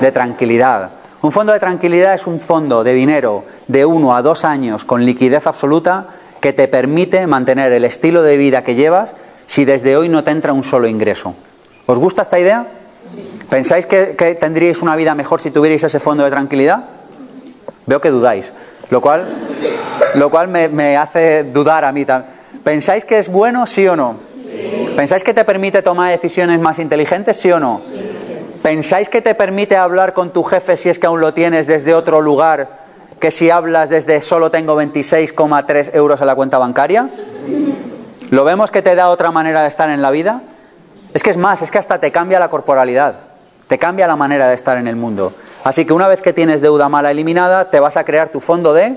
De 0.00 0.12
tranquilidad. 0.12 0.90
Un 1.22 1.32
fondo 1.32 1.52
de 1.52 1.60
tranquilidad 1.60 2.14
es 2.14 2.26
un 2.26 2.40
fondo 2.40 2.82
de 2.82 2.94
dinero 2.94 3.44
de 3.68 3.84
uno 3.84 4.16
a 4.16 4.22
dos 4.22 4.44
años 4.44 4.84
con 4.84 5.04
liquidez 5.04 5.46
absoluta 5.46 6.06
que 6.40 6.54
te 6.54 6.68
permite 6.68 7.26
mantener 7.26 7.72
el 7.72 7.84
estilo 7.84 8.22
de 8.22 8.38
vida 8.38 8.64
que 8.64 8.74
llevas 8.74 9.14
si 9.46 9.66
desde 9.66 9.96
hoy 9.96 10.08
no 10.08 10.24
te 10.24 10.30
entra 10.30 10.54
un 10.54 10.64
solo 10.64 10.88
ingreso. 10.88 11.34
¿Os 11.84 11.98
gusta 11.98 12.22
esta 12.22 12.40
idea? 12.40 12.66
¿Pensáis 13.50 13.84
que, 13.84 14.14
tendríais 14.40 14.80
una 14.80 14.96
vida 14.96 15.14
mejor 15.14 15.40
si 15.40 15.50
tuvierais 15.50 15.84
ese 15.84 16.00
fondo 16.00 16.24
de 16.24 16.30
tranquilidad? 16.30 16.84
Veo 17.84 18.00
que 18.00 18.10
dudáis, 18.10 18.52
lo 18.88 19.02
cual, 19.02 19.26
lo 20.14 20.30
cual 20.30 20.48
me, 20.48 20.96
hace 20.96 21.44
dudar 21.44 21.84
a 21.84 21.92
mí 21.92 22.06
también. 22.06 22.39
¿Pensáis 22.64 23.04
que 23.04 23.18
es 23.18 23.28
bueno, 23.28 23.66
sí 23.66 23.86
o 23.88 23.96
no? 23.96 24.16
¿Pensáis 24.96 25.24
que 25.24 25.32
te 25.32 25.44
permite 25.44 25.82
tomar 25.82 26.10
decisiones 26.10 26.60
más 26.60 26.78
inteligentes, 26.78 27.36
sí 27.36 27.50
o 27.50 27.58
no? 27.60 27.80
¿Pensáis 28.62 29.08
que 29.08 29.22
te 29.22 29.34
permite 29.34 29.76
hablar 29.76 30.12
con 30.12 30.30
tu 30.32 30.42
jefe 30.42 30.76
si 30.76 30.90
es 30.90 30.98
que 30.98 31.06
aún 31.06 31.20
lo 31.20 31.32
tienes 31.32 31.66
desde 31.66 31.94
otro 31.94 32.20
lugar 32.20 32.80
que 33.18 33.30
si 33.30 33.50
hablas 33.50 33.90
desde 33.90 34.20
solo 34.22 34.50
tengo 34.50 34.80
26,3 34.80 35.94
euros 35.94 36.20
en 36.20 36.26
la 36.26 36.34
cuenta 36.34 36.58
bancaria? 36.58 37.08
¿Lo 38.30 38.44
vemos 38.44 38.70
que 38.70 38.82
te 38.82 38.94
da 38.94 39.08
otra 39.08 39.30
manera 39.30 39.62
de 39.62 39.68
estar 39.68 39.88
en 39.90 40.02
la 40.02 40.10
vida? 40.10 40.42
Es 41.14 41.22
que 41.22 41.30
es 41.30 41.36
más, 41.36 41.62
es 41.62 41.70
que 41.70 41.78
hasta 41.78 41.98
te 41.98 42.12
cambia 42.12 42.38
la 42.38 42.48
corporalidad, 42.48 43.14
te 43.68 43.78
cambia 43.78 44.06
la 44.06 44.16
manera 44.16 44.48
de 44.48 44.54
estar 44.54 44.78
en 44.78 44.86
el 44.86 44.96
mundo. 44.96 45.32
Así 45.64 45.84
que 45.84 45.92
una 45.92 46.08
vez 46.08 46.22
que 46.22 46.32
tienes 46.32 46.60
deuda 46.60 46.88
mala 46.88 47.10
eliminada, 47.10 47.70
te 47.70 47.80
vas 47.80 47.96
a 47.96 48.04
crear 48.04 48.28
tu 48.28 48.40
fondo 48.40 48.72
de, 48.72 48.96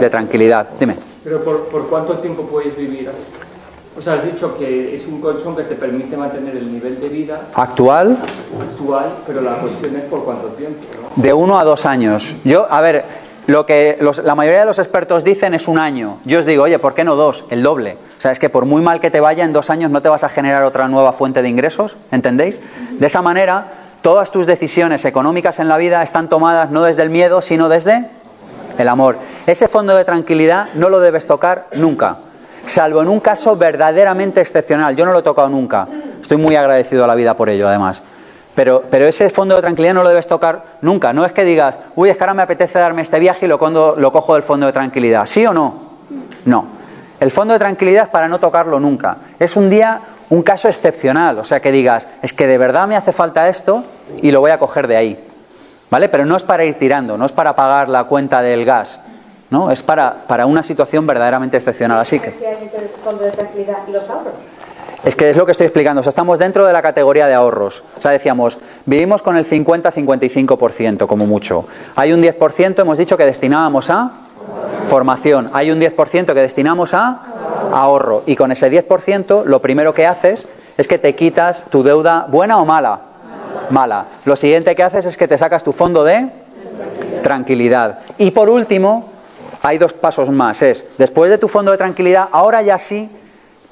de 0.00 0.10
tranquilidad. 0.10 0.68
Dime. 0.80 1.13
¿Pero 1.24 1.42
por, 1.42 1.68
por 1.68 1.88
cuánto 1.88 2.18
tiempo 2.18 2.42
puedes 2.42 2.76
vivir 2.76 3.08
así? 3.08 3.26
O 3.96 4.02
sea, 4.02 4.14
has 4.14 4.24
dicho 4.24 4.58
que 4.58 4.94
es 4.94 5.06
un 5.06 5.20
colchón 5.20 5.56
que 5.56 5.62
te 5.62 5.76
permite 5.76 6.16
mantener 6.16 6.56
el 6.56 6.72
nivel 6.72 7.00
de 7.00 7.08
vida 7.08 7.42
actual. 7.54 8.16
Actual, 8.60 9.08
pero 9.26 9.40
la 9.40 9.54
cuestión 9.56 9.96
es 9.96 10.02
por 10.04 10.24
cuánto 10.24 10.48
tiempo. 10.48 10.80
De 11.14 11.32
uno 11.32 11.58
a 11.58 11.64
dos 11.64 11.86
años. 11.86 12.34
Yo, 12.42 12.70
a 12.70 12.80
ver, 12.80 13.04
lo 13.46 13.64
que 13.66 13.96
la 14.24 14.34
mayoría 14.34 14.60
de 14.60 14.66
los 14.66 14.80
expertos 14.80 15.22
dicen 15.22 15.54
es 15.54 15.68
un 15.68 15.78
año. 15.78 16.18
Yo 16.24 16.40
os 16.40 16.46
digo, 16.46 16.64
oye, 16.64 16.78
¿por 16.80 16.94
qué 16.94 17.04
no 17.04 17.14
dos? 17.14 17.44
El 17.50 17.62
doble. 17.62 17.98
O 18.18 18.20
sea, 18.20 18.32
es 18.32 18.40
que 18.40 18.50
por 18.50 18.64
muy 18.64 18.82
mal 18.82 19.00
que 19.00 19.12
te 19.12 19.20
vaya, 19.20 19.44
en 19.44 19.52
dos 19.52 19.70
años 19.70 19.92
no 19.92 20.02
te 20.02 20.08
vas 20.08 20.24
a 20.24 20.28
generar 20.28 20.64
otra 20.64 20.88
nueva 20.88 21.12
fuente 21.12 21.40
de 21.40 21.48
ingresos, 21.48 21.96
¿entendéis? 22.10 22.60
De 22.98 23.06
esa 23.06 23.22
manera, 23.22 23.66
todas 24.02 24.32
tus 24.32 24.46
decisiones 24.48 25.04
económicas 25.04 25.60
en 25.60 25.68
la 25.68 25.76
vida 25.76 26.02
están 26.02 26.28
tomadas 26.28 26.70
no 26.70 26.82
desde 26.82 27.02
el 27.02 27.10
miedo, 27.10 27.42
sino 27.42 27.68
desde 27.68 28.08
el 28.78 28.88
amor. 28.88 29.18
Ese 29.46 29.68
fondo 29.68 29.96
de 29.96 30.04
tranquilidad 30.04 30.68
no 30.74 30.88
lo 30.88 31.00
debes 31.00 31.26
tocar 31.26 31.66
nunca. 31.74 32.18
salvo 32.66 33.02
en 33.02 33.08
un 33.08 33.20
caso 33.20 33.56
verdaderamente 33.56 34.40
excepcional. 34.40 34.96
Yo 34.96 35.04
no 35.04 35.12
lo 35.12 35.18
he 35.18 35.22
tocado 35.22 35.48
nunca. 35.48 35.86
Estoy 36.20 36.38
muy 36.38 36.56
agradecido 36.56 37.04
a 37.04 37.06
la 37.06 37.14
vida 37.14 37.36
por 37.36 37.50
ello, 37.50 37.68
además. 37.68 38.02
Pero, 38.54 38.84
pero 38.90 39.06
ese 39.06 39.28
fondo 39.30 39.56
de 39.56 39.62
tranquilidad 39.62 39.94
no 39.94 40.02
lo 40.02 40.08
debes 40.08 40.26
tocar 40.26 40.64
nunca. 40.80 41.12
No 41.12 41.24
es 41.24 41.32
que 41.32 41.44
digas, 41.44 41.76
uy, 41.96 42.08
es 42.08 42.16
que 42.16 42.22
ahora 42.22 42.34
me 42.34 42.42
apetece 42.42 42.78
darme 42.78 43.02
este 43.02 43.18
viaje 43.18 43.46
y 43.46 43.48
lo, 43.48 43.58
lo 43.96 44.12
cojo 44.12 44.34
del 44.34 44.42
fondo 44.42 44.66
de 44.66 44.72
tranquilidad. 44.72 45.26
¿Sí 45.26 45.44
o 45.46 45.52
no? 45.52 45.74
No. 46.44 46.66
El 47.20 47.30
fondo 47.30 47.52
de 47.52 47.58
tranquilidad 47.58 48.04
es 48.04 48.10
para 48.10 48.28
no 48.28 48.38
tocarlo 48.38 48.78
nunca. 48.80 49.16
Es 49.38 49.56
un 49.56 49.68
día, 49.68 50.00
un 50.30 50.42
caso 50.42 50.68
excepcional. 50.68 51.38
O 51.38 51.44
sea, 51.44 51.60
que 51.60 51.72
digas, 51.72 52.06
es 52.22 52.32
que 52.32 52.46
de 52.46 52.58
verdad 52.58 52.86
me 52.86 52.96
hace 52.96 53.12
falta 53.12 53.48
esto 53.48 53.84
y 54.22 54.30
lo 54.30 54.40
voy 54.40 54.52
a 54.52 54.58
coger 54.58 54.86
de 54.86 54.96
ahí. 54.96 55.33
¿Vale? 55.90 56.08
Pero 56.08 56.24
no 56.24 56.36
es 56.36 56.42
para 56.42 56.64
ir 56.64 56.78
tirando, 56.78 57.16
no 57.16 57.26
es 57.26 57.32
para 57.32 57.54
pagar 57.54 57.88
la 57.88 58.04
cuenta 58.04 58.42
del 58.42 58.64
gas. 58.64 59.00
¿no? 59.50 59.70
Es 59.70 59.82
para, 59.82 60.26
para 60.26 60.46
una 60.46 60.62
situación 60.62 61.06
verdaderamente 61.06 61.56
excepcional. 61.56 61.98
Así 61.98 62.18
que. 62.18 62.32
¿Qué 62.32 62.46
hay 62.46 62.64
entre 62.64 62.80
el 62.80 62.88
fondo 62.88 63.22
de 63.22 63.30
tranquilidad 63.30 63.78
y 63.86 63.92
los 63.92 64.08
ahorros? 64.08 64.34
Es 65.04 65.14
que 65.14 65.30
es 65.30 65.36
lo 65.36 65.44
que 65.44 65.52
estoy 65.52 65.66
explicando. 65.66 66.00
O 66.00 66.02
sea, 66.02 66.10
estamos 66.10 66.38
dentro 66.38 66.66
de 66.66 66.72
la 66.72 66.80
categoría 66.80 67.26
de 67.26 67.34
ahorros. 67.34 67.84
O 67.96 68.00
sea, 68.00 68.10
decíamos, 68.10 68.58
vivimos 68.86 69.22
con 69.22 69.36
el 69.36 69.46
50-55% 69.46 71.06
como 71.06 71.26
mucho. 71.26 71.66
Hay 71.94 72.12
un 72.12 72.22
10%, 72.22 72.80
hemos 72.80 72.98
dicho 72.98 73.16
que 73.16 73.26
destinábamos 73.26 73.90
a 73.90 74.12
formación. 74.86 75.50
Hay 75.52 75.70
un 75.70 75.80
10% 75.80 76.26
que 76.26 76.40
destinamos 76.40 76.94
a 76.94 77.20
ahorro. 77.72 78.22
Y 78.26 78.34
con 78.34 78.50
ese 78.50 78.70
10%, 78.70 79.44
lo 79.44 79.60
primero 79.60 79.92
que 79.92 80.06
haces 80.06 80.48
es 80.78 80.88
que 80.88 80.98
te 80.98 81.14
quitas 81.14 81.66
tu 81.70 81.82
deuda, 81.82 82.26
buena 82.28 82.58
o 82.58 82.64
mala. 82.64 83.00
Mala. 83.70 84.06
Lo 84.24 84.36
siguiente 84.36 84.74
que 84.74 84.82
haces 84.82 85.06
es 85.06 85.16
que 85.16 85.28
te 85.28 85.38
sacas 85.38 85.64
tu 85.64 85.72
fondo 85.72 86.04
de 86.04 86.28
tranquilidad. 87.22 88.00
Y 88.18 88.30
por 88.30 88.48
último, 88.50 89.10
hay 89.62 89.78
dos 89.78 89.92
pasos 89.92 90.30
más. 90.30 90.62
Es, 90.62 90.84
después 90.98 91.30
de 91.30 91.38
tu 91.38 91.48
fondo 91.48 91.72
de 91.72 91.78
tranquilidad, 91.78 92.28
ahora 92.30 92.62
ya 92.62 92.78
sí 92.78 93.10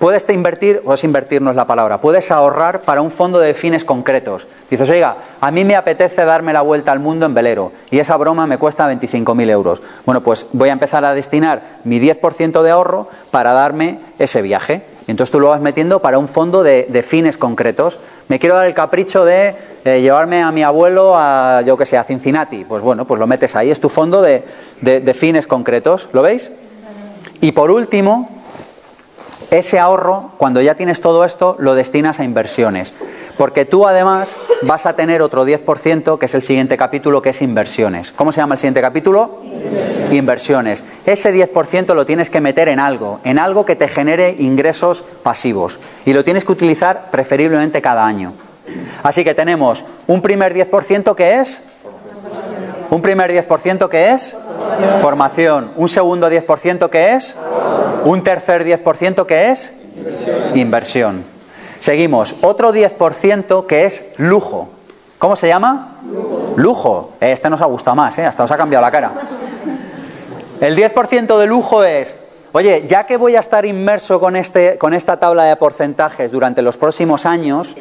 puedes 0.02 0.26
te 0.26 0.32
invertir, 0.32 0.82
o 0.84 0.94
es 0.94 1.04
invertir 1.04 1.40
no 1.40 1.50
es 1.50 1.56
la 1.56 1.68
palabra, 1.68 2.00
puedes 2.00 2.32
ahorrar 2.32 2.80
para 2.80 3.02
un 3.02 3.12
fondo 3.12 3.38
de 3.38 3.54
fines 3.54 3.84
concretos. 3.84 4.48
Dices, 4.68 4.90
oiga, 4.90 5.16
a 5.40 5.50
mí 5.52 5.64
me 5.64 5.76
apetece 5.76 6.24
darme 6.24 6.52
la 6.52 6.62
vuelta 6.62 6.90
al 6.90 6.98
mundo 6.98 7.24
en 7.24 7.34
velero 7.34 7.70
y 7.88 8.00
esa 8.00 8.16
broma 8.16 8.48
me 8.48 8.58
cuesta 8.58 8.92
25.000 8.92 9.50
euros. 9.50 9.80
Bueno, 10.04 10.20
pues 10.20 10.48
voy 10.54 10.70
a 10.70 10.72
empezar 10.72 11.04
a 11.04 11.14
destinar 11.14 11.62
mi 11.84 12.00
10% 12.00 12.62
de 12.62 12.70
ahorro 12.72 13.08
para 13.30 13.52
darme 13.52 14.00
ese 14.18 14.42
viaje. 14.42 14.82
Y 15.06 15.12
entonces 15.12 15.30
tú 15.30 15.38
lo 15.38 15.50
vas 15.50 15.60
metiendo 15.60 16.00
para 16.00 16.18
un 16.18 16.26
fondo 16.26 16.64
de, 16.64 16.88
de 16.88 17.02
fines 17.04 17.38
concretos. 17.38 18.00
Me 18.28 18.38
quiero 18.38 18.54
dar 18.56 18.66
el 18.66 18.74
capricho 18.74 19.24
de 19.24 19.54
eh, 19.84 20.00
llevarme 20.00 20.42
a 20.42 20.50
mi 20.52 20.62
abuelo 20.62 21.12
a, 21.16 21.62
yo 21.66 21.76
que 21.76 21.84
sé, 21.86 21.98
a 21.98 22.04
Cincinnati. 22.04 22.64
Pues 22.64 22.82
bueno, 22.82 23.04
pues 23.06 23.18
lo 23.18 23.26
metes 23.26 23.54
ahí, 23.56 23.70
es 23.70 23.80
tu 23.80 23.88
fondo 23.88 24.22
de, 24.22 24.42
de- 24.80 25.00
de 25.00 25.14
fines 25.14 25.46
concretos. 25.46 26.08
¿Lo 26.12 26.22
veis? 26.22 26.50
Y 27.40 27.52
por 27.52 27.70
último, 27.70 28.30
ese 29.50 29.78
ahorro, 29.78 30.30
cuando 30.38 30.60
ya 30.60 30.74
tienes 30.76 31.00
todo 31.00 31.24
esto, 31.24 31.56
lo 31.58 31.74
destinas 31.74 32.20
a 32.20 32.24
inversiones. 32.24 32.94
Porque 33.36 33.64
tú 33.64 33.86
además 33.86 34.36
vas 34.62 34.86
a 34.86 34.94
tener 34.94 35.22
otro 35.22 35.46
10%, 35.46 36.18
que 36.18 36.26
es 36.26 36.34
el 36.34 36.42
siguiente 36.42 36.76
capítulo, 36.76 37.22
que 37.22 37.30
es 37.30 37.42
inversiones. 37.42 38.12
¿Cómo 38.12 38.32
se 38.32 38.40
llama 38.40 38.54
el 38.54 38.58
siguiente 38.58 38.80
capítulo? 38.80 39.40
Inversiones. 40.10 40.84
Ese 41.06 41.34
10% 41.34 41.94
lo 41.94 42.04
tienes 42.06 42.30
que 42.30 42.40
meter 42.40 42.68
en 42.68 42.78
algo, 42.78 43.20
en 43.24 43.38
algo 43.38 43.64
que 43.64 43.76
te 43.76 43.88
genere 43.88 44.36
ingresos 44.38 45.04
pasivos. 45.22 45.78
Y 46.04 46.12
lo 46.12 46.24
tienes 46.24 46.44
que 46.44 46.52
utilizar 46.52 47.10
preferiblemente 47.10 47.80
cada 47.80 48.06
año. 48.06 48.34
Así 49.02 49.24
que 49.24 49.34
tenemos 49.34 49.84
un 50.06 50.22
primer 50.22 50.54
10% 50.54 51.14
que 51.14 51.40
es... 51.40 51.62
Un 52.90 53.00
primer 53.00 53.32
10% 53.32 53.88
que 53.88 54.10
es 54.10 54.36
formación. 55.00 55.72
Un 55.76 55.88
segundo 55.88 56.30
10% 56.30 56.90
que 56.90 57.14
es 57.14 57.34
un 58.04 58.22
tercer 58.22 58.66
10% 58.66 59.24
que 59.24 59.50
es 59.50 59.72
inversión. 60.54 61.31
Seguimos. 61.82 62.36
Otro 62.42 62.72
10% 62.72 63.66
que 63.66 63.86
es 63.86 64.04
lujo. 64.16 64.68
¿Cómo 65.18 65.34
se 65.34 65.48
llama? 65.48 65.96
Lujo. 66.54 67.14
Eh, 67.20 67.32
Este 67.32 67.50
nos 67.50 67.60
ha 67.60 67.64
gustado 67.64 67.96
más, 67.96 68.16
¿eh? 68.18 68.24
hasta 68.24 68.44
os 68.44 68.50
ha 68.52 68.56
cambiado 68.56 68.84
la 68.84 68.90
cara. 68.92 69.10
El 70.60 70.76
10% 70.76 71.36
de 71.40 71.46
lujo 71.48 71.82
es, 71.82 72.14
oye, 72.52 72.86
ya 72.88 73.04
que 73.04 73.16
voy 73.16 73.34
a 73.34 73.40
estar 73.40 73.66
inmerso 73.66 74.20
con, 74.20 74.36
este, 74.36 74.78
con 74.78 74.94
esta 74.94 75.16
tabla 75.18 75.42
de 75.42 75.56
porcentajes 75.56 76.30
durante 76.30 76.62
los 76.62 76.76
próximos 76.76 77.26
años, 77.26 77.74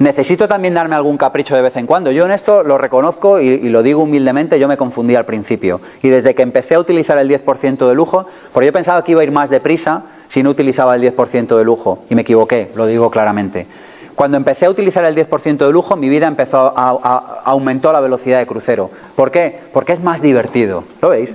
necesito 0.00 0.48
también 0.48 0.74
darme 0.74 0.96
algún 0.96 1.16
capricho 1.16 1.54
de 1.54 1.62
vez 1.62 1.76
en 1.76 1.86
cuando. 1.86 2.10
Yo 2.10 2.24
en 2.24 2.32
esto 2.32 2.64
lo 2.64 2.76
reconozco 2.76 3.38
y, 3.38 3.46
y 3.50 3.68
lo 3.68 3.84
digo 3.84 4.02
humildemente, 4.02 4.58
yo 4.58 4.66
me 4.66 4.76
confundí 4.76 5.14
al 5.14 5.26
principio. 5.26 5.80
Y 6.02 6.08
desde 6.08 6.34
que 6.34 6.42
empecé 6.42 6.74
a 6.74 6.80
utilizar 6.80 7.18
el 7.18 7.30
10% 7.30 7.86
de 7.88 7.94
lujo, 7.94 8.26
porque 8.52 8.66
yo 8.66 8.72
pensaba 8.72 9.04
que 9.04 9.12
iba 9.12 9.20
a 9.20 9.24
ir 9.24 9.30
más 9.30 9.48
deprisa 9.48 10.02
si 10.30 10.44
no 10.44 10.50
utilizaba 10.50 10.94
el 10.94 11.02
10% 11.02 11.56
de 11.56 11.64
lujo. 11.64 12.04
Y 12.08 12.14
me 12.14 12.22
equivoqué, 12.22 12.70
lo 12.76 12.86
digo 12.86 13.10
claramente. 13.10 13.66
Cuando 14.14 14.36
empecé 14.36 14.66
a 14.66 14.70
utilizar 14.70 15.04
el 15.04 15.16
10% 15.16 15.56
de 15.56 15.72
lujo, 15.72 15.96
mi 15.96 16.08
vida 16.08 16.28
empezó 16.28 16.72
a, 16.76 17.42
aumentó 17.44 17.92
la 17.92 17.98
velocidad 17.98 18.38
de 18.38 18.46
crucero. 18.46 18.92
¿Por 19.16 19.32
qué? 19.32 19.58
Porque 19.72 19.92
es 19.92 20.00
más 20.00 20.22
divertido. 20.22 20.84
¿Lo 21.02 21.08
veis? 21.08 21.34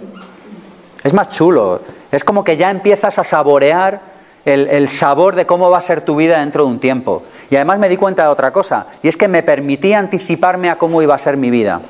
Es 1.04 1.14
más 1.14 1.30
chulo. 1.30 1.82
Es 2.10 2.24
como 2.24 2.46
que 2.46 2.56
ya 2.56 2.72
empiezas 2.72 3.20
a 3.20 3.26
saborear 3.26 4.00
el, 4.46 4.70
el 4.70 4.88
sabor 4.88 5.36
de 5.36 5.46
cómo 5.46 5.70
va 5.70 5.80
a 5.80 5.82
ser 5.82 6.00
tu 6.00 6.16
vida 6.16 6.40
dentro 6.40 6.64
de 6.64 6.70
un 6.70 6.80
tiempo. 6.80 7.24
Y 7.50 7.58
además 7.58 7.80
me 7.80 7.90
di 7.90 7.98
cuenta 7.98 8.24
de 8.24 8.30
otra 8.30 8.54
cosa, 8.54 8.88
y 9.04 9.10
es 9.10 9.18
que 9.18 9.28
me 9.28 9.44
permitía 9.44 10.00
anticiparme 10.00 10.70
a 10.70 10.78
cómo 10.78 11.02
iba 11.02 11.14
a 11.14 11.20
ser 11.20 11.36
mi 11.36 11.50
vida. 11.50 11.82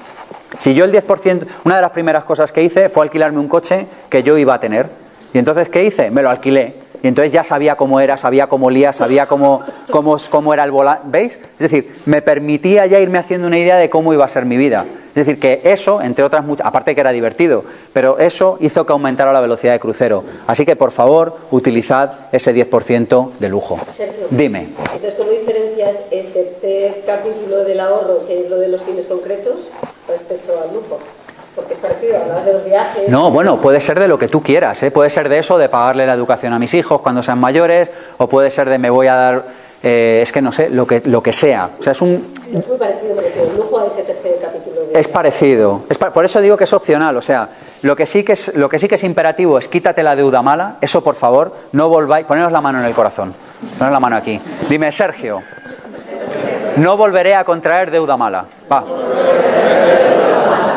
Si 0.57 0.73
yo 0.73 0.85
el 0.85 0.91
10%, 0.91 1.45
una 1.65 1.75
de 1.75 1.81
las 1.83 1.91
primeras 1.91 2.23
cosas 2.23 2.51
que 2.51 2.63
hice 2.63 2.89
fue 2.89 3.03
alquilarme 3.03 3.37
un 3.37 3.47
coche 3.47 3.85
que 4.09 4.23
yo 4.23 4.39
iba 4.39 4.55
a 4.55 4.59
tener. 4.59 4.89
Y 5.33 5.37
entonces, 5.37 5.69
¿qué 5.69 5.85
hice? 5.85 6.09
Me 6.09 6.23
lo 6.23 6.31
alquilé. 6.31 6.84
Y 7.03 7.07
entonces 7.07 7.33
ya 7.33 7.43
sabía 7.43 7.75
cómo 7.75 7.99
era, 7.99 8.17
sabía 8.17 8.47
cómo 8.47 8.67
olía, 8.67 8.93
sabía 8.93 9.27
cómo, 9.27 9.61
cómo, 9.89 10.17
cómo 10.29 10.53
era 10.53 10.63
el 10.63 10.71
volante. 10.71 11.03
¿Veis? 11.05 11.39
Es 11.59 11.71
decir, 11.71 11.93
me 12.05 12.21
permitía 12.21 12.85
ya 12.85 12.99
irme 12.99 13.17
haciendo 13.17 13.47
una 13.47 13.57
idea 13.57 13.77
de 13.77 13.89
cómo 13.89 14.13
iba 14.13 14.25
a 14.25 14.29
ser 14.29 14.45
mi 14.45 14.57
vida. 14.57 14.85
Es 15.15 15.25
decir, 15.25 15.39
que 15.39 15.61
eso, 15.63 16.01
entre 16.01 16.25
otras 16.25 16.43
muchas, 16.43 16.67
aparte 16.67 16.93
que 16.93 16.99
era 16.99 17.11
divertido, 17.11 17.63
pero 17.93 18.19
eso 18.19 18.57
hizo 18.59 18.85
que 18.85 18.91
aumentara 18.91 19.31
la 19.31 19.39
velocidad 19.39 19.71
de 19.71 19.79
crucero. 19.79 20.25
Así 20.45 20.65
que, 20.65 20.75
por 20.75 20.91
favor, 20.91 21.37
utilizad 21.51 22.27
ese 22.33 22.53
10% 22.53 23.31
de 23.39 23.47
lujo. 23.47 23.79
Sergio. 23.95 24.27
Dime. 24.29 24.67
Entonces, 24.77 25.15
¿cómo 25.15 25.31
diferencias 25.31 25.95
el 26.11 26.33
tercer 26.33 27.03
capítulo 27.05 27.63
del 27.63 27.79
ahorro, 27.79 28.27
que 28.27 28.41
es 28.41 28.49
lo 28.49 28.57
de 28.57 28.67
los 28.67 28.81
fines 28.81 29.05
concretos, 29.05 29.69
respecto 30.09 30.51
al 30.61 30.73
lujo? 30.73 30.99
Porque 31.55 31.73
es 31.73 31.79
parecido, 31.79 32.17
hablabas 32.21 32.45
de 32.45 32.53
los 32.53 32.65
viajes. 32.65 33.09
No, 33.09 33.31
bueno, 33.31 33.61
puede 33.61 33.79
ser 33.79 33.99
de 33.99 34.07
lo 34.07 34.19
que 34.19 34.27
tú 34.27 34.43
quieras, 34.43 34.81
¿eh? 34.83 34.91
puede 34.91 35.09
ser 35.09 35.29
de 35.29 35.39
eso, 35.39 35.57
de 35.57 35.69
pagarle 35.69 36.05
la 36.05 36.13
educación 36.13 36.53
a 36.53 36.59
mis 36.59 36.73
hijos 36.73 37.01
cuando 37.01 37.23
sean 37.23 37.39
mayores, 37.39 37.89
o 38.17 38.27
puede 38.27 38.51
ser 38.51 38.69
de 38.69 38.77
me 38.77 38.89
voy 38.89 39.07
a 39.07 39.15
dar, 39.15 39.43
eh, 39.81 40.19
es 40.21 40.31
que 40.31 40.41
no 40.41 40.51
sé, 40.51 40.69
lo 40.69 40.85
que, 40.85 41.01
lo 41.05 41.23
que 41.23 41.31
sea. 41.31 41.69
O 41.79 41.83
sea, 41.83 41.93
es 41.93 42.01
un, 42.01 42.33
Es 42.53 42.67
muy 42.67 42.77
parecido, 42.77 43.15
refiero, 43.15 43.49
el 43.49 43.57
lujo 43.57 43.79
a 43.79 43.85
ese 43.87 44.03
tercer 44.03 44.35
capítulo. 44.41 44.81
De 44.81 44.99
es 44.99 45.07
parecido. 45.07 45.83
Es 45.89 45.97
por 45.97 46.25
eso 46.25 46.41
digo 46.41 46.57
que 46.57 46.65
es 46.65 46.73
opcional. 46.73 47.15
O 47.15 47.21
sea, 47.21 47.49
lo 47.81 47.95
que, 47.95 48.05
sí 48.05 48.23
que 48.23 48.33
es, 48.33 48.53
lo 48.55 48.67
que 48.67 48.79
sí 48.79 48.87
que 48.87 48.95
es 48.95 49.03
imperativo 49.03 49.57
es 49.57 49.67
quítate 49.67 50.03
la 50.03 50.15
deuda 50.15 50.41
mala. 50.41 50.75
Eso, 50.81 51.03
por 51.03 51.15
favor, 51.15 51.53
no 51.71 51.89
volváis. 51.89 52.25
Poneros 52.25 52.51
la 52.51 52.61
mano 52.61 52.79
en 52.79 52.85
el 52.85 52.93
corazón. 52.93 53.33
Poneros 53.77 53.93
la 53.93 53.99
mano 53.99 54.15
aquí. 54.17 54.39
Dime, 54.69 54.91
Sergio. 54.91 55.41
No 56.77 56.97
volveré 56.97 57.35
a 57.35 57.45
contraer 57.45 57.89
deuda 57.91 58.17
mala. 58.17 58.45
Va. 58.71 58.83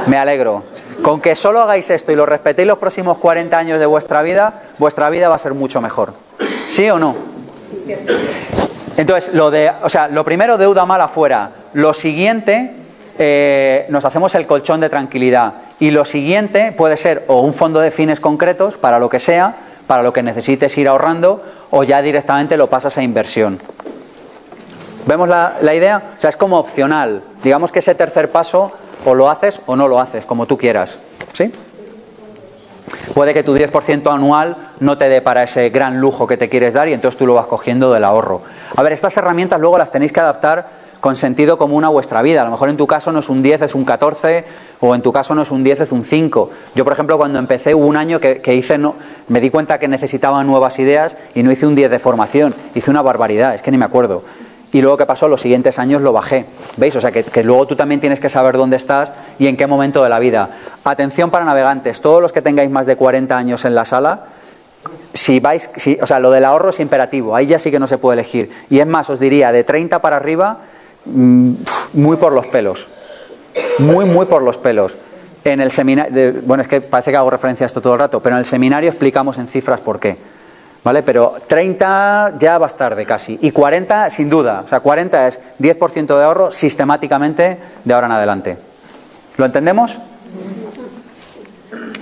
Me 0.07 0.16
alegro. 0.16 0.65
Con 1.03 1.20
que 1.20 1.37
solo 1.37 1.61
hagáis 1.61 1.91
esto 1.91 2.12
y 2.12 2.16
lo 2.16 2.27
respetéis 2.27 2.66
los 2.66 2.79
próximos 2.79 3.19
40 3.19 3.57
años 3.57 3.79
de 3.79 3.87
vuestra 3.87 4.23
vida, 4.23 4.62
vuestra 4.79 5.11
vida 5.11 5.29
va 5.29 5.37
a 5.37 5.39
ser 5.39 5.55
mucho 5.55 5.81
mejor. 5.81 6.15
¿Sí 6.66 6.89
o 6.91 6.99
no? 6.99 7.15
Entonces, 8.97 9.33
lo 9.33 9.51
de, 9.51 9.73
o 9.83 9.89
sea, 9.89 10.09
lo 10.09 10.25
primero, 10.25 10.59
deuda 10.59 10.85
mala 10.85 11.09
fuera. 11.09 11.51
Lo 11.73 11.95
siguiente, 11.95 12.73
eh, 13.19 13.87
nos 13.91 14.05
hacemos 14.05 14.35
el 14.35 14.47
colchón 14.47 14.81
de 14.81 14.89
tranquilidad. 14.89 15.55
Y 15.79 15.93
lo 15.93 16.05
siguiente 16.05 16.73
puede 16.73 16.97
ser 16.97 17.25
o 17.29 17.41
un 17.41 17.55
fondo 17.55 17.79
de 17.81 17.93
fines 17.93 18.19
concretos 18.19 18.77
para 18.77 18.99
lo 18.99 19.09
que 19.09 19.20
sea, 19.20 19.55
para 19.87 20.03
lo 20.03 20.12
que 20.12 20.23
necesites 20.25 20.77
ir 20.77 20.89
ahorrando, 20.89 21.43
o 21.70 21.85
ya 21.85 22.03
directamente 22.03 22.57
lo 22.57 22.66
pasas 22.66 22.99
a 22.99 23.03
inversión. 23.03 23.61
¿Vemos 25.07 25.29
la, 25.29 25.57
la 25.62 25.75
idea? 25.75 26.03
O 26.16 26.20
sea, 26.20 26.31
es 26.31 26.37
como 26.37 26.59
opcional. 26.59 27.23
Digamos 27.43 27.70
que 27.70 27.79
ese 27.79 27.95
tercer 27.95 28.31
paso 28.31 28.73
o 29.05 29.15
lo 29.15 29.31
haces 29.31 29.61
o 29.66 29.77
no 29.77 29.89
lo 29.89 30.01
haces, 30.01 30.25
como 30.25 30.47
tú 30.47 30.57
quieras. 30.57 30.99
¿Sí? 31.33 31.53
Puede 33.15 33.35
que 33.35 33.43
tu 33.43 33.57
10% 33.57 34.12
anual 34.12 34.57
no 34.81 34.97
te 34.99 35.09
dé 35.09 35.20
para 35.20 35.43
ese 35.43 35.69
gran 35.70 36.01
lujo 36.01 36.27
que 36.27 36.37
te 36.37 36.49
quieres 36.49 36.75
dar 36.75 36.89
y 36.89 36.93
entonces 36.93 37.19
tú 37.19 37.27
lo 37.27 37.35
vas 37.35 37.47
cogiendo 37.47 37.93
del 37.93 38.05
ahorro. 38.05 38.43
A 38.77 38.83
ver, 38.83 38.93
estas 38.93 39.16
herramientas 39.16 39.61
luego 39.61 39.79
las 39.79 39.91
tenéis 39.91 40.12
que 40.12 40.20
adaptar 40.20 40.66
con 41.01 41.16
sentido 41.16 41.59
común 41.59 41.85
a 41.85 41.89
vuestra 41.89 42.23
vida. 42.23 42.43
A 42.43 42.45
lo 42.45 42.51
mejor 42.51 42.69
en 42.69 42.77
tu 42.77 42.87
caso 42.87 43.12
no 43.12 43.20
es 43.20 43.29
un 43.29 43.43
10, 43.43 43.62
es 43.62 43.75
un 43.75 43.85
14, 43.85 44.45
o 44.81 44.95
en 44.95 45.03
tu 45.03 45.12
caso 45.12 45.35
no 45.35 45.43
es 45.43 45.51
un 45.51 45.62
10, 45.65 45.81
es 45.81 45.93
un 45.93 46.05
5. 46.05 46.51
Yo, 46.75 46.85
por 46.85 46.93
ejemplo, 46.93 47.16
cuando 47.16 47.39
empecé 47.39 47.75
hubo 47.75 47.87
un 47.87 47.97
año 47.97 48.20
que, 48.20 48.41
que 48.41 48.55
hice, 48.55 48.79
no, 48.79 48.95
me 49.29 49.41
di 49.41 49.51
cuenta 49.51 49.79
que 49.79 49.89
necesitaba 49.89 50.43
nuevas 50.45 50.79
ideas 50.79 51.16
y 51.35 51.43
no 51.43 51.53
hice 51.53 51.66
un 51.66 51.75
10 51.75 51.91
de 51.91 51.99
formación, 51.99 52.55
hice 52.75 52.91
una 52.91 53.03
barbaridad, 53.03 53.55
es 53.55 53.62
que 53.62 53.70
ni 53.70 53.79
me 53.79 53.85
acuerdo. 53.85 54.23
Y 54.73 54.82
luego, 54.82 54.99
¿qué 54.99 55.07
pasó? 55.07 55.28
Los 55.28 55.40
siguientes 55.40 55.78
años 55.78 56.03
lo 56.03 56.12
bajé. 56.12 56.45
¿Veis? 56.77 56.95
O 56.97 57.01
sea, 57.01 57.11
que, 57.11 57.43
luego 57.43 57.66
tú 57.66 57.77
también 57.77 58.01
tienes 58.01 58.20
que 58.20 58.28
saber 58.28 58.57
dónde 58.57 58.77
estás 58.77 59.12
y 59.39 59.47
en 59.47 59.57
qué 59.57 59.66
momento 59.66 60.03
de 60.03 60.11
la 60.11 60.19
vida. 60.19 60.51
Atención 60.85 61.31
para 61.31 61.45
navegantes, 61.45 62.01
todos 62.01 62.20
los 62.20 62.32
que 62.32 62.43
tengáis 62.43 62.70
más 62.70 62.86
de 62.86 62.97
40 62.97 63.36
años 63.36 63.65
en 63.65 63.74
la 63.74 63.85
sala, 63.85 64.24
si 65.15 65.40
vais, 65.40 65.70
si, 65.77 65.99
o 66.01 66.07
sea, 66.07 66.19
lo 66.19 66.31
del 66.31 66.45
ahorro 66.45 66.70
es 66.70 66.81
imperativo, 66.81 67.35
ahí 67.35 67.47
ya 67.47 67.59
sí 67.59 67.70
que 67.70 67.78
no 67.78 67.86
se 67.86 67.99
puede 67.99 68.20
elegir. 68.20 68.51
Y 68.69 68.81
es 68.81 68.86
más, 68.86 69.09
os 69.09 69.19
diría, 69.19 69.53
de 69.53 69.65
30 69.65 70.01
para 70.01 70.16
arriba, 70.16 70.59
mm, 71.07 71.53
muy 71.95 72.16
por 72.19 72.32
los 72.32 72.47
pelos. 72.49 72.86
Muy, 73.78 74.05
muy 74.05 74.27
por 74.27 74.43
los 74.43 74.59
pelos. 74.59 74.97
En 75.45 75.61
el 75.61 75.70
seminario, 75.70 76.35
bueno, 76.45 76.62
es 76.62 76.69
que 76.69 76.82
parece 76.82 77.11
que 77.11 77.16
hago 77.16 77.31
referencia 77.31 77.65
a 77.65 77.69
esto 77.69 77.81
todo 77.81 77.95
el 77.95 78.01
rato, 78.01 78.20
pero 78.20 78.36
en 78.36 78.40
el 78.40 78.45
seminario 78.45 78.90
explicamos 78.90 79.39
en 79.39 79.49
cifras 79.49 79.81
por 79.81 79.99
qué. 79.99 80.19
¿Vale? 80.85 81.03
Pero 81.03 81.35
30 81.47 82.35
ya 82.39 82.59
vas 82.59 82.77
tarde 82.77 83.05
casi. 83.05 83.39
Y 83.43 83.51
40 83.51 84.11
sin 84.11 84.31
duda. 84.31 84.63
O 84.65 84.69
sea, 84.69 84.81
40 84.81 85.29
es 85.29 85.41
10% 85.61 86.07
de 86.07 86.25
ahorro 86.25 86.51
sistemáticamente 86.51 87.59
de 87.85 87.95
ahora 87.95 88.07
en 88.07 88.13
adelante. 88.13 88.59
¿Lo 89.37 89.45
entendemos? 89.45 89.99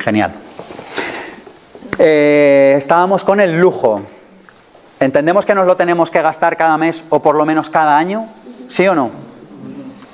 Genial. 0.01 0.33
Eh, 1.99 2.75
estábamos 2.77 3.25
con 3.25 3.41
el 3.41 3.59
lujo. 3.59 4.03
¿Entendemos 5.01 5.45
que 5.45 5.55
nos 5.55 5.67
lo 5.67 5.77
tenemos 5.77 6.11
que 6.11 6.23
gastar 6.23 6.57
cada 6.57 6.79
mes 6.79 7.05
o 7.09 7.21
por 7.21 7.35
lo 7.35 7.45
menos 7.45 7.69
cada 7.71 7.99
año? 7.99 8.27
¿Sí 8.69 8.87
o 8.87 8.95
no? 8.95 9.11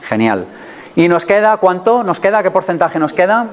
Genial. 0.02 0.46
¿Y 0.96 1.08
nos 1.08 1.24
queda 1.24 1.56
cuánto? 1.56 2.04
¿Nos 2.04 2.20
queda? 2.20 2.42
¿Qué 2.42 2.50
porcentaje 2.50 2.98
nos 2.98 3.12
queda? 3.12 3.46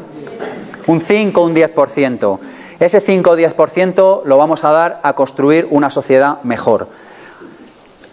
Un 0.87 1.01
5 1.01 1.41
o 1.41 1.45
un 1.45 1.55
10%. 1.55 2.39
Ese 2.79 3.01
5 3.01 3.31
o 3.31 3.37
10% 3.37 4.21
lo 4.23 4.37
vamos 4.37 4.63
a 4.63 4.71
dar 4.71 4.99
a 5.03 5.13
construir 5.13 5.67
una 5.69 5.89
sociedad 5.89 6.41
mejor. 6.43 6.87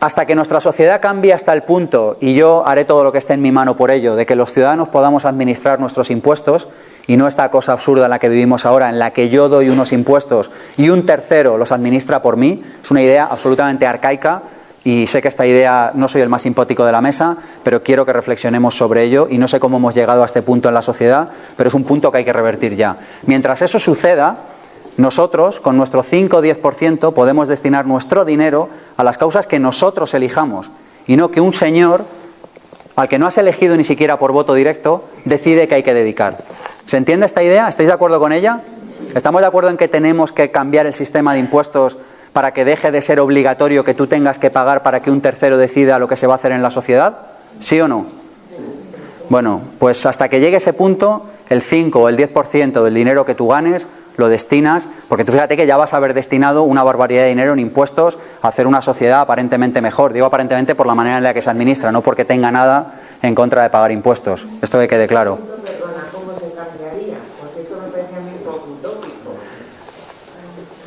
Hasta 0.01 0.27
que 0.27 0.35
nuestra 0.35 0.61
sociedad 0.61 1.01
cambie 1.01 1.33
hasta 1.33 1.53
el 1.53 1.63
punto, 1.63 2.17
y 2.21 2.35
yo 2.35 2.67
haré 2.67 2.85
todo 2.85 3.05
lo 3.05 3.13
que 3.13 3.19
esté 3.19 3.35
en 3.35 3.43
mi 3.43 3.53
mano 3.53 3.77
por 3.77 3.91
ello, 3.91 4.15
de 4.17 4.27
que 4.27 4.37
los 4.37 4.53
ciudadanos 4.53 4.89
podamos 4.89 5.25
administrar 5.25 5.81
nuestros 5.81 6.11
impuestos, 6.11 6.69
y 7.07 7.17
no 7.17 7.29
esta 7.29 7.51
cosa 7.51 7.73
absurda 7.73 8.05
en 8.05 8.11
la 8.11 8.19
que 8.19 8.29
vivimos 8.29 8.67
ahora, 8.67 8.89
en 8.89 8.99
la 8.99 9.13
que 9.13 9.29
yo 9.29 9.49
doy 9.49 9.69
unos 9.69 9.93
impuestos 9.93 10.51
y 10.77 10.89
un 10.89 11.07
tercero 11.07 11.57
los 11.57 11.73
administra 11.73 12.21
por 12.21 12.37
mí, 12.37 12.63
es 12.83 12.91
una 12.91 13.03
idea 13.03 13.27
absolutamente 13.27 13.87
arcaica 13.87 14.43
y 14.85 15.07
sé 15.07 15.23
que 15.23 15.29
esta 15.29 15.47
idea 15.47 15.93
no 15.95 16.09
soy 16.09 16.23
el 16.23 16.29
más 16.29 16.43
simpático 16.43 16.85
de 16.85 16.93
la 16.93 17.01
mesa, 17.01 17.37
pero 17.63 17.83
quiero 17.83 18.07
que 18.07 18.13
reflexionemos 18.13 18.77
sobre 18.77 19.03
ello 19.03 19.27
y 19.31 19.39
no 19.39 19.49
sé 19.49 19.59
cómo 19.61 19.79
hemos 19.79 19.95
llegado 19.95 20.23
a 20.23 20.27
este 20.27 20.43
punto 20.43 20.69
en 20.69 20.75
la 20.75 20.83
sociedad, 20.83 21.29
pero 21.57 21.69
es 21.69 21.75
un 21.75 21.85
punto 21.85 22.11
que 22.11 22.19
hay 22.19 22.25
que 22.25 22.33
revertir 22.33 22.77
ya. 22.77 22.97
Mientras 23.27 23.63
eso 23.63 23.79
suceda, 23.79 24.37
nosotros, 24.97 25.61
con 25.61 25.77
nuestro 25.77 26.03
5 26.03 26.39
o 26.39 26.43
10%, 26.43 27.13
podemos 27.13 27.49
destinar 27.49 27.87
nuestro 27.87 28.25
dinero 28.25 28.69
a 28.97 29.05
las 29.05 29.19
causas 29.19 29.47
que 29.47 29.59
nosotros 29.59 30.15
elijamos 30.15 30.71
y 31.07 31.17
no 31.17 31.31
que 31.31 31.41
un 31.41 31.53
señor, 31.53 32.05
al 32.97 33.09
que 33.09 33.19
no 33.19 33.27
has 33.27 33.39
elegido 33.39 33.77
ni 33.77 33.85
siquiera 33.85 34.19
por 34.19 34.33
voto 34.33 34.55
directo, 34.55 35.05
decide 35.25 35.69
que 35.69 35.77
hay 35.77 35.83
que 35.83 35.95
dedicar. 35.95 36.39
¿Se 36.87 36.97
entiende 36.97 37.27
esta 37.27 37.43
idea? 37.43 37.69
¿Estáis 37.69 37.89
de 37.89 37.93
acuerdo 37.93 38.19
con 38.19 38.33
ella? 38.33 38.63
¿Estamos 39.15 39.41
de 39.43 39.47
acuerdo 39.47 39.71
en 39.71 39.77
que 39.77 39.89
tenemos 39.89 40.33
que 40.33 40.51
cambiar 40.51 40.87
el 40.87 40.95
sistema 40.95 41.35
de 41.35 41.41
impuestos 41.41 41.99
para 42.33 42.53
que 42.53 42.65
deje 42.65 42.91
de 42.91 43.03
ser 43.03 43.21
obligatorio 43.21 43.85
que 43.85 43.95
tú 43.95 44.07
tengas 44.07 44.39
que 44.39 44.51
pagar 44.51 44.83
para 44.83 45.01
que 45.01 45.11
un 45.11 45.21
tercero 45.21 45.59
decida 45.59 45.99
lo 45.99 46.09
que 46.09 46.17
se 46.17 46.27
va 46.27 46.35
a 46.35 46.37
hacer 46.37 46.53
en 46.53 46.63
la 46.63 46.71
sociedad? 46.71 47.19
¿Sí 47.61 47.81
o 47.81 47.89
no? 47.89 48.07
Bueno, 49.29 49.61
pues 49.79 50.07
hasta 50.07 50.29
que 50.29 50.41
llegue 50.41 50.59
ese 50.59 50.73
punto, 50.73 51.27
el 51.49 51.61
5 51.61 51.99
o 52.01 52.09
el 52.09 52.17
10% 52.17 52.83
del 52.83 52.95
dinero 52.95 53.25
que 53.25 53.35
tú 53.35 53.49
ganes 53.49 53.87
lo 54.17 54.29
destinas, 54.29 54.89
porque 55.09 55.25
tú 55.25 55.33
fíjate 55.33 55.57
que 55.57 55.67
ya 55.67 55.77
vas 55.77 55.95
a 55.95 55.99
haber 55.99 56.15
destinado 56.15 56.63
una 56.63 56.83
barbaridad 56.83 57.23
de 57.23 57.29
dinero 57.29 57.53
en 57.53 57.59
impuestos 57.59 58.19
a 58.43 58.49
hacer 58.49 58.67
una 58.67 58.83
sociedad 58.83 59.21
aparentemente 59.21 59.81
mejor. 59.81 60.13
Digo 60.13 60.27
aparentemente 60.27 60.75
por 60.75 60.87
la 60.87 60.95
manera 60.95 61.19
en 61.19 61.25
la 61.25 61.35
que 61.35 61.43
se 61.43 61.51
administra, 61.51 61.93
no 61.93 62.03
porque 62.03 62.25
tenga 62.25 62.51
nada 62.51 62.95
en 63.23 63.35
contra 63.35 63.63
de 63.63 63.71
pagar 63.71 63.93
impuestos. 63.93 64.47
Esto 64.63 64.79
que 64.79 64.89
quede 64.89 65.07
claro. 65.07 65.39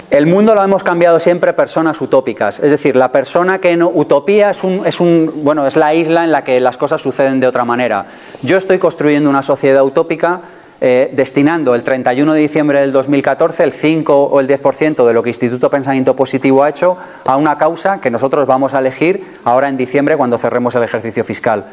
El 0.10 0.26
mundo 0.26 0.56
lo 0.56 0.64
hemos 0.64 0.84
cambiado 0.84 1.20
siempre 1.20 1.54
personas 1.54 2.02
utópicas, 2.02 2.60
es 2.60 2.72
decir, 2.72 2.96
la 2.96 3.12
persona 3.12 3.60
que 3.60 3.78
no 3.78 3.90
utopía 3.94 4.50
es 4.50 4.64
un, 4.64 4.82
es 4.84 5.00
un 5.00 5.32
bueno, 5.44 5.68
es 5.68 5.76
la 5.76 5.94
isla 5.94 6.24
en 6.24 6.32
la 6.32 6.44
que 6.44 6.60
las 6.60 6.78
cosas 6.78 7.00
suceden 7.00 7.40
de 7.40 7.46
otra 7.46 7.64
manera. 7.64 8.08
Yo 8.42 8.58
estoy 8.58 8.80
construyendo 8.80 9.30
una 9.30 9.44
sociedad 9.44 9.84
utópica 9.84 10.42
eh, 10.82 11.10
destinando 11.12 11.76
el 11.76 11.84
31 11.84 12.34
de 12.34 12.40
diciembre 12.40 12.80
del 12.80 12.94
2014 12.94 13.64
el 13.64 13.74
5 13.74 14.24
o 14.24 14.40
el 14.40 14.48
10% 14.48 15.06
de 15.06 15.14
lo 15.14 15.22
que 15.22 15.30
Instituto 15.30 15.70
Pensamiento 15.70 16.16
Positivo 16.16 16.64
ha 16.64 16.70
hecho 16.70 16.96
a 17.26 17.36
una 17.36 17.58
causa 17.58 18.00
que 18.00 18.10
nosotros 18.10 18.48
vamos 18.48 18.74
a 18.74 18.80
elegir 18.80 19.22
ahora 19.44 19.68
en 19.68 19.76
diciembre 19.76 20.16
cuando 20.16 20.38
cerremos 20.38 20.76
el 20.76 20.84
ejercicio 20.84 21.26
fiscal. 21.26 21.66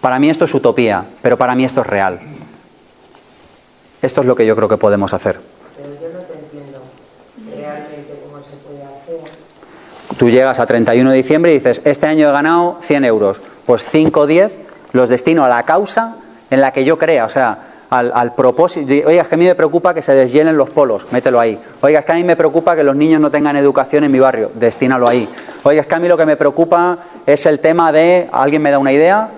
Para 0.00 0.18
mí 0.18 0.30
esto 0.30 0.46
es 0.46 0.54
utopía, 0.54 1.04
pero 1.20 1.36
para 1.36 1.54
mí 1.54 1.66
esto 1.66 1.82
es 1.82 1.86
real. 1.86 2.20
Esto 4.00 4.20
es 4.22 4.26
lo 4.26 4.34
que 4.34 4.46
yo 4.46 4.56
creo 4.56 4.68
que 4.68 4.78
podemos 4.78 5.12
hacer. 5.12 5.38
Pero 5.76 5.88
yo 6.00 6.16
no 6.16 6.24
te 6.24 6.38
entiendo 6.38 6.82
realmente 7.58 8.20
cómo 8.24 8.42
se 8.42 8.56
puede 8.66 8.84
hacer. 8.84 10.16
Tú 10.16 10.30
llegas 10.30 10.60
a 10.60 10.66
31 10.66 11.10
de 11.10 11.16
diciembre 11.16 11.52
y 11.52 11.56
dices, 11.56 11.82
este 11.84 12.06
año 12.06 12.28
he 12.28 12.32
ganado 12.32 12.78
100 12.80 13.04
euros, 13.04 13.42
pues 13.66 13.84
5 13.84 14.20
o 14.20 14.26
10 14.26 14.52
los 14.92 15.10
destino 15.10 15.44
a 15.44 15.48
la 15.48 15.64
causa 15.64 16.16
en 16.50 16.62
la 16.62 16.72
que 16.72 16.84
yo 16.84 16.96
crea, 16.96 17.26
o 17.26 17.28
sea, 17.28 17.75
al, 17.90 18.34
propósito. 18.34 18.92
Oiga, 19.06 19.22
es 19.22 19.28
que 19.28 19.34
a 19.34 19.38
mí 19.38 19.44
me 19.44 19.54
preocupa 19.54 19.94
que 19.94 20.02
se 20.02 20.12
deshielen 20.12 20.56
los 20.56 20.70
polos, 20.70 21.06
mételo 21.10 21.38
ahí. 21.40 21.58
Oiga, 21.80 22.00
es 22.00 22.04
que 22.04 22.12
a 22.12 22.14
mí 22.16 22.24
me 22.24 22.36
preocupa 22.36 22.74
que 22.74 22.84
los 22.84 22.96
niños 22.96 23.20
no 23.20 23.30
tengan 23.30 23.56
educación 23.56 24.04
en 24.04 24.12
mi 24.12 24.18
barrio, 24.18 24.50
destínalo 24.54 25.08
ahí. 25.08 25.28
Oiga, 25.62 25.82
es 25.82 25.86
que 25.86 25.94
a 25.94 25.98
mí 25.98 26.08
lo 26.08 26.16
que 26.16 26.26
me 26.26 26.36
preocupa 26.36 26.98
es 27.26 27.46
el 27.46 27.60
tema 27.60 27.92
de. 27.92 28.28
¿Alguien 28.32 28.62
me 28.62 28.70
da 28.70 28.78
una 28.78 28.92
idea? 28.92 29.30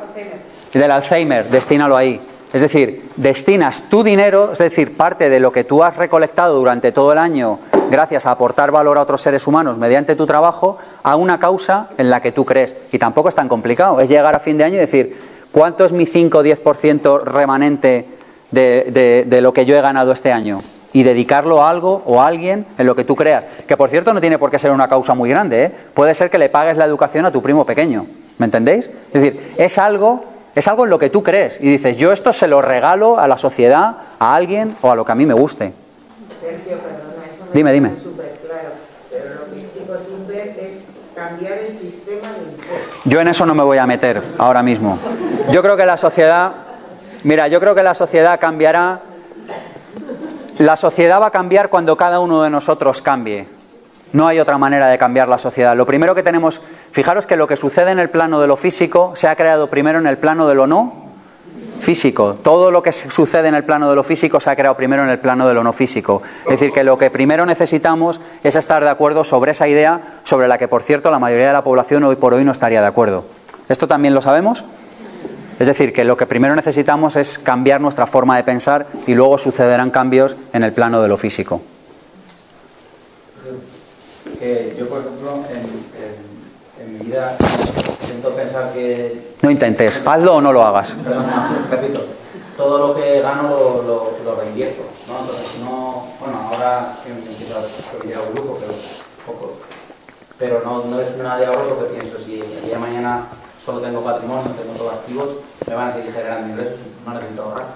Del 0.72 0.90
Alzheimer, 0.90 1.46
destínalo 1.46 1.96
ahí. 1.96 2.20
Es 2.52 2.62
decir, 2.62 3.10
destinas 3.16 3.82
tu 3.90 4.02
dinero, 4.02 4.52
es 4.52 4.58
decir, 4.58 4.96
parte 4.96 5.28
de 5.28 5.38
lo 5.38 5.52
que 5.52 5.64
tú 5.64 5.84
has 5.84 5.96
recolectado 5.96 6.54
durante 6.54 6.92
todo 6.92 7.12
el 7.12 7.18
año, 7.18 7.58
gracias 7.90 8.24
a 8.24 8.30
aportar 8.30 8.70
valor 8.70 8.96
a 8.96 9.02
otros 9.02 9.20
seres 9.20 9.46
humanos 9.46 9.76
mediante 9.76 10.16
tu 10.16 10.24
trabajo, 10.24 10.78
a 11.02 11.16
una 11.16 11.38
causa 11.38 11.88
en 11.98 12.08
la 12.08 12.22
que 12.22 12.32
tú 12.32 12.46
crees. 12.46 12.74
Y 12.90 12.98
tampoco 12.98 13.28
es 13.28 13.34
tan 13.34 13.48
complicado, 13.48 14.00
es 14.00 14.08
llegar 14.08 14.34
a 14.34 14.38
fin 14.38 14.56
de 14.56 14.64
año 14.64 14.76
y 14.76 14.80
decir, 14.80 15.18
¿cuánto 15.52 15.84
es 15.84 15.92
mi 15.92 16.06
5 16.06 16.38
o 16.38 16.42
10% 16.42 17.24
remanente 17.24 18.17
de, 18.50 19.38
lo 19.40 19.52
que 19.52 19.66
yo 19.66 19.76
he 19.76 19.80
ganado 19.80 20.12
este 20.12 20.32
año 20.32 20.62
y 20.92 21.02
dedicarlo 21.02 21.62
a 21.62 21.70
algo 21.70 22.02
o 22.06 22.20
a 22.20 22.26
alguien 22.26 22.66
en 22.78 22.86
lo 22.86 22.96
que 22.96 23.04
tú 23.04 23.14
creas. 23.14 23.44
Que 23.66 23.76
por 23.76 23.90
cierto 23.90 24.14
no 24.14 24.20
tiene 24.20 24.38
por 24.38 24.50
qué 24.50 24.58
ser 24.58 24.70
una 24.70 24.88
causa 24.88 25.14
muy 25.14 25.28
grande, 25.28 25.64
¿eh? 25.64 25.72
puede 25.94 26.14
ser 26.14 26.30
que 26.30 26.38
le 26.38 26.48
pagues 26.48 26.76
la 26.76 26.84
educación 26.84 27.26
a 27.26 27.30
tu 27.30 27.42
primo 27.42 27.64
pequeño. 27.66 28.06
¿Me 28.38 28.46
entendéis? 28.46 28.90
Es 29.12 29.20
decir, 29.20 29.54
es 29.58 29.78
algo, 29.78 30.24
es 30.54 30.66
algo 30.68 30.84
en 30.84 30.90
lo 30.90 30.98
que 30.98 31.10
tú 31.10 31.22
crees 31.22 31.58
y 31.60 31.68
dices, 31.68 31.96
yo 31.96 32.12
esto 32.12 32.32
se 32.32 32.46
lo 32.46 32.62
regalo 32.62 33.18
a 33.18 33.28
la 33.28 33.36
sociedad, 33.36 33.96
a 34.18 34.34
alguien 34.34 34.76
o 34.80 34.90
a 34.90 34.96
lo 34.96 35.04
que 35.04 35.12
a 35.12 35.14
mí 35.14 35.26
me 35.26 35.34
guste. 35.34 35.72
Sergio, 36.40 36.78
perdona, 36.78 37.26
eso 37.34 37.44
me 37.52 37.58
dime, 37.58 37.72
dime. 37.72 37.90
claro, 38.46 38.68
pero 39.10 39.24
lo 39.34 39.54
que 39.54 39.60
sigo 39.60 39.94
sin 39.98 40.26
ver 40.26 40.56
es 40.58 40.78
cambiar 41.14 41.58
el 41.58 41.72
sistema 41.76 42.32
de 42.32 42.44
impuestos. 42.44 43.02
Yo 43.04 43.20
en 43.20 43.28
eso 43.28 43.44
no 43.44 43.54
me 43.54 43.64
voy 43.64 43.78
a 43.78 43.86
meter 43.86 44.22
ahora 44.38 44.62
mismo. 44.62 44.98
Yo 45.50 45.62
creo 45.62 45.76
que 45.76 45.84
la 45.84 45.96
sociedad 45.96 46.67
Mira, 47.24 47.48
yo 47.48 47.60
creo 47.60 47.74
que 47.74 47.82
la 47.82 47.94
sociedad 47.94 48.38
cambiará. 48.38 49.00
La 50.58 50.76
sociedad 50.76 51.20
va 51.20 51.26
a 51.26 51.30
cambiar 51.30 51.68
cuando 51.68 51.96
cada 51.96 52.20
uno 52.20 52.42
de 52.42 52.50
nosotros 52.50 53.02
cambie. 53.02 53.46
No 54.12 54.26
hay 54.26 54.40
otra 54.40 54.56
manera 54.58 54.88
de 54.88 54.98
cambiar 54.98 55.28
la 55.28 55.38
sociedad. 55.38 55.76
Lo 55.76 55.86
primero 55.86 56.14
que 56.14 56.22
tenemos, 56.22 56.60
fijaros 56.92 57.26
que 57.26 57.36
lo 57.36 57.46
que 57.46 57.56
sucede 57.56 57.90
en 57.90 57.98
el 57.98 58.10
plano 58.10 58.40
de 58.40 58.46
lo 58.46 58.56
físico 58.56 59.12
se 59.14 59.28
ha 59.28 59.36
creado 59.36 59.68
primero 59.68 59.98
en 59.98 60.06
el 60.06 60.16
plano 60.18 60.48
de 60.48 60.54
lo 60.54 60.66
no 60.66 61.08
físico. 61.80 62.36
Todo 62.42 62.70
lo 62.70 62.82
que 62.82 62.92
sucede 62.92 63.48
en 63.48 63.54
el 63.54 63.64
plano 63.64 63.88
de 63.88 63.96
lo 63.96 64.02
físico 64.02 64.40
se 64.40 64.50
ha 64.50 64.56
creado 64.56 64.76
primero 64.76 65.04
en 65.04 65.10
el 65.10 65.18
plano 65.18 65.46
de 65.46 65.54
lo 65.54 65.62
no 65.62 65.72
físico. 65.72 66.22
Es 66.44 66.52
decir, 66.52 66.72
que 66.72 66.84
lo 66.84 66.98
que 66.98 67.10
primero 67.10 67.46
necesitamos 67.46 68.20
es 68.42 68.56
estar 68.56 68.82
de 68.82 68.90
acuerdo 68.90 69.24
sobre 69.24 69.52
esa 69.52 69.68
idea, 69.68 70.00
sobre 70.24 70.48
la 70.48 70.58
que, 70.58 70.68
por 70.68 70.82
cierto, 70.82 71.10
la 71.10 71.18
mayoría 71.18 71.48
de 71.48 71.52
la 71.52 71.64
población 71.64 72.04
hoy 72.04 72.16
por 72.16 72.34
hoy 72.34 72.44
no 72.44 72.52
estaría 72.52 72.80
de 72.80 72.86
acuerdo. 72.86 73.24
¿Esto 73.68 73.86
también 73.86 74.14
lo 74.14 74.22
sabemos? 74.22 74.64
Es 75.58 75.66
decir, 75.66 75.92
que 75.92 76.04
lo 76.04 76.16
que 76.16 76.26
primero 76.26 76.54
necesitamos 76.54 77.16
es 77.16 77.38
cambiar 77.38 77.80
nuestra 77.80 78.06
forma 78.06 78.36
de 78.36 78.44
pensar 78.44 78.86
y 79.06 79.14
luego 79.14 79.38
sucederán 79.38 79.90
cambios 79.90 80.36
en 80.52 80.62
el 80.62 80.72
plano 80.72 81.02
de 81.02 81.08
lo 81.08 81.16
físico. 81.16 81.60
yo, 84.78 84.88
por 84.88 85.00
ejemplo, 85.00 85.40
en, 85.50 86.92
mi 86.92 87.04
vida 87.06 87.36
intento 88.02 88.30
pensar 88.30 88.72
que... 88.72 89.34
No 89.42 89.50
intentes, 89.50 90.00
hazlo 90.06 90.36
o 90.36 90.40
no 90.40 90.52
lo 90.52 90.64
hagas. 90.64 90.94
Perdón, 91.02 91.24
repito, 91.70 92.04
todo 92.56 92.88
lo 92.88 92.94
que 92.94 93.20
gano 93.20 93.48
lo, 93.48 94.16
lo, 94.24 94.40
reinvierto, 94.40 94.82
¿no? 95.08 95.18
Entonces, 95.20 95.60
no... 95.60 96.06
Bueno, 96.20 96.50
ahora 96.52 96.94
empiezo 97.04 97.58
a 97.58 98.28
un 98.28 98.34
lujo, 98.36 98.58
pero 98.60 98.72
poco. 99.26 99.58
Pero 100.38 100.62
no, 100.64 100.84
no 100.84 101.00
es 101.00 101.16
nada 101.16 101.38
de 101.38 101.46
ahorro 101.46 101.76
porque 101.76 101.98
pienso, 101.98 102.18
si 102.18 102.40
el 102.40 102.62
día 102.62 102.74
de 102.74 102.78
mañana 102.78 103.26
solo 103.68 103.80
tengo 103.80 104.00
patrimonio, 104.00 104.50
tengo 104.58 104.72
todos 104.78 104.94
activos, 104.94 105.28
me 105.66 105.74
van 105.74 105.88
a 105.88 105.90
seguir 105.90 106.10
generando 106.10 106.48
ingresos, 106.48 106.78
no 107.04 107.12
necesito 107.12 107.42
ahorrar. 107.42 107.66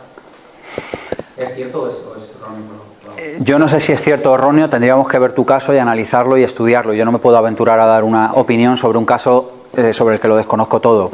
¿Es 1.37 1.55
cierto 1.55 1.83
o 1.83 1.89
es, 1.89 2.01
erróneo? 2.01 2.93
Eh, 3.19 3.39
yo 3.41 3.59
no 3.59 3.69
sé 3.69 3.79
si 3.79 3.93
es 3.93 4.01
cierto 4.01 4.33
o 4.33 4.35
erróneo, 4.35 4.71
tendríamos 4.71 5.07
que 5.07 5.19
ver 5.19 5.33
tu 5.35 5.45
caso 5.45 5.75
y 5.75 5.79
analizarlo 5.79 6.39
y 6.39 6.45
estudiarlo. 6.45 6.95
Yo 6.95 7.05
no 7.05 7.13
me 7.13 7.19
puedo 7.19 7.37
aventurar 7.37 7.79
a 7.79 7.85
dar 7.85 8.05
una 8.05 8.33
opinión 8.33 8.79
sobre 8.79 8.97
un 8.97 9.05
caso 9.05 9.53
eh, 9.77 9.93
sobre 9.93 10.15
el 10.15 10.21
que 10.21 10.29
lo 10.29 10.37
desconozco 10.37 10.81
todo. 10.81 11.11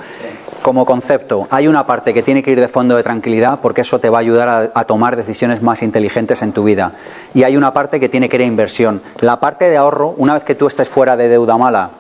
como 0.63 0.85
concepto, 0.85 1.49
hay 1.51 1.67
una 1.67 1.85
parte 1.85 2.15
que 2.15 2.23
tiene 2.23 2.45
que 2.45 2.53
ir 2.53 2.61
de 2.61 2.69
fondo 2.69 2.95
de 2.95 3.03
tranquilidad 3.03 3.59
porque 3.61 3.81
eso 3.81 3.99
te 3.99 4.11
va 4.11 4.19
a 4.19 4.21
ayudar 4.21 4.49
a, 4.49 4.71
a, 4.75 4.85
tomar 4.85 5.17
decisiones 5.17 5.61
más 5.61 5.83
inteligentes 5.83 6.43
en 6.43 6.53
tu 6.53 6.63
vida. 6.63 6.93
Y 7.35 7.43
hay 7.43 7.57
una 7.57 7.73
parte 7.73 7.99
que 7.99 8.09
tiene 8.09 8.29
que 8.29 8.37
ir 8.37 8.43
a 8.43 8.47
inversión. 8.47 9.03
La 9.19 9.41
parte 9.41 9.71
de 9.71 9.77
ahorro, 9.77 10.15
una 10.19 10.35
vez 10.35 10.45
que 10.45 10.55
tú 10.55 10.69
estés 10.69 10.89
fuera 10.89 11.17
de 11.17 11.29
deuda 11.29 11.57
mala, 11.57 11.91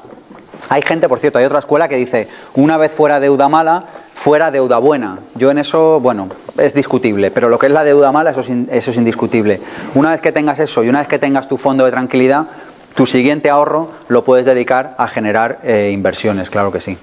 hay 0.68 0.82
gente, 0.82 1.08
por 1.08 1.18
cierto, 1.18 1.38
hay 1.38 1.44
otra 1.44 1.58
escuela 1.58 1.88
que 1.88 1.96
dice, 1.96 2.28
una 2.54 2.76
vez 2.76 2.92
fuera 2.92 3.20
deuda 3.20 3.48
mala, 3.48 3.84
fuera 4.14 4.50
deuda 4.50 4.78
buena. 4.78 5.18
Yo 5.34 5.50
en 5.50 5.58
eso, 5.58 6.00
bueno, 6.00 6.28
es 6.58 6.74
discutible, 6.74 7.30
pero 7.30 7.48
lo 7.48 7.58
que 7.58 7.66
es 7.66 7.72
la 7.72 7.84
deuda 7.84 8.12
mala, 8.12 8.30
eso 8.30 8.40
es, 8.40 8.50
eso 8.70 8.90
es 8.90 8.96
indiscutible. 8.96 9.60
Una 9.94 10.10
vez 10.10 10.20
que 10.20 10.32
tengas 10.32 10.58
eso 10.58 10.82
y 10.84 10.88
una 10.88 10.98
vez 11.00 11.08
que 11.08 11.18
tengas 11.18 11.48
tu 11.48 11.56
fondo 11.56 11.84
de 11.84 11.90
tranquilidad, 11.90 12.46
tu 12.94 13.06
siguiente 13.06 13.48
ahorro 13.48 13.90
lo 14.08 14.24
puedes 14.24 14.44
dedicar 14.44 14.94
a 14.98 15.06
generar 15.08 15.60
eh, 15.62 15.90
inversiones, 15.92 16.50
claro 16.50 16.72
que 16.72 16.80
sí. 16.80 16.98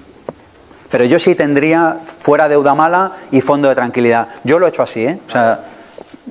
Pero 0.90 1.04
yo 1.04 1.18
sí 1.18 1.34
tendría 1.34 1.98
fuera 2.04 2.48
deuda 2.48 2.74
mala 2.74 3.12
y 3.30 3.40
fondo 3.40 3.68
de 3.68 3.74
tranquilidad. 3.74 4.28
Yo 4.44 4.58
lo 4.58 4.66
he 4.66 4.68
hecho 4.68 4.82
así, 4.82 5.06
¿eh? 5.06 5.18
O 5.26 5.30
sea, 5.30 5.60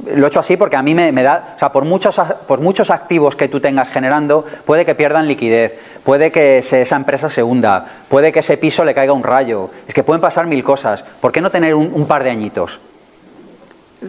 lo 0.04 0.26
he 0.26 0.28
hecho 0.28 0.42
así 0.42 0.58
porque 0.58 0.76
a 0.76 0.82
mí 0.82 0.94
me, 0.94 1.12
me, 1.12 1.24
da, 1.24 1.54
o 1.56 1.60
sea, 1.60 1.72
por 1.72 1.86
muchos, 1.86 2.20
por 2.48 2.60
muchos 2.60 2.90
activos 2.90 3.36
que 3.36 3.48
tú 3.48 3.60
tengas 3.60 3.90
generando, 3.90 4.46
puede 4.66 4.86
que 4.86 4.94
pierdan 4.94 5.28
liquidez, 5.28 5.74
puede 6.04 6.32
que 6.32 6.62
se, 6.62 6.82
esa 6.82 6.98
empresa 6.98 7.30
se 7.30 7.42
hunda, 7.42 7.86
puede 8.10 8.32
que 8.32 8.40
ese 8.40 8.58
piso 8.58 8.84
le 8.84 8.94
caiga 8.94 9.14
un 9.14 9.24
rayo, 9.24 9.70
es 9.88 9.94
que 9.94 10.04
pueden 10.04 10.22
pasar 10.22 10.48
mil 10.48 10.64
cosas. 10.64 11.04
¿Por 11.22 11.32
qué 11.32 11.42
no 11.42 11.50
tener 11.50 11.76
un, 11.76 12.06
par 12.06 12.24
de 12.24 12.30
añitos? 12.30 12.80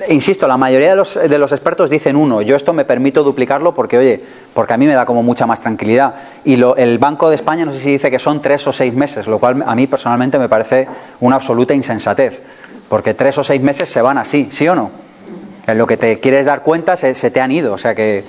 Insisto, 0.08 0.48
la 0.48 0.56
mayoría 0.56 0.90
de 0.90 0.96
los, 0.96 1.14
de 1.14 1.38
los, 1.38 1.52
expertos 1.52 1.88
dicen 1.88 2.16
uno. 2.16 2.42
Yo 2.42 2.56
esto 2.56 2.72
me 2.72 2.84
permito 2.84 3.22
duplicarlo 3.22 3.72
porque, 3.72 3.96
oye, 3.96 4.22
porque 4.52 4.74
a 4.74 4.76
mí 4.76 4.86
me 4.86 4.92
da 4.92 5.06
como 5.06 5.22
mucha 5.22 5.46
más 5.46 5.60
tranquilidad. 5.60 6.16
Y 6.44 6.56
lo, 6.56 6.76
el 6.76 6.98
Banco 6.98 7.30
de 7.30 7.36
España 7.36 7.64
no 7.64 7.72
sé 7.72 7.80
si 7.80 7.92
dice 7.92 8.10
que 8.10 8.18
son 8.18 8.42
tres 8.42 8.66
o 8.66 8.72
seis 8.72 8.92
meses, 8.92 9.26
lo 9.26 9.38
cual 9.38 9.64
a 9.64 9.74
mí 9.74 9.86
personalmente 9.86 10.38
me 10.38 10.48
parece 10.48 10.88
una 11.20 11.36
absoluta 11.36 11.72
insensatez. 11.72 12.42
Porque 12.88 13.14
tres 13.14 13.38
o 13.38 13.44
seis 13.44 13.62
meses 13.62 13.88
se 13.88 14.02
van 14.02 14.18
así, 14.18 14.48
¿sí 14.50 14.68
o 14.68 14.74
no? 14.74 15.05
En 15.66 15.78
lo 15.78 15.86
que 15.86 15.96
te 15.96 16.20
quieres 16.20 16.44
dar 16.46 16.62
cuenta 16.62 16.96
se, 16.96 17.14
se 17.14 17.30
te 17.30 17.40
han 17.40 17.52
ido, 17.52 17.72
o 17.72 17.78
sea 17.78 17.94
que... 17.94 18.24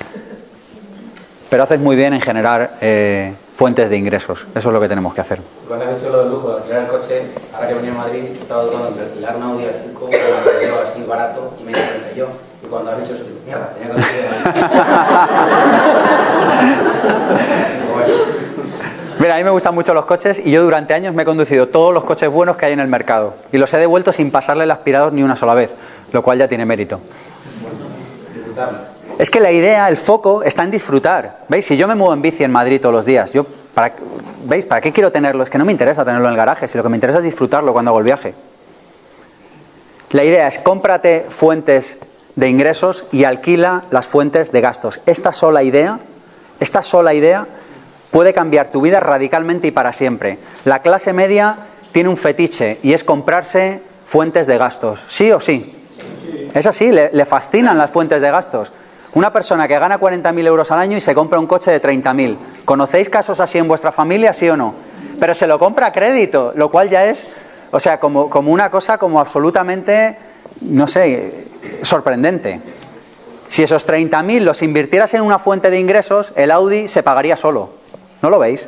Pero 1.49 1.63
haces 1.63 1.79
muy 1.79 1.95
bien 1.95 2.13
en 2.13 2.19
generar 2.19 2.71
eh, 2.81 3.33
fuentes 3.53 3.89
de 3.89 3.95
ingresos, 3.97 4.45
eso 4.53 4.67
es 4.69 4.73
lo 4.73 4.81
que 4.81 4.89
tenemos 4.89 5.13
que 5.13 5.21
hacer. 5.21 5.39
Cuando 5.67 5.85
has 5.85 6.01
hecho 6.01 6.11
lo 6.11 6.23
del 6.23 6.31
lujo 6.31 6.49
de 6.49 6.57
alquilar 6.57 6.81
el 6.81 6.87
coche, 6.87 7.21
ahora 7.55 7.69
que 7.69 7.73
venía 7.75 7.91
a 7.91 7.95
Madrid, 7.95 8.23
he 8.25 8.33
estado 8.33 8.65
dudando 8.67 8.89
entre 8.89 9.05
alquilar 9.05 9.37
un 9.37 9.43
Audi 9.43 9.63
A5 9.63 10.01
o 10.01 10.07
algo 10.07 10.79
así 10.83 11.03
barato 11.07 11.53
y 11.59 11.63
me 11.63 11.71
di 11.71 11.79
yo. 12.15 12.27
Y 12.63 12.67
cuando 12.67 12.91
has 12.91 12.99
hecho 12.99 13.13
eso, 13.13 13.23
digo, 13.23 13.39
mierda, 13.45 13.69
tenía 13.69 13.95
que 13.95 14.01
bueno. 17.93 18.13
Mira, 19.19 19.33
a 19.33 19.37
mí 19.37 19.43
me 19.43 19.49
gustan 19.49 19.73
mucho 19.73 19.93
los 19.93 20.05
coches 20.05 20.41
y 20.43 20.51
yo 20.51 20.63
durante 20.63 20.93
años 20.93 21.15
me 21.15 21.23
he 21.23 21.25
conducido 21.25 21.69
todos 21.69 21.93
los 21.93 22.03
coches 22.03 22.29
buenos 22.29 22.57
que 22.57 22.67
hay 22.67 22.73
en 22.73 22.79
el 22.79 22.87
mercado 22.87 23.33
y 23.51 23.57
los 23.57 23.73
he 23.73 23.77
devuelto 23.77 24.11
sin 24.11 24.29
pasarle 24.29 24.65
el 24.65 24.71
aspirador 24.71 25.13
ni 25.13 25.23
una 25.23 25.35
sola 25.35 25.55
vez, 25.55 25.71
lo 26.11 26.21
cual 26.21 26.37
ya 26.37 26.47
tiene 26.47 26.65
mérito. 26.65 26.99
Es 29.17 29.29
que 29.29 29.39
la 29.39 29.51
idea, 29.51 29.87
el 29.89 29.97
foco 29.97 30.43
está 30.43 30.63
en 30.63 30.71
disfrutar. 30.71 31.39
¿Veis? 31.47 31.65
Si 31.65 31.77
yo 31.77 31.87
me 31.87 31.95
muevo 31.95 32.13
en 32.13 32.21
bici 32.21 32.43
en 32.43 32.51
Madrid 32.51 32.79
todos 32.79 32.93
los 32.93 33.05
días, 33.05 33.31
yo 33.33 33.45
para, 33.73 33.93
¿veis? 34.45 34.65
¿Para 34.65 34.81
qué 34.81 34.91
quiero 34.91 35.11
tenerlo? 35.11 35.43
Es 35.43 35.49
que 35.49 35.57
no 35.57 35.65
me 35.65 35.71
interesa 35.71 36.05
tenerlo 36.05 36.27
en 36.27 36.31
el 36.31 36.37
garaje, 36.37 36.67
si 36.67 36.77
lo 36.77 36.83
que 36.83 36.89
me 36.89 36.97
interesa 36.97 37.19
es 37.19 37.23
disfrutarlo 37.23 37.73
cuando 37.73 37.89
hago 37.89 37.99
el 37.99 38.05
viaje. 38.05 38.33
La 40.11 40.23
idea 40.23 40.47
es 40.47 40.59
cómprate 40.59 41.25
fuentes 41.29 41.97
de 42.35 42.47
ingresos 42.47 43.05
y 43.11 43.23
alquila 43.23 43.85
las 43.91 44.05
fuentes 44.05 44.51
de 44.51 44.61
gastos. 44.61 45.01
Esta 45.05 45.33
sola 45.33 45.63
idea, 45.63 45.99
esta 46.59 46.83
sola 46.83 47.13
idea 47.13 47.47
puede 48.11 48.33
cambiar 48.33 48.69
tu 48.69 48.81
vida 48.81 48.99
radicalmente 48.99 49.67
y 49.67 49.71
para 49.71 49.91
siempre. 49.91 50.37
La 50.63 50.81
clase 50.81 51.13
media 51.13 51.57
tiene 51.91 52.09
un 52.09 52.17
fetiche 52.17 52.79
y 52.83 52.93
es 52.93 53.03
comprarse 53.03 53.81
fuentes 54.05 54.47
de 54.47 54.57
gastos, 54.57 55.03
sí 55.07 55.31
o 55.31 55.39
sí. 55.39 55.73
Es 56.57 56.65
así, 56.65 56.91
le, 56.91 57.25
fascinan 57.27 57.77
las 57.77 57.91
fuentes 57.91 58.19
de 58.19 58.31
gastos. 58.31 58.71
Una 59.13 59.31
persona 59.31 59.67
que 59.67 59.77
gana 59.77 59.99
40.000 59.99 60.47
euros 60.47 60.71
al 60.71 60.79
año 60.79 60.97
y 60.97 61.01
se 61.01 61.13
compra 61.13 61.37
un 61.37 61.45
coche 61.45 61.69
de 61.69 61.79
30.000. 61.79 62.37
¿Conocéis 62.65 63.09
casos 63.09 63.39
así 63.39 63.59
en 63.59 63.67
vuestra 63.67 63.91
familia, 63.91 64.33
sí 64.33 64.49
o 64.49 64.57
no? 64.57 64.73
Pero 65.19 65.35
se 65.35 65.45
lo 65.45 65.59
compra 65.59 65.87
a 65.87 65.93
crédito, 65.93 66.53
lo 66.55 66.71
cual 66.71 66.89
ya 66.89 67.05
es, 67.05 67.27
o 67.69 67.79
sea, 67.79 67.99
como, 67.99 68.27
como 68.27 68.51
una 68.51 68.71
cosa 68.71 68.97
como 68.97 69.19
absolutamente, 69.19 70.17
no 70.61 70.87
sé, 70.87 71.45
sorprendente. 71.83 72.59
Si 73.49 73.61
esos 73.61 73.87
30.000 73.87 74.39
los 74.41 74.63
invirtieras 74.63 75.13
en 75.13 75.21
una 75.21 75.37
fuente 75.37 75.69
de 75.69 75.77
ingresos, 75.79 76.33
el 76.35 76.49
Audi 76.49 76.87
se 76.87 77.03
pagaría 77.03 77.37
solo. 77.37 77.69
¿No 78.23 78.31
lo 78.31 78.39
veis? 78.39 78.67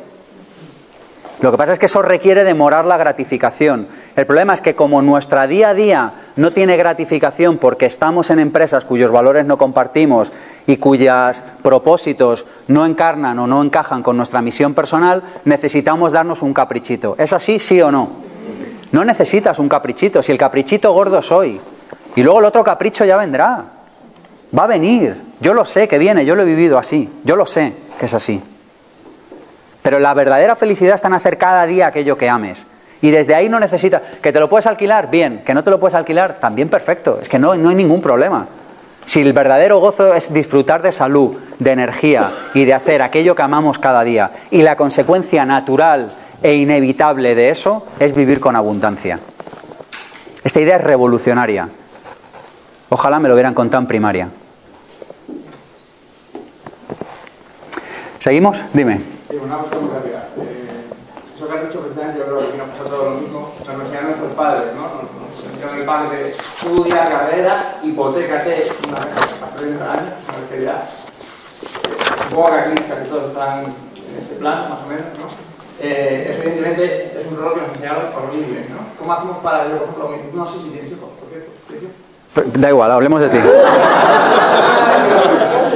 Lo 1.40 1.50
que 1.50 1.56
pasa 1.56 1.72
es 1.72 1.80
que 1.80 1.86
eso 1.86 2.02
requiere 2.02 2.44
demorar 2.44 2.84
la 2.84 2.98
gratificación. 2.98 3.88
El 4.20 4.26
problema 4.26 4.52
es 4.52 4.60
que 4.60 4.74
como 4.74 5.00
nuestra 5.00 5.46
día 5.46 5.70
a 5.70 5.74
día 5.74 6.12
no 6.36 6.52
tiene 6.52 6.76
gratificación 6.76 7.56
porque 7.56 7.86
estamos 7.86 8.28
en 8.28 8.38
empresas 8.38 8.84
cuyos 8.84 9.10
valores 9.10 9.46
no 9.46 9.56
compartimos 9.56 10.30
y 10.66 10.76
cuyos 10.76 11.42
propósitos 11.62 12.44
no 12.68 12.84
encarnan 12.84 13.38
o 13.38 13.46
no 13.46 13.62
encajan 13.62 14.02
con 14.02 14.18
nuestra 14.18 14.42
misión 14.42 14.74
personal, 14.74 15.22
necesitamos 15.46 16.12
darnos 16.12 16.42
un 16.42 16.52
caprichito. 16.52 17.14
¿Es 17.16 17.32
así, 17.32 17.60
sí 17.60 17.80
o 17.80 17.90
no? 17.90 18.10
No 18.92 19.06
necesitas 19.06 19.58
un 19.58 19.70
caprichito, 19.70 20.22
si 20.22 20.32
el 20.32 20.36
caprichito 20.36 20.92
gordo 20.92 21.22
soy. 21.22 21.58
Y 22.14 22.22
luego 22.22 22.40
el 22.40 22.44
otro 22.44 22.62
capricho 22.62 23.06
ya 23.06 23.16
vendrá. 23.16 23.64
Va 24.54 24.64
a 24.64 24.66
venir. 24.66 25.16
Yo 25.40 25.54
lo 25.54 25.64
sé 25.64 25.88
que 25.88 25.96
viene, 25.96 26.26
yo 26.26 26.36
lo 26.36 26.42
he 26.42 26.44
vivido 26.44 26.76
así. 26.76 27.08
Yo 27.24 27.36
lo 27.36 27.46
sé 27.46 27.72
que 27.98 28.04
es 28.04 28.12
así. 28.12 28.42
Pero 29.80 29.98
la 29.98 30.12
verdadera 30.12 30.56
felicidad 30.56 30.96
está 30.96 31.08
en 31.08 31.14
hacer 31.14 31.38
cada 31.38 31.64
día 31.64 31.86
aquello 31.86 32.18
que 32.18 32.28
ames. 32.28 32.66
Y 33.02 33.10
desde 33.10 33.34
ahí 33.34 33.48
no 33.48 33.58
necesitas. 33.60 34.02
¿Que 34.22 34.32
te 34.32 34.40
lo 34.40 34.48
puedes 34.48 34.66
alquilar? 34.66 35.10
Bien. 35.10 35.42
¿Que 35.44 35.54
no 35.54 35.64
te 35.64 35.70
lo 35.70 35.80
puedes 35.80 35.94
alquilar? 35.94 36.38
También 36.40 36.68
perfecto. 36.68 37.18
Es 37.20 37.28
que 37.28 37.38
no, 37.38 37.54
no 37.54 37.70
hay 37.70 37.74
ningún 37.74 38.02
problema. 38.02 38.46
Si 39.06 39.20
el 39.20 39.32
verdadero 39.32 39.78
gozo 39.80 40.14
es 40.14 40.32
disfrutar 40.32 40.82
de 40.82 40.92
salud, 40.92 41.36
de 41.58 41.72
energía 41.72 42.30
y 42.54 42.64
de 42.64 42.74
hacer 42.74 43.02
aquello 43.02 43.34
que 43.34 43.42
amamos 43.42 43.78
cada 43.78 44.04
día, 44.04 44.30
y 44.50 44.62
la 44.62 44.76
consecuencia 44.76 45.44
natural 45.44 46.10
e 46.42 46.54
inevitable 46.54 47.34
de 47.34 47.50
eso 47.50 47.86
es 47.98 48.14
vivir 48.14 48.38
con 48.38 48.54
abundancia. 48.54 49.18
Esta 50.44 50.60
idea 50.60 50.76
es 50.76 50.84
revolucionaria. 50.84 51.68
Ojalá 52.88 53.18
me 53.18 53.28
lo 53.28 53.34
hubieran 53.34 53.54
contado 53.54 53.82
en 53.82 53.88
primaria. 53.88 54.28
¿Seguimos? 58.18 58.64
Dime. 58.72 59.00
Sí, 59.30 59.36
una 59.42 59.56
cosa 59.58 59.76
muy 59.80 59.90
rápida. 59.90 60.28
Eh, 60.38 60.70
eso 61.36 61.39
que 61.50 61.58
has 61.58 61.68
dicho 61.68 61.80
precisamente, 61.80 62.18
yo 62.18 62.24
creo 62.26 62.38
que 62.38 62.44
aquí 62.46 62.58
nos 62.58 62.68
pasa 62.68 62.84
todo 62.84 63.04
lo 63.04 63.10
mismo. 63.16 63.52
Nos 63.58 63.68
enseñaron 63.68 64.06
nuestros 64.06 64.34
padres, 64.34 64.74
¿no? 64.74 64.82
Nos, 64.82 65.44
enseñaron 65.44 65.78
el 65.78 65.84
padre 65.84 66.16
de 66.16 66.30
estudia, 66.30 67.08
carrera, 67.08 67.56
hipotecate 67.82 68.68
una 68.88 68.98
casa 68.98 69.36
para 69.40 69.52
30 69.56 69.92
años, 69.92 70.12
una. 70.28 70.62
Eh, 70.62 70.72
supongo 72.28 72.52
que 72.52 72.58
aquí 72.58 72.74
casi 72.88 73.08
todos 73.08 73.30
están 73.30 73.64
en 73.64 73.74
ese 74.22 74.34
plan, 74.34 74.70
más 74.70 74.80
o 74.80 74.86
menos, 74.86 75.04
¿no? 75.18 75.26
Eh, 75.82 76.38
evidentemente 76.38 77.18
es 77.18 77.26
un 77.26 77.38
rol 77.38 77.54
que 77.54 77.60
nos 77.60 77.70
enseñaron 77.70 78.04
horrible, 78.14 78.66
¿no? 78.68 78.76
¿Cómo 78.98 79.10
hacemos 79.12 79.38
para, 79.38 79.66
yo 79.68 79.78
por 79.84 80.14
ejemplo, 80.14 80.44
no 80.44 80.46
sé 80.46 80.58
si 80.58 80.68
tienes 80.70 80.92
hijos, 80.92 81.08
por 81.18 81.28
cierto. 81.30 81.50
Da 82.58 82.68
igual, 82.68 82.90
hablemos 82.90 83.20
de 83.20 83.28
ti. 83.30 83.38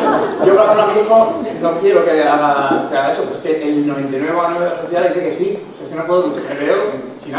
No 1.60 1.78
quiero 1.80 2.04
que 2.04 2.22
haga, 2.22 3.10
eso, 3.10 3.24
que 3.42 3.62
el 3.68 3.86
99 3.86 4.38
a 4.38 4.50
9 4.50 4.70
de 4.90 5.00
la 5.00 5.08
dice 5.08 5.20
que 5.20 5.30
sí. 5.30 5.58
Es 5.82 5.88
que 5.88 5.94
no 5.94 6.04
puedo. 6.04 6.32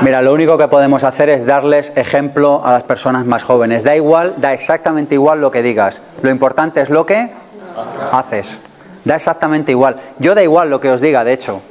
Mira, 0.02 0.22
lo 0.22 0.34
único 0.34 0.58
que 0.58 0.68
podemos 0.68 1.04
hacer 1.04 1.30
es 1.30 1.46
darles 1.46 1.92
ejemplo 1.96 2.62
a 2.64 2.74
las 2.74 2.84
personas 2.84 3.26
más 3.26 3.44
jóvenes. 3.44 3.84
Da 3.84 3.96
igual, 3.96 4.36
da 4.38 4.54
exactamente 4.54 5.16
igual 5.16 5.42
lo 5.42 5.52
que 5.52 5.62
digas. 5.62 6.02
Lo 6.22 6.30
importante 6.30 6.82
es 6.82 6.90
lo 6.90 7.06
que 7.06 7.32
haces. 8.12 8.58
Da 9.04 9.16
exactamente 9.16 9.72
igual. 9.72 9.98
Yo 10.20 10.34
da 10.34 10.42
igual 10.42 10.70
lo 10.70 10.80
que 10.80 10.90
os 10.92 11.02
diga, 11.02 11.24
de 11.24 11.34
hecho. 11.34 11.62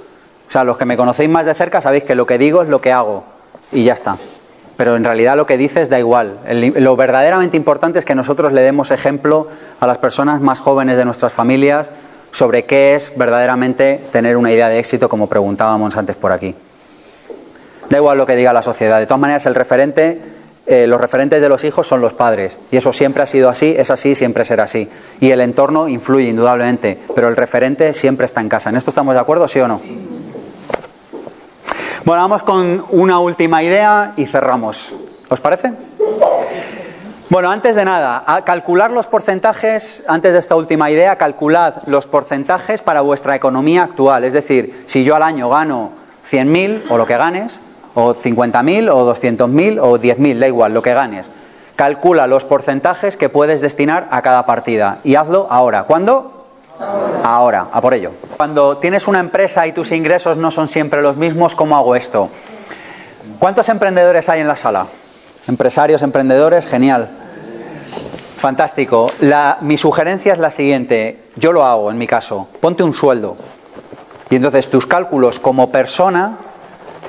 O 0.48 0.52
sea, 0.52 0.62
los 0.64 0.76
que 0.76 0.84
me 0.84 0.96
conocéis 0.96 1.28
más 1.28 1.46
de 1.46 1.54
cerca 1.54 1.80
sabéis 1.80 2.04
que 2.04 2.14
lo 2.14 2.26
que 2.26 2.38
digo 2.38 2.62
es 2.62 2.68
lo 2.68 2.80
que 2.80 2.92
hago. 2.92 3.24
Y 3.72 3.84
ya 3.84 3.94
está. 3.94 4.16
Pero 4.76 4.96
en 4.96 5.04
realidad 5.04 5.36
lo 5.36 5.46
que 5.46 5.56
dices 5.56 5.88
da 5.88 5.98
igual. 5.98 6.38
El- 6.46 6.74
lo 6.82 6.96
verdaderamente 6.96 7.56
importante 7.56 7.98
es 7.98 8.04
que 8.04 8.14
nosotros 8.14 8.52
le 8.52 8.60
demos 8.62 8.90
ejemplo 8.90 9.48
a 9.80 9.86
las 9.86 9.98
personas 9.98 10.40
más 10.40 10.58
jóvenes 10.58 10.96
de 10.96 11.04
nuestras 11.04 11.32
familias 11.32 11.90
sobre 12.32 12.64
qué 12.64 12.96
es 12.96 13.12
verdaderamente 13.16 14.00
tener 14.10 14.36
una 14.36 14.50
idea 14.50 14.68
de 14.68 14.78
éxito, 14.80 15.08
como 15.08 15.28
preguntábamos 15.28 15.96
antes 15.96 16.16
por 16.16 16.32
aquí. 16.32 16.54
Da 17.88 17.98
igual 17.98 18.18
lo 18.18 18.26
que 18.26 18.34
diga 18.34 18.52
la 18.52 18.62
sociedad. 18.62 18.98
De 18.98 19.06
todas 19.06 19.20
maneras, 19.20 19.46
el 19.46 19.54
referente, 19.54 20.20
eh, 20.66 20.86
los 20.88 21.00
referentes 21.00 21.40
de 21.40 21.48
los 21.48 21.62
hijos 21.62 21.86
son 21.86 22.00
los 22.00 22.12
padres. 22.14 22.58
Y 22.72 22.76
eso 22.76 22.92
siempre 22.92 23.22
ha 23.22 23.26
sido 23.26 23.48
así, 23.50 23.74
es 23.78 23.90
así, 23.92 24.14
siempre 24.16 24.44
será 24.44 24.64
así. 24.64 24.88
Y 25.20 25.30
el 25.30 25.40
entorno 25.42 25.86
influye 25.86 26.28
indudablemente, 26.28 26.98
pero 27.14 27.28
el 27.28 27.36
referente 27.36 27.94
siempre 27.94 28.26
está 28.26 28.40
en 28.40 28.48
casa. 28.48 28.70
¿En 28.70 28.76
esto 28.76 28.90
estamos 28.90 29.14
de 29.14 29.20
acuerdo, 29.20 29.46
sí 29.46 29.60
o 29.60 29.68
no? 29.68 29.80
Bueno, 32.04 32.20
vamos 32.20 32.42
con 32.42 32.84
una 32.90 33.18
última 33.18 33.62
idea 33.62 34.12
y 34.18 34.26
cerramos. 34.26 34.92
¿Os 35.30 35.40
parece? 35.40 35.72
Bueno, 37.30 37.50
antes 37.50 37.74
de 37.74 37.84
nada, 37.86 38.22
a 38.26 38.42
calcular 38.44 38.90
los 38.90 39.06
porcentajes, 39.06 40.04
antes 40.06 40.34
de 40.34 40.38
esta 40.38 40.54
última 40.54 40.90
idea, 40.90 41.16
calculad 41.16 41.76
los 41.86 42.06
porcentajes 42.06 42.82
para 42.82 43.00
vuestra 43.00 43.34
economía 43.34 43.84
actual. 43.84 44.24
Es 44.24 44.34
decir, 44.34 44.84
si 44.84 45.02
yo 45.02 45.16
al 45.16 45.22
año 45.22 45.48
gano 45.48 45.92
100.000 46.30 46.82
o 46.90 46.98
lo 46.98 47.06
que 47.06 47.16
ganes, 47.16 47.58
o 47.94 48.12
50.000 48.12 48.90
o 48.92 49.14
200.000 49.14 49.78
o 49.80 49.98
10.000, 49.98 50.38
da 50.38 50.46
igual, 50.46 50.74
lo 50.74 50.82
que 50.82 50.92
ganes. 50.92 51.30
Calcula 51.74 52.26
los 52.26 52.44
porcentajes 52.44 53.16
que 53.16 53.30
puedes 53.30 53.62
destinar 53.62 54.08
a 54.10 54.20
cada 54.20 54.44
partida 54.44 54.98
y 55.04 55.14
hazlo 55.14 55.46
ahora. 55.48 55.84
¿Cuándo? 55.84 56.33
Ahora. 57.22 57.68
a 57.72 57.80
por 57.80 57.94
ello. 57.94 58.12
Cuando 58.36 58.78
tienes 58.78 59.06
una 59.06 59.20
empresa 59.20 59.66
y 59.66 59.72
tus 59.72 59.92
ingresos 59.92 60.36
no 60.36 60.50
son 60.50 60.68
siempre 60.68 61.02
los 61.02 61.16
mismos, 61.16 61.54
¿cómo 61.54 61.76
hago 61.76 61.96
esto? 61.96 62.28
¿Cuántos 63.38 63.68
emprendedores 63.68 64.28
hay 64.28 64.40
en 64.40 64.48
la 64.48 64.56
sala? 64.56 64.86
Empresarios, 65.46 66.02
emprendedores, 66.02 66.66
genial. 66.66 67.10
Fantástico. 68.38 69.10
Mi 69.62 69.78
sugerencia 69.78 70.32
es 70.32 70.38
la 70.38 70.50
siguiente. 70.50 71.22
Yo 71.36 71.52
lo 71.52 71.64
hago 71.64 71.90
en 71.90 71.98
mi 71.98 72.06
caso. 72.06 72.48
Ponte 72.60 72.82
un 72.82 72.92
sueldo. 72.92 73.36
Y 74.30 74.36
entonces 74.36 74.68
tus 74.68 74.86
cálculos 74.86 75.38
como 75.38 75.70
persona. 75.70 76.36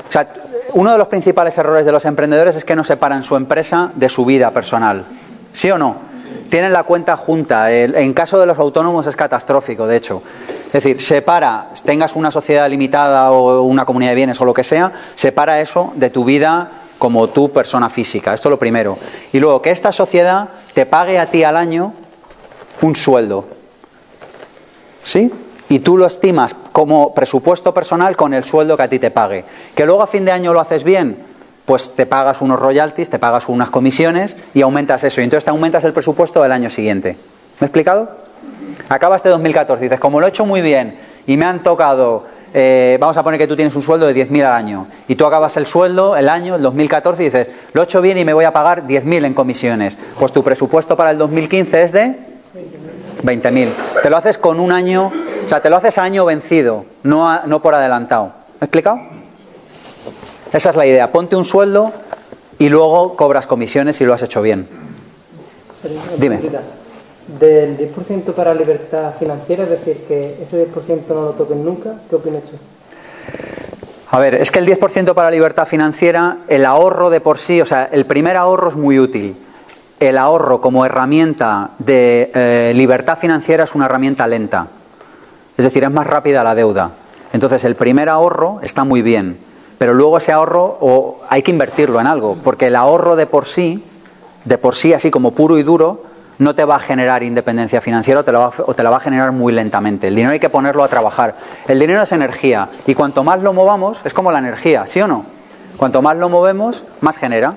O 0.07 0.11
sea, 0.11 0.27
uno 0.73 0.91
de 0.91 0.97
los 0.97 1.07
principales 1.07 1.57
errores 1.57 1.85
de 1.85 1.91
los 1.91 2.05
emprendedores 2.05 2.55
es 2.55 2.65
que 2.65 2.75
no 2.75 2.83
separan 2.83 3.23
su 3.23 3.35
empresa 3.35 3.91
de 3.95 4.09
su 4.09 4.25
vida 4.25 4.51
personal. 4.51 5.05
¿Sí 5.51 5.71
o 5.71 5.77
no? 5.77 5.95
Tienen 6.55 6.71
la 6.71 6.83
cuenta 6.83 7.17
junta. 7.17 7.69
En 7.69 8.13
caso 8.13 8.39
de 8.39 8.45
los 8.45 8.57
autónomos 8.57 9.05
es 9.07 9.17
catastrófico, 9.17 9.87
de 9.87 9.97
hecho. 9.97 10.23
Es 10.67 10.71
decir, 10.71 11.01
separa, 11.01 11.67
tengas 11.83 12.15
una 12.15 12.31
sociedad 12.31 12.69
limitada 12.69 13.29
o 13.33 13.63
una 13.63 13.83
comunidad 13.83 14.11
de 14.11 14.15
bienes 14.15 14.39
o 14.39 14.45
lo 14.45 14.53
que 14.53 14.63
sea, 14.63 14.89
separa 15.15 15.59
eso 15.59 15.91
de 15.95 16.09
tu 16.09 16.23
vida 16.23 16.71
como 16.97 17.27
tu 17.27 17.51
persona 17.51 17.89
física. 17.89 18.33
Esto 18.33 18.47
es 18.47 18.51
lo 18.51 18.57
primero. 18.57 18.97
Y 19.33 19.39
luego, 19.41 19.61
que 19.61 19.71
esta 19.71 19.91
sociedad 19.91 20.47
te 20.73 20.85
pague 20.85 21.19
a 21.19 21.25
ti 21.25 21.43
al 21.43 21.57
año 21.57 21.91
un 22.81 22.95
sueldo. 22.95 23.43
¿Sí? 25.03 25.29
Y 25.67 25.79
tú 25.79 25.97
lo 25.97 26.05
estimas 26.05 26.55
como 26.71 27.13
presupuesto 27.13 27.73
personal 27.73 28.15
con 28.15 28.33
el 28.33 28.45
sueldo 28.45 28.77
que 28.77 28.83
a 28.83 28.87
ti 28.87 28.97
te 28.97 29.11
pague. 29.11 29.43
Que 29.75 29.85
luego 29.85 30.01
a 30.01 30.07
fin 30.07 30.23
de 30.23 30.31
año 30.31 30.53
lo 30.53 30.61
haces 30.61 30.85
bien, 30.85 31.17
pues 31.65 31.95
te 31.95 32.05
pagas 32.05 32.41
unos 32.41 32.59
royalties, 32.59 33.09
te 33.09 33.19
pagas 33.19 33.49
unas 33.49 33.69
comisiones 33.69 34.37
y 34.53 34.61
aumentas 34.61 35.03
eso. 35.03 35.21
Y 35.21 35.23
entonces 35.23 35.45
te 35.45 35.49
aumentas 35.49 35.83
el 35.83 35.93
presupuesto 35.93 36.41
del 36.41 36.51
año 36.51 36.69
siguiente. 36.69 37.17
¿Me 37.59 37.65
he 37.65 37.67
explicado? 37.67 38.09
Acabas 38.89 39.23
de 39.23 39.29
2014 39.31 39.83
y 39.83 39.87
dices, 39.87 39.99
como 39.99 40.19
lo 40.19 40.27
he 40.27 40.29
hecho 40.29 40.45
muy 40.45 40.61
bien 40.61 40.97
y 41.25 41.37
me 41.37 41.45
han 41.45 41.63
tocado 41.63 42.23
eh, 42.57 42.97
vamos 43.01 43.17
a 43.17 43.23
poner 43.23 43.37
que 43.37 43.47
tú 43.47 43.57
tienes 43.57 43.75
un 43.75 43.81
sueldo 43.81 44.07
de 44.07 44.15
10.000 44.15 44.45
al 44.45 44.53
año 44.53 44.87
y 45.09 45.15
tú 45.15 45.25
acabas 45.25 45.57
el 45.57 45.65
sueldo, 45.65 46.15
el 46.15 46.29
año, 46.29 46.55
el 46.55 46.61
2014 46.61 47.21
y 47.21 47.25
dices, 47.25 47.47
lo 47.73 47.81
he 47.81 47.83
hecho 47.83 48.01
bien 48.01 48.17
y 48.17 48.23
me 48.23 48.33
voy 48.33 48.45
a 48.45 48.53
pagar 48.53 48.87
10.000 48.87 49.25
en 49.25 49.33
comisiones. 49.33 49.97
Pues 50.17 50.31
tu 50.31 50.41
presupuesto 50.41 50.95
para 50.95 51.11
el 51.11 51.17
2015 51.17 51.83
es 51.83 51.91
de 51.91 52.15
20.000. 53.23 53.69
Te 54.01 54.09
lo 54.09 54.15
haces 54.15 54.37
con 54.37 54.61
un 54.61 54.71
año, 54.71 55.11
o 55.45 55.49
sea, 55.49 55.59
te 55.59 55.69
lo 55.69 55.75
haces 55.75 55.97
a 55.97 56.03
año 56.03 56.23
vencido, 56.23 56.85
no, 57.03 57.45
no 57.45 57.61
por 57.61 57.75
adelantado. 57.75 58.27
¿Me 58.27 58.61
he 58.61 58.65
explicado? 58.65 59.01
Esa 60.55 60.69
es 60.69 60.75
la 60.75 60.85
idea. 60.85 61.11
Ponte 61.11 61.35
un 61.35 61.45
sueldo 61.45 61.91
y 62.57 62.69
luego 62.69 63.15
cobras 63.15 63.45
comisiones 63.45 63.97
si 63.97 64.05
lo 64.05 64.13
has 64.13 64.23
hecho 64.23 64.41
bien. 64.41 64.67
Dime 66.17 66.39
del 67.27 67.77
10% 67.77 68.33
para 68.33 68.53
libertad 68.53 69.13
financiera, 69.17 69.63
es 69.63 69.69
decir, 69.69 70.03
que 70.07 70.41
ese 70.41 70.67
10% 70.67 71.07
no 71.09 71.21
lo 71.23 71.31
toquen 71.31 71.65
nunca, 71.65 71.95
¿qué 72.09 72.15
opinas 72.15 72.43
tú? 72.43 72.57
A 74.11 74.19
ver, 74.19 74.35
es 74.35 74.51
que 74.51 74.59
el 74.59 74.67
10% 74.67 75.13
para 75.13 75.31
libertad 75.31 75.65
financiera, 75.67 76.37
el 76.47 76.65
ahorro 76.65 77.09
de 77.09 77.21
por 77.21 77.39
sí, 77.39 77.59
o 77.61 77.65
sea, 77.65 77.89
el 77.91 78.05
primer 78.05 78.37
ahorro 78.37 78.69
es 78.69 78.75
muy 78.75 78.99
útil. 78.99 79.35
El 79.99 80.17
ahorro 80.17 80.61
como 80.61 80.85
herramienta 80.85 81.71
de 81.79 82.31
eh, 82.33 82.73
libertad 82.75 83.17
financiera 83.17 83.63
es 83.63 83.73
una 83.75 83.85
herramienta 83.85 84.27
lenta. 84.27 84.67
Es 85.57 85.65
decir, 85.65 85.83
es 85.83 85.91
más 85.91 86.05
rápida 86.05 86.43
la 86.43 86.53
deuda. 86.53 86.91
Entonces, 87.33 87.65
el 87.65 87.75
primer 87.75 88.09
ahorro 88.09 88.59
está 88.61 88.83
muy 88.83 89.01
bien, 89.01 89.37
pero 89.77 89.93
luego 89.93 90.17
ese 90.17 90.31
ahorro 90.31 90.77
o 90.79 91.19
hay 91.29 91.43
que 91.43 91.51
invertirlo 91.51 91.99
en 91.99 92.07
algo, 92.07 92.37
porque 92.43 92.67
el 92.67 92.75
ahorro 92.75 93.15
de 93.15 93.25
por 93.25 93.45
sí, 93.45 93.83
de 94.45 94.57
por 94.57 94.75
sí, 94.75 94.93
así 94.93 95.11
como 95.11 95.31
puro 95.31 95.57
y 95.57 95.63
duro, 95.63 96.03
no 96.37 96.55
te 96.55 96.65
va 96.65 96.75
a 96.75 96.79
generar 96.79 97.23
independencia 97.23 97.81
financiera 97.81 98.19
o 98.19 98.23
te, 98.23 98.31
la 98.31 98.89
va, 98.89 98.97
a 98.97 98.99
generar 98.99 99.31
muy 99.31 99.53
lentamente. 99.53 100.07
El 100.07 100.15
dinero 100.15 100.33
hay 100.33 100.39
que 100.39 100.49
ponerlo 100.49 100.83
a 100.83 100.87
trabajar. 100.87 101.35
El 101.67 101.79
dinero 101.79 102.01
es 102.01 102.11
energía 102.11 102.69
y 102.85 102.93
cuanto 102.93 103.23
más 103.23 103.41
lo 103.41 103.53
movamos, 103.53 104.01
es 104.05 104.13
como 104.13 104.31
la 104.31 104.39
energía, 104.39 104.85
¿sí 104.85 105.01
o 105.01 105.07
no? 105.07 105.25
Cuanto 105.77 106.01
más 106.01 106.17
lo 106.17 106.29
movemos, 106.29 106.83
más 107.01 107.17
genera. 107.17 107.55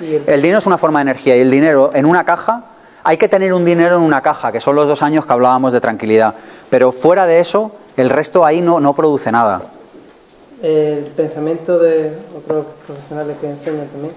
El 0.00 0.42
dinero 0.42 0.58
es 0.58 0.66
una 0.66 0.78
forma 0.78 0.98
de 1.00 1.10
energía 1.10 1.36
y 1.36 1.40
el 1.40 1.50
dinero 1.50 1.90
en 1.94 2.06
una 2.06 2.24
caja, 2.24 2.64
hay 3.04 3.16
que 3.16 3.28
tener 3.28 3.52
un 3.52 3.64
dinero 3.64 3.96
en 3.96 4.02
una 4.02 4.22
caja, 4.22 4.50
que 4.50 4.60
son 4.60 4.74
los 4.74 4.88
dos 4.88 5.02
años 5.02 5.26
que 5.26 5.32
hablábamos 5.32 5.72
de 5.72 5.80
tranquilidad. 5.80 6.34
Pero 6.70 6.90
fuera 6.90 7.26
de 7.26 7.40
eso, 7.40 7.72
el 7.96 8.10
resto 8.10 8.44
ahí 8.44 8.60
no, 8.60 8.80
no 8.80 8.94
produce 8.94 9.30
nada. 9.30 9.62
El 10.64 11.04
pensamiento 11.14 11.78
de 11.78 12.10
otros 12.34 12.64
profesionales 12.86 13.36
que 13.38 13.50
enseñan 13.50 13.86
también 13.88 14.14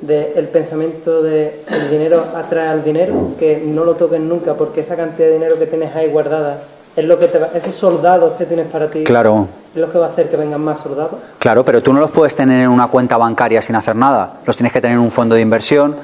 del 0.00 0.46
pensamiento 0.46 1.22
de 1.22 1.64
el 1.68 1.90
dinero 1.90 2.24
atrae 2.36 2.68
al 2.68 2.84
dinero, 2.84 3.32
que 3.36 3.60
no 3.66 3.84
lo 3.84 3.96
toquen 3.96 4.28
nunca 4.28 4.54
porque 4.54 4.82
esa 4.82 4.94
cantidad 4.94 5.26
de 5.26 5.34
dinero 5.34 5.58
que 5.58 5.66
tienes 5.66 5.96
ahí 5.96 6.08
guardada 6.08 6.62
es 6.94 7.04
lo 7.04 7.18
que 7.18 7.26
te 7.26 7.38
va, 7.38 7.48
esos 7.52 7.74
soldados 7.74 8.34
que 8.34 8.44
tienes 8.44 8.66
para 8.68 8.88
ti 8.88 9.02
claro. 9.02 9.48
es 9.74 9.80
lo 9.80 9.90
que 9.90 9.98
va 9.98 10.06
a 10.06 10.10
hacer 10.10 10.28
que 10.28 10.36
vengan 10.36 10.60
más 10.60 10.78
soldados. 10.78 11.14
Claro, 11.40 11.64
pero 11.64 11.82
tú 11.82 11.92
no 11.92 11.98
los 11.98 12.12
puedes 12.12 12.36
tener 12.36 12.62
en 12.62 12.70
una 12.70 12.86
cuenta 12.86 13.16
bancaria 13.16 13.60
sin 13.60 13.74
hacer 13.74 13.96
nada, 13.96 14.34
los 14.46 14.56
tienes 14.56 14.72
que 14.72 14.80
tener 14.80 14.96
en 14.96 15.02
un 15.02 15.10
fondo 15.10 15.34
de 15.34 15.40
inversión. 15.40 15.96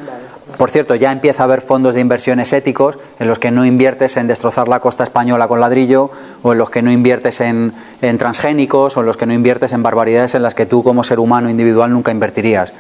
Por 0.57 0.71
cierto, 0.71 0.95
ya 0.95 1.11
empieza 1.13 1.43
a 1.43 1.45
haber 1.45 1.61
fondos 1.61 1.95
de 1.95 2.01
inversiones 2.01 2.53
éticos 2.53 2.99
en 3.19 3.29
los 3.29 3.39
que 3.39 3.51
no 3.51 3.65
inviertes 3.65 4.17
en 4.17 4.27
destrozar 4.27 4.69
la 4.69 4.81
costa 4.81 5.05
española 5.05 5.49
con 5.49 5.61
ladrillo, 5.61 6.11
o 6.43 6.53
en 6.53 6.59
los 6.59 6.71
que 6.71 6.83
no 6.83 6.91
inviertes 6.91 7.41
en, 7.41 7.73
transgénicos, 8.19 8.97
o 8.97 9.01
en 9.01 9.07
los 9.07 9.17
que 9.17 9.27
no 9.27 9.33
inviertes 9.33 9.73
en 9.73 9.83
barbaridades 9.83 10.35
en 10.35 10.43
las 10.43 10.55
que 10.55 10.67
tú 10.67 10.83
como 10.83 11.03
ser 11.03 11.19
humano 11.19 11.51
individual 11.51 11.93
nunca 11.93 12.13
invertirías 12.13 12.73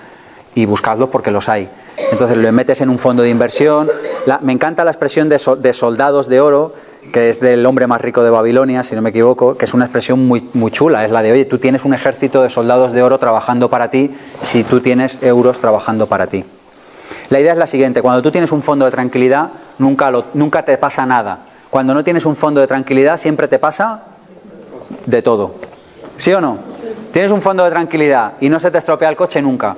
y 0.55 0.67
buscadlos 0.67 1.09
porque 1.09 1.33
los 1.33 1.49
hay. 1.49 1.69
Entonces 2.13 2.37
lo 2.37 2.53
metes 2.53 2.81
en 2.81 2.89
un 2.89 2.99
fondo 2.99 3.25
de 3.25 3.31
inversión. 3.31 3.91
me 4.41 4.53
encanta 4.53 4.85
la 4.85 4.93
expresión 4.93 5.29
de, 5.29 5.41
de, 5.59 5.73
soldados 5.73 6.29
de 6.29 6.41
oro, 6.41 6.75
que 7.13 7.29
es 7.29 7.41
del 7.41 7.67
hombre 7.67 7.89
más 7.89 8.01
rico 8.01 8.23
de 8.23 8.31
Babilonia, 8.31 8.85
si 8.85 8.95
no 8.95 9.03
me 9.03 9.11
equivoco, 9.11 9.57
que 9.57 9.65
es 9.65 9.75
una 9.75 9.87
expresión 9.87 10.25
muy, 10.27 10.49
muy 10.55 10.71
chula. 10.71 11.05
Es 11.05 11.11
la 11.11 11.23
de, 11.23 11.33
oye, 11.33 11.45
tú 11.45 11.59
tienes 11.59 11.85
un 11.85 11.93
ejército 11.93 12.41
de 12.41 12.51
soldados 12.51 12.93
de 12.93 13.03
oro 13.03 13.19
trabajando 13.19 13.69
para 13.69 13.91
ti 13.91 14.15
si 14.43 14.63
tú 14.63 14.81
tienes 14.81 15.19
euros 15.23 15.59
trabajando 15.59 16.07
para 16.07 16.29
ti. 16.29 16.45
La 17.31 17.41
idea 17.41 17.53
es 17.53 17.59
la 17.59 17.67
siguiente, 17.67 18.03
cuando 18.03 18.23
tú 18.23 18.31
tienes 18.31 18.53
un 18.53 18.63
fondo 18.63 18.85
de 18.85 18.91
tranquilidad, 18.91 19.51
nunca, 19.79 20.11
lo, 20.11 20.27
nunca 20.35 20.65
te 20.65 20.77
pasa 20.79 21.07
nada. 21.07 21.41
Cuando 21.71 21.95
no 21.95 22.05
tienes 22.05 22.27
un 22.27 22.37
fondo 22.37 22.61
de 22.61 22.67
tranquilidad, 22.67 23.19
siempre 23.19 23.49
te 23.49 23.59
pasa 23.59 24.03
de 25.07 25.23
todo. 25.23 25.55
¿Sí 26.17 26.33
o 26.33 26.41
no? 26.41 26.59
Tienes 27.13 27.33
un 27.33 27.43
fondo 27.43 27.65
de 27.65 27.71
tranquilidad 27.71 28.35
y 28.41 28.49
no 28.49 28.61
se 28.61 28.71
te 28.71 28.79
estropea 28.79 29.09
el 29.09 29.17
coche 29.17 29.43
nunca 29.43 29.77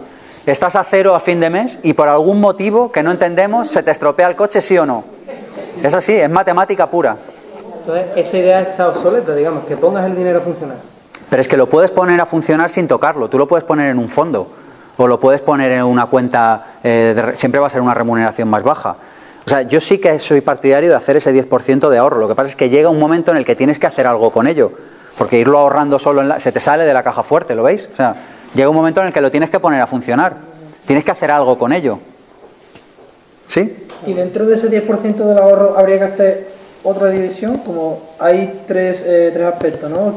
estás 0.52 0.76
a 0.76 0.84
cero 0.84 1.14
a 1.14 1.20
fin 1.20 1.40
de 1.40 1.50
mes 1.50 1.78
y 1.82 1.92
por 1.92 2.08
algún 2.08 2.40
motivo 2.40 2.92
que 2.92 3.02
no 3.02 3.10
entendemos 3.10 3.68
se 3.68 3.82
te 3.82 3.90
estropea 3.90 4.28
el 4.28 4.36
coche, 4.36 4.60
sí 4.60 4.78
o 4.78 4.86
no. 4.86 5.04
Es 5.82 5.92
así, 5.92 6.14
es 6.14 6.30
matemática 6.30 6.88
pura. 6.88 7.16
Entonces, 7.78 8.06
esa 8.16 8.38
idea 8.38 8.60
está 8.62 8.88
obsoleta, 8.88 9.34
digamos, 9.34 9.64
que 9.64 9.76
pongas 9.76 10.06
el 10.06 10.16
dinero 10.16 10.38
a 10.38 10.42
funcionar. 10.42 10.76
Pero 11.28 11.42
es 11.42 11.48
que 11.48 11.56
lo 11.56 11.68
puedes 11.68 11.90
poner 11.90 12.20
a 12.20 12.26
funcionar 12.26 12.70
sin 12.70 12.88
tocarlo, 12.88 13.28
tú 13.28 13.38
lo 13.38 13.48
puedes 13.48 13.64
poner 13.64 13.90
en 13.90 13.98
un 13.98 14.08
fondo 14.08 14.48
o 14.96 15.06
lo 15.06 15.20
puedes 15.20 15.42
poner 15.42 15.72
en 15.72 15.84
una 15.84 16.06
cuenta, 16.06 16.78
eh, 16.82 17.32
siempre 17.34 17.60
va 17.60 17.66
a 17.66 17.70
ser 17.70 17.80
una 17.80 17.94
remuneración 17.94 18.48
más 18.48 18.62
baja. 18.62 18.96
O 19.46 19.48
sea, 19.50 19.62
yo 19.62 19.78
sí 19.78 19.98
que 19.98 20.18
soy 20.18 20.40
partidario 20.40 20.90
de 20.90 20.96
hacer 20.96 21.16
ese 21.16 21.32
10% 21.32 21.88
de 21.88 21.98
ahorro. 21.98 22.18
Lo 22.18 22.28
que 22.28 22.34
pasa 22.34 22.48
es 22.48 22.56
que 22.56 22.68
llega 22.68 22.88
un 22.88 22.98
momento 22.98 23.30
en 23.30 23.36
el 23.36 23.44
que 23.44 23.54
tienes 23.54 23.78
que 23.78 23.86
hacer 23.86 24.06
algo 24.06 24.30
con 24.30 24.46
ello. 24.48 24.72
Porque 25.16 25.38
irlo 25.38 25.58
ahorrando 25.58 25.98
solo 25.98 26.20
en 26.20 26.28
la, 26.28 26.40
se 26.40 26.50
te 26.50 26.60
sale 26.60 26.84
de 26.84 26.92
la 26.92 27.02
caja 27.02 27.22
fuerte, 27.22 27.54
¿lo 27.54 27.62
veis? 27.62 27.88
O 27.92 27.96
sea, 27.96 28.14
llega 28.54 28.68
un 28.68 28.76
momento 28.76 29.00
en 29.00 29.08
el 29.08 29.12
que 29.12 29.20
lo 29.20 29.30
tienes 29.30 29.48
que 29.48 29.60
poner 29.60 29.80
a 29.80 29.86
funcionar. 29.86 30.36
Tienes 30.84 31.04
que 31.04 31.10
hacer 31.10 31.30
algo 31.30 31.56
con 31.58 31.72
ello. 31.72 32.00
¿Sí? 33.46 33.86
Y 34.04 34.12
dentro 34.14 34.46
de 34.46 34.56
ese 34.56 34.68
10% 34.68 35.14
del 35.14 35.38
ahorro 35.38 35.78
habría 35.78 35.98
que 35.98 36.04
hacer 36.04 36.48
otra 36.86 37.10
división, 37.10 37.58
como 37.58 38.00
hay 38.18 38.62
tres, 38.66 39.02
eh, 39.04 39.30
tres 39.32 39.46
aspectos, 39.46 39.90
¿no? 39.90 40.14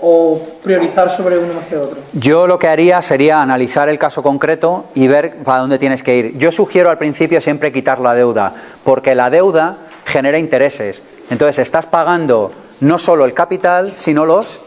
O 0.00 0.40
priorizar 0.62 1.10
sobre 1.10 1.38
uno 1.38 1.54
más 1.54 1.64
que 1.66 1.78
otro. 1.78 1.98
Yo 2.12 2.46
lo 2.46 2.58
que 2.58 2.68
haría 2.68 3.00
sería 3.00 3.40
analizar 3.40 3.88
el 3.88 3.98
caso 3.98 4.22
concreto 4.22 4.84
y 4.94 5.08
ver 5.08 5.36
para 5.38 5.60
dónde 5.60 5.78
tienes 5.78 6.02
que 6.02 6.16
ir. 6.16 6.38
Yo 6.38 6.52
sugiero 6.52 6.90
al 6.90 6.98
principio 6.98 7.40
siempre 7.40 7.72
quitar 7.72 8.00
la 8.00 8.14
deuda, 8.14 8.52
porque 8.84 9.14
la 9.14 9.30
deuda 9.30 9.78
genera 10.04 10.38
intereses. 10.38 11.02
Entonces 11.30 11.58
estás 11.58 11.86
pagando 11.86 12.50
no 12.80 12.98
solo 12.98 13.24
el 13.24 13.32
capital, 13.32 13.94
sino 13.96 14.26
los 14.26 14.60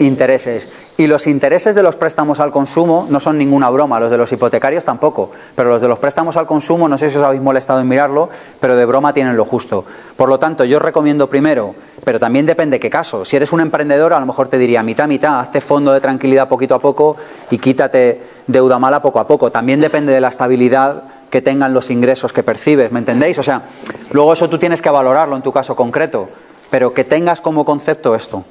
intereses. 0.00 0.68
Y 0.96 1.06
los 1.06 1.26
intereses 1.26 1.74
de 1.74 1.82
los 1.82 1.96
préstamos 1.96 2.40
al 2.40 2.52
consumo 2.52 3.06
no 3.08 3.20
son 3.20 3.38
ninguna 3.38 3.70
broma, 3.70 3.98
los 3.98 4.10
de 4.10 4.18
los 4.18 4.30
hipotecarios 4.32 4.84
tampoco, 4.84 5.30
pero 5.54 5.70
los 5.70 5.80
de 5.80 5.88
los 5.88 5.98
préstamos 5.98 6.36
al 6.36 6.46
consumo, 6.46 6.88
no 6.88 6.98
sé 6.98 7.10
si 7.10 7.16
os 7.16 7.24
habéis 7.24 7.40
molestado 7.40 7.80
en 7.80 7.88
mirarlo, 7.88 8.28
pero 8.60 8.76
de 8.76 8.84
broma 8.84 9.14
tienen 9.14 9.36
lo 9.36 9.46
justo. 9.46 9.86
Por 10.16 10.28
lo 10.28 10.38
tanto, 10.38 10.64
yo 10.64 10.78
recomiendo 10.78 11.28
primero, 11.28 11.74
pero 12.04 12.18
también 12.18 12.44
depende 12.44 12.78
qué 12.78 12.90
caso. 12.90 13.24
Si 13.24 13.34
eres 13.34 13.52
un 13.52 13.60
emprendedor, 13.60 14.12
a 14.12 14.20
lo 14.20 14.26
mejor 14.26 14.48
te 14.48 14.58
diría 14.58 14.82
mitad, 14.82 15.08
mitad, 15.08 15.40
hazte 15.40 15.62
fondo 15.62 15.92
de 15.92 16.00
tranquilidad 16.00 16.48
poquito 16.48 16.74
a 16.74 16.80
poco 16.80 17.16
y 17.50 17.56
quítate 17.56 18.20
deuda 18.46 18.78
mala 18.78 19.00
poco 19.00 19.20
a 19.20 19.26
poco. 19.26 19.50
También 19.50 19.80
depende 19.80 20.12
de 20.12 20.20
la 20.20 20.28
estabilidad 20.28 21.04
que 21.30 21.40
tengan 21.40 21.72
los 21.72 21.90
ingresos 21.90 22.32
que 22.32 22.42
percibes, 22.42 22.92
¿me 22.92 22.98
entendéis? 22.98 23.38
O 23.38 23.42
sea, 23.42 23.62
luego 24.10 24.32
eso 24.32 24.50
tú 24.50 24.58
tienes 24.58 24.82
que 24.82 24.90
valorarlo 24.90 25.36
en 25.36 25.42
tu 25.42 25.52
caso 25.52 25.74
concreto, 25.74 26.28
pero 26.70 26.92
que 26.92 27.04
tengas 27.04 27.40
como 27.40 27.64
concepto 27.64 28.14
esto. 28.14 28.44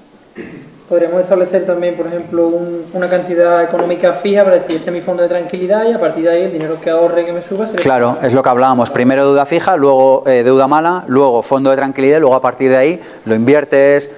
Podríamos 0.90 1.22
establecer 1.22 1.66
también, 1.68 1.96
por 1.96 2.08
ejemplo, 2.08 2.48
un- 2.48 2.86
una 2.94 3.08
cantidad 3.08 3.64
económica 3.64 4.14
fija 4.14 4.44
para 4.44 4.56
decir, 4.58 4.78
este 4.78 4.90
es 4.90 4.94
mi 4.94 5.02
fondo 5.02 5.22
de 5.22 5.30
tranquilidad 5.30 5.86
y 5.88 5.94
a 5.94 6.00
partir 6.00 6.24
de 6.24 6.32
ahí 6.32 6.42
el 6.44 6.52
dinero 6.52 6.82
que 6.82 6.90
ahorre 6.90 7.24
que 7.26 7.32
me 7.32 7.42
suba 7.44 7.68
será- 7.68 7.82
Claro, 7.84 8.18
es 8.24 8.34
lo 8.34 8.42
que 8.42 8.50
hablábamos. 8.50 8.90
Primero 8.90 9.26
deuda 9.28 9.46
fija, 9.46 9.78
luego 9.78 10.24
eh, 10.26 10.42
deuda 10.44 10.68
mala, 10.68 11.04
luego 11.08 11.44
fondo 11.44 11.70
de 11.70 11.78
tranquilidad, 11.78 12.18
y 12.18 12.22
luego 12.22 12.36
a 12.36 12.42
partir 12.42 12.72
de 12.72 12.78
ahí 12.78 13.00
lo 13.26 13.36
inviertes, 13.36 14.10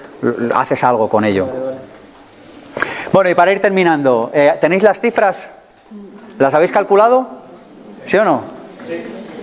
haces 0.55 0.83
algo 0.85 1.09
con 1.09 1.25
ello. 1.25 1.47
Bueno, 3.11 3.29
y 3.29 3.35
para 3.35 3.51
ir 3.51 3.61
terminando, 3.61 4.31
eh, 4.33 4.53
¿tenéis 4.61 4.83
las 4.83 5.01
cifras? 5.01 5.49
¿Las 6.39 6.53
habéis 6.53 6.71
calculado? 6.71 7.27
¿Sí 8.05 8.15
o 8.17 8.23
no? 8.23 8.41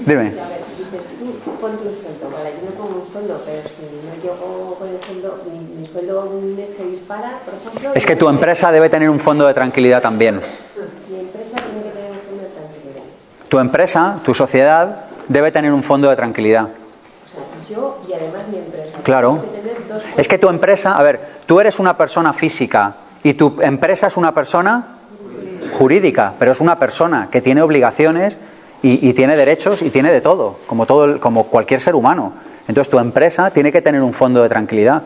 Dime. 0.06 0.20
A 0.20 0.24
ver, 0.24 0.32
dices 0.78 1.08
tú, 1.18 1.50
ponte 1.60 1.86
un 1.86 1.92
sueldo, 1.94 2.30
vale, 2.34 2.54
yo 2.58 2.64
me 2.64 2.72
pongo 2.72 3.00
un 3.00 3.04
sueldo, 3.12 3.40
pero 3.44 3.60
si 3.68 3.82
no 4.06 4.22
llego 4.22 4.76
con 4.78 4.88
el 4.88 4.98
sueldo, 5.04 5.38
mi, 5.52 5.80
mi 5.82 5.86
sueldo 5.98 6.30
un 6.30 6.56
mes 6.56 6.70
se 6.70 6.84
dispara, 6.84 7.38
por 7.44 7.54
ejemplo... 7.54 7.90
Es 7.94 8.06
que 8.06 8.16
tu 8.16 8.28
empresa 8.28 8.70
debe 8.72 8.88
tener 8.88 9.10
un 9.10 9.18
fondo 9.20 9.46
de 9.46 9.54
tranquilidad 9.54 10.00
también. 10.02 10.40
Mi 11.10 11.20
empresa 11.20 11.56
tiene 11.56 11.82
que 11.82 11.90
tener 11.90 12.10
un 12.12 12.18
fondo 12.28 12.42
de 12.44 12.48
tranquilidad. 12.50 13.02
Tu 13.48 13.58
empresa, 13.58 14.16
tu 14.24 14.34
sociedad, 14.34 15.04
debe 15.28 15.50
tener 15.50 15.72
un 15.72 15.82
fondo 15.82 16.08
de 16.10 16.16
tranquilidad. 16.16 16.64
O 16.64 17.28
sea, 17.28 17.40
yo 17.68 17.98
y 18.08 18.12
además 18.12 18.42
mi 18.50 18.58
empresa. 18.58 18.98
Claro. 19.02 19.40
Que 19.42 19.58
tener 19.58 19.88
dos 19.88 20.02
Es 20.16 20.28
que 20.28 20.38
tu 20.38 20.48
empresa, 20.48 20.96
a 20.96 21.02
ver, 21.02 21.20
tú 21.46 21.60
eres 21.60 21.78
una 21.78 21.96
persona 21.96 22.32
física 22.32 22.94
y 23.22 23.34
tu 23.34 23.56
empresa 23.60 24.06
es 24.06 24.16
una 24.16 24.34
persona 24.34 24.86
jurídica, 25.72 26.34
pero 26.38 26.52
es 26.52 26.60
una 26.60 26.78
persona 26.78 27.28
que 27.30 27.40
tiene 27.40 27.62
obligaciones 27.62 28.38
y, 28.82 29.08
y 29.08 29.12
tiene 29.12 29.36
derechos 29.36 29.82
y 29.82 29.90
tiene 29.90 30.12
de 30.12 30.20
todo, 30.20 30.56
como 30.66 30.86
todo, 30.86 31.04
el- 31.04 31.20
como 31.20 31.44
cualquier 31.48 31.80
ser 31.80 31.94
humano. 31.94 32.32
Entonces 32.68 32.90
tu 32.90 32.98
empresa 32.98 33.50
tiene 33.50 33.72
que 33.72 33.80
tener 33.82 34.02
un 34.02 34.12
fondo 34.12 34.42
de 34.42 34.48
tranquilidad. 34.48 35.02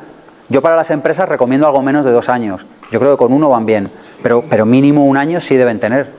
Yo 0.53 0.61
para 0.61 0.77
las 0.77 0.91
empresas 0.91 1.27
recomiendo 1.31 1.67
algo 1.67 1.81
menos 1.81 2.05
de 2.05 2.13
dos 2.13 2.29
años. 2.29 2.67
Yo 2.91 3.01
creo 3.01 3.13
que 3.13 3.17
con 3.17 3.33
uno 3.33 3.49
van 3.49 3.65
bien, 3.65 3.89
pero, 4.23 4.45
pero 4.51 4.67
mínimo 4.67 5.07
un 5.07 5.17
año 5.17 5.41
sí 5.41 5.57
deben 5.57 5.81
tener. 5.81 6.11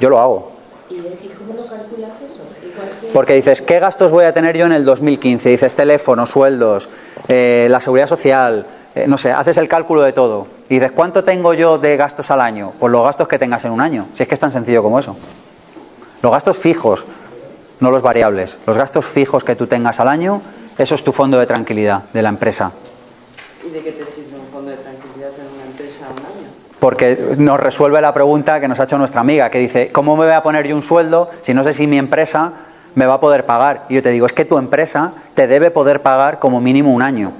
Yo 0.00 0.08
lo 0.08 0.18
hago. 0.18 0.50
¿Y, 0.88 0.96
cómo 0.96 1.52
lo 1.52 1.66
calculas 1.66 2.16
eso? 2.22 2.40
Porque 3.12 3.34
dices, 3.34 3.60
¿qué 3.60 3.80
gastos 3.80 4.10
voy 4.10 4.24
a 4.24 4.32
tener 4.32 4.56
yo 4.56 4.64
en 4.64 4.72
el 4.72 4.86
2015? 4.86 5.46
Dices, 5.50 5.74
teléfono, 5.74 6.24
sueldos, 6.24 6.88
eh, 7.28 7.66
la 7.68 7.80
seguridad 7.80 8.06
social, 8.06 8.64
eh, 8.94 9.04
no 9.06 9.18
sé, 9.18 9.30
haces 9.30 9.58
el 9.58 9.68
cálculo 9.68 10.00
de 10.00 10.14
todo. 10.14 10.46
Y 10.70 10.76
dices, 10.76 10.92
¿cuánto 10.92 11.22
tengo 11.22 11.52
yo 11.52 11.76
de 11.76 11.98
gastos 11.98 12.30
al 12.30 12.40
año? 12.40 12.72
Pues 12.80 12.90
los 12.90 13.04
gastos 13.04 13.28
que 13.28 13.38
tengas 13.38 13.62
en 13.66 13.72
un 13.72 13.82
año. 13.82 14.06
Si 14.14 14.22
es 14.22 14.28
que 14.28 14.32
es 14.32 14.40
tan 14.40 14.52
sencillo 14.52 14.82
como 14.82 15.00
eso. 15.00 15.16
Los 16.22 16.32
gastos 16.32 16.56
fijos, 16.56 17.04
no 17.80 17.90
los 17.90 18.00
variables. 18.00 18.56
Los 18.66 18.78
gastos 18.78 19.04
fijos 19.04 19.44
que 19.44 19.54
tú 19.54 19.66
tengas 19.66 20.00
al 20.00 20.08
año, 20.08 20.40
eso 20.78 20.94
es 20.94 21.04
tu 21.04 21.12
fondo 21.12 21.38
de 21.38 21.44
tranquilidad 21.44 22.04
de 22.14 22.22
la 22.22 22.30
empresa. 22.30 22.72
¿Y 23.64 23.70
de 23.70 23.80
qué 23.80 23.92
te 23.92 24.04
sirve 24.04 24.38
un 24.38 24.46
fondo 24.52 24.70
de 24.70 24.76
tranquilidad 24.76 25.30
en 25.38 25.54
una 25.54 25.64
empresa 25.64 26.08
un 26.10 26.18
año? 26.18 26.48
Porque 26.80 27.36
nos 27.38 27.60
resuelve 27.60 28.00
la 28.00 28.12
pregunta 28.12 28.60
que 28.60 28.66
nos 28.66 28.80
ha 28.80 28.84
hecho 28.84 28.98
nuestra 28.98 29.20
amiga, 29.20 29.50
que 29.50 29.58
dice, 29.58 29.90
¿cómo 29.92 30.16
me 30.16 30.24
voy 30.24 30.32
a 30.32 30.42
poner 30.42 30.66
yo 30.66 30.74
un 30.74 30.82
sueldo 30.82 31.30
si 31.42 31.54
no 31.54 31.62
sé 31.62 31.72
si 31.72 31.86
mi 31.86 31.96
empresa 31.96 32.52
me 32.96 33.06
va 33.06 33.14
a 33.14 33.20
poder 33.20 33.46
pagar? 33.46 33.86
Y 33.88 33.94
yo 33.94 34.02
te 34.02 34.10
digo, 34.10 34.26
es 34.26 34.32
que 34.32 34.44
tu 34.44 34.58
empresa 34.58 35.12
te 35.34 35.46
debe 35.46 35.70
poder 35.70 36.02
pagar 36.02 36.40
como 36.40 36.60
mínimo 36.60 36.92
un 36.92 37.02
año. 37.02 37.32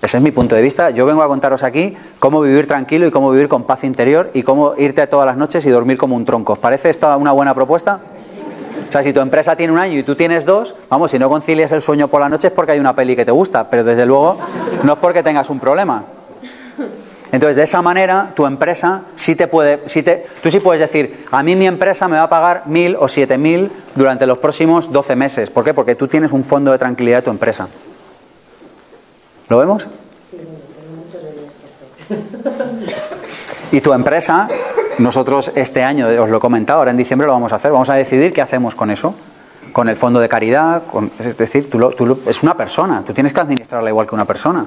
Ese 0.00 0.18
es 0.18 0.22
mi 0.22 0.30
punto 0.30 0.54
de 0.54 0.62
vista. 0.62 0.90
Yo 0.90 1.04
vengo 1.04 1.22
a 1.22 1.26
contaros 1.26 1.64
aquí 1.64 1.96
cómo 2.20 2.40
vivir 2.40 2.68
tranquilo 2.68 3.06
y 3.06 3.10
cómo 3.10 3.32
vivir 3.32 3.48
con 3.48 3.64
paz 3.64 3.82
interior 3.82 4.30
y 4.34 4.44
cómo 4.44 4.74
irte 4.76 5.04
todas 5.08 5.26
las 5.26 5.36
noches 5.36 5.66
y 5.66 5.70
dormir 5.70 5.98
como 5.98 6.14
un 6.14 6.24
tronco. 6.24 6.52
¿Os 6.52 6.60
parece 6.60 6.90
esto 6.90 7.16
una 7.18 7.32
buena 7.32 7.54
propuesta? 7.54 8.00
O 8.88 8.92
sea, 8.92 9.02
si 9.02 9.12
tu 9.12 9.20
empresa 9.20 9.56
tiene 9.56 9.72
un 9.72 9.78
año 9.78 9.98
y 9.98 10.02
tú 10.02 10.14
tienes 10.14 10.44
dos, 10.44 10.74
vamos, 10.88 11.10
si 11.10 11.18
no 11.18 11.28
concilias 11.28 11.72
el 11.72 11.82
sueño 11.82 12.08
por 12.08 12.20
la 12.20 12.28
noche 12.28 12.48
es 12.48 12.52
porque 12.52 12.72
hay 12.72 12.78
una 12.78 12.94
peli 12.94 13.16
que 13.16 13.24
te 13.24 13.32
gusta, 13.32 13.68
pero 13.68 13.84
desde 13.84 14.06
luego 14.06 14.38
no 14.82 14.92
es 14.94 14.98
porque 14.98 15.22
tengas 15.22 15.50
un 15.50 15.60
problema. 15.60 16.04
Entonces, 17.32 17.56
de 17.56 17.64
esa 17.64 17.82
manera, 17.82 18.32
tu 18.34 18.46
empresa 18.46 19.02
sí 19.14 19.34
te 19.34 19.48
puede, 19.48 19.80
sí 19.86 20.02
te, 20.02 20.26
tú 20.42 20.50
sí 20.50 20.60
puedes 20.60 20.80
decir, 20.80 21.26
a 21.30 21.42
mí 21.42 21.56
mi 21.56 21.66
empresa 21.66 22.06
me 22.06 22.16
va 22.16 22.22
a 22.22 22.28
pagar 22.28 22.62
mil 22.66 22.96
o 22.98 23.08
siete 23.08 23.36
mil 23.36 23.70
durante 23.94 24.26
los 24.26 24.38
próximos 24.38 24.92
12 24.92 25.16
meses. 25.16 25.50
¿Por 25.50 25.64
qué? 25.64 25.74
Porque 25.74 25.96
tú 25.96 26.06
tienes 26.06 26.32
un 26.32 26.44
fondo 26.44 26.70
de 26.70 26.78
tranquilidad 26.78 27.18
de 27.18 27.22
tu 27.22 27.30
empresa. 27.30 27.68
¿Lo 29.48 29.58
vemos? 29.58 29.86
Sí, 30.18 30.36
tengo 30.38 30.96
muchos 31.02 31.20
que 31.20 32.14
hacer. 32.14 32.96
Y 33.72 33.80
tu 33.80 33.92
empresa, 33.92 34.48
nosotros 34.98 35.52
este 35.54 35.82
año, 35.82 36.06
os 36.08 36.28
lo 36.30 36.36
he 36.38 36.40
comentado, 36.40 36.78
ahora 36.80 36.90
en 36.90 36.96
diciembre 36.96 37.26
lo 37.26 37.32
vamos 37.34 37.52
a 37.52 37.56
hacer, 37.56 37.70
vamos 37.72 37.88
a 37.90 37.94
decidir 37.94 38.32
qué 38.32 38.40
hacemos 38.42 38.74
con 38.74 38.90
eso, 38.90 39.14
con 39.72 39.88
el 39.88 39.96
fondo 39.96 40.20
de 40.20 40.28
caridad, 40.28 40.84
con- 40.90 41.10
es 41.18 41.36
decir, 41.36 41.68
tú 41.70 41.78
lo- 41.78 41.90
tú 41.90 42.06
lo- 42.06 42.18
es 42.26 42.42
una 42.42 42.56
persona, 42.56 43.02
tú 43.06 43.12
tienes 43.12 43.32
que 43.32 43.40
administrarla 43.40 43.90
igual 43.90 44.06
que 44.08 44.14
una 44.14 44.24
persona. 44.24 44.64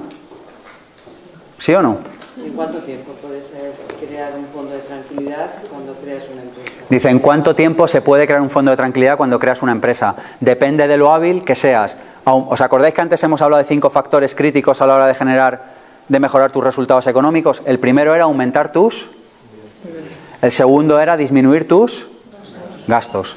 ¿Sí 1.58 1.74
o 1.74 1.82
no? 1.82 1.98
¿Y 2.36 2.50
cuánto 2.50 2.78
tiempo 2.78 3.12
puede 3.20 3.40
ser 3.42 3.72
crear 4.06 4.32
un 4.36 4.46
fondo 4.54 4.72
de 4.72 4.78
tranquilidad 4.80 5.50
cuando 5.70 5.92
creas 5.94 6.22
una 6.32 6.42
empresa? 6.42 6.70
Dice, 6.88 7.08
¿en 7.10 7.18
cuánto 7.18 7.54
tiempo 7.54 7.86
se 7.88 8.00
puede 8.00 8.26
crear 8.26 8.40
un 8.40 8.50
fondo 8.50 8.70
de 8.70 8.76
tranquilidad 8.76 9.16
cuando 9.16 9.38
creas 9.38 9.62
una 9.62 9.72
empresa? 9.72 10.14
Depende 10.40 10.86
de 10.88 10.96
lo 10.96 11.12
hábil 11.12 11.44
que 11.44 11.54
seas. 11.54 11.96
¿Os 12.24 12.60
acordáis 12.60 12.94
que 12.94 13.00
antes 13.00 13.22
hemos 13.24 13.42
hablado 13.42 13.62
de 13.62 13.68
cinco 13.68 13.90
factores 13.90 14.34
críticos 14.34 14.80
a 14.80 14.86
la 14.86 14.94
hora 14.94 15.06
de 15.06 15.14
generar, 15.14 15.64
de 16.08 16.20
mejorar 16.20 16.52
tus 16.52 16.62
resultados 16.64 17.06
económicos? 17.08 17.60
El 17.64 17.78
primero 17.78 18.14
era 18.14 18.24
aumentar 18.24 18.72
tus, 18.72 19.10
el 20.42 20.52
segundo 20.52 21.00
era 21.00 21.16
disminuir 21.16 21.68
tus 21.68 22.08
gastos. 22.86 23.36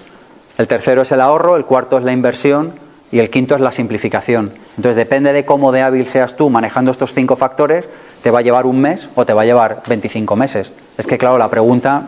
El 0.57 0.67
tercero 0.67 1.01
es 1.01 1.11
el 1.11 1.21
ahorro, 1.21 1.57
el 1.57 1.65
cuarto 1.65 1.97
es 1.97 2.03
la 2.03 2.11
inversión 2.11 2.73
y 3.11 3.19
el 3.19 3.29
quinto 3.29 3.55
es 3.55 3.61
la 3.61 3.71
simplificación. 3.71 4.53
Entonces 4.77 4.95
depende 4.95 5.33
de 5.33 5.45
cómo 5.45 5.71
de 5.71 5.81
hábil 5.81 6.07
seas 6.07 6.35
tú 6.35 6.49
manejando 6.49 6.91
estos 6.91 7.13
cinco 7.13 7.35
factores, 7.35 7.87
te 8.21 8.31
va 8.31 8.39
a 8.39 8.41
llevar 8.41 8.65
un 8.65 8.79
mes 8.79 9.09
o 9.15 9.25
te 9.25 9.33
va 9.33 9.41
a 9.41 9.45
llevar 9.45 9.83
25 9.87 10.35
meses. 10.35 10.71
Es 10.97 11.05
que 11.05 11.17
claro, 11.17 11.37
la 11.37 11.49
pregunta. 11.49 12.03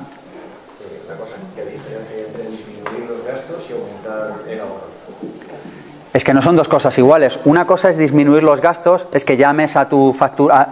Es 6.14 6.24
que 6.24 6.34
no 6.34 6.42
son 6.42 6.56
dos 6.56 6.70
cosas 6.70 6.98
iguales. 6.98 7.40
Una 7.44 7.68
cosa 7.68 7.90
es 7.90 7.98
disminuir 7.98 8.42
los 8.42 8.62
gastos, 8.62 9.06
es 9.12 9.26
que 9.26 9.36
llames 9.36 9.76
a 9.76 9.90
tu 9.90 10.14
factura. 10.14 10.70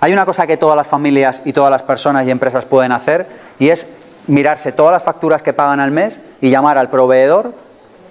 Hay 0.00 0.12
una 0.12 0.24
cosa 0.24 0.46
que 0.46 0.56
todas 0.56 0.76
las 0.76 0.86
familias 0.86 1.42
y 1.44 1.52
todas 1.52 1.70
las 1.70 1.82
personas 1.82 2.26
y 2.26 2.30
empresas 2.30 2.64
pueden 2.64 2.92
hacer 2.92 3.26
y 3.58 3.68
es 3.68 3.86
mirarse 4.26 4.72
todas 4.72 4.92
las 4.92 5.02
facturas 5.02 5.42
que 5.42 5.52
pagan 5.52 5.80
al 5.80 5.90
mes 5.90 6.20
y 6.40 6.50
llamar 6.50 6.78
al 6.78 6.90
proveedor 6.90 7.54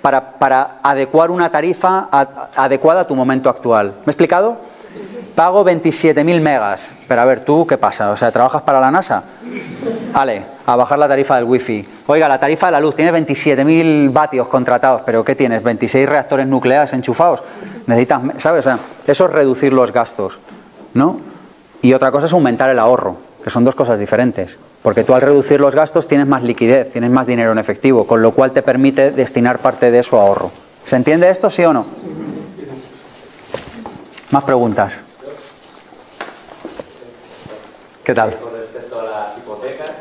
para, 0.01 0.33
para 0.33 0.77
adecuar 0.83 1.31
una 1.31 1.49
tarifa 1.49 2.07
adecuada 2.55 3.01
a 3.01 3.07
tu 3.07 3.15
momento 3.15 3.49
actual. 3.49 3.87
¿Me 4.05 4.07
he 4.07 4.11
explicado? 4.11 4.57
Pago 5.35 5.65
27.000 5.65 6.39
megas. 6.39 6.91
Pero 7.07 7.21
a 7.21 7.25
ver, 7.25 7.41
¿tú 7.41 7.67
qué 7.67 7.77
pasa? 7.77 8.11
O 8.11 8.17
sea, 8.17 8.31
¿trabajas 8.31 8.61
para 8.61 8.79
la 8.79 8.89
NASA? 8.89 9.23
Vale, 10.13 10.45
a 10.65 10.75
bajar 10.77 10.97
la 10.97 11.09
tarifa 11.09 11.35
del 11.35 11.43
wifi. 11.43 11.85
Oiga, 12.07 12.29
la 12.29 12.39
tarifa 12.39 12.67
de 12.67 12.71
la 12.71 12.79
luz, 12.79 12.95
tienes 12.95 13.13
27.000 13.13 14.13
vatios 14.13 14.47
contratados, 14.47 15.01
pero 15.05 15.25
¿qué 15.25 15.35
tienes? 15.35 15.61
¿26 15.61 16.05
reactores 16.05 16.47
nucleares 16.47 16.93
enchufados? 16.93 17.43
Necesitas, 17.85 18.21
¿sabes? 18.37 18.65
O 18.65 18.69
sea, 18.69 18.79
eso 19.05 19.25
es 19.25 19.31
reducir 19.31 19.73
los 19.73 19.91
gastos, 19.91 20.39
¿no? 20.93 21.19
Y 21.81 21.93
otra 21.93 22.11
cosa 22.11 22.27
es 22.27 22.33
aumentar 22.33 22.69
el 22.69 22.79
ahorro, 22.79 23.17
que 23.45 23.51
son 23.51 23.63
dos 23.63 23.75
cosas 23.75 23.99
diferentes. 23.99 24.57
Porque 24.81 25.03
tú 25.03 25.13
al 25.13 25.21
reducir 25.21 25.61
los 25.61 25.75
gastos 25.75 26.07
tienes 26.07 26.25
más 26.25 26.41
liquidez, 26.41 26.91
tienes 26.91 27.11
más 27.11 27.27
dinero 27.27 27.51
en 27.51 27.59
efectivo, 27.59 28.07
con 28.07 28.23
lo 28.23 28.31
cual 28.31 28.53
te 28.53 28.63
permite 28.63 29.11
destinar 29.11 29.59
parte 29.59 29.91
de 29.91 29.99
eso 29.99 30.19
a 30.19 30.23
ahorro. 30.23 30.49
¿Se 30.83 30.95
entiende 30.95 31.29
esto, 31.29 31.51
sí 31.51 31.63
o 31.63 31.71
no? 31.71 31.85
Más 34.31 34.43
preguntas. 34.45 34.99
¿Qué 38.03 38.15
tal? 38.15 38.35
Con 38.35 38.51
respecto 38.51 38.99
a 38.99 39.03
las 39.03 39.37
hipotecas, 39.37 39.91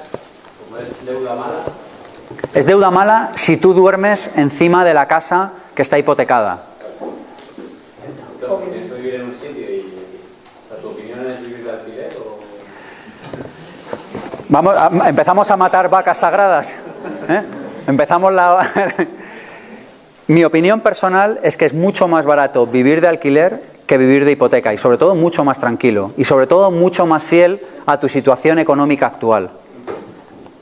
como 0.65 0.79
es 0.79 1.05
deuda 1.05 1.35
mala, 1.35 1.65
Es 2.55 2.65
deuda 2.65 2.91
mala 2.91 3.33
si 3.35 3.59
tú 3.59 3.75
duermes 3.75 4.31
encima 4.37 4.87
de 4.87 4.95
la 4.95 5.07
casa 5.07 5.53
que 5.75 5.83
está 5.83 5.99
hipotecada. 5.99 6.65
entonces 8.41 8.71
tienes 8.71 8.91
que 8.91 8.97
vivir 8.97 9.15
en 9.17 9.25
un 9.27 9.35
sitio 9.35 9.71
y 9.71 9.99
o 10.65 10.69
sea, 10.73 10.81
tu 10.81 10.89
opinión 10.89 11.27
es 11.27 11.43
vivir 11.43 11.63
de 11.63 11.71
alquiler 11.71 12.17
o... 12.25 12.35
Vamos, 14.49 14.75
a- 14.77 15.09
empezamos 15.09 15.51
a 15.51 15.57
matar 15.57 15.89
vacas 15.89 16.19
sagradas. 16.19 16.77
¿eh? 17.29 17.43
Empezamos 17.87 18.33
la. 18.33 18.71
Mi 20.27 20.43
opinión 20.45 20.81
personal 20.81 21.39
es 21.43 21.57
que 21.57 21.67
es 21.67 21.75
mucho 21.75 22.09
más 22.09 22.25
barato 22.25 22.67
vivir 22.67 23.01
de 23.03 23.09
alquiler 23.09 23.63
que 23.87 23.99
vivir 23.99 24.25
de 24.25 24.33
hipoteca 24.33 24.73
y 24.73 24.79
sobre 24.79 24.97
todo 24.97 25.15
mucho 25.15 25.45
más 25.45 25.59
tranquilo 25.59 26.13
y 26.17 26.25
sobre 26.25 26.47
todo 26.47 26.71
mucho 26.71 27.05
más 27.05 27.23
fiel 27.23 27.61
a 27.85 28.01
tu 28.01 28.09
situación 28.09 28.59
económica 28.59 29.07
actual 29.07 29.51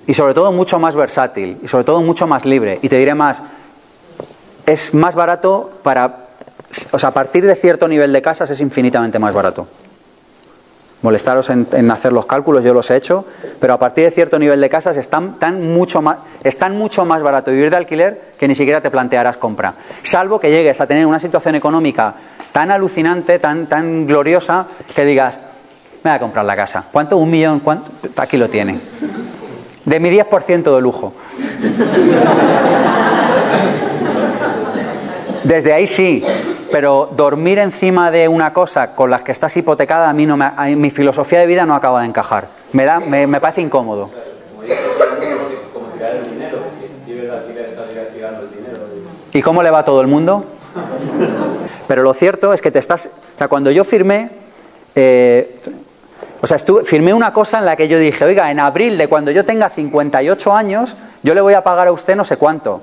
y 0.09 0.15
sobre 0.15 0.35
todo 0.35 0.51
mucho 0.51 0.81
más 0.81 0.97
versátil 0.97 1.59
y 1.63 1.69
sobre 1.69 1.85
todo 1.85 2.03
mucho 2.03 2.27
más 2.27 2.45
libre 2.45 2.81
y 2.83 2.89
te 2.89 2.97
diré 2.97 3.15
más 3.15 3.41
es 4.67 4.93
más 4.95 5.15
barato 5.15 5.71
para 5.85 6.27
o 6.91 6.99
sea 6.99 7.11
a 7.11 7.13
partir 7.13 7.47
de 7.47 7.55
cierto 7.55 7.87
nivel 7.87 8.13
de 8.13 8.21
casas 8.21 8.51
es 8.51 8.61
infinitamente 8.61 9.21
más 9.21 9.33
barato 9.33 9.69
molestaros 11.03 11.51
en, 11.51 11.67
en 11.73 11.91
hacer 11.91 12.13
los 12.13 12.27
cálculos, 12.27 12.65
yo 12.65 12.73
los 12.73 12.91
he 12.91 12.97
hecho, 12.97 13.25
pero 13.61 13.75
a 13.75 13.79
partir 13.79 14.05
de 14.05 14.11
cierto 14.11 14.39
nivel 14.39 14.61
de 14.61 14.71
casas 14.71 14.97
están 14.97 15.39
tan 15.39 15.73
mucho 15.73 16.01
más, 16.01 16.19
están 16.43 16.77
mucho 16.77 17.05
más 17.05 17.23
barato 17.23 17.51
vivir 17.51 17.71
de 17.71 17.77
alquiler 17.77 18.33
que 18.39 18.49
ni 18.49 18.55
siquiera 18.55 18.81
te 18.81 18.91
plantearás 18.91 19.37
compra. 19.37 19.75
Salvo 20.03 20.41
que 20.41 20.51
llegues 20.51 20.81
a 20.81 20.87
tener 20.87 21.07
una 21.07 21.19
situación 21.19 21.55
económica 21.55 22.15
tan 22.53 22.71
alucinante, 22.71 23.39
tan, 23.39 23.67
tan 23.67 24.07
gloriosa, 24.07 24.67
que 24.95 25.05
digas, 25.05 25.39
me 26.05 26.11
voy 26.11 26.17
a 26.17 26.21
comprar 26.21 26.45
la 26.45 26.57
casa. 26.57 26.85
¿Cuánto? 26.91 27.17
¿Un 27.17 27.31
millón? 27.31 27.61
¿Cuánto? 27.61 27.91
Aquí 28.17 28.37
lo 28.37 28.49
tiene. 28.49 28.79
De 29.85 30.01
mi 30.01 30.11
10% 30.11 30.75
de 30.75 30.81
lujo. 30.81 31.13
Desde 35.45 35.73
ahí 35.73 35.87
sí, 35.87 36.25
pero 36.73 37.09
dormir 37.15 37.59
encima 37.59 38.11
de 38.11 38.27
una 38.29 38.53
cosa 38.53 38.93
con 38.95 39.11
las 39.11 39.23
que 39.23 39.31
estás 39.33 39.57
hipotecada, 39.57 40.09
a 40.11 40.13
mí 40.13 40.27
no 40.27 40.37
me, 40.37 40.51
mi 40.77 40.91
filosofía 40.91 41.39
de 41.41 41.47
vida 41.47 41.67
no 41.67 41.75
acaba 41.75 42.01
de 42.01 42.07
encajar. 42.09 42.49
Me, 42.73 42.85
da, 42.85 42.99
me, 43.01 43.27
me 43.27 43.41
parece 43.41 43.61
incómodo. 43.61 44.11
¿Y 49.33 49.43
cómo 49.43 49.63
le 49.63 49.71
va 49.71 49.81
a 49.81 49.85
todo 49.85 50.01
el 50.01 50.07
mundo? 50.09 50.45
Pero 51.89 52.03
lo 52.03 52.15
cierto 52.15 52.53
es 52.53 52.61
que 52.63 52.71
te 52.71 52.79
estás... 52.79 53.07
O 53.07 53.39
sea, 53.39 53.49
cuando 53.49 53.71
yo 53.71 53.85
firmé... 53.85 54.31
eh, 54.95 55.59
o 56.41 56.47
sea, 56.47 56.57
estuve- 56.57 56.85
firmé 56.85 57.15
una 57.15 57.33
cosa 57.33 57.59
en 57.59 57.67
la 57.67 57.77
que 57.77 57.87
yo 57.89 57.99
dije, 57.99 58.25
oiga, 58.25 58.51
en 58.51 58.59
abril 58.59 58.99
de 58.99 59.09
cuando 59.09 59.31
yo 59.31 59.45
tenga 59.45 59.71
58 59.71 60.53
años, 60.53 60.97
yo 61.23 61.35
le 61.35 61.41
voy 61.41 61.55
a 61.55 61.63
pagar 61.63 61.87
a 61.87 61.93
usted 61.93 62.17
no 62.17 62.25
sé 62.25 62.37
cuánto. 62.37 62.83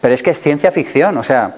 Pero 0.00 0.14
es 0.14 0.22
que 0.22 0.30
es 0.30 0.40
ciencia 0.40 0.70
ficción, 0.72 1.16
o 1.18 1.22
sea, 1.24 1.54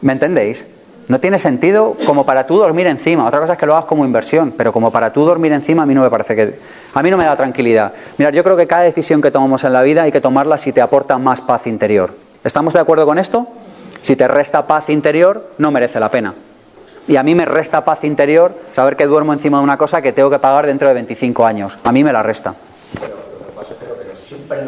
¿me 0.00 0.12
entendéis? 0.12 0.66
No 1.08 1.20
tiene 1.20 1.38
sentido 1.38 1.96
como 2.04 2.26
para 2.26 2.46
tú 2.46 2.58
dormir 2.58 2.88
encima. 2.88 3.26
Otra 3.26 3.40
cosa 3.40 3.52
es 3.52 3.58
que 3.58 3.66
lo 3.66 3.76
hagas 3.76 3.86
como 3.86 4.04
inversión, 4.04 4.52
pero 4.56 4.72
como 4.72 4.90
para 4.90 5.12
tú 5.12 5.24
dormir 5.24 5.52
encima 5.52 5.84
a 5.84 5.86
mí 5.86 5.94
no 5.94 6.02
me 6.02 6.10
parece 6.10 6.34
que... 6.34 6.58
A 6.94 7.02
mí 7.02 7.10
no 7.10 7.16
me 7.16 7.24
da 7.24 7.36
tranquilidad. 7.36 7.92
Mirad, 8.18 8.32
yo 8.32 8.42
creo 8.42 8.56
que 8.56 8.66
cada 8.66 8.82
decisión 8.82 9.22
que 9.22 9.30
tomamos 9.30 9.62
en 9.64 9.72
la 9.72 9.82
vida 9.82 10.02
hay 10.02 10.12
que 10.12 10.20
tomarla 10.20 10.58
si 10.58 10.72
te 10.72 10.80
aporta 10.80 11.18
más 11.18 11.40
paz 11.40 11.66
interior. 11.66 12.14
¿Estamos 12.42 12.74
de 12.74 12.80
acuerdo 12.80 13.06
con 13.06 13.18
esto? 13.18 13.46
Si 14.02 14.16
te 14.16 14.26
resta 14.26 14.66
paz 14.66 14.88
interior, 14.88 15.50
no 15.58 15.70
merece 15.70 16.00
la 16.00 16.10
pena. 16.10 16.34
Y 17.08 17.16
a 17.16 17.22
mí 17.22 17.36
me 17.36 17.44
resta 17.44 17.84
paz 17.84 18.02
interior 18.02 18.52
saber 18.72 18.96
que 18.96 19.06
duermo 19.06 19.32
encima 19.32 19.58
de 19.58 19.64
una 19.64 19.78
cosa 19.78 20.02
que 20.02 20.12
tengo 20.12 20.28
que 20.28 20.40
pagar 20.40 20.66
dentro 20.66 20.88
de 20.88 20.94
25 20.94 21.46
años. 21.46 21.78
A 21.84 21.92
mí 21.92 22.02
me 22.02 22.12
la 22.12 22.22
resta. 22.22 22.54
Pero 22.98 23.14
lo 23.14 23.46
que 23.46 23.52
pasa 23.52 23.72
es 23.72 23.78
que 23.78 23.86
siempre 24.26 24.60
si 24.60 24.66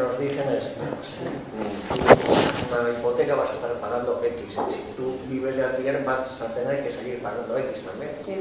tú 2.01 2.09
una 2.81 2.91
hipoteca 2.91 3.35
vas 3.35 3.51
a 3.51 3.53
estar 3.53 3.73
pagando 3.81 4.21
X. 4.23 4.55
Si 4.71 4.81
tú 4.97 5.17
vives 5.29 5.57
de 5.57 5.65
alquiler 5.65 6.05
vas 6.05 6.41
a 6.43 6.55
tener 6.55 6.85
que 6.85 6.93
seguir 6.93 7.21
pagando 7.23 7.59
X 7.59 7.83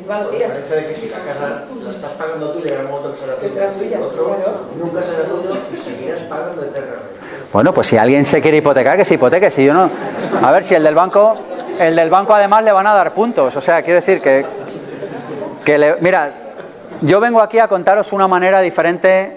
también. 0.07 0.09
vale, 0.09 0.23
Por 0.25 0.37
días. 0.37 0.49
diferencia 0.49 0.75
de 0.75 0.87
que 0.87 0.95
si 0.95 1.09
la 1.09 1.17
casa 1.19 1.63
la 1.83 1.89
estás 1.89 2.11
pagando 2.11 2.49
tú 2.51 2.59
y 2.59 2.61
llega 2.63 2.79
un 2.81 2.87
momento 2.91 3.11
que 3.13 3.17
será 3.19 3.35
Que 3.37 3.49
será 3.49 3.71
tuya, 3.71 3.99
otro 3.99 4.25
claro. 4.35 4.59
nunca 4.77 5.01
será 5.01 5.23
tuyo 5.25 5.49
y 5.71 5.75
seguirás 5.75 6.19
pagando 6.21 6.63
eternamente. 6.63 7.17
Bueno, 7.53 7.73
pues 7.73 7.87
si 7.87 7.97
alguien 7.97 8.25
se 8.25 8.41
quiere 8.41 8.57
hipotecar, 8.57 8.97
que 8.97 9.05
se 9.05 9.13
hipoteque. 9.15 9.49
Si 9.51 9.63
yo 9.65 9.73
no. 9.73 9.89
A 10.41 10.51
ver, 10.51 10.63
si 10.63 10.75
el 10.75 10.83
del 10.83 10.95
banco. 10.95 11.35
El 11.79 11.95
del 11.95 12.09
banco 12.09 12.33
además 12.33 12.63
le 12.63 12.71
van 12.71 12.87
a 12.87 12.93
dar 12.93 13.13
puntos. 13.13 13.55
O 13.55 13.61
sea, 13.61 13.81
quiero 13.83 13.99
decir 13.99 14.19
que. 14.21 14.45
que 15.63 15.77
le- 15.77 15.95
mira, 16.01 16.31
yo 17.01 17.19
vengo 17.19 17.41
aquí 17.41 17.59
a 17.59 17.67
contaros 17.67 18.11
una 18.13 18.27
manera 18.27 18.59
diferente. 18.61 19.36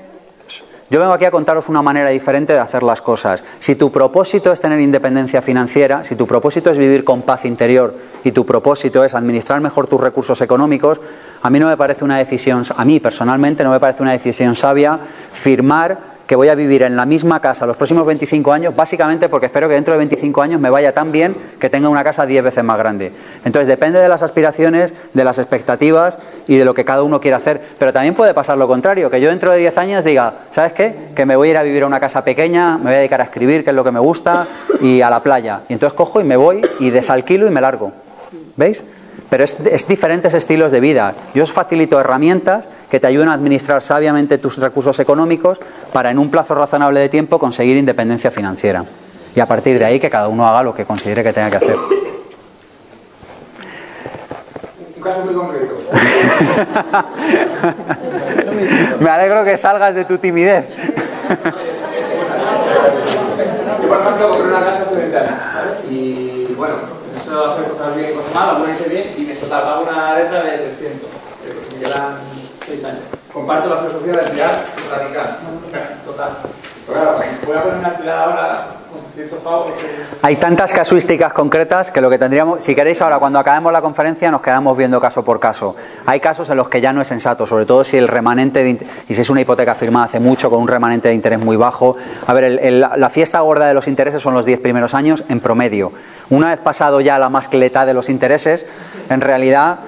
Yo 0.91 0.99
vengo 0.99 1.13
aquí 1.13 1.25
a 1.25 1.31
contaros 1.31 1.69
una 1.69 1.83
manera 1.83 2.09
diferente 2.09 2.53
de 2.53 2.59
hacer 2.59 2.83
las 2.83 3.01
cosas. 3.01 3.45
Si 3.61 3.77
tu 3.77 3.93
propósito 3.93 4.51
es 4.51 4.61
tener 4.61 4.81
independencia 4.81 5.41
financiera, 5.41 6.03
si 6.03 6.17
tu 6.17 6.27
propósito 6.27 6.69
es 6.69 6.79
vivir 6.79 7.05
con 7.05 7.23
paz 7.23 7.45
interior 7.45 7.95
y 8.25 8.33
tu 8.33 8.45
propósito 8.45 9.05
es 9.05 9.15
administrar 9.15 9.61
mejor 9.61 9.87
tus 9.87 10.01
recursos 10.01 10.41
económicos, 10.41 11.01
a 11.43 11.49
mí 11.49 11.61
no 11.61 11.69
me 11.69 11.77
parece 11.77 12.05
una 12.05 12.19
decisión, 12.19 12.65
a 12.77 12.85
mí 12.85 12.99
personalmente 12.99 13.63
no 13.63 13.71
me 13.71 13.79
parece 13.79 14.03
una 14.03 14.11
decisión 14.11 14.57
sabia 14.57 14.99
firmar 15.33 16.10
que 16.31 16.37
voy 16.37 16.47
a 16.47 16.55
vivir 16.55 16.85
en 16.85 16.95
la 16.95 17.07
misma 17.07 17.41
casa 17.41 17.67
los 17.67 17.77
próximos 17.77 18.07
25 18.07 18.53
años, 18.53 18.77
básicamente 18.77 19.29
porque 19.29 19.47
espero 19.47 19.67
que 19.67 19.75
dentro 19.75 19.95
de 19.95 19.99
25 19.99 20.41
años 20.43 20.61
me 20.61 20.71
vaya 20.71 20.95
tan 20.95 21.11
bien 21.11 21.35
que 21.59 21.69
tenga 21.69 21.89
una 21.89 22.05
casa 22.05 22.25
10 22.25 22.45
veces 22.45 22.63
más 22.63 22.79
grande. 22.79 23.11
Entonces 23.45 23.67
depende 23.67 23.99
de 23.99 24.09
las 24.09 24.23
aspiraciones, 24.23 24.95
de 25.13 25.25
las 25.25 25.41
expectativas 25.41 26.19
y 26.47 26.57
de 26.57 26.65
lo 26.65 26.73
que 26.73 26.85
cada 26.85 27.03
uno 27.03 27.21
quiera 27.21 27.39
hacer. 27.39 27.61
Pero 27.81 27.93
también 27.93 28.15
puede 28.15 28.33
pasar 28.33 28.59
lo 28.59 28.69
contrario, 28.69 29.11
que 29.11 29.21
yo 29.21 29.29
dentro 29.29 29.51
de 29.51 29.59
10 29.59 29.79
años 29.79 30.05
diga, 30.05 30.35
¿sabes 30.51 30.73
qué? 30.73 30.95
Que 31.17 31.27
me 31.27 31.35
voy 31.35 31.49
a 31.49 31.51
ir 31.51 31.57
a 31.57 31.65
vivir 31.65 31.83
a 31.83 31.89
una 31.89 31.99
casa 31.99 32.23
pequeña, 32.23 32.79
me 32.79 32.85
voy 32.85 32.95
a 32.95 32.99
dedicar 32.99 33.21
a 33.23 33.25
escribir, 33.25 33.65
que 33.65 33.71
es 33.71 33.75
lo 33.75 33.83
que 33.83 33.91
me 33.91 33.99
gusta, 33.99 34.47
y 34.81 35.01
a 35.01 35.11
la 35.11 35.25
playa. 35.25 35.63
Y 35.69 35.73
entonces 35.73 35.97
cojo 35.97 36.21
y 36.21 36.25
me 36.25 36.37
voy 36.37 36.65
y 36.79 36.91
desalquilo 36.91 37.49
y 37.49 37.51
me 37.51 37.61
largo. 37.61 37.91
¿Veis? 38.55 38.85
Pero 39.29 39.43
es, 39.43 39.59
es 39.59 39.89
diferentes 39.89 40.33
estilos 40.33 40.71
de 40.71 40.79
vida. 40.79 41.13
Yo 41.35 41.43
os 41.43 41.51
facilito 41.51 41.99
herramientas 41.99 42.69
que 42.91 43.01
te 43.01 43.07
ayuden 43.07 43.29
a 43.29 43.35
administrar 43.35 43.83
sabiamente 43.83 44.39
tus 44.39 44.59
recursos 44.59 44.99
económicos 44.99 45.61
para 45.93 46.11
en 46.11 46.19
un 46.19 46.31
plazo 46.31 46.55
razonable 46.55 47.01
de 47.01 47.09
tiempo 47.09 47.39
conseguir 47.39 47.77
independencia 47.77 48.31
financiera. 48.31 48.85
Y 49.35 49.41
a 49.41 49.47
partir 49.47 49.79
de 49.79 49.85
ahí 49.85 50.01
que 50.01 50.11
cada 50.11 50.29
uno 50.29 50.47
haga 50.47 50.63
lo 50.63 50.75
que 50.75 50.85
considere 50.85 51.23
que 51.23 51.33
tenga 51.33 51.51
que 51.51 51.57
hacer. 51.57 51.77
Un 54.97 55.03
caso 55.03 55.21
muy 55.21 55.35
concreto. 55.35 55.77
Me 59.01 59.09
alegro 59.09 59.45
que 59.45 59.57
salgas 59.57 59.95
de 59.95 60.05
tu 60.05 60.19
timidez. 60.19 60.69
Yo, 63.81 63.89
por 63.89 64.01
ejemplo, 64.01 64.29
compré 64.31 64.49
una 64.49 64.61
casa 64.61 64.83
hace 64.83 64.97
20 64.97 65.17
años, 65.17 65.31
¿vale? 65.55 65.71
Y 65.91 66.55
bueno, 66.57 66.75
eso 67.17 67.53
hace 67.53 67.71
cosas 67.71 67.97
bien 67.97 68.11
y 68.11 68.15
cosas 68.15 68.35
mal, 68.35 68.51
algunas 68.51 68.81
hice 68.81 68.91
bien 68.91 69.11
y 69.17 69.21
me 69.23 69.35
pago 69.35 69.83
una 69.83 70.17
letra 70.17 70.43
de 70.43 70.59
300, 70.59 71.09
que 71.45 71.53
pues 71.53 71.73
me 71.73 71.79
quedan 71.81 72.30
6 72.71 72.85
años. 72.85 73.01
Comparto 73.33 73.69
la 73.69 73.77
filosofía 73.77 74.13
de 74.13 74.19
radical, 74.91 75.39
total. 76.05 76.31
Voy 77.47 77.57
a 77.57 77.63
poner 77.63 77.79
una 77.79 78.21
ahora 78.25 78.67
con 78.91 79.01
300 79.13 79.39
pavos. 79.41 79.73
que- 79.75 80.01
Hay 80.23 80.37
tantas 80.37 80.73
casuísticas 80.73 81.33
concretas 81.33 81.93
que 81.93 82.01
lo 82.01 82.11
que 82.11 82.19
tendríamos, 82.19 82.65
si 82.65 82.75
queréis 82.75 83.01
ahora 83.01 83.21
cuando 83.21 83.39
acabemos 83.39 83.73
la 83.73 83.81
conferencia 83.81 84.31
nos 84.33 84.41
quedamos 84.41 84.77
viendo 84.77 85.01
caso 85.01 85.25
por 85.25 85.39
caso. 85.39 85.77
Hay 86.07 86.19
casos 86.19 86.51
en 86.51 86.57
los 86.57 86.69
que 86.69 86.81
ya 86.81 86.93
no 86.93 87.01
es 87.01 87.07
sensato, 87.09 87.47
sobre 87.47 87.67
todo 87.67 87.85
si 87.85 87.97
el 87.97 88.09
remanente 88.09 88.65
de, 88.65 88.85
y 89.09 89.15
si 89.15 89.21
es 89.21 89.31
una 89.31 89.41
hipoteca 89.43 89.77
firmada 89.77 90.07
hace 90.07 90.19
mucho 90.19 90.51
con 90.51 90.61
un 90.61 90.67
remanente 90.69 91.07
de 91.09 91.15
interés 91.15 91.39
muy 91.39 91.57
bajo. 91.57 91.97
A 92.27 92.33
ver, 92.33 92.61
la 92.73 93.11
fiesta 93.11 93.39
gorda 93.41 93.67
de 93.69 93.75
los 93.75 93.87
intereses 93.87 94.21
son 94.21 94.35
los 94.35 94.45
10 94.45 94.59
primeros 94.61 94.95
años 94.95 95.23
en 95.29 95.39
promedio. 95.39 95.93
Una 96.31 96.49
vez 96.51 96.59
pasado 96.59 97.01
ya 97.01 97.19
la 97.21 97.29
mascleta 97.29 97.87
de 97.87 97.95
los 97.95 98.09
intereses, 98.09 98.67
en 99.09 99.21
realidad 99.21 99.79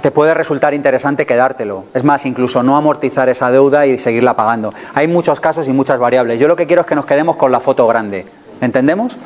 te 0.00 0.10
puede 0.10 0.34
resultar 0.34 0.74
interesante 0.74 1.26
quedártelo. 1.26 1.84
Es 1.94 2.04
más, 2.04 2.24
incluso 2.26 2.62
no 2.62 2.76
amortizar 2.76 3.28
esa 3.28 3.50
deuda 3.50 3.86
y 3.86 3.98
seguirla 3.98 4.34
pagando. 4.34 4.72
Hay 4.94 5.08
muchos 5.08 5.40
casos 5.40 5.68
y 5.68 5.72
muchas 5.72 5.98
variables. 5.98 6.40
Yo 6.40 6.48
lo 6.48 6.56
que 6.56 6.66
quiero 6.66 6.82
es 6.82 6.88
que 6.88 6.94
nos 6.94 7.06
quedemos 7.06 7.36
con 7.36 7.52
la 7.52 7.60
foto 7.60 7.86
grande. 7.86 8.26
¿Entendemos? 8.60 9.16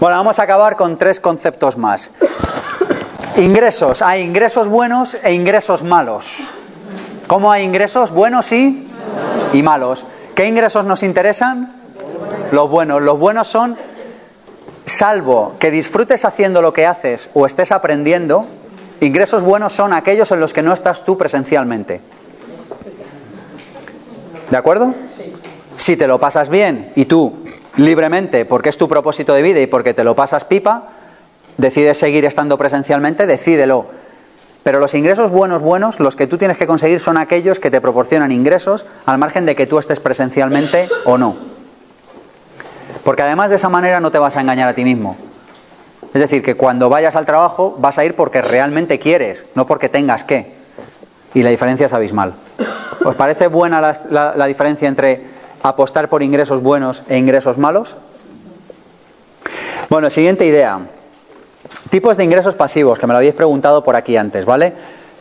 Bueno, 0.00 0.16
vamos 0.16 0.38
a 0.38 0.42
acabar 0.42 0.76
con 0.76 0.96
tres 0.98 1.20
conceptos 1.20 1.78
más. 1.78 2.10
Ingresos. 3.36 4.02
Hay 4.02 4.22
ingresos 4.22 4.68
buenos 4.68 5.16
e 5.22 5.32
ingresos 5.32 5.82
malos. 5.82 6.48
¿Cómo 7.26 7.50
hay 7.52 7.62
ingresos 7.62 8.10
buenos 8.10 8.52
y, 8.52 8.88
y 9.52 9.62
malos? 9.62 10.04
¿Qué 10.34 10.46
ingresos 10.46 10.84
nos 10.84 11.02
interesan? 11.02 11.72
Los 12.50 12.68
buenos. 12.68 13.00
Los 13.00 13.18
buenos 13.18 13.48
son, 13.48 13.76
salvo 14.86 15.54
que 15.58 15.70
disfrutes 15.70 16.24
haciendo 16.24 16.62
lo 16.62 16.72
que 16.72 16.86
haces 16.86 17.28
o 17.34 17.46
estés 17.46 17.72
aprendiendo, 17.72 18.46
ingresos 19.00 19.42
buenos 19.42 19.72
son 19.72 19.92
aquellos 19.92 20.30
en 20.32 20.40
los 20.40 20.52
que 20.52 20.62
no 20.62 20.72
estás 20.72 21.04
tú 21.04 21.16
presencialmente. 21.16 22.00
¿De 24.50 24.56
acuerdo? 24.56 24.94
Si 25.76 25.96
te 25.96 26.06
lo 26.06 26.18
pasas 26.20 26.48
bien 26.48 26.92
y 26.94 27.06
tú 27.06 27.32
libremente, 27.76 28.44
porque 28.44 28.68
es 28.68 28.76
tu 28.76 28.88
propósito 28.88 29.34
de 29.34 29.42
vida 29.42 29.60
y 29.60 29.66
porque 29.66 29.94
te 29.94 30.04
lo 30.04 30.14
pasas 30.14 30.44
pipa, 30.44 30.88
decides 31.56 31.98
seguir 31.98 32.24
estando 32.24 32.58
presencialmente, 32.58 33.26
decídelo. 33.26 33.86
Pero 34.62 34.78
los 34.78 34.94
ingresos 34.94 35.30
buenos, 35.30 35.62
buenos, 35.62 35.98
los 35.98 36.14
que 36.14 36.26
tú 36.26 36.38
tienes 36.38 36.56
que 36.56 36.66
conseguir 36.66 37.00
son 37.00 37.16
aquellos 37.16 37.58
que 37.58 37.70
te 37.70 37.80
proporcionan 37.80 38.30
ingresos 38.30 38.84
al 39.06 39.18
margen 39.18 39.46
de 39.46 39.56
que 39.56 39.66
tú 39.66 39.78
estés 39.78 40.00
presencialmente 40.00 40.88
o 41.04 41.18
no. 41.18 41.51
Porque 43.04 43.22
además 43.22 43.50
de 43.50 43.56
esa 43.56 43.68
manera 43.68 44.00
no 44.00 44.10
te 44.10 44.18
vas 44.18 44.36
a 44.36 44.40
engañar 44.40 44.68
a 44.68 44.74
ti 44.74 44.84
mismo. 44.84 45.16
Es 46.14 46.20
decir, 46.20 46.42
que 46.42 46.54
cuando 46.56 46.88
vayas 46.88 47.16
al 47.16 47.26
trabajo 47.26 47.74
vas 47.78 47.98
a 47.98 48.04
ir 48.04 48.14
porque 48.14 48.42
realmente 48.42 48.98
quieres, 48.98 49.46
no 49.54 49.66
porque 49.66 49.88
tengas 49.88 50.24
que. 50.24 50.52
Y 51.34 51.42
la 51.42 51.50
diferencia 51.50 51.86
es 51.86 51.92
abismal. 51.92 52.34
¿Os 53.04 53.14
parece 53.16 53.46
buena 53.48 53.80
la, 53.80 54.34
la- 54.36 54.46
diferencia 54.46 54.86
entre 54.86 55.22
apostar 55.62 56.08
por 56.08 56.22
ingresos 56.22 56.62
buenos 56.62 57.02
e 57.08 57.16
ingresos 57.16 57.56
malos? 57.58 57.96
Bueno, 59.88 60.10
siguiente 60.10 60.46
idea. 60.46 60.80
Tipos 61.90 62.16
de 62.16 62.24
ingresos 62.24 62.54
pasivos, 62.54 62.98
que 62.98 63.06
me 63.06 63.12
lo 63.12 63.18
habéis 63.18 63.34
preguntado 63.34 63.82
por 63.82 63.96
aquí 63.96 64.16
antes, 64.16 64.44
¿vale? 64.44 64.72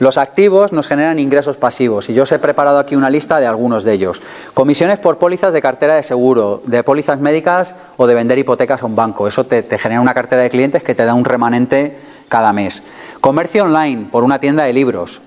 Los 0.01 0.17
activos 0.17 0.71
nos 0.71 0.87
generan 0.87 1.19
ingresos 1.19 1.57
pasivos 1.57 2.09
y 2.09 2.15
yo 2.15 2.23
os 2.23 2.31
he 2.31 2.39
preparado 2.39 2.79
aquí 2.79 2.95
una 2.95 3.11
lista 3.11 3.39
de 3.39 3.45
algunos 3.45 3.83
de 3.83 3.93
ellos. 3.93 4.19
Comisiones 4.55 4.97
por 4.97 5.19
pólizas 5.19 5.53
de 5.53 5.61
cartera 5.61 5.93
de 5.93 6.01
seguro, 6.01 6.63
de 6.65 6.81
pólizas 6.81 7.19
médicas 7.19 7.75
o 7.97 8.07
de 8.07 8.15
vender 8.15 8.39
hipotecas 8.39 8.81
a 8.81 8.87
un 8.87 8.95
banco. 8.95 9.27
Eso 9.27 9.45
te, 9.45 9.61
genera 9.77 10.01
una 10.01 10.15
cartera 10.15 10.41
de 10.41 10.49
clientes 10.49 10.81
que 10.81 10.95
te 10.95 11.05
da 11.05 11.13
un 11.13 11.23
remanente 11.23 11.99
cada 12.29 12.51
mes. 12.51 12.81
Comercio 13.19 13.65
online 13.65 14.07
por 14.11 14.23
una 14.23 14.39
tienda 14.39 14.63
de 14.63 14.73
libros. 14.73 15.21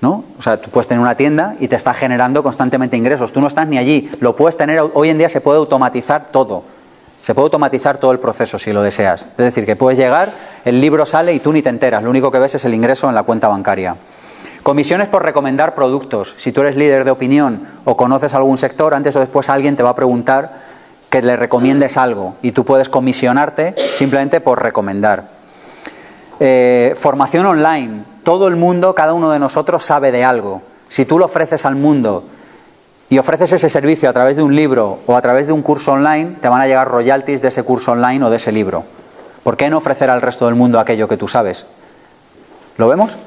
¿No? 0.00 0.22
O 0.38 0.42
sea, 0.42 0.56
tú 0.56 0.70
puedes 0.70 0.86
tener 0.86 1.02
una 1.02 1.16
tienda 1.16 1.56
y 1.58 1.66
te 1.66 1.74
está 1.74 1.92
generando 1.92 2.44
constantemente 2.44 2.96
ingresos. 2.96 3.32
Tú 3.32 3.40
no 3.40 3.48
estás 3.48 3.66
ni 3.66 3.76
allí. 3.76 4.08
Lo 4.20 4.36
puedes 4.36 4.56
tener, 4.56 4.80
hoy 4.94 5.08
en 5.08 5.18
día 5.18 5.30
se 5.30 5.40
puede 5.40 5.58
automatizar 5.58 6.28
todo. 6.30 6.62
Se 7.22 7.34
puede 7.34 7.46
automatizar 7.46 7.98
todo 7.98 8.10
el 8.10 8.18
proceso 8.18 8.58
si 8.58 8.72
lo 8.72 8.82
deseas. 8.82 9.22
Es 9.22 9.44
decir, 9.44 9.64
que 9.64 9.76
puedes 9.76 9.98
llegar, 9.98 10.32
el 10.64 10.80
libro 10.80 11.06
sale 11.06 11.32
y 11.32 11.38
tú 11.38 11.52
ni 11.52 11.62
te 11.62 11.68
enteras. 11.68 12.02
Lo 12.02 12.10
único 12.10 12.30
que 12.32 12.40
ves 12.40 12.56
es 12.56 12.64
el 12.64 12.74
ingreso 12.74 13.08
en 13.08 13.14
la 13.14 13.22
cuenta 13.22 13.46
bancaria. 13.48 13.96
Comisiones 14.64 15.08
por 15.08 15.22
recomendar 15.22 15.74
productos. 15.74 16.34
Si 16.36 16.52
tú 16.52 16.62
eres 16.62 16.76
líder 16.76 17.04
de 17.04 17.10
opinión 17.12 17.66
o 17.84 17.96
conoces 17.96 18.34
algún 18.34 18.58
sector, 18.58 18.94
antes 18.94 19.14
o 19.14 19.20
después 19.20 19.48
alguien 19.48 19.76
te 19.76 19.82
va 19.82 19.90
a 19.90 19.94
preguntar 19.94 20.72
que 21.10 21.22
le 21.22 21.36
recomiendes 21.36 21.96
algo 21.96 22.36
y 22.42 22.52
tú 22.52 22.64
puedes 22.64 22.88
comisionarte 22.88 23.74
simplemente 23.96 24.40
por 24.40 24.62
recomendar. 24.62 25.24
Eh, 26.40 26.96
formación 26.98 27.46
online. 27.46 28.04
Todo 28.24 28.48
el 28.48 28.56
mundo, 28.56 28.94
cada 28.94 29.14
uno 29.14 29.30
de 29.30 29.38
nosotros 29.38 29.84
sabe 29.84 30.10
de 30.10 30.24
algo. 30.24 30.62
Si 30.88 31.04
tú 31.04 31.18
lo 31.18 31.26
ofreces 31.26 31.66
al 31.66 31.76
mundo 31.76 32.24
y 33.12 33.18
ofreces 33.18 33.52
ese 33.52 33.68
servicio 33.68 34.08
a 34.08 34.14
través 34.14 34.38
de 34.38 34.42
un 34.42 34.56
libro 34.56 35.00
o 35.04 35.18
a 35.18 35.20
través 35.20 35.46
de 35.46 35.52
un 35.52 35.60
curso 35.60 35.92
online, 35.92 36.36
te 36.40 36.48
van 36.48 36.62
a 36.62 36.66
llegar 36.66 36.88
royalties 36.88 37.42
de 37.42 37.48
ese 37.48 37.62
curso 37.62 37.92
online 37.92 38.24
o 38.24 38.30
de 38.30 38.36
ese 38.36 38.52
libro. 38.52 38.84
¿Por 39.42 39.58
qué 39.58 39.68
no 39.68 39.76
ofrecer 39.76 40.08
al 40.08 40.22
resto 40.22 40.46
del 40.46 40.54
mundo 40.54 40.80
aquello 40.80 41.06
que 41.08 41.18
tú 41.18 41.28
sabes? 41.28 41.66
¿Lo 42.78 42.88
vemos? 42.88 43.18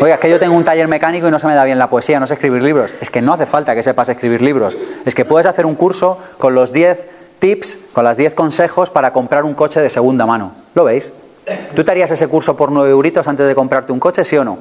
Oiga, 0.00 0.14
es 0.14 0.20
que 0.20 0.30
yo 0.30 0.38
tengo 0.38 0.54
un 0.54 0.62
taller 0.62 0.86
mecánico 0.86 1.26
y 1.26 1.32
no 1.32 1.40
se 1.40 1.48
me 1.48 1.56
da 1.56 1.64
bien 1.64 1.80
la 1.80 1.90
poesía, 1.90 2.20
no 2.20 2.28
sé 2.28 2.34
escribir 2.34 2.62
libros. 2.62 2.92
Es 3.00 3.10
que 3.10 3.20
no 3.20 3.32
hace 3.32 3.44
falta 3.44 3.74
que 3.74 3.82
sepas 3.82 4.08
escribir 4.08 4.40
libros. 4.40 4.78
Es 5.04 5.16
que 5.16 5.24
puedes 5.24 5.46
hacer 5.46 5.66
un 5.66 5.74
curso 5.74 6.16
con 6.38 6.54
los 6.54 6.72
10 6.72 7.08
tips, 7.40 7.76
con 7.92 8.04
las 8.04 8.16
10 8.16 8.36
consejos 8.36 8.88
para 8.88 9.12
comprar 9.12 9.42
un 9.42 9.54
coche 9.54 9.80
de 9.80 9.90
segunda 9.90 10.26
mano. 10.26 10.52
¿Lo 10.76 10.84
veis? 10.84 11.10
¿Tú 11.74 11.82
te 11.82 11.90
harías 11.90 12.12
ese 12.12 12.28
curso 12.28 12.56
por 12.56 12.70
9 12.70 12.88
euritos 12.88 13.26
antes 13.26 13.48
de 13.48 13.54
comprarte 13.56 13.90
un 13.90 13.98
coche, 13.98 14.24
sí 14.24 14.36
o 14.36 14.44
no? 14.44 14.58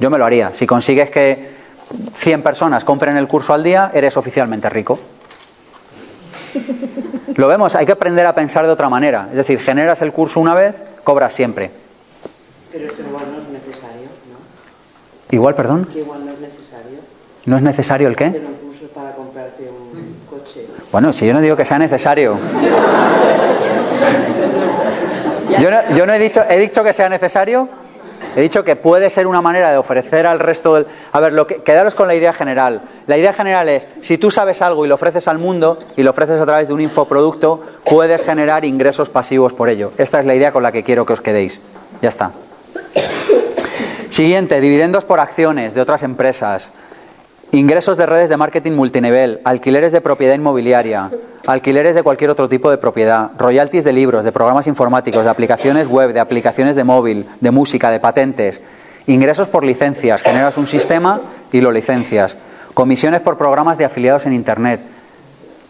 Yo 0.00 0.10
me 0.10 0.18
lo 0.18 0.24
haría. 0.24 0.52
Si 0.54 0.66
consigues 0.66 1.08
que 1.08 1.53
100 2.14 2.42
personas 2.42 2.84
compren 2.84 3.16
el 3.16 3.28
curso 3.28 3.54
al 3.54 3.62
día, 3.62 3.90
eres 3.94 4.16
oficialmente 4.16 4.68
rico. 4.68 4.98
Lo 7.36 7.48
vemos, 7.48 7.74
hay 7.74 7.84
que 7.84 7.92
aprender 7.92 8.26
a 8.26 8.34
pensar 8.34 8.64
de 8.64 8.70
otra 8.70 8.88
manera. 8.88 9.28
Es 9.30 9.36
decir, 9.36 9.58
generas 9.58 10.02
el 10.02 10.12
curso 10.12 10.40
una 10.40 10.54
vez, 10.54 10.84
cobras 11.02 11.32
siempre. 11.32 11.70
Pero 12.70 12.86
esto 12.86 13.02
igual 13.02 13.24
no 13.30 13.42
es 13.42 13.48
necesario, 13.48 14.02
¿no? 14.02 15.36
Igual, 15.36 15.54
perdón. 15.54 15.84
Que 15.92 16.00
igual 16.00 16.24
no 16.24 16.32
es 16.32 16.40
necesario. 16.40 16.98
¿No 17.46 17.56
es 17.56 17.62
necesario 17.62 18.08
el 18.08 18.16
qué? 18.16 18.30
Curso 18.30 18.86
para 18.94 19.12
comprarte 19.12 19.68
un 19.68 20.16
coche. 20.30 20.66
Bueno, 20.92 21.12
si 21.12 21.26
yo 21.26 21.34
no 21.34 21.40
digo 21.40 21.56
que 21.56 21.64
sea 21.64 21.78
necesario. 21.78 22.36
Yo 25.60 25.70
no, 25.70 25.94
yo 25.94 26.04
no 26.04 26.12
he 26.12 26.18
dicho, 26.18 26.42
he 26.48 26.58
dicho 26.58 26.82
que 26.82 26.92
sea 26.92 27.08
necesario. 27.08 27.68
He 28.36 28.40
dicho 28.40 28.64
que 28.64 28.76
puede 28.76 29.10
ser 29.10 29.26
una 29.26 29.40
manera 29.40 29.70
de 29.70 29.78
ofrecer 29.78 30.26
al 30.26 30.40
resto 30.40 30.74
del... 30.74 30.86
A 31.12 31.20
ver, 31.20 31.32
lo 31.32 31.46
que, 31.46 31.62
quedaros 31.62 31.94
con 31.94 32.08
la 32.08 32.14
idea 32.14 32.32
general. 32.32 32.82
La 33.06 33.16
idea 33.16 33.32
general 33.32 33.68
es, 33.68 33.86
si 34.00 34.18
tú 34.18 34.30
sabes 34.30 34.60
algo 34.60 34.84
y 34.84 34.88
lo 34.88 34.96
ofreces 34.96 35.28
al 35.28 35.38
mundo 35.38 35.78
y 35.96 36.02
lo 36.02 36.10
ofreces 36.10 36.40
a 36.40 36.46
través 36.46 36.68
de 36.68 36.74
un 36.74 36.80
infoproducto, 36.80 37.62
puedes 37.84 38.24
generar 38.24 38.64
ingresos 38.64 39.08
pasivos 39.08 39.52
por 39.52 39.68
ello. 39.68 39.92
Esta 39.98 40.20
es 40.20 40.26
la 40.26 40.34
idea 40.34 40.52
con 40.52 40.62
la 40.62 40.72
que 40.72 40.82
quiero 40.82 41.06
que 41.06 41.12
os 41.12 41.20
quedéis. 41.20 41.60
Ya 42.02 42.08
está. 42.08 42.32
Siguiente, 44.08 44.60
dividendos 44.60 45.04
por 45.04 45.18
acciones 45.18 45.74
de 45.74 45.80
otras 45.80 46.02
empresas. 46.02 46.70
Ingresos 47.54 47.96
de 47.96 48.06
redes 48.06 48.28
de 48.28 48.36
marketing 48.36 48.72
multinivel, 48.72 49.40
alquileres 49.44 49.92
de 49.92 50.00
propiedad 50.00 50.34
inmobiliaria, 50.34 51.12
alquileres 51.46 51.94
de 51.94 52.02
cualquier 52.02 52.30
otro 52.30 52.48
tipo 52.48 52.68
de 52.68 52.78
propiedad, 52.78 53.30
royalties 53.38 53.84
de 53.84 53.92
libros, 53.92 54.24
de 54.24 54.32
programas 54.32 54.66
informáticos, 54.66 55.22
de 55.22 55.30
aplicaciones 55.30 55.86
web, 55.86 56.12
de 56.12 56.18
aplicaciones 56.18 56.74
de 56.74 56.82
móvil, 56.82 57.26
de 57.40 57.50
música, 57.52 57.92
de 57.92 58.00
patentes, 58.00 58.60
ingresos 59.06 59.46
por 59.46 59.62
licencias, 59.62 60.22
generas 60.22 60.56
un 60.56 60.66
sistema 60.66 61.20
y 61.52 61.60
lo 61.60 61.70
licencias, 61.70 62.36
comisiones 62.74 63.20
por 63.20 63.38
programas 63.38 63.78
de 63.78 63.84
afiliados 63.84 64.26
en 64.26 64.32
Internet, 64.32 64.80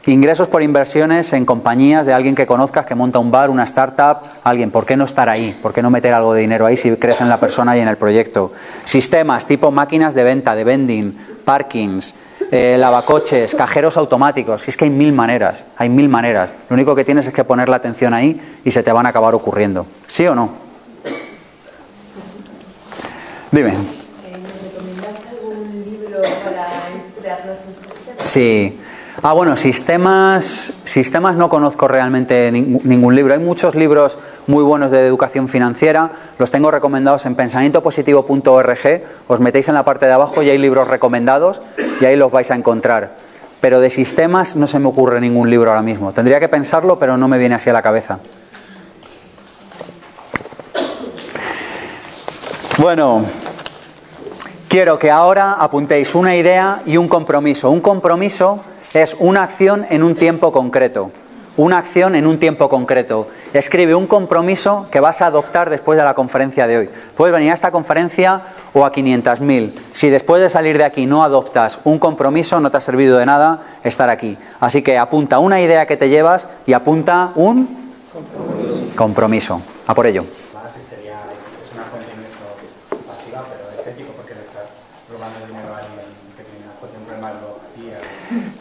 ingresos 0.06 0.48
por 0.48 0.62
inversiones 0.62 1.34
en 1.34 1.44
compañías 1.44 2.06
de 2.06 2.14
alguien 2.14 2.34
que 2.34 2.46
conozcas 2.46 2.86
que 2.86 2.94
monta 2.94 3.18
un 3.18 3.30
bar, 3.30 3.50
una 3.50 3.64
startup, 3.64 4.20
alguien, 4.42 4.70
¿por 4.70 4.86
qué 4.86 4.96
no 4.96 5.04
estar 5.04 5.28
ahí? 5.28 5.54
¿Por 5.60 5.74
qué 5.74 5.82
no 5.82 5.90
meter 5.90 6.14
algo 6.14 6.32
de 6.32 6.40
dinero 6.40 6.64
ahí 6.64 6.78
si 6.78 6.90
crees 6.96 7.20
en 7.20 7.28
la 7.28 7.40
persona 7.40 7.76
y 7.76 7.80
en 7.80 7.88
el 7.88 7.98
proyecto? 7.98 8.52
Sistemas 8.84 9.44
tipo 9.44 9.70
máquinas 9.70 10.14
de 10.14 10.24
venta, 10.24 10.54
de 10.54 10.64
vending, 10.64 11.33
parkings, 11.44 12.14
eh, 12.50 12.76
lavacoches, 12.78 13.54
cajeros 13.54 13.96
automáticos. 13.96 14.66
Es 14.68 14.76
que 14.76 14.84
hay 14.84 14.90
mil 14.90 15.12
maneras, 15.12 15.64
hay 15.76 15.88
mil 15.88 16.08
maneras. 16.08 16.50
Lo 16.68 16.74
único 16.74 16.94
que 16.94 17.04
tienes 17.04 17.26
es 17.26 17.32
que 17.32 17.44
poner 17.44 17.68
la 17.68 17.76
atención 17.76 18.14
ahí 18.14 18.40
y 18.64 18.70
se 18.70 18.82
te 18.82 18.92
van 18.92 19.06
a 19.06 19.10
acabar 19.10 19.34
ocurriendo. 19.34 19.86
¿Sí 20.06 20.26
o 20.26 20.34
no? 20.34 20.50
Dime. 23.50 23.72
¿Recomendaste 23.72 25.28
algún 25.28 25.84
libro 25.84 26.22
para 26.44 26.66
inspirarnos 26.96 27.58
en 27.58 27.70
ese 27.70 27.94
sistema? 27.94 28.24
Sí. 28.24 28.80
Ah, 29.26 29.32
bueno, 29.32 29.56
sistemas, 29.56 30.74
sistemas 30.84 31.34
no 31.36 31.48
conozco 31.48 31.88
realmente 31.88 32.52
ning- 32.52 32.82
ningún 32.84 33.14
libro. 33.16 33.32
Hay 33.32 33.40
muchos 33.40 33.74
libros 33.74 34.18
muy 34.46 34.62
buenos 34.62 34.90
de 34.90 35.06
educación 35.06 35.48
financiera. 35.48 36.10
Los 36.38 36.50
tengo 36.50 36.70
recomendados 36.70 37.24
en 37.24 37.34
pensamientopositivo.org. 37.34 39.02
Os 39.26 39.40
metéis 39.40 39.68
en 39.70 39.76
la 39.76 39.82
parte 39.82 40.04
de 40.04 40.12
abajo 40.12 40.42
y 40.42 40.50
hay 40.50 40.58
libros 40.58 40.88
recomendados 40.88 41.62
y 42.02 42.04
ahí 42.04 42.16
los 42.16 42.30
vais 42.30 42.50
a 42.50 42.54
encontrar. 42.54 43.12
Pero 43.62 43.80
de 43.80 43.88
sistemas 43.88 44.56
no 44.56 44.66
se 44.66 44.78
me 44.78 44.88
ocurre 44.88 45.22
ningún 45.22 45.48
libro 45.48 45.70
ahora 45.70 45.80
mismo. 45.80 46.12
Tendría 46.12 46.38
que 46.38 46.50
pensarlo, 46.50 46.98
pero 46.98 47.16
no 47.16 47.26
me 47.26 47.38
viene 47.38 47.54
así 47.54 47.70
a 47.70 47.72
la 47.72 47.80
cabeza. 47.80 48.18
Bueno, 52.76 53.24
quiero 54.68 54.98
que 54.98 55.10
ahora 55.10 55.52
apuntéis 55.54 56.14
una 56.14 56.36
idea 56.36 56.82
y 56.84 56.98
un 56.98 57.08
compromiso. 57.08 57.70
Un 57.70 57.80
compromiso 57.80 58.60
es 58.94 59.16
una 59.18 59.42
acción 59.42 59.84
en 59.90 60.02
un 60.02 60.14
tiempo 60.14 60.52
concreto. 60.52 61.10
Una 61.56 61.78
acción 61.78 62.16
en 62.16 62.26
un 62.26 62.38
tiempo 62.38 62.68
concreto. 62.68 63.28
Escribe 63.52 63.94
un 63.94 64.06
compromiso 64.06 64.88
que 64.90 64.98
vas 64.98 65.20
a 65.20 65.26
adoptar 65.26 65.70
después 65.70 65.96
de 65.96 66.04
la 66.04 66.14
conferencia 66.14 66.66
de 66.66 66.78
hoy. 66.78 66.90
Puedes 67.16 67.32
venir 67.32 67.50
a 67.50 67.54
esta 67.54 67.70
conferencia 67.70 68.40
o 68.72 68.84
a 68.84 68.92
500.000. 68.92 69.72
Si 69.92 70.10
después 70.10 70.42
de 70.42 70.50
salir 70.50 70.78
de 70.78 70.84
aquí 70.84 71.06
no 71.06 71.22
adoptas 71.22 71.78
un 71.84 71.98
compromiso, 71.98 72.58
no 72.58 72.70
te 72.70 72.78
ha 72.78 72.80
servido 72.80 73.18
de 73.18 73.26
nada 73.26 73.60
estar 73.84 74.10
aquí. 74.10 74.36
Así 74.58 74.82
que 74.82 74.98
apunta 74.98 75.38
una 75.38 75.60
idea 75.60 75.86
que 75.86 75.96
te 75.96 76.08
llevas 76.08 76.48
y 76.66 76.72
apunta 76.72 77.32
un 77.36 77.92
compromiso. 78.96 79.60
A 79.86 79.94
por 79.94 80.06
ello. 80.06 80.24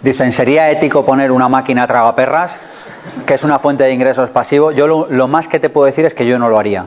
Dicen, 0.01 0.31
¿sería 0.31 0.69
ético 0.69 1.05
poner 1.05 1.31
una 1.31 1.47
máquina 1.47 1.87
tragaperras, 1.87 2.55
que 3.25 3.33
es 3.35 3.43
una 3.43 3.59
fuente 3.59 3.83
de 3.85 3.93
ingresos 3.93 4.29
pasivo? 4.29 4.71
Yo 4.71 4.87
lo, 4.87 5.07
lo 5.09 5.27
más 5.27 5.47
que 5.47 5.59
te 5.59 5.69
puedo 5.69 5.85
decir 5.85 6.05
es 6.05 6.13
que 6.13 6.25
yo 6.25 6.37
no 6.37 6.49
lo 6.49 6.59
haría. 6.59 6.85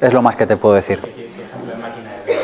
Es 0.00 0.12
lo 0.12 0.22
más 0.22 0.34
que 0.36 0.46
te 0.46 0.56
puedo 0.56 0.74
decir. 0.74 1.00
¿Qué 1.00 1.08
ejemplo 1.10 1.72
de 1.72 1.76
máquina 1.76 2.10
es? 2.26 2.36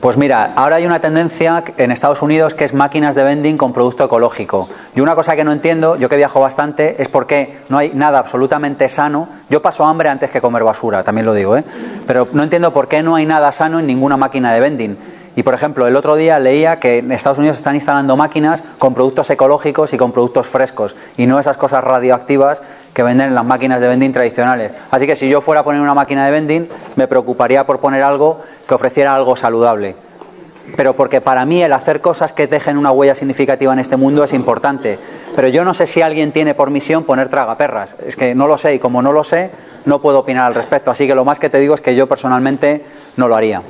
Pues 0.00 0.16
mira, 0.16 0.54
ahora 0.56 0.76
hay 0.76 0.86
una 0.86 0.98
tendencia 0.98 1.62
en 1.76 1.90
Estados 1.90 2.22
Unidos 2.22 2.54
que 2.54 2.64
es 2.64 2.72
máquinas 2.72 3.14
de 3.14 3.22
vending 3.22 3.58
con 3.58 3.74
producto 3.74 4.02
ecológico. 4.02 4.66
Y 4.96 5.00
una 5.00 5.14
cosa 5.14 5.36
que 5.36 5.44
no 5.44 5.52
entiendo, 5.52 5.96
yo 5.96 6.08
que 6.08 6.16
viajo 6.16 6.40
bastante, 6.40 7.02
es 7.02 7.08
por 7.08 7.26
qué 7.26 7.58
no 7.68 7.76
hay 7.76 7.90
nada 7.92 8.18
absolutamente 8.18 8.88
sano. 8.88 9.28
Yo 9.50 9.60
paso 9.60 9.84
hambre 9.84 10.08
antes 10.08 10.30
que 10.30 10.40
comer 10.40 10.64
basura, 10.64 11.04
también 11.04 11.26
lo 11.26 11.34
digo, 11.34 11.54
¿eh? 11.54 11.64
Pero 12.06 12.26
no 12.32 12.42
entiendo 12.42 12.72
por 12.72 12.88
qué 12.88 13.02
no 13.02 13.14
hay 13.14 13.26
nada 13.26 13.52
sano 13.52 13.78
en 13.78 13.86
ninguna 13.86 14.16
máquina 14.16 14.54
de 14.54 14.60
vending. 14.60 14.98
Y 15.36 15.42
por 15.42 15.52
ejemplo, 15.52 15.86
el 15.86 15.94
otro 15.94 16.16
día 16.16 16.38
leía 16.38 16.80
que 16.80 16.98
en 16.98 17.12
Estados 17.12 17.38
Unidos 17.38 17.58
están 17.58 17.74
instalando 17.74 18.16
máquinas 18.16 18.64
con 18.78 18.94
productos 18.94 19.28
ecológicos 19.28 19.92
y 19.92 19.98
con 19.98 20.12
productos 20.12 20.46
frescos 20.46 20.96
y 21.18 21.26
no 21.26 21.38
esas 21.38 21.56
cosas 21.56 21.84
radioactivas 21.84 22.62
que 22.94 23.02
venden 23.02 23.28
en 23.28 23.34
las 23.34 23.44
máquinas 23.44 23.80
de 23.80 23.88
vending 23.88 24.12
tradicionales. 24.12 24.72
Así 24.90 25.06
que 25.06 25.16
si 25.16 25.28
yo 25.28 25.40
fuera 25.40 25.60
a 25.60 25.64
poner 25.64 25.80
una 25.80 25.94
máquina 25.94 26.24
de 26.24 26.32
vending, 26.32 26.68
me 26.96 27.06
preocuparía 27.06 27.66
por 27.66 27.80
poner 27.80 28.02
algo 28.02 28.40
que 28.66 28.74
ofreciera 28.74 29.14
algo 29.14 29.36
saludable. 29.36 29.94
Pero 30.76 30.94
porque 30.94 31.20
para 31.20 31.44
mí 31.44 31.62
el 31.62 31.72
hacer 31.72 32.00
cosas 32.00 32.32
que 32.32 32.46
dejen 32.46 32.76
una 32.76 32.92
huella 32.92 33.14
significativa 33.14 33.72
en 33.72 33.78
este 33.78 33.96
mundo 33.96 34.22
es 34.24 34.32
importante. 34.32 34.98
Pero 35.34 35.48
yo 35.48 35.64
no 35.64 35.74
sé 35.74 35.86
si 35.86 36.02
alguien 36.02 36.32
tiene 36.32 36.54
por 36.54 36.70
misión 36.70 37.04
poner 37.04 37.28
tragaperras. 37.28 37.96
Es 38.04 38.16
que 38.16 38.34
no 38.34 38.46
lo 38.46 38.58
sé 38.58 38.74
y 38.74 38.78
como 38.78 39.02
no 39.02 39.12
lo 39.12 39.24
sé, 39.24 39.50
no 39.84 40.00
puedo 40.00 40.20
opinar 40.20 40.46
al 40.46 40.54
respecto. 40.54 40.90
Así 40.90 41.06
que 41.06 41.14
lo 41.14 41.24
más 41.24 41.38
que 41.38 41.50
te 41.50 41.58
digo 41.58 41.74
es 41.74 41.80
que 41.80 41.94
yo 41.94 42.08
personalmente 42.08 42.84
no 43.16 43.28
lo 43.28 43.36
haría. 43.36 43.62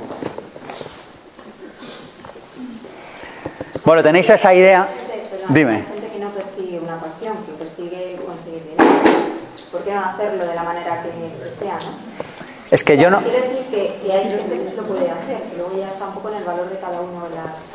Bueno, 3.83 4.03
tenéis 4.03 4.29
esa 4.29 4.53
idea. 4.53 4.87
Dime. 5.49 6.01
Una 6.81 6.99
pasión, 6.99 7.35
que 7.45 7.51
persigue 7.53 8.19
conseguir 8.51 8.63
dinero. 8.63 8.91
¿Por 9.71 9.83
qué 9.83 9.93
no 9.93 10.01
hacerlo 10.01 10.45
de 10.45 10.55
la 10.55 10.63
manera 10.63 11.03
que 11.03 11.49
sea, 11.49 11.75
no? 11.75 12.21
Es 12.69 12.83
que 12.83 12.97
yo 12.97 13.09
no. 13.09 13.21
Quiero 13.21 13.41
decir 13.41 13.65
que, 13.69 13.99
que 14.01 14.13
hay 14.13 14.29
gente 14.29 14.57
que 14.57 14.65
sí 14.65 14.75
lo 14.75 14.83
puede 14.83 15.09
hacer, 15.09 15.41
que 15.43 15.57
luego 15.57 15.71
ya 15.77 15.89
está 15.89 16.07
un 16.07 16.13
poco 16.13 16.29
en 16.29 16.35
el 16.37 16.43
valor 16.43 16.69
de 16.69 16.79
cada 16.79 17.01
uno 17.01 17.27
de 17.27 17.35
las... 17.35 17.65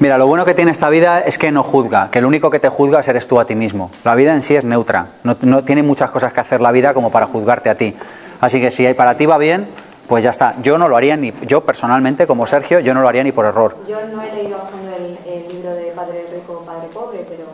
Mira, 0.00 0.16
lo 0.16 0.26
bueno 0.26 0.44
que 0.44 0.54
tiene 0.54 0.70
esta 0.70 0.88
vida 0.88 1.20
es 1.20 1.38
que 1.38 1.50
no 1.50 1.62
juzga, 1.62 2.10
que 2.10 2.20
el 2.20 2.24
único 2.24 2.50
que 2.50 2.60
te 2.60 2.68
juzga 2.68 3.00
eres 3.00 3.26
tú 3.26 3.40
a 3.40 3.44
ti 3.44 3.54
mismo. 3.54 3.90
La 4.04 4.14
vida 4.14 4.32
en 4.32 4.42
sí 4.42 4.54
es 4.54 4.64
neutra, 4.64 5.08
no, 5.24 5.36
no 5.42 5.64
tiene 5.64 5.82
muchas 5.82 6.10
cosas 6.10 6.32
que 6.32 6.40
hacer 6.40 6.60
la 6.60 6.72
vida 6.72 6.94
como 6.94 7.10
para 7.10 7.26
juzgarte 7.26 7.68
a 7.68 7.74
ti. 7.74 7.94
Así 8.40 8.60
que 8.60 8.70
si 8.70 8.92
para 8.94 9.16
ti 9.16 9.26
va 9.26 9.38
bien, 9.38 9.66
pues 10.06 10.24
ya 10.24 10.30
está. 10.30 10.54
Yo 10.62 10.78
no 10.78 10.88
lo 10.88 10.96
haría 10.96 11.16
ni, 11.16 11.32
yo 11.46 11.64
personalmente 11.64 12.26
como 12.26 12.46
Sergio, 12.46 12.80
yo 12.80 12.94
no 12.94 13.02
lo 13.02 13.08
haría 13.08 13.24
ni 13.24 13.32
por 13.32 13.44
error. 13.44 13.76
Yo 13.88 13.98
no 14.06 14.22
he 14.22 14.32
leído 14.32 14.56
a 14.56 14.60
fondo 14.60 14.88
el, 14.96 15.18
el 15.26 15.48
libro 15.48 15.74
de 15.74 15.92
Padre 15.96 16.26
Rico, 16.32 16.62
Padre 16.64 16.88
Pobre, 16.94 17.26
pero 17.28 17.44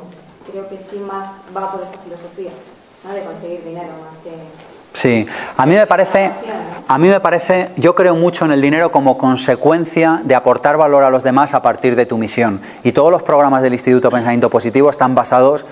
creo 0.51 0.69
que 0.69 0.79
sí 0.95 1.01
más 1.01 1.27
va 1.57 1.73
por 1.73 1.83
esa 1.83 1.99
filosofía, 1.99 2.51
¿no? 3.05 3.13
De 3.13 3.23
conseguir 3.23 3.65
dinero 3.65 3.91
más 4.05 4.17
que... 4.19 4.31
Sí, 4.93 5.27
a 5.57 5.67
mí 5.67 5.75
me 5.75 5.87
parece. 5.89 6.31
A 6.87 6.99
mí 6.99 7.09
me 7.09 7.19
parece, 7.19 7.71
yo 7.77 7.97
creo 7.97 8.15
mucho 8.15 8.45
en 8.45 8.53
el 8.53 8.63
dinero 8.63 8.93
como 8.93 9.19
consecuencia 9.19 10.21
de 10.23 10.37
aportar 10.37 10.77
valor 10.77 11.03
a 11.03 11.11
los 11.11 11.25
demás 11.25 11.53
a 11.53 11.63
partir 11.63 11.97
de 11.97 12.07
tu 12.07 12.17
misión. 12.17 12.61
Y 12.85 12.93
todos 12.93 13.11
los 13.11 13.23
programas 13.25 13.63
del 13.63 13.73
Instituto 13.73 14.11
Pensamiento 14.11 14.51
Positivo 14.51 14.91
están 14.91 15.17
basados 15.17 15.67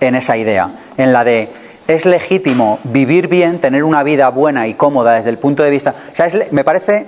en 0.00 0.14
esa 0.14 0.36
idea, 0.36 0.70
en 0.98 1.12
la 1.14 1.24
de 1.24 1.50
es 1.88 2.04
legítimo 2.04 2.80
vivir 2.84 3.28
bien, 3.28 3.60
tener 3.60 3.84
una 3.84 4.02
vida 4.02 4.28
buena 4.28 4.66
y 4.66 4.74
cómoda 4.74 5.14
desde 5.14 5.30
el 5.30 5.38
punto 5.38 5.62
de 5.62 5.70
vista... 5.70 5.94
O 6.12 6.14
sea, 6.14 6.26
es, 6.26 6.52
me 6.52 6.64
parece 6.64 7.06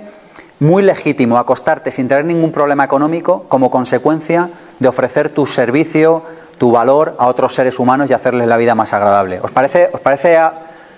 muy 0.59 0.81
legítimo 0.81 1.37
acostarte 1.37 1.91
sin 1.91 2.07
tener 2.07 2.25
ningún 2.25 2.51
problema 2.51 2.85
económico 2.85 3.43
como 3.49 3.69
consecuencia 3.69 4.49
de 4.79 4.87
ofrecer 4.87 5.29
tu 5.29 5.45
servicio, 5.45 6.23
tu 6.59 6.71
valor 6.71 7.15
a 7.17 7.27
otros 7.27 7.55
seres 7.55 7.79
humanos 7.79 8.09
y 8.09 8.13
hacerles 8.13 8.47
la 8.47 8.57
vida 8.57 8.75
más 8.75 8.93
agradable. 8.93 9.39
¿Os 9.41 9.49
parece, 9.49 9.89
os 9.91 10.01
parece 10.01 10.37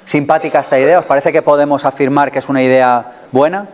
simpática 0.03 0.59
esta 0.59 0.77
idea? 0.77 0.99
¿Os 0.99 1.05
parece 1.05 1.31
que 1.31 1.41
podemos 1.41 1.85
afirmar 1.85 2.31
que 2.31 2.39
es 2.39 2.49
una 2.49 2.61
idea 2.61 3.19
buena? 3.31 3.67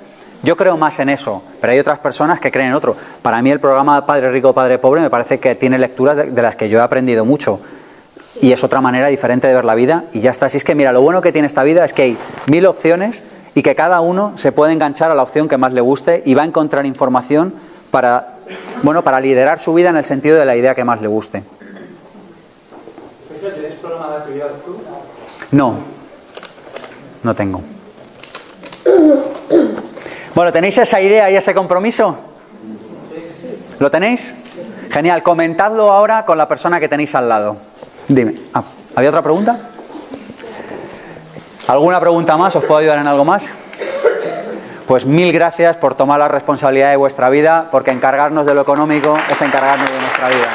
Yo 0.43 0.55
creo 0.55 0.77
más 0.77 0.99
en 0.99 1.09
eso, 1.09 1.41
pero 1.59 1.73
hay 1.73 1.79
otras 1.79 1.97
personas 1.97 2.39
que 2.39 2.51
creen 2.51 2.67
en 2.67 2.73
otro. 2.75 2.95
Para 3.23 3.41
mí 3.41 3.49
el 3.49 3.59
programa 3.59 4.05
Padre 4.05 4.29
Rico, 4.29 4.53
Padre 4.53 4.77
Pobre 4.77 5.01
me 5.01 5.09
parece 5.09 5.39
que 5.39 5.55
tiene 5.55 5.79
lecturas 5.79 6.15
de, 6.15 6.41
las 6.41 6.55
que 6.55 6.69
yo 6.69 6.77
he 6.77 6.81
aprendido 6.81 7.25
mucho. 7.25 7.59
Y 8.39 8.51
es 8.51 8.63
otra 8.63 8.81
manera 8.81 9.07
diferente 9.07 9.47
de 9.47 9.55
ver 9.55 9.65
la 9.65 9.73
vida 9.73 10.03
y 10.13 10.19
ya 10.19 10.29
está. 10.29 10.45
Así 10.45 10.57
es 10.57 10.63
que 10.63 10.75
mira, 10.75 10.91
lo 10.91 11.01
bueno 11.01 11.21
que 11.21 11.31
tiene 11.31 11.47
esta 11.47 11.63
vida 11.63 11.83
es 11.85 11.93
que 11.93 12.03
hay 12.03 12.17
mil 12.45 12.67
opciones 12.67 13.23
y 13.55 13.63
que 13.63 13.73
cada 13.73 14.01
uno 14.01 14.33
se 14.35 14.51
puede 14.51 14.73
enganchar 14.73 15.09
a 15.09 15.15
la 15.15 15.23
opción 15.23 15.47
que 15.47 15.57
más 15.57 15.73
le 15.73 15.81
guste 15.81 16.21
y 16.23 16.35
va 16.35 16.43
a 16.43 16.45
encontrar 16.45 16.85
información 16.85 17.55
para, 17.89 18.35
bueno, 18.83 19.03
para 19.03 19.19
liderar 19.19 19.59
su 19.59 19.73
vida 19.73 19.89
en 19.89 19.97
el 19.97 20.05
sentido 20.05 20.37
de 20.37 20.45
la 20.45 20.55
idea 20.55 20.75
que 20.75 20.83
más 20.83 21.01
le 21.01 21.07
guste. 21.07 21.43
¿Tienes 24.25 24.43
problema 24.43 24.47
de 24.47 24.49
actividad 24.49 24.49
No, 25.51 25.75
no 27.23 27.35
tengo. 27.35 27.61
Bueno, 30.33 30.51
¿tenéis 30.51 30.77
esa 30.77 31.01
idea 31.01 31.29
y 31.31 31.35
ese 31.35 31.53
compromiso? 31.53 32.17
¿Lo 33.79 33.91
tenéis? 33.91 34.35
Genial, 34.89 35.23
comentadlo 35.23 35.91
ahora 35.91 36.25
con 36.25 36.37
la 36.37 36.47
persona 36.47 36.79
que 36.79 36.87
tenéis 36.87 37.13
al 37.15 37.27
lado. 37.27 37.57
Dime, 38.07 38.35
ah, 38.53 38.63
¿había 38.95 39.09
otra 39.09 39.21
pregunta? 39.21 39.57
¿Alguna 41.67 41.99
pregunta 41.99 42.37
más? 42.37 42.55
¿Os 42.55 42.63
puedo 42.63 42.79
ayudar 42.79 42.99
en 42.99 43.07
algo 43.07 43.25
más? 43.25 43.49
Pues 44.87 45.05
mil 45.05 45.33
gracias 45.33 45.75
por 45.75 45.95
tomar 45.95 46.19
la 46.19 46.29
responsabilidad 46.29 46.91
de 46.91 46.95
vuestra 46.95 47.29
vida, 47.29 47.67
porque 47.71 47.91
encargarnos 47.91 48.45
de 48.45 48.53
lo 48.53 48.61
económico 48.61 49.17
es 49.29 49.41
encargarnos 49.41 49.91
de 49.91 49.99
nuestra 49.99 50.29
vida. 50.29 50.47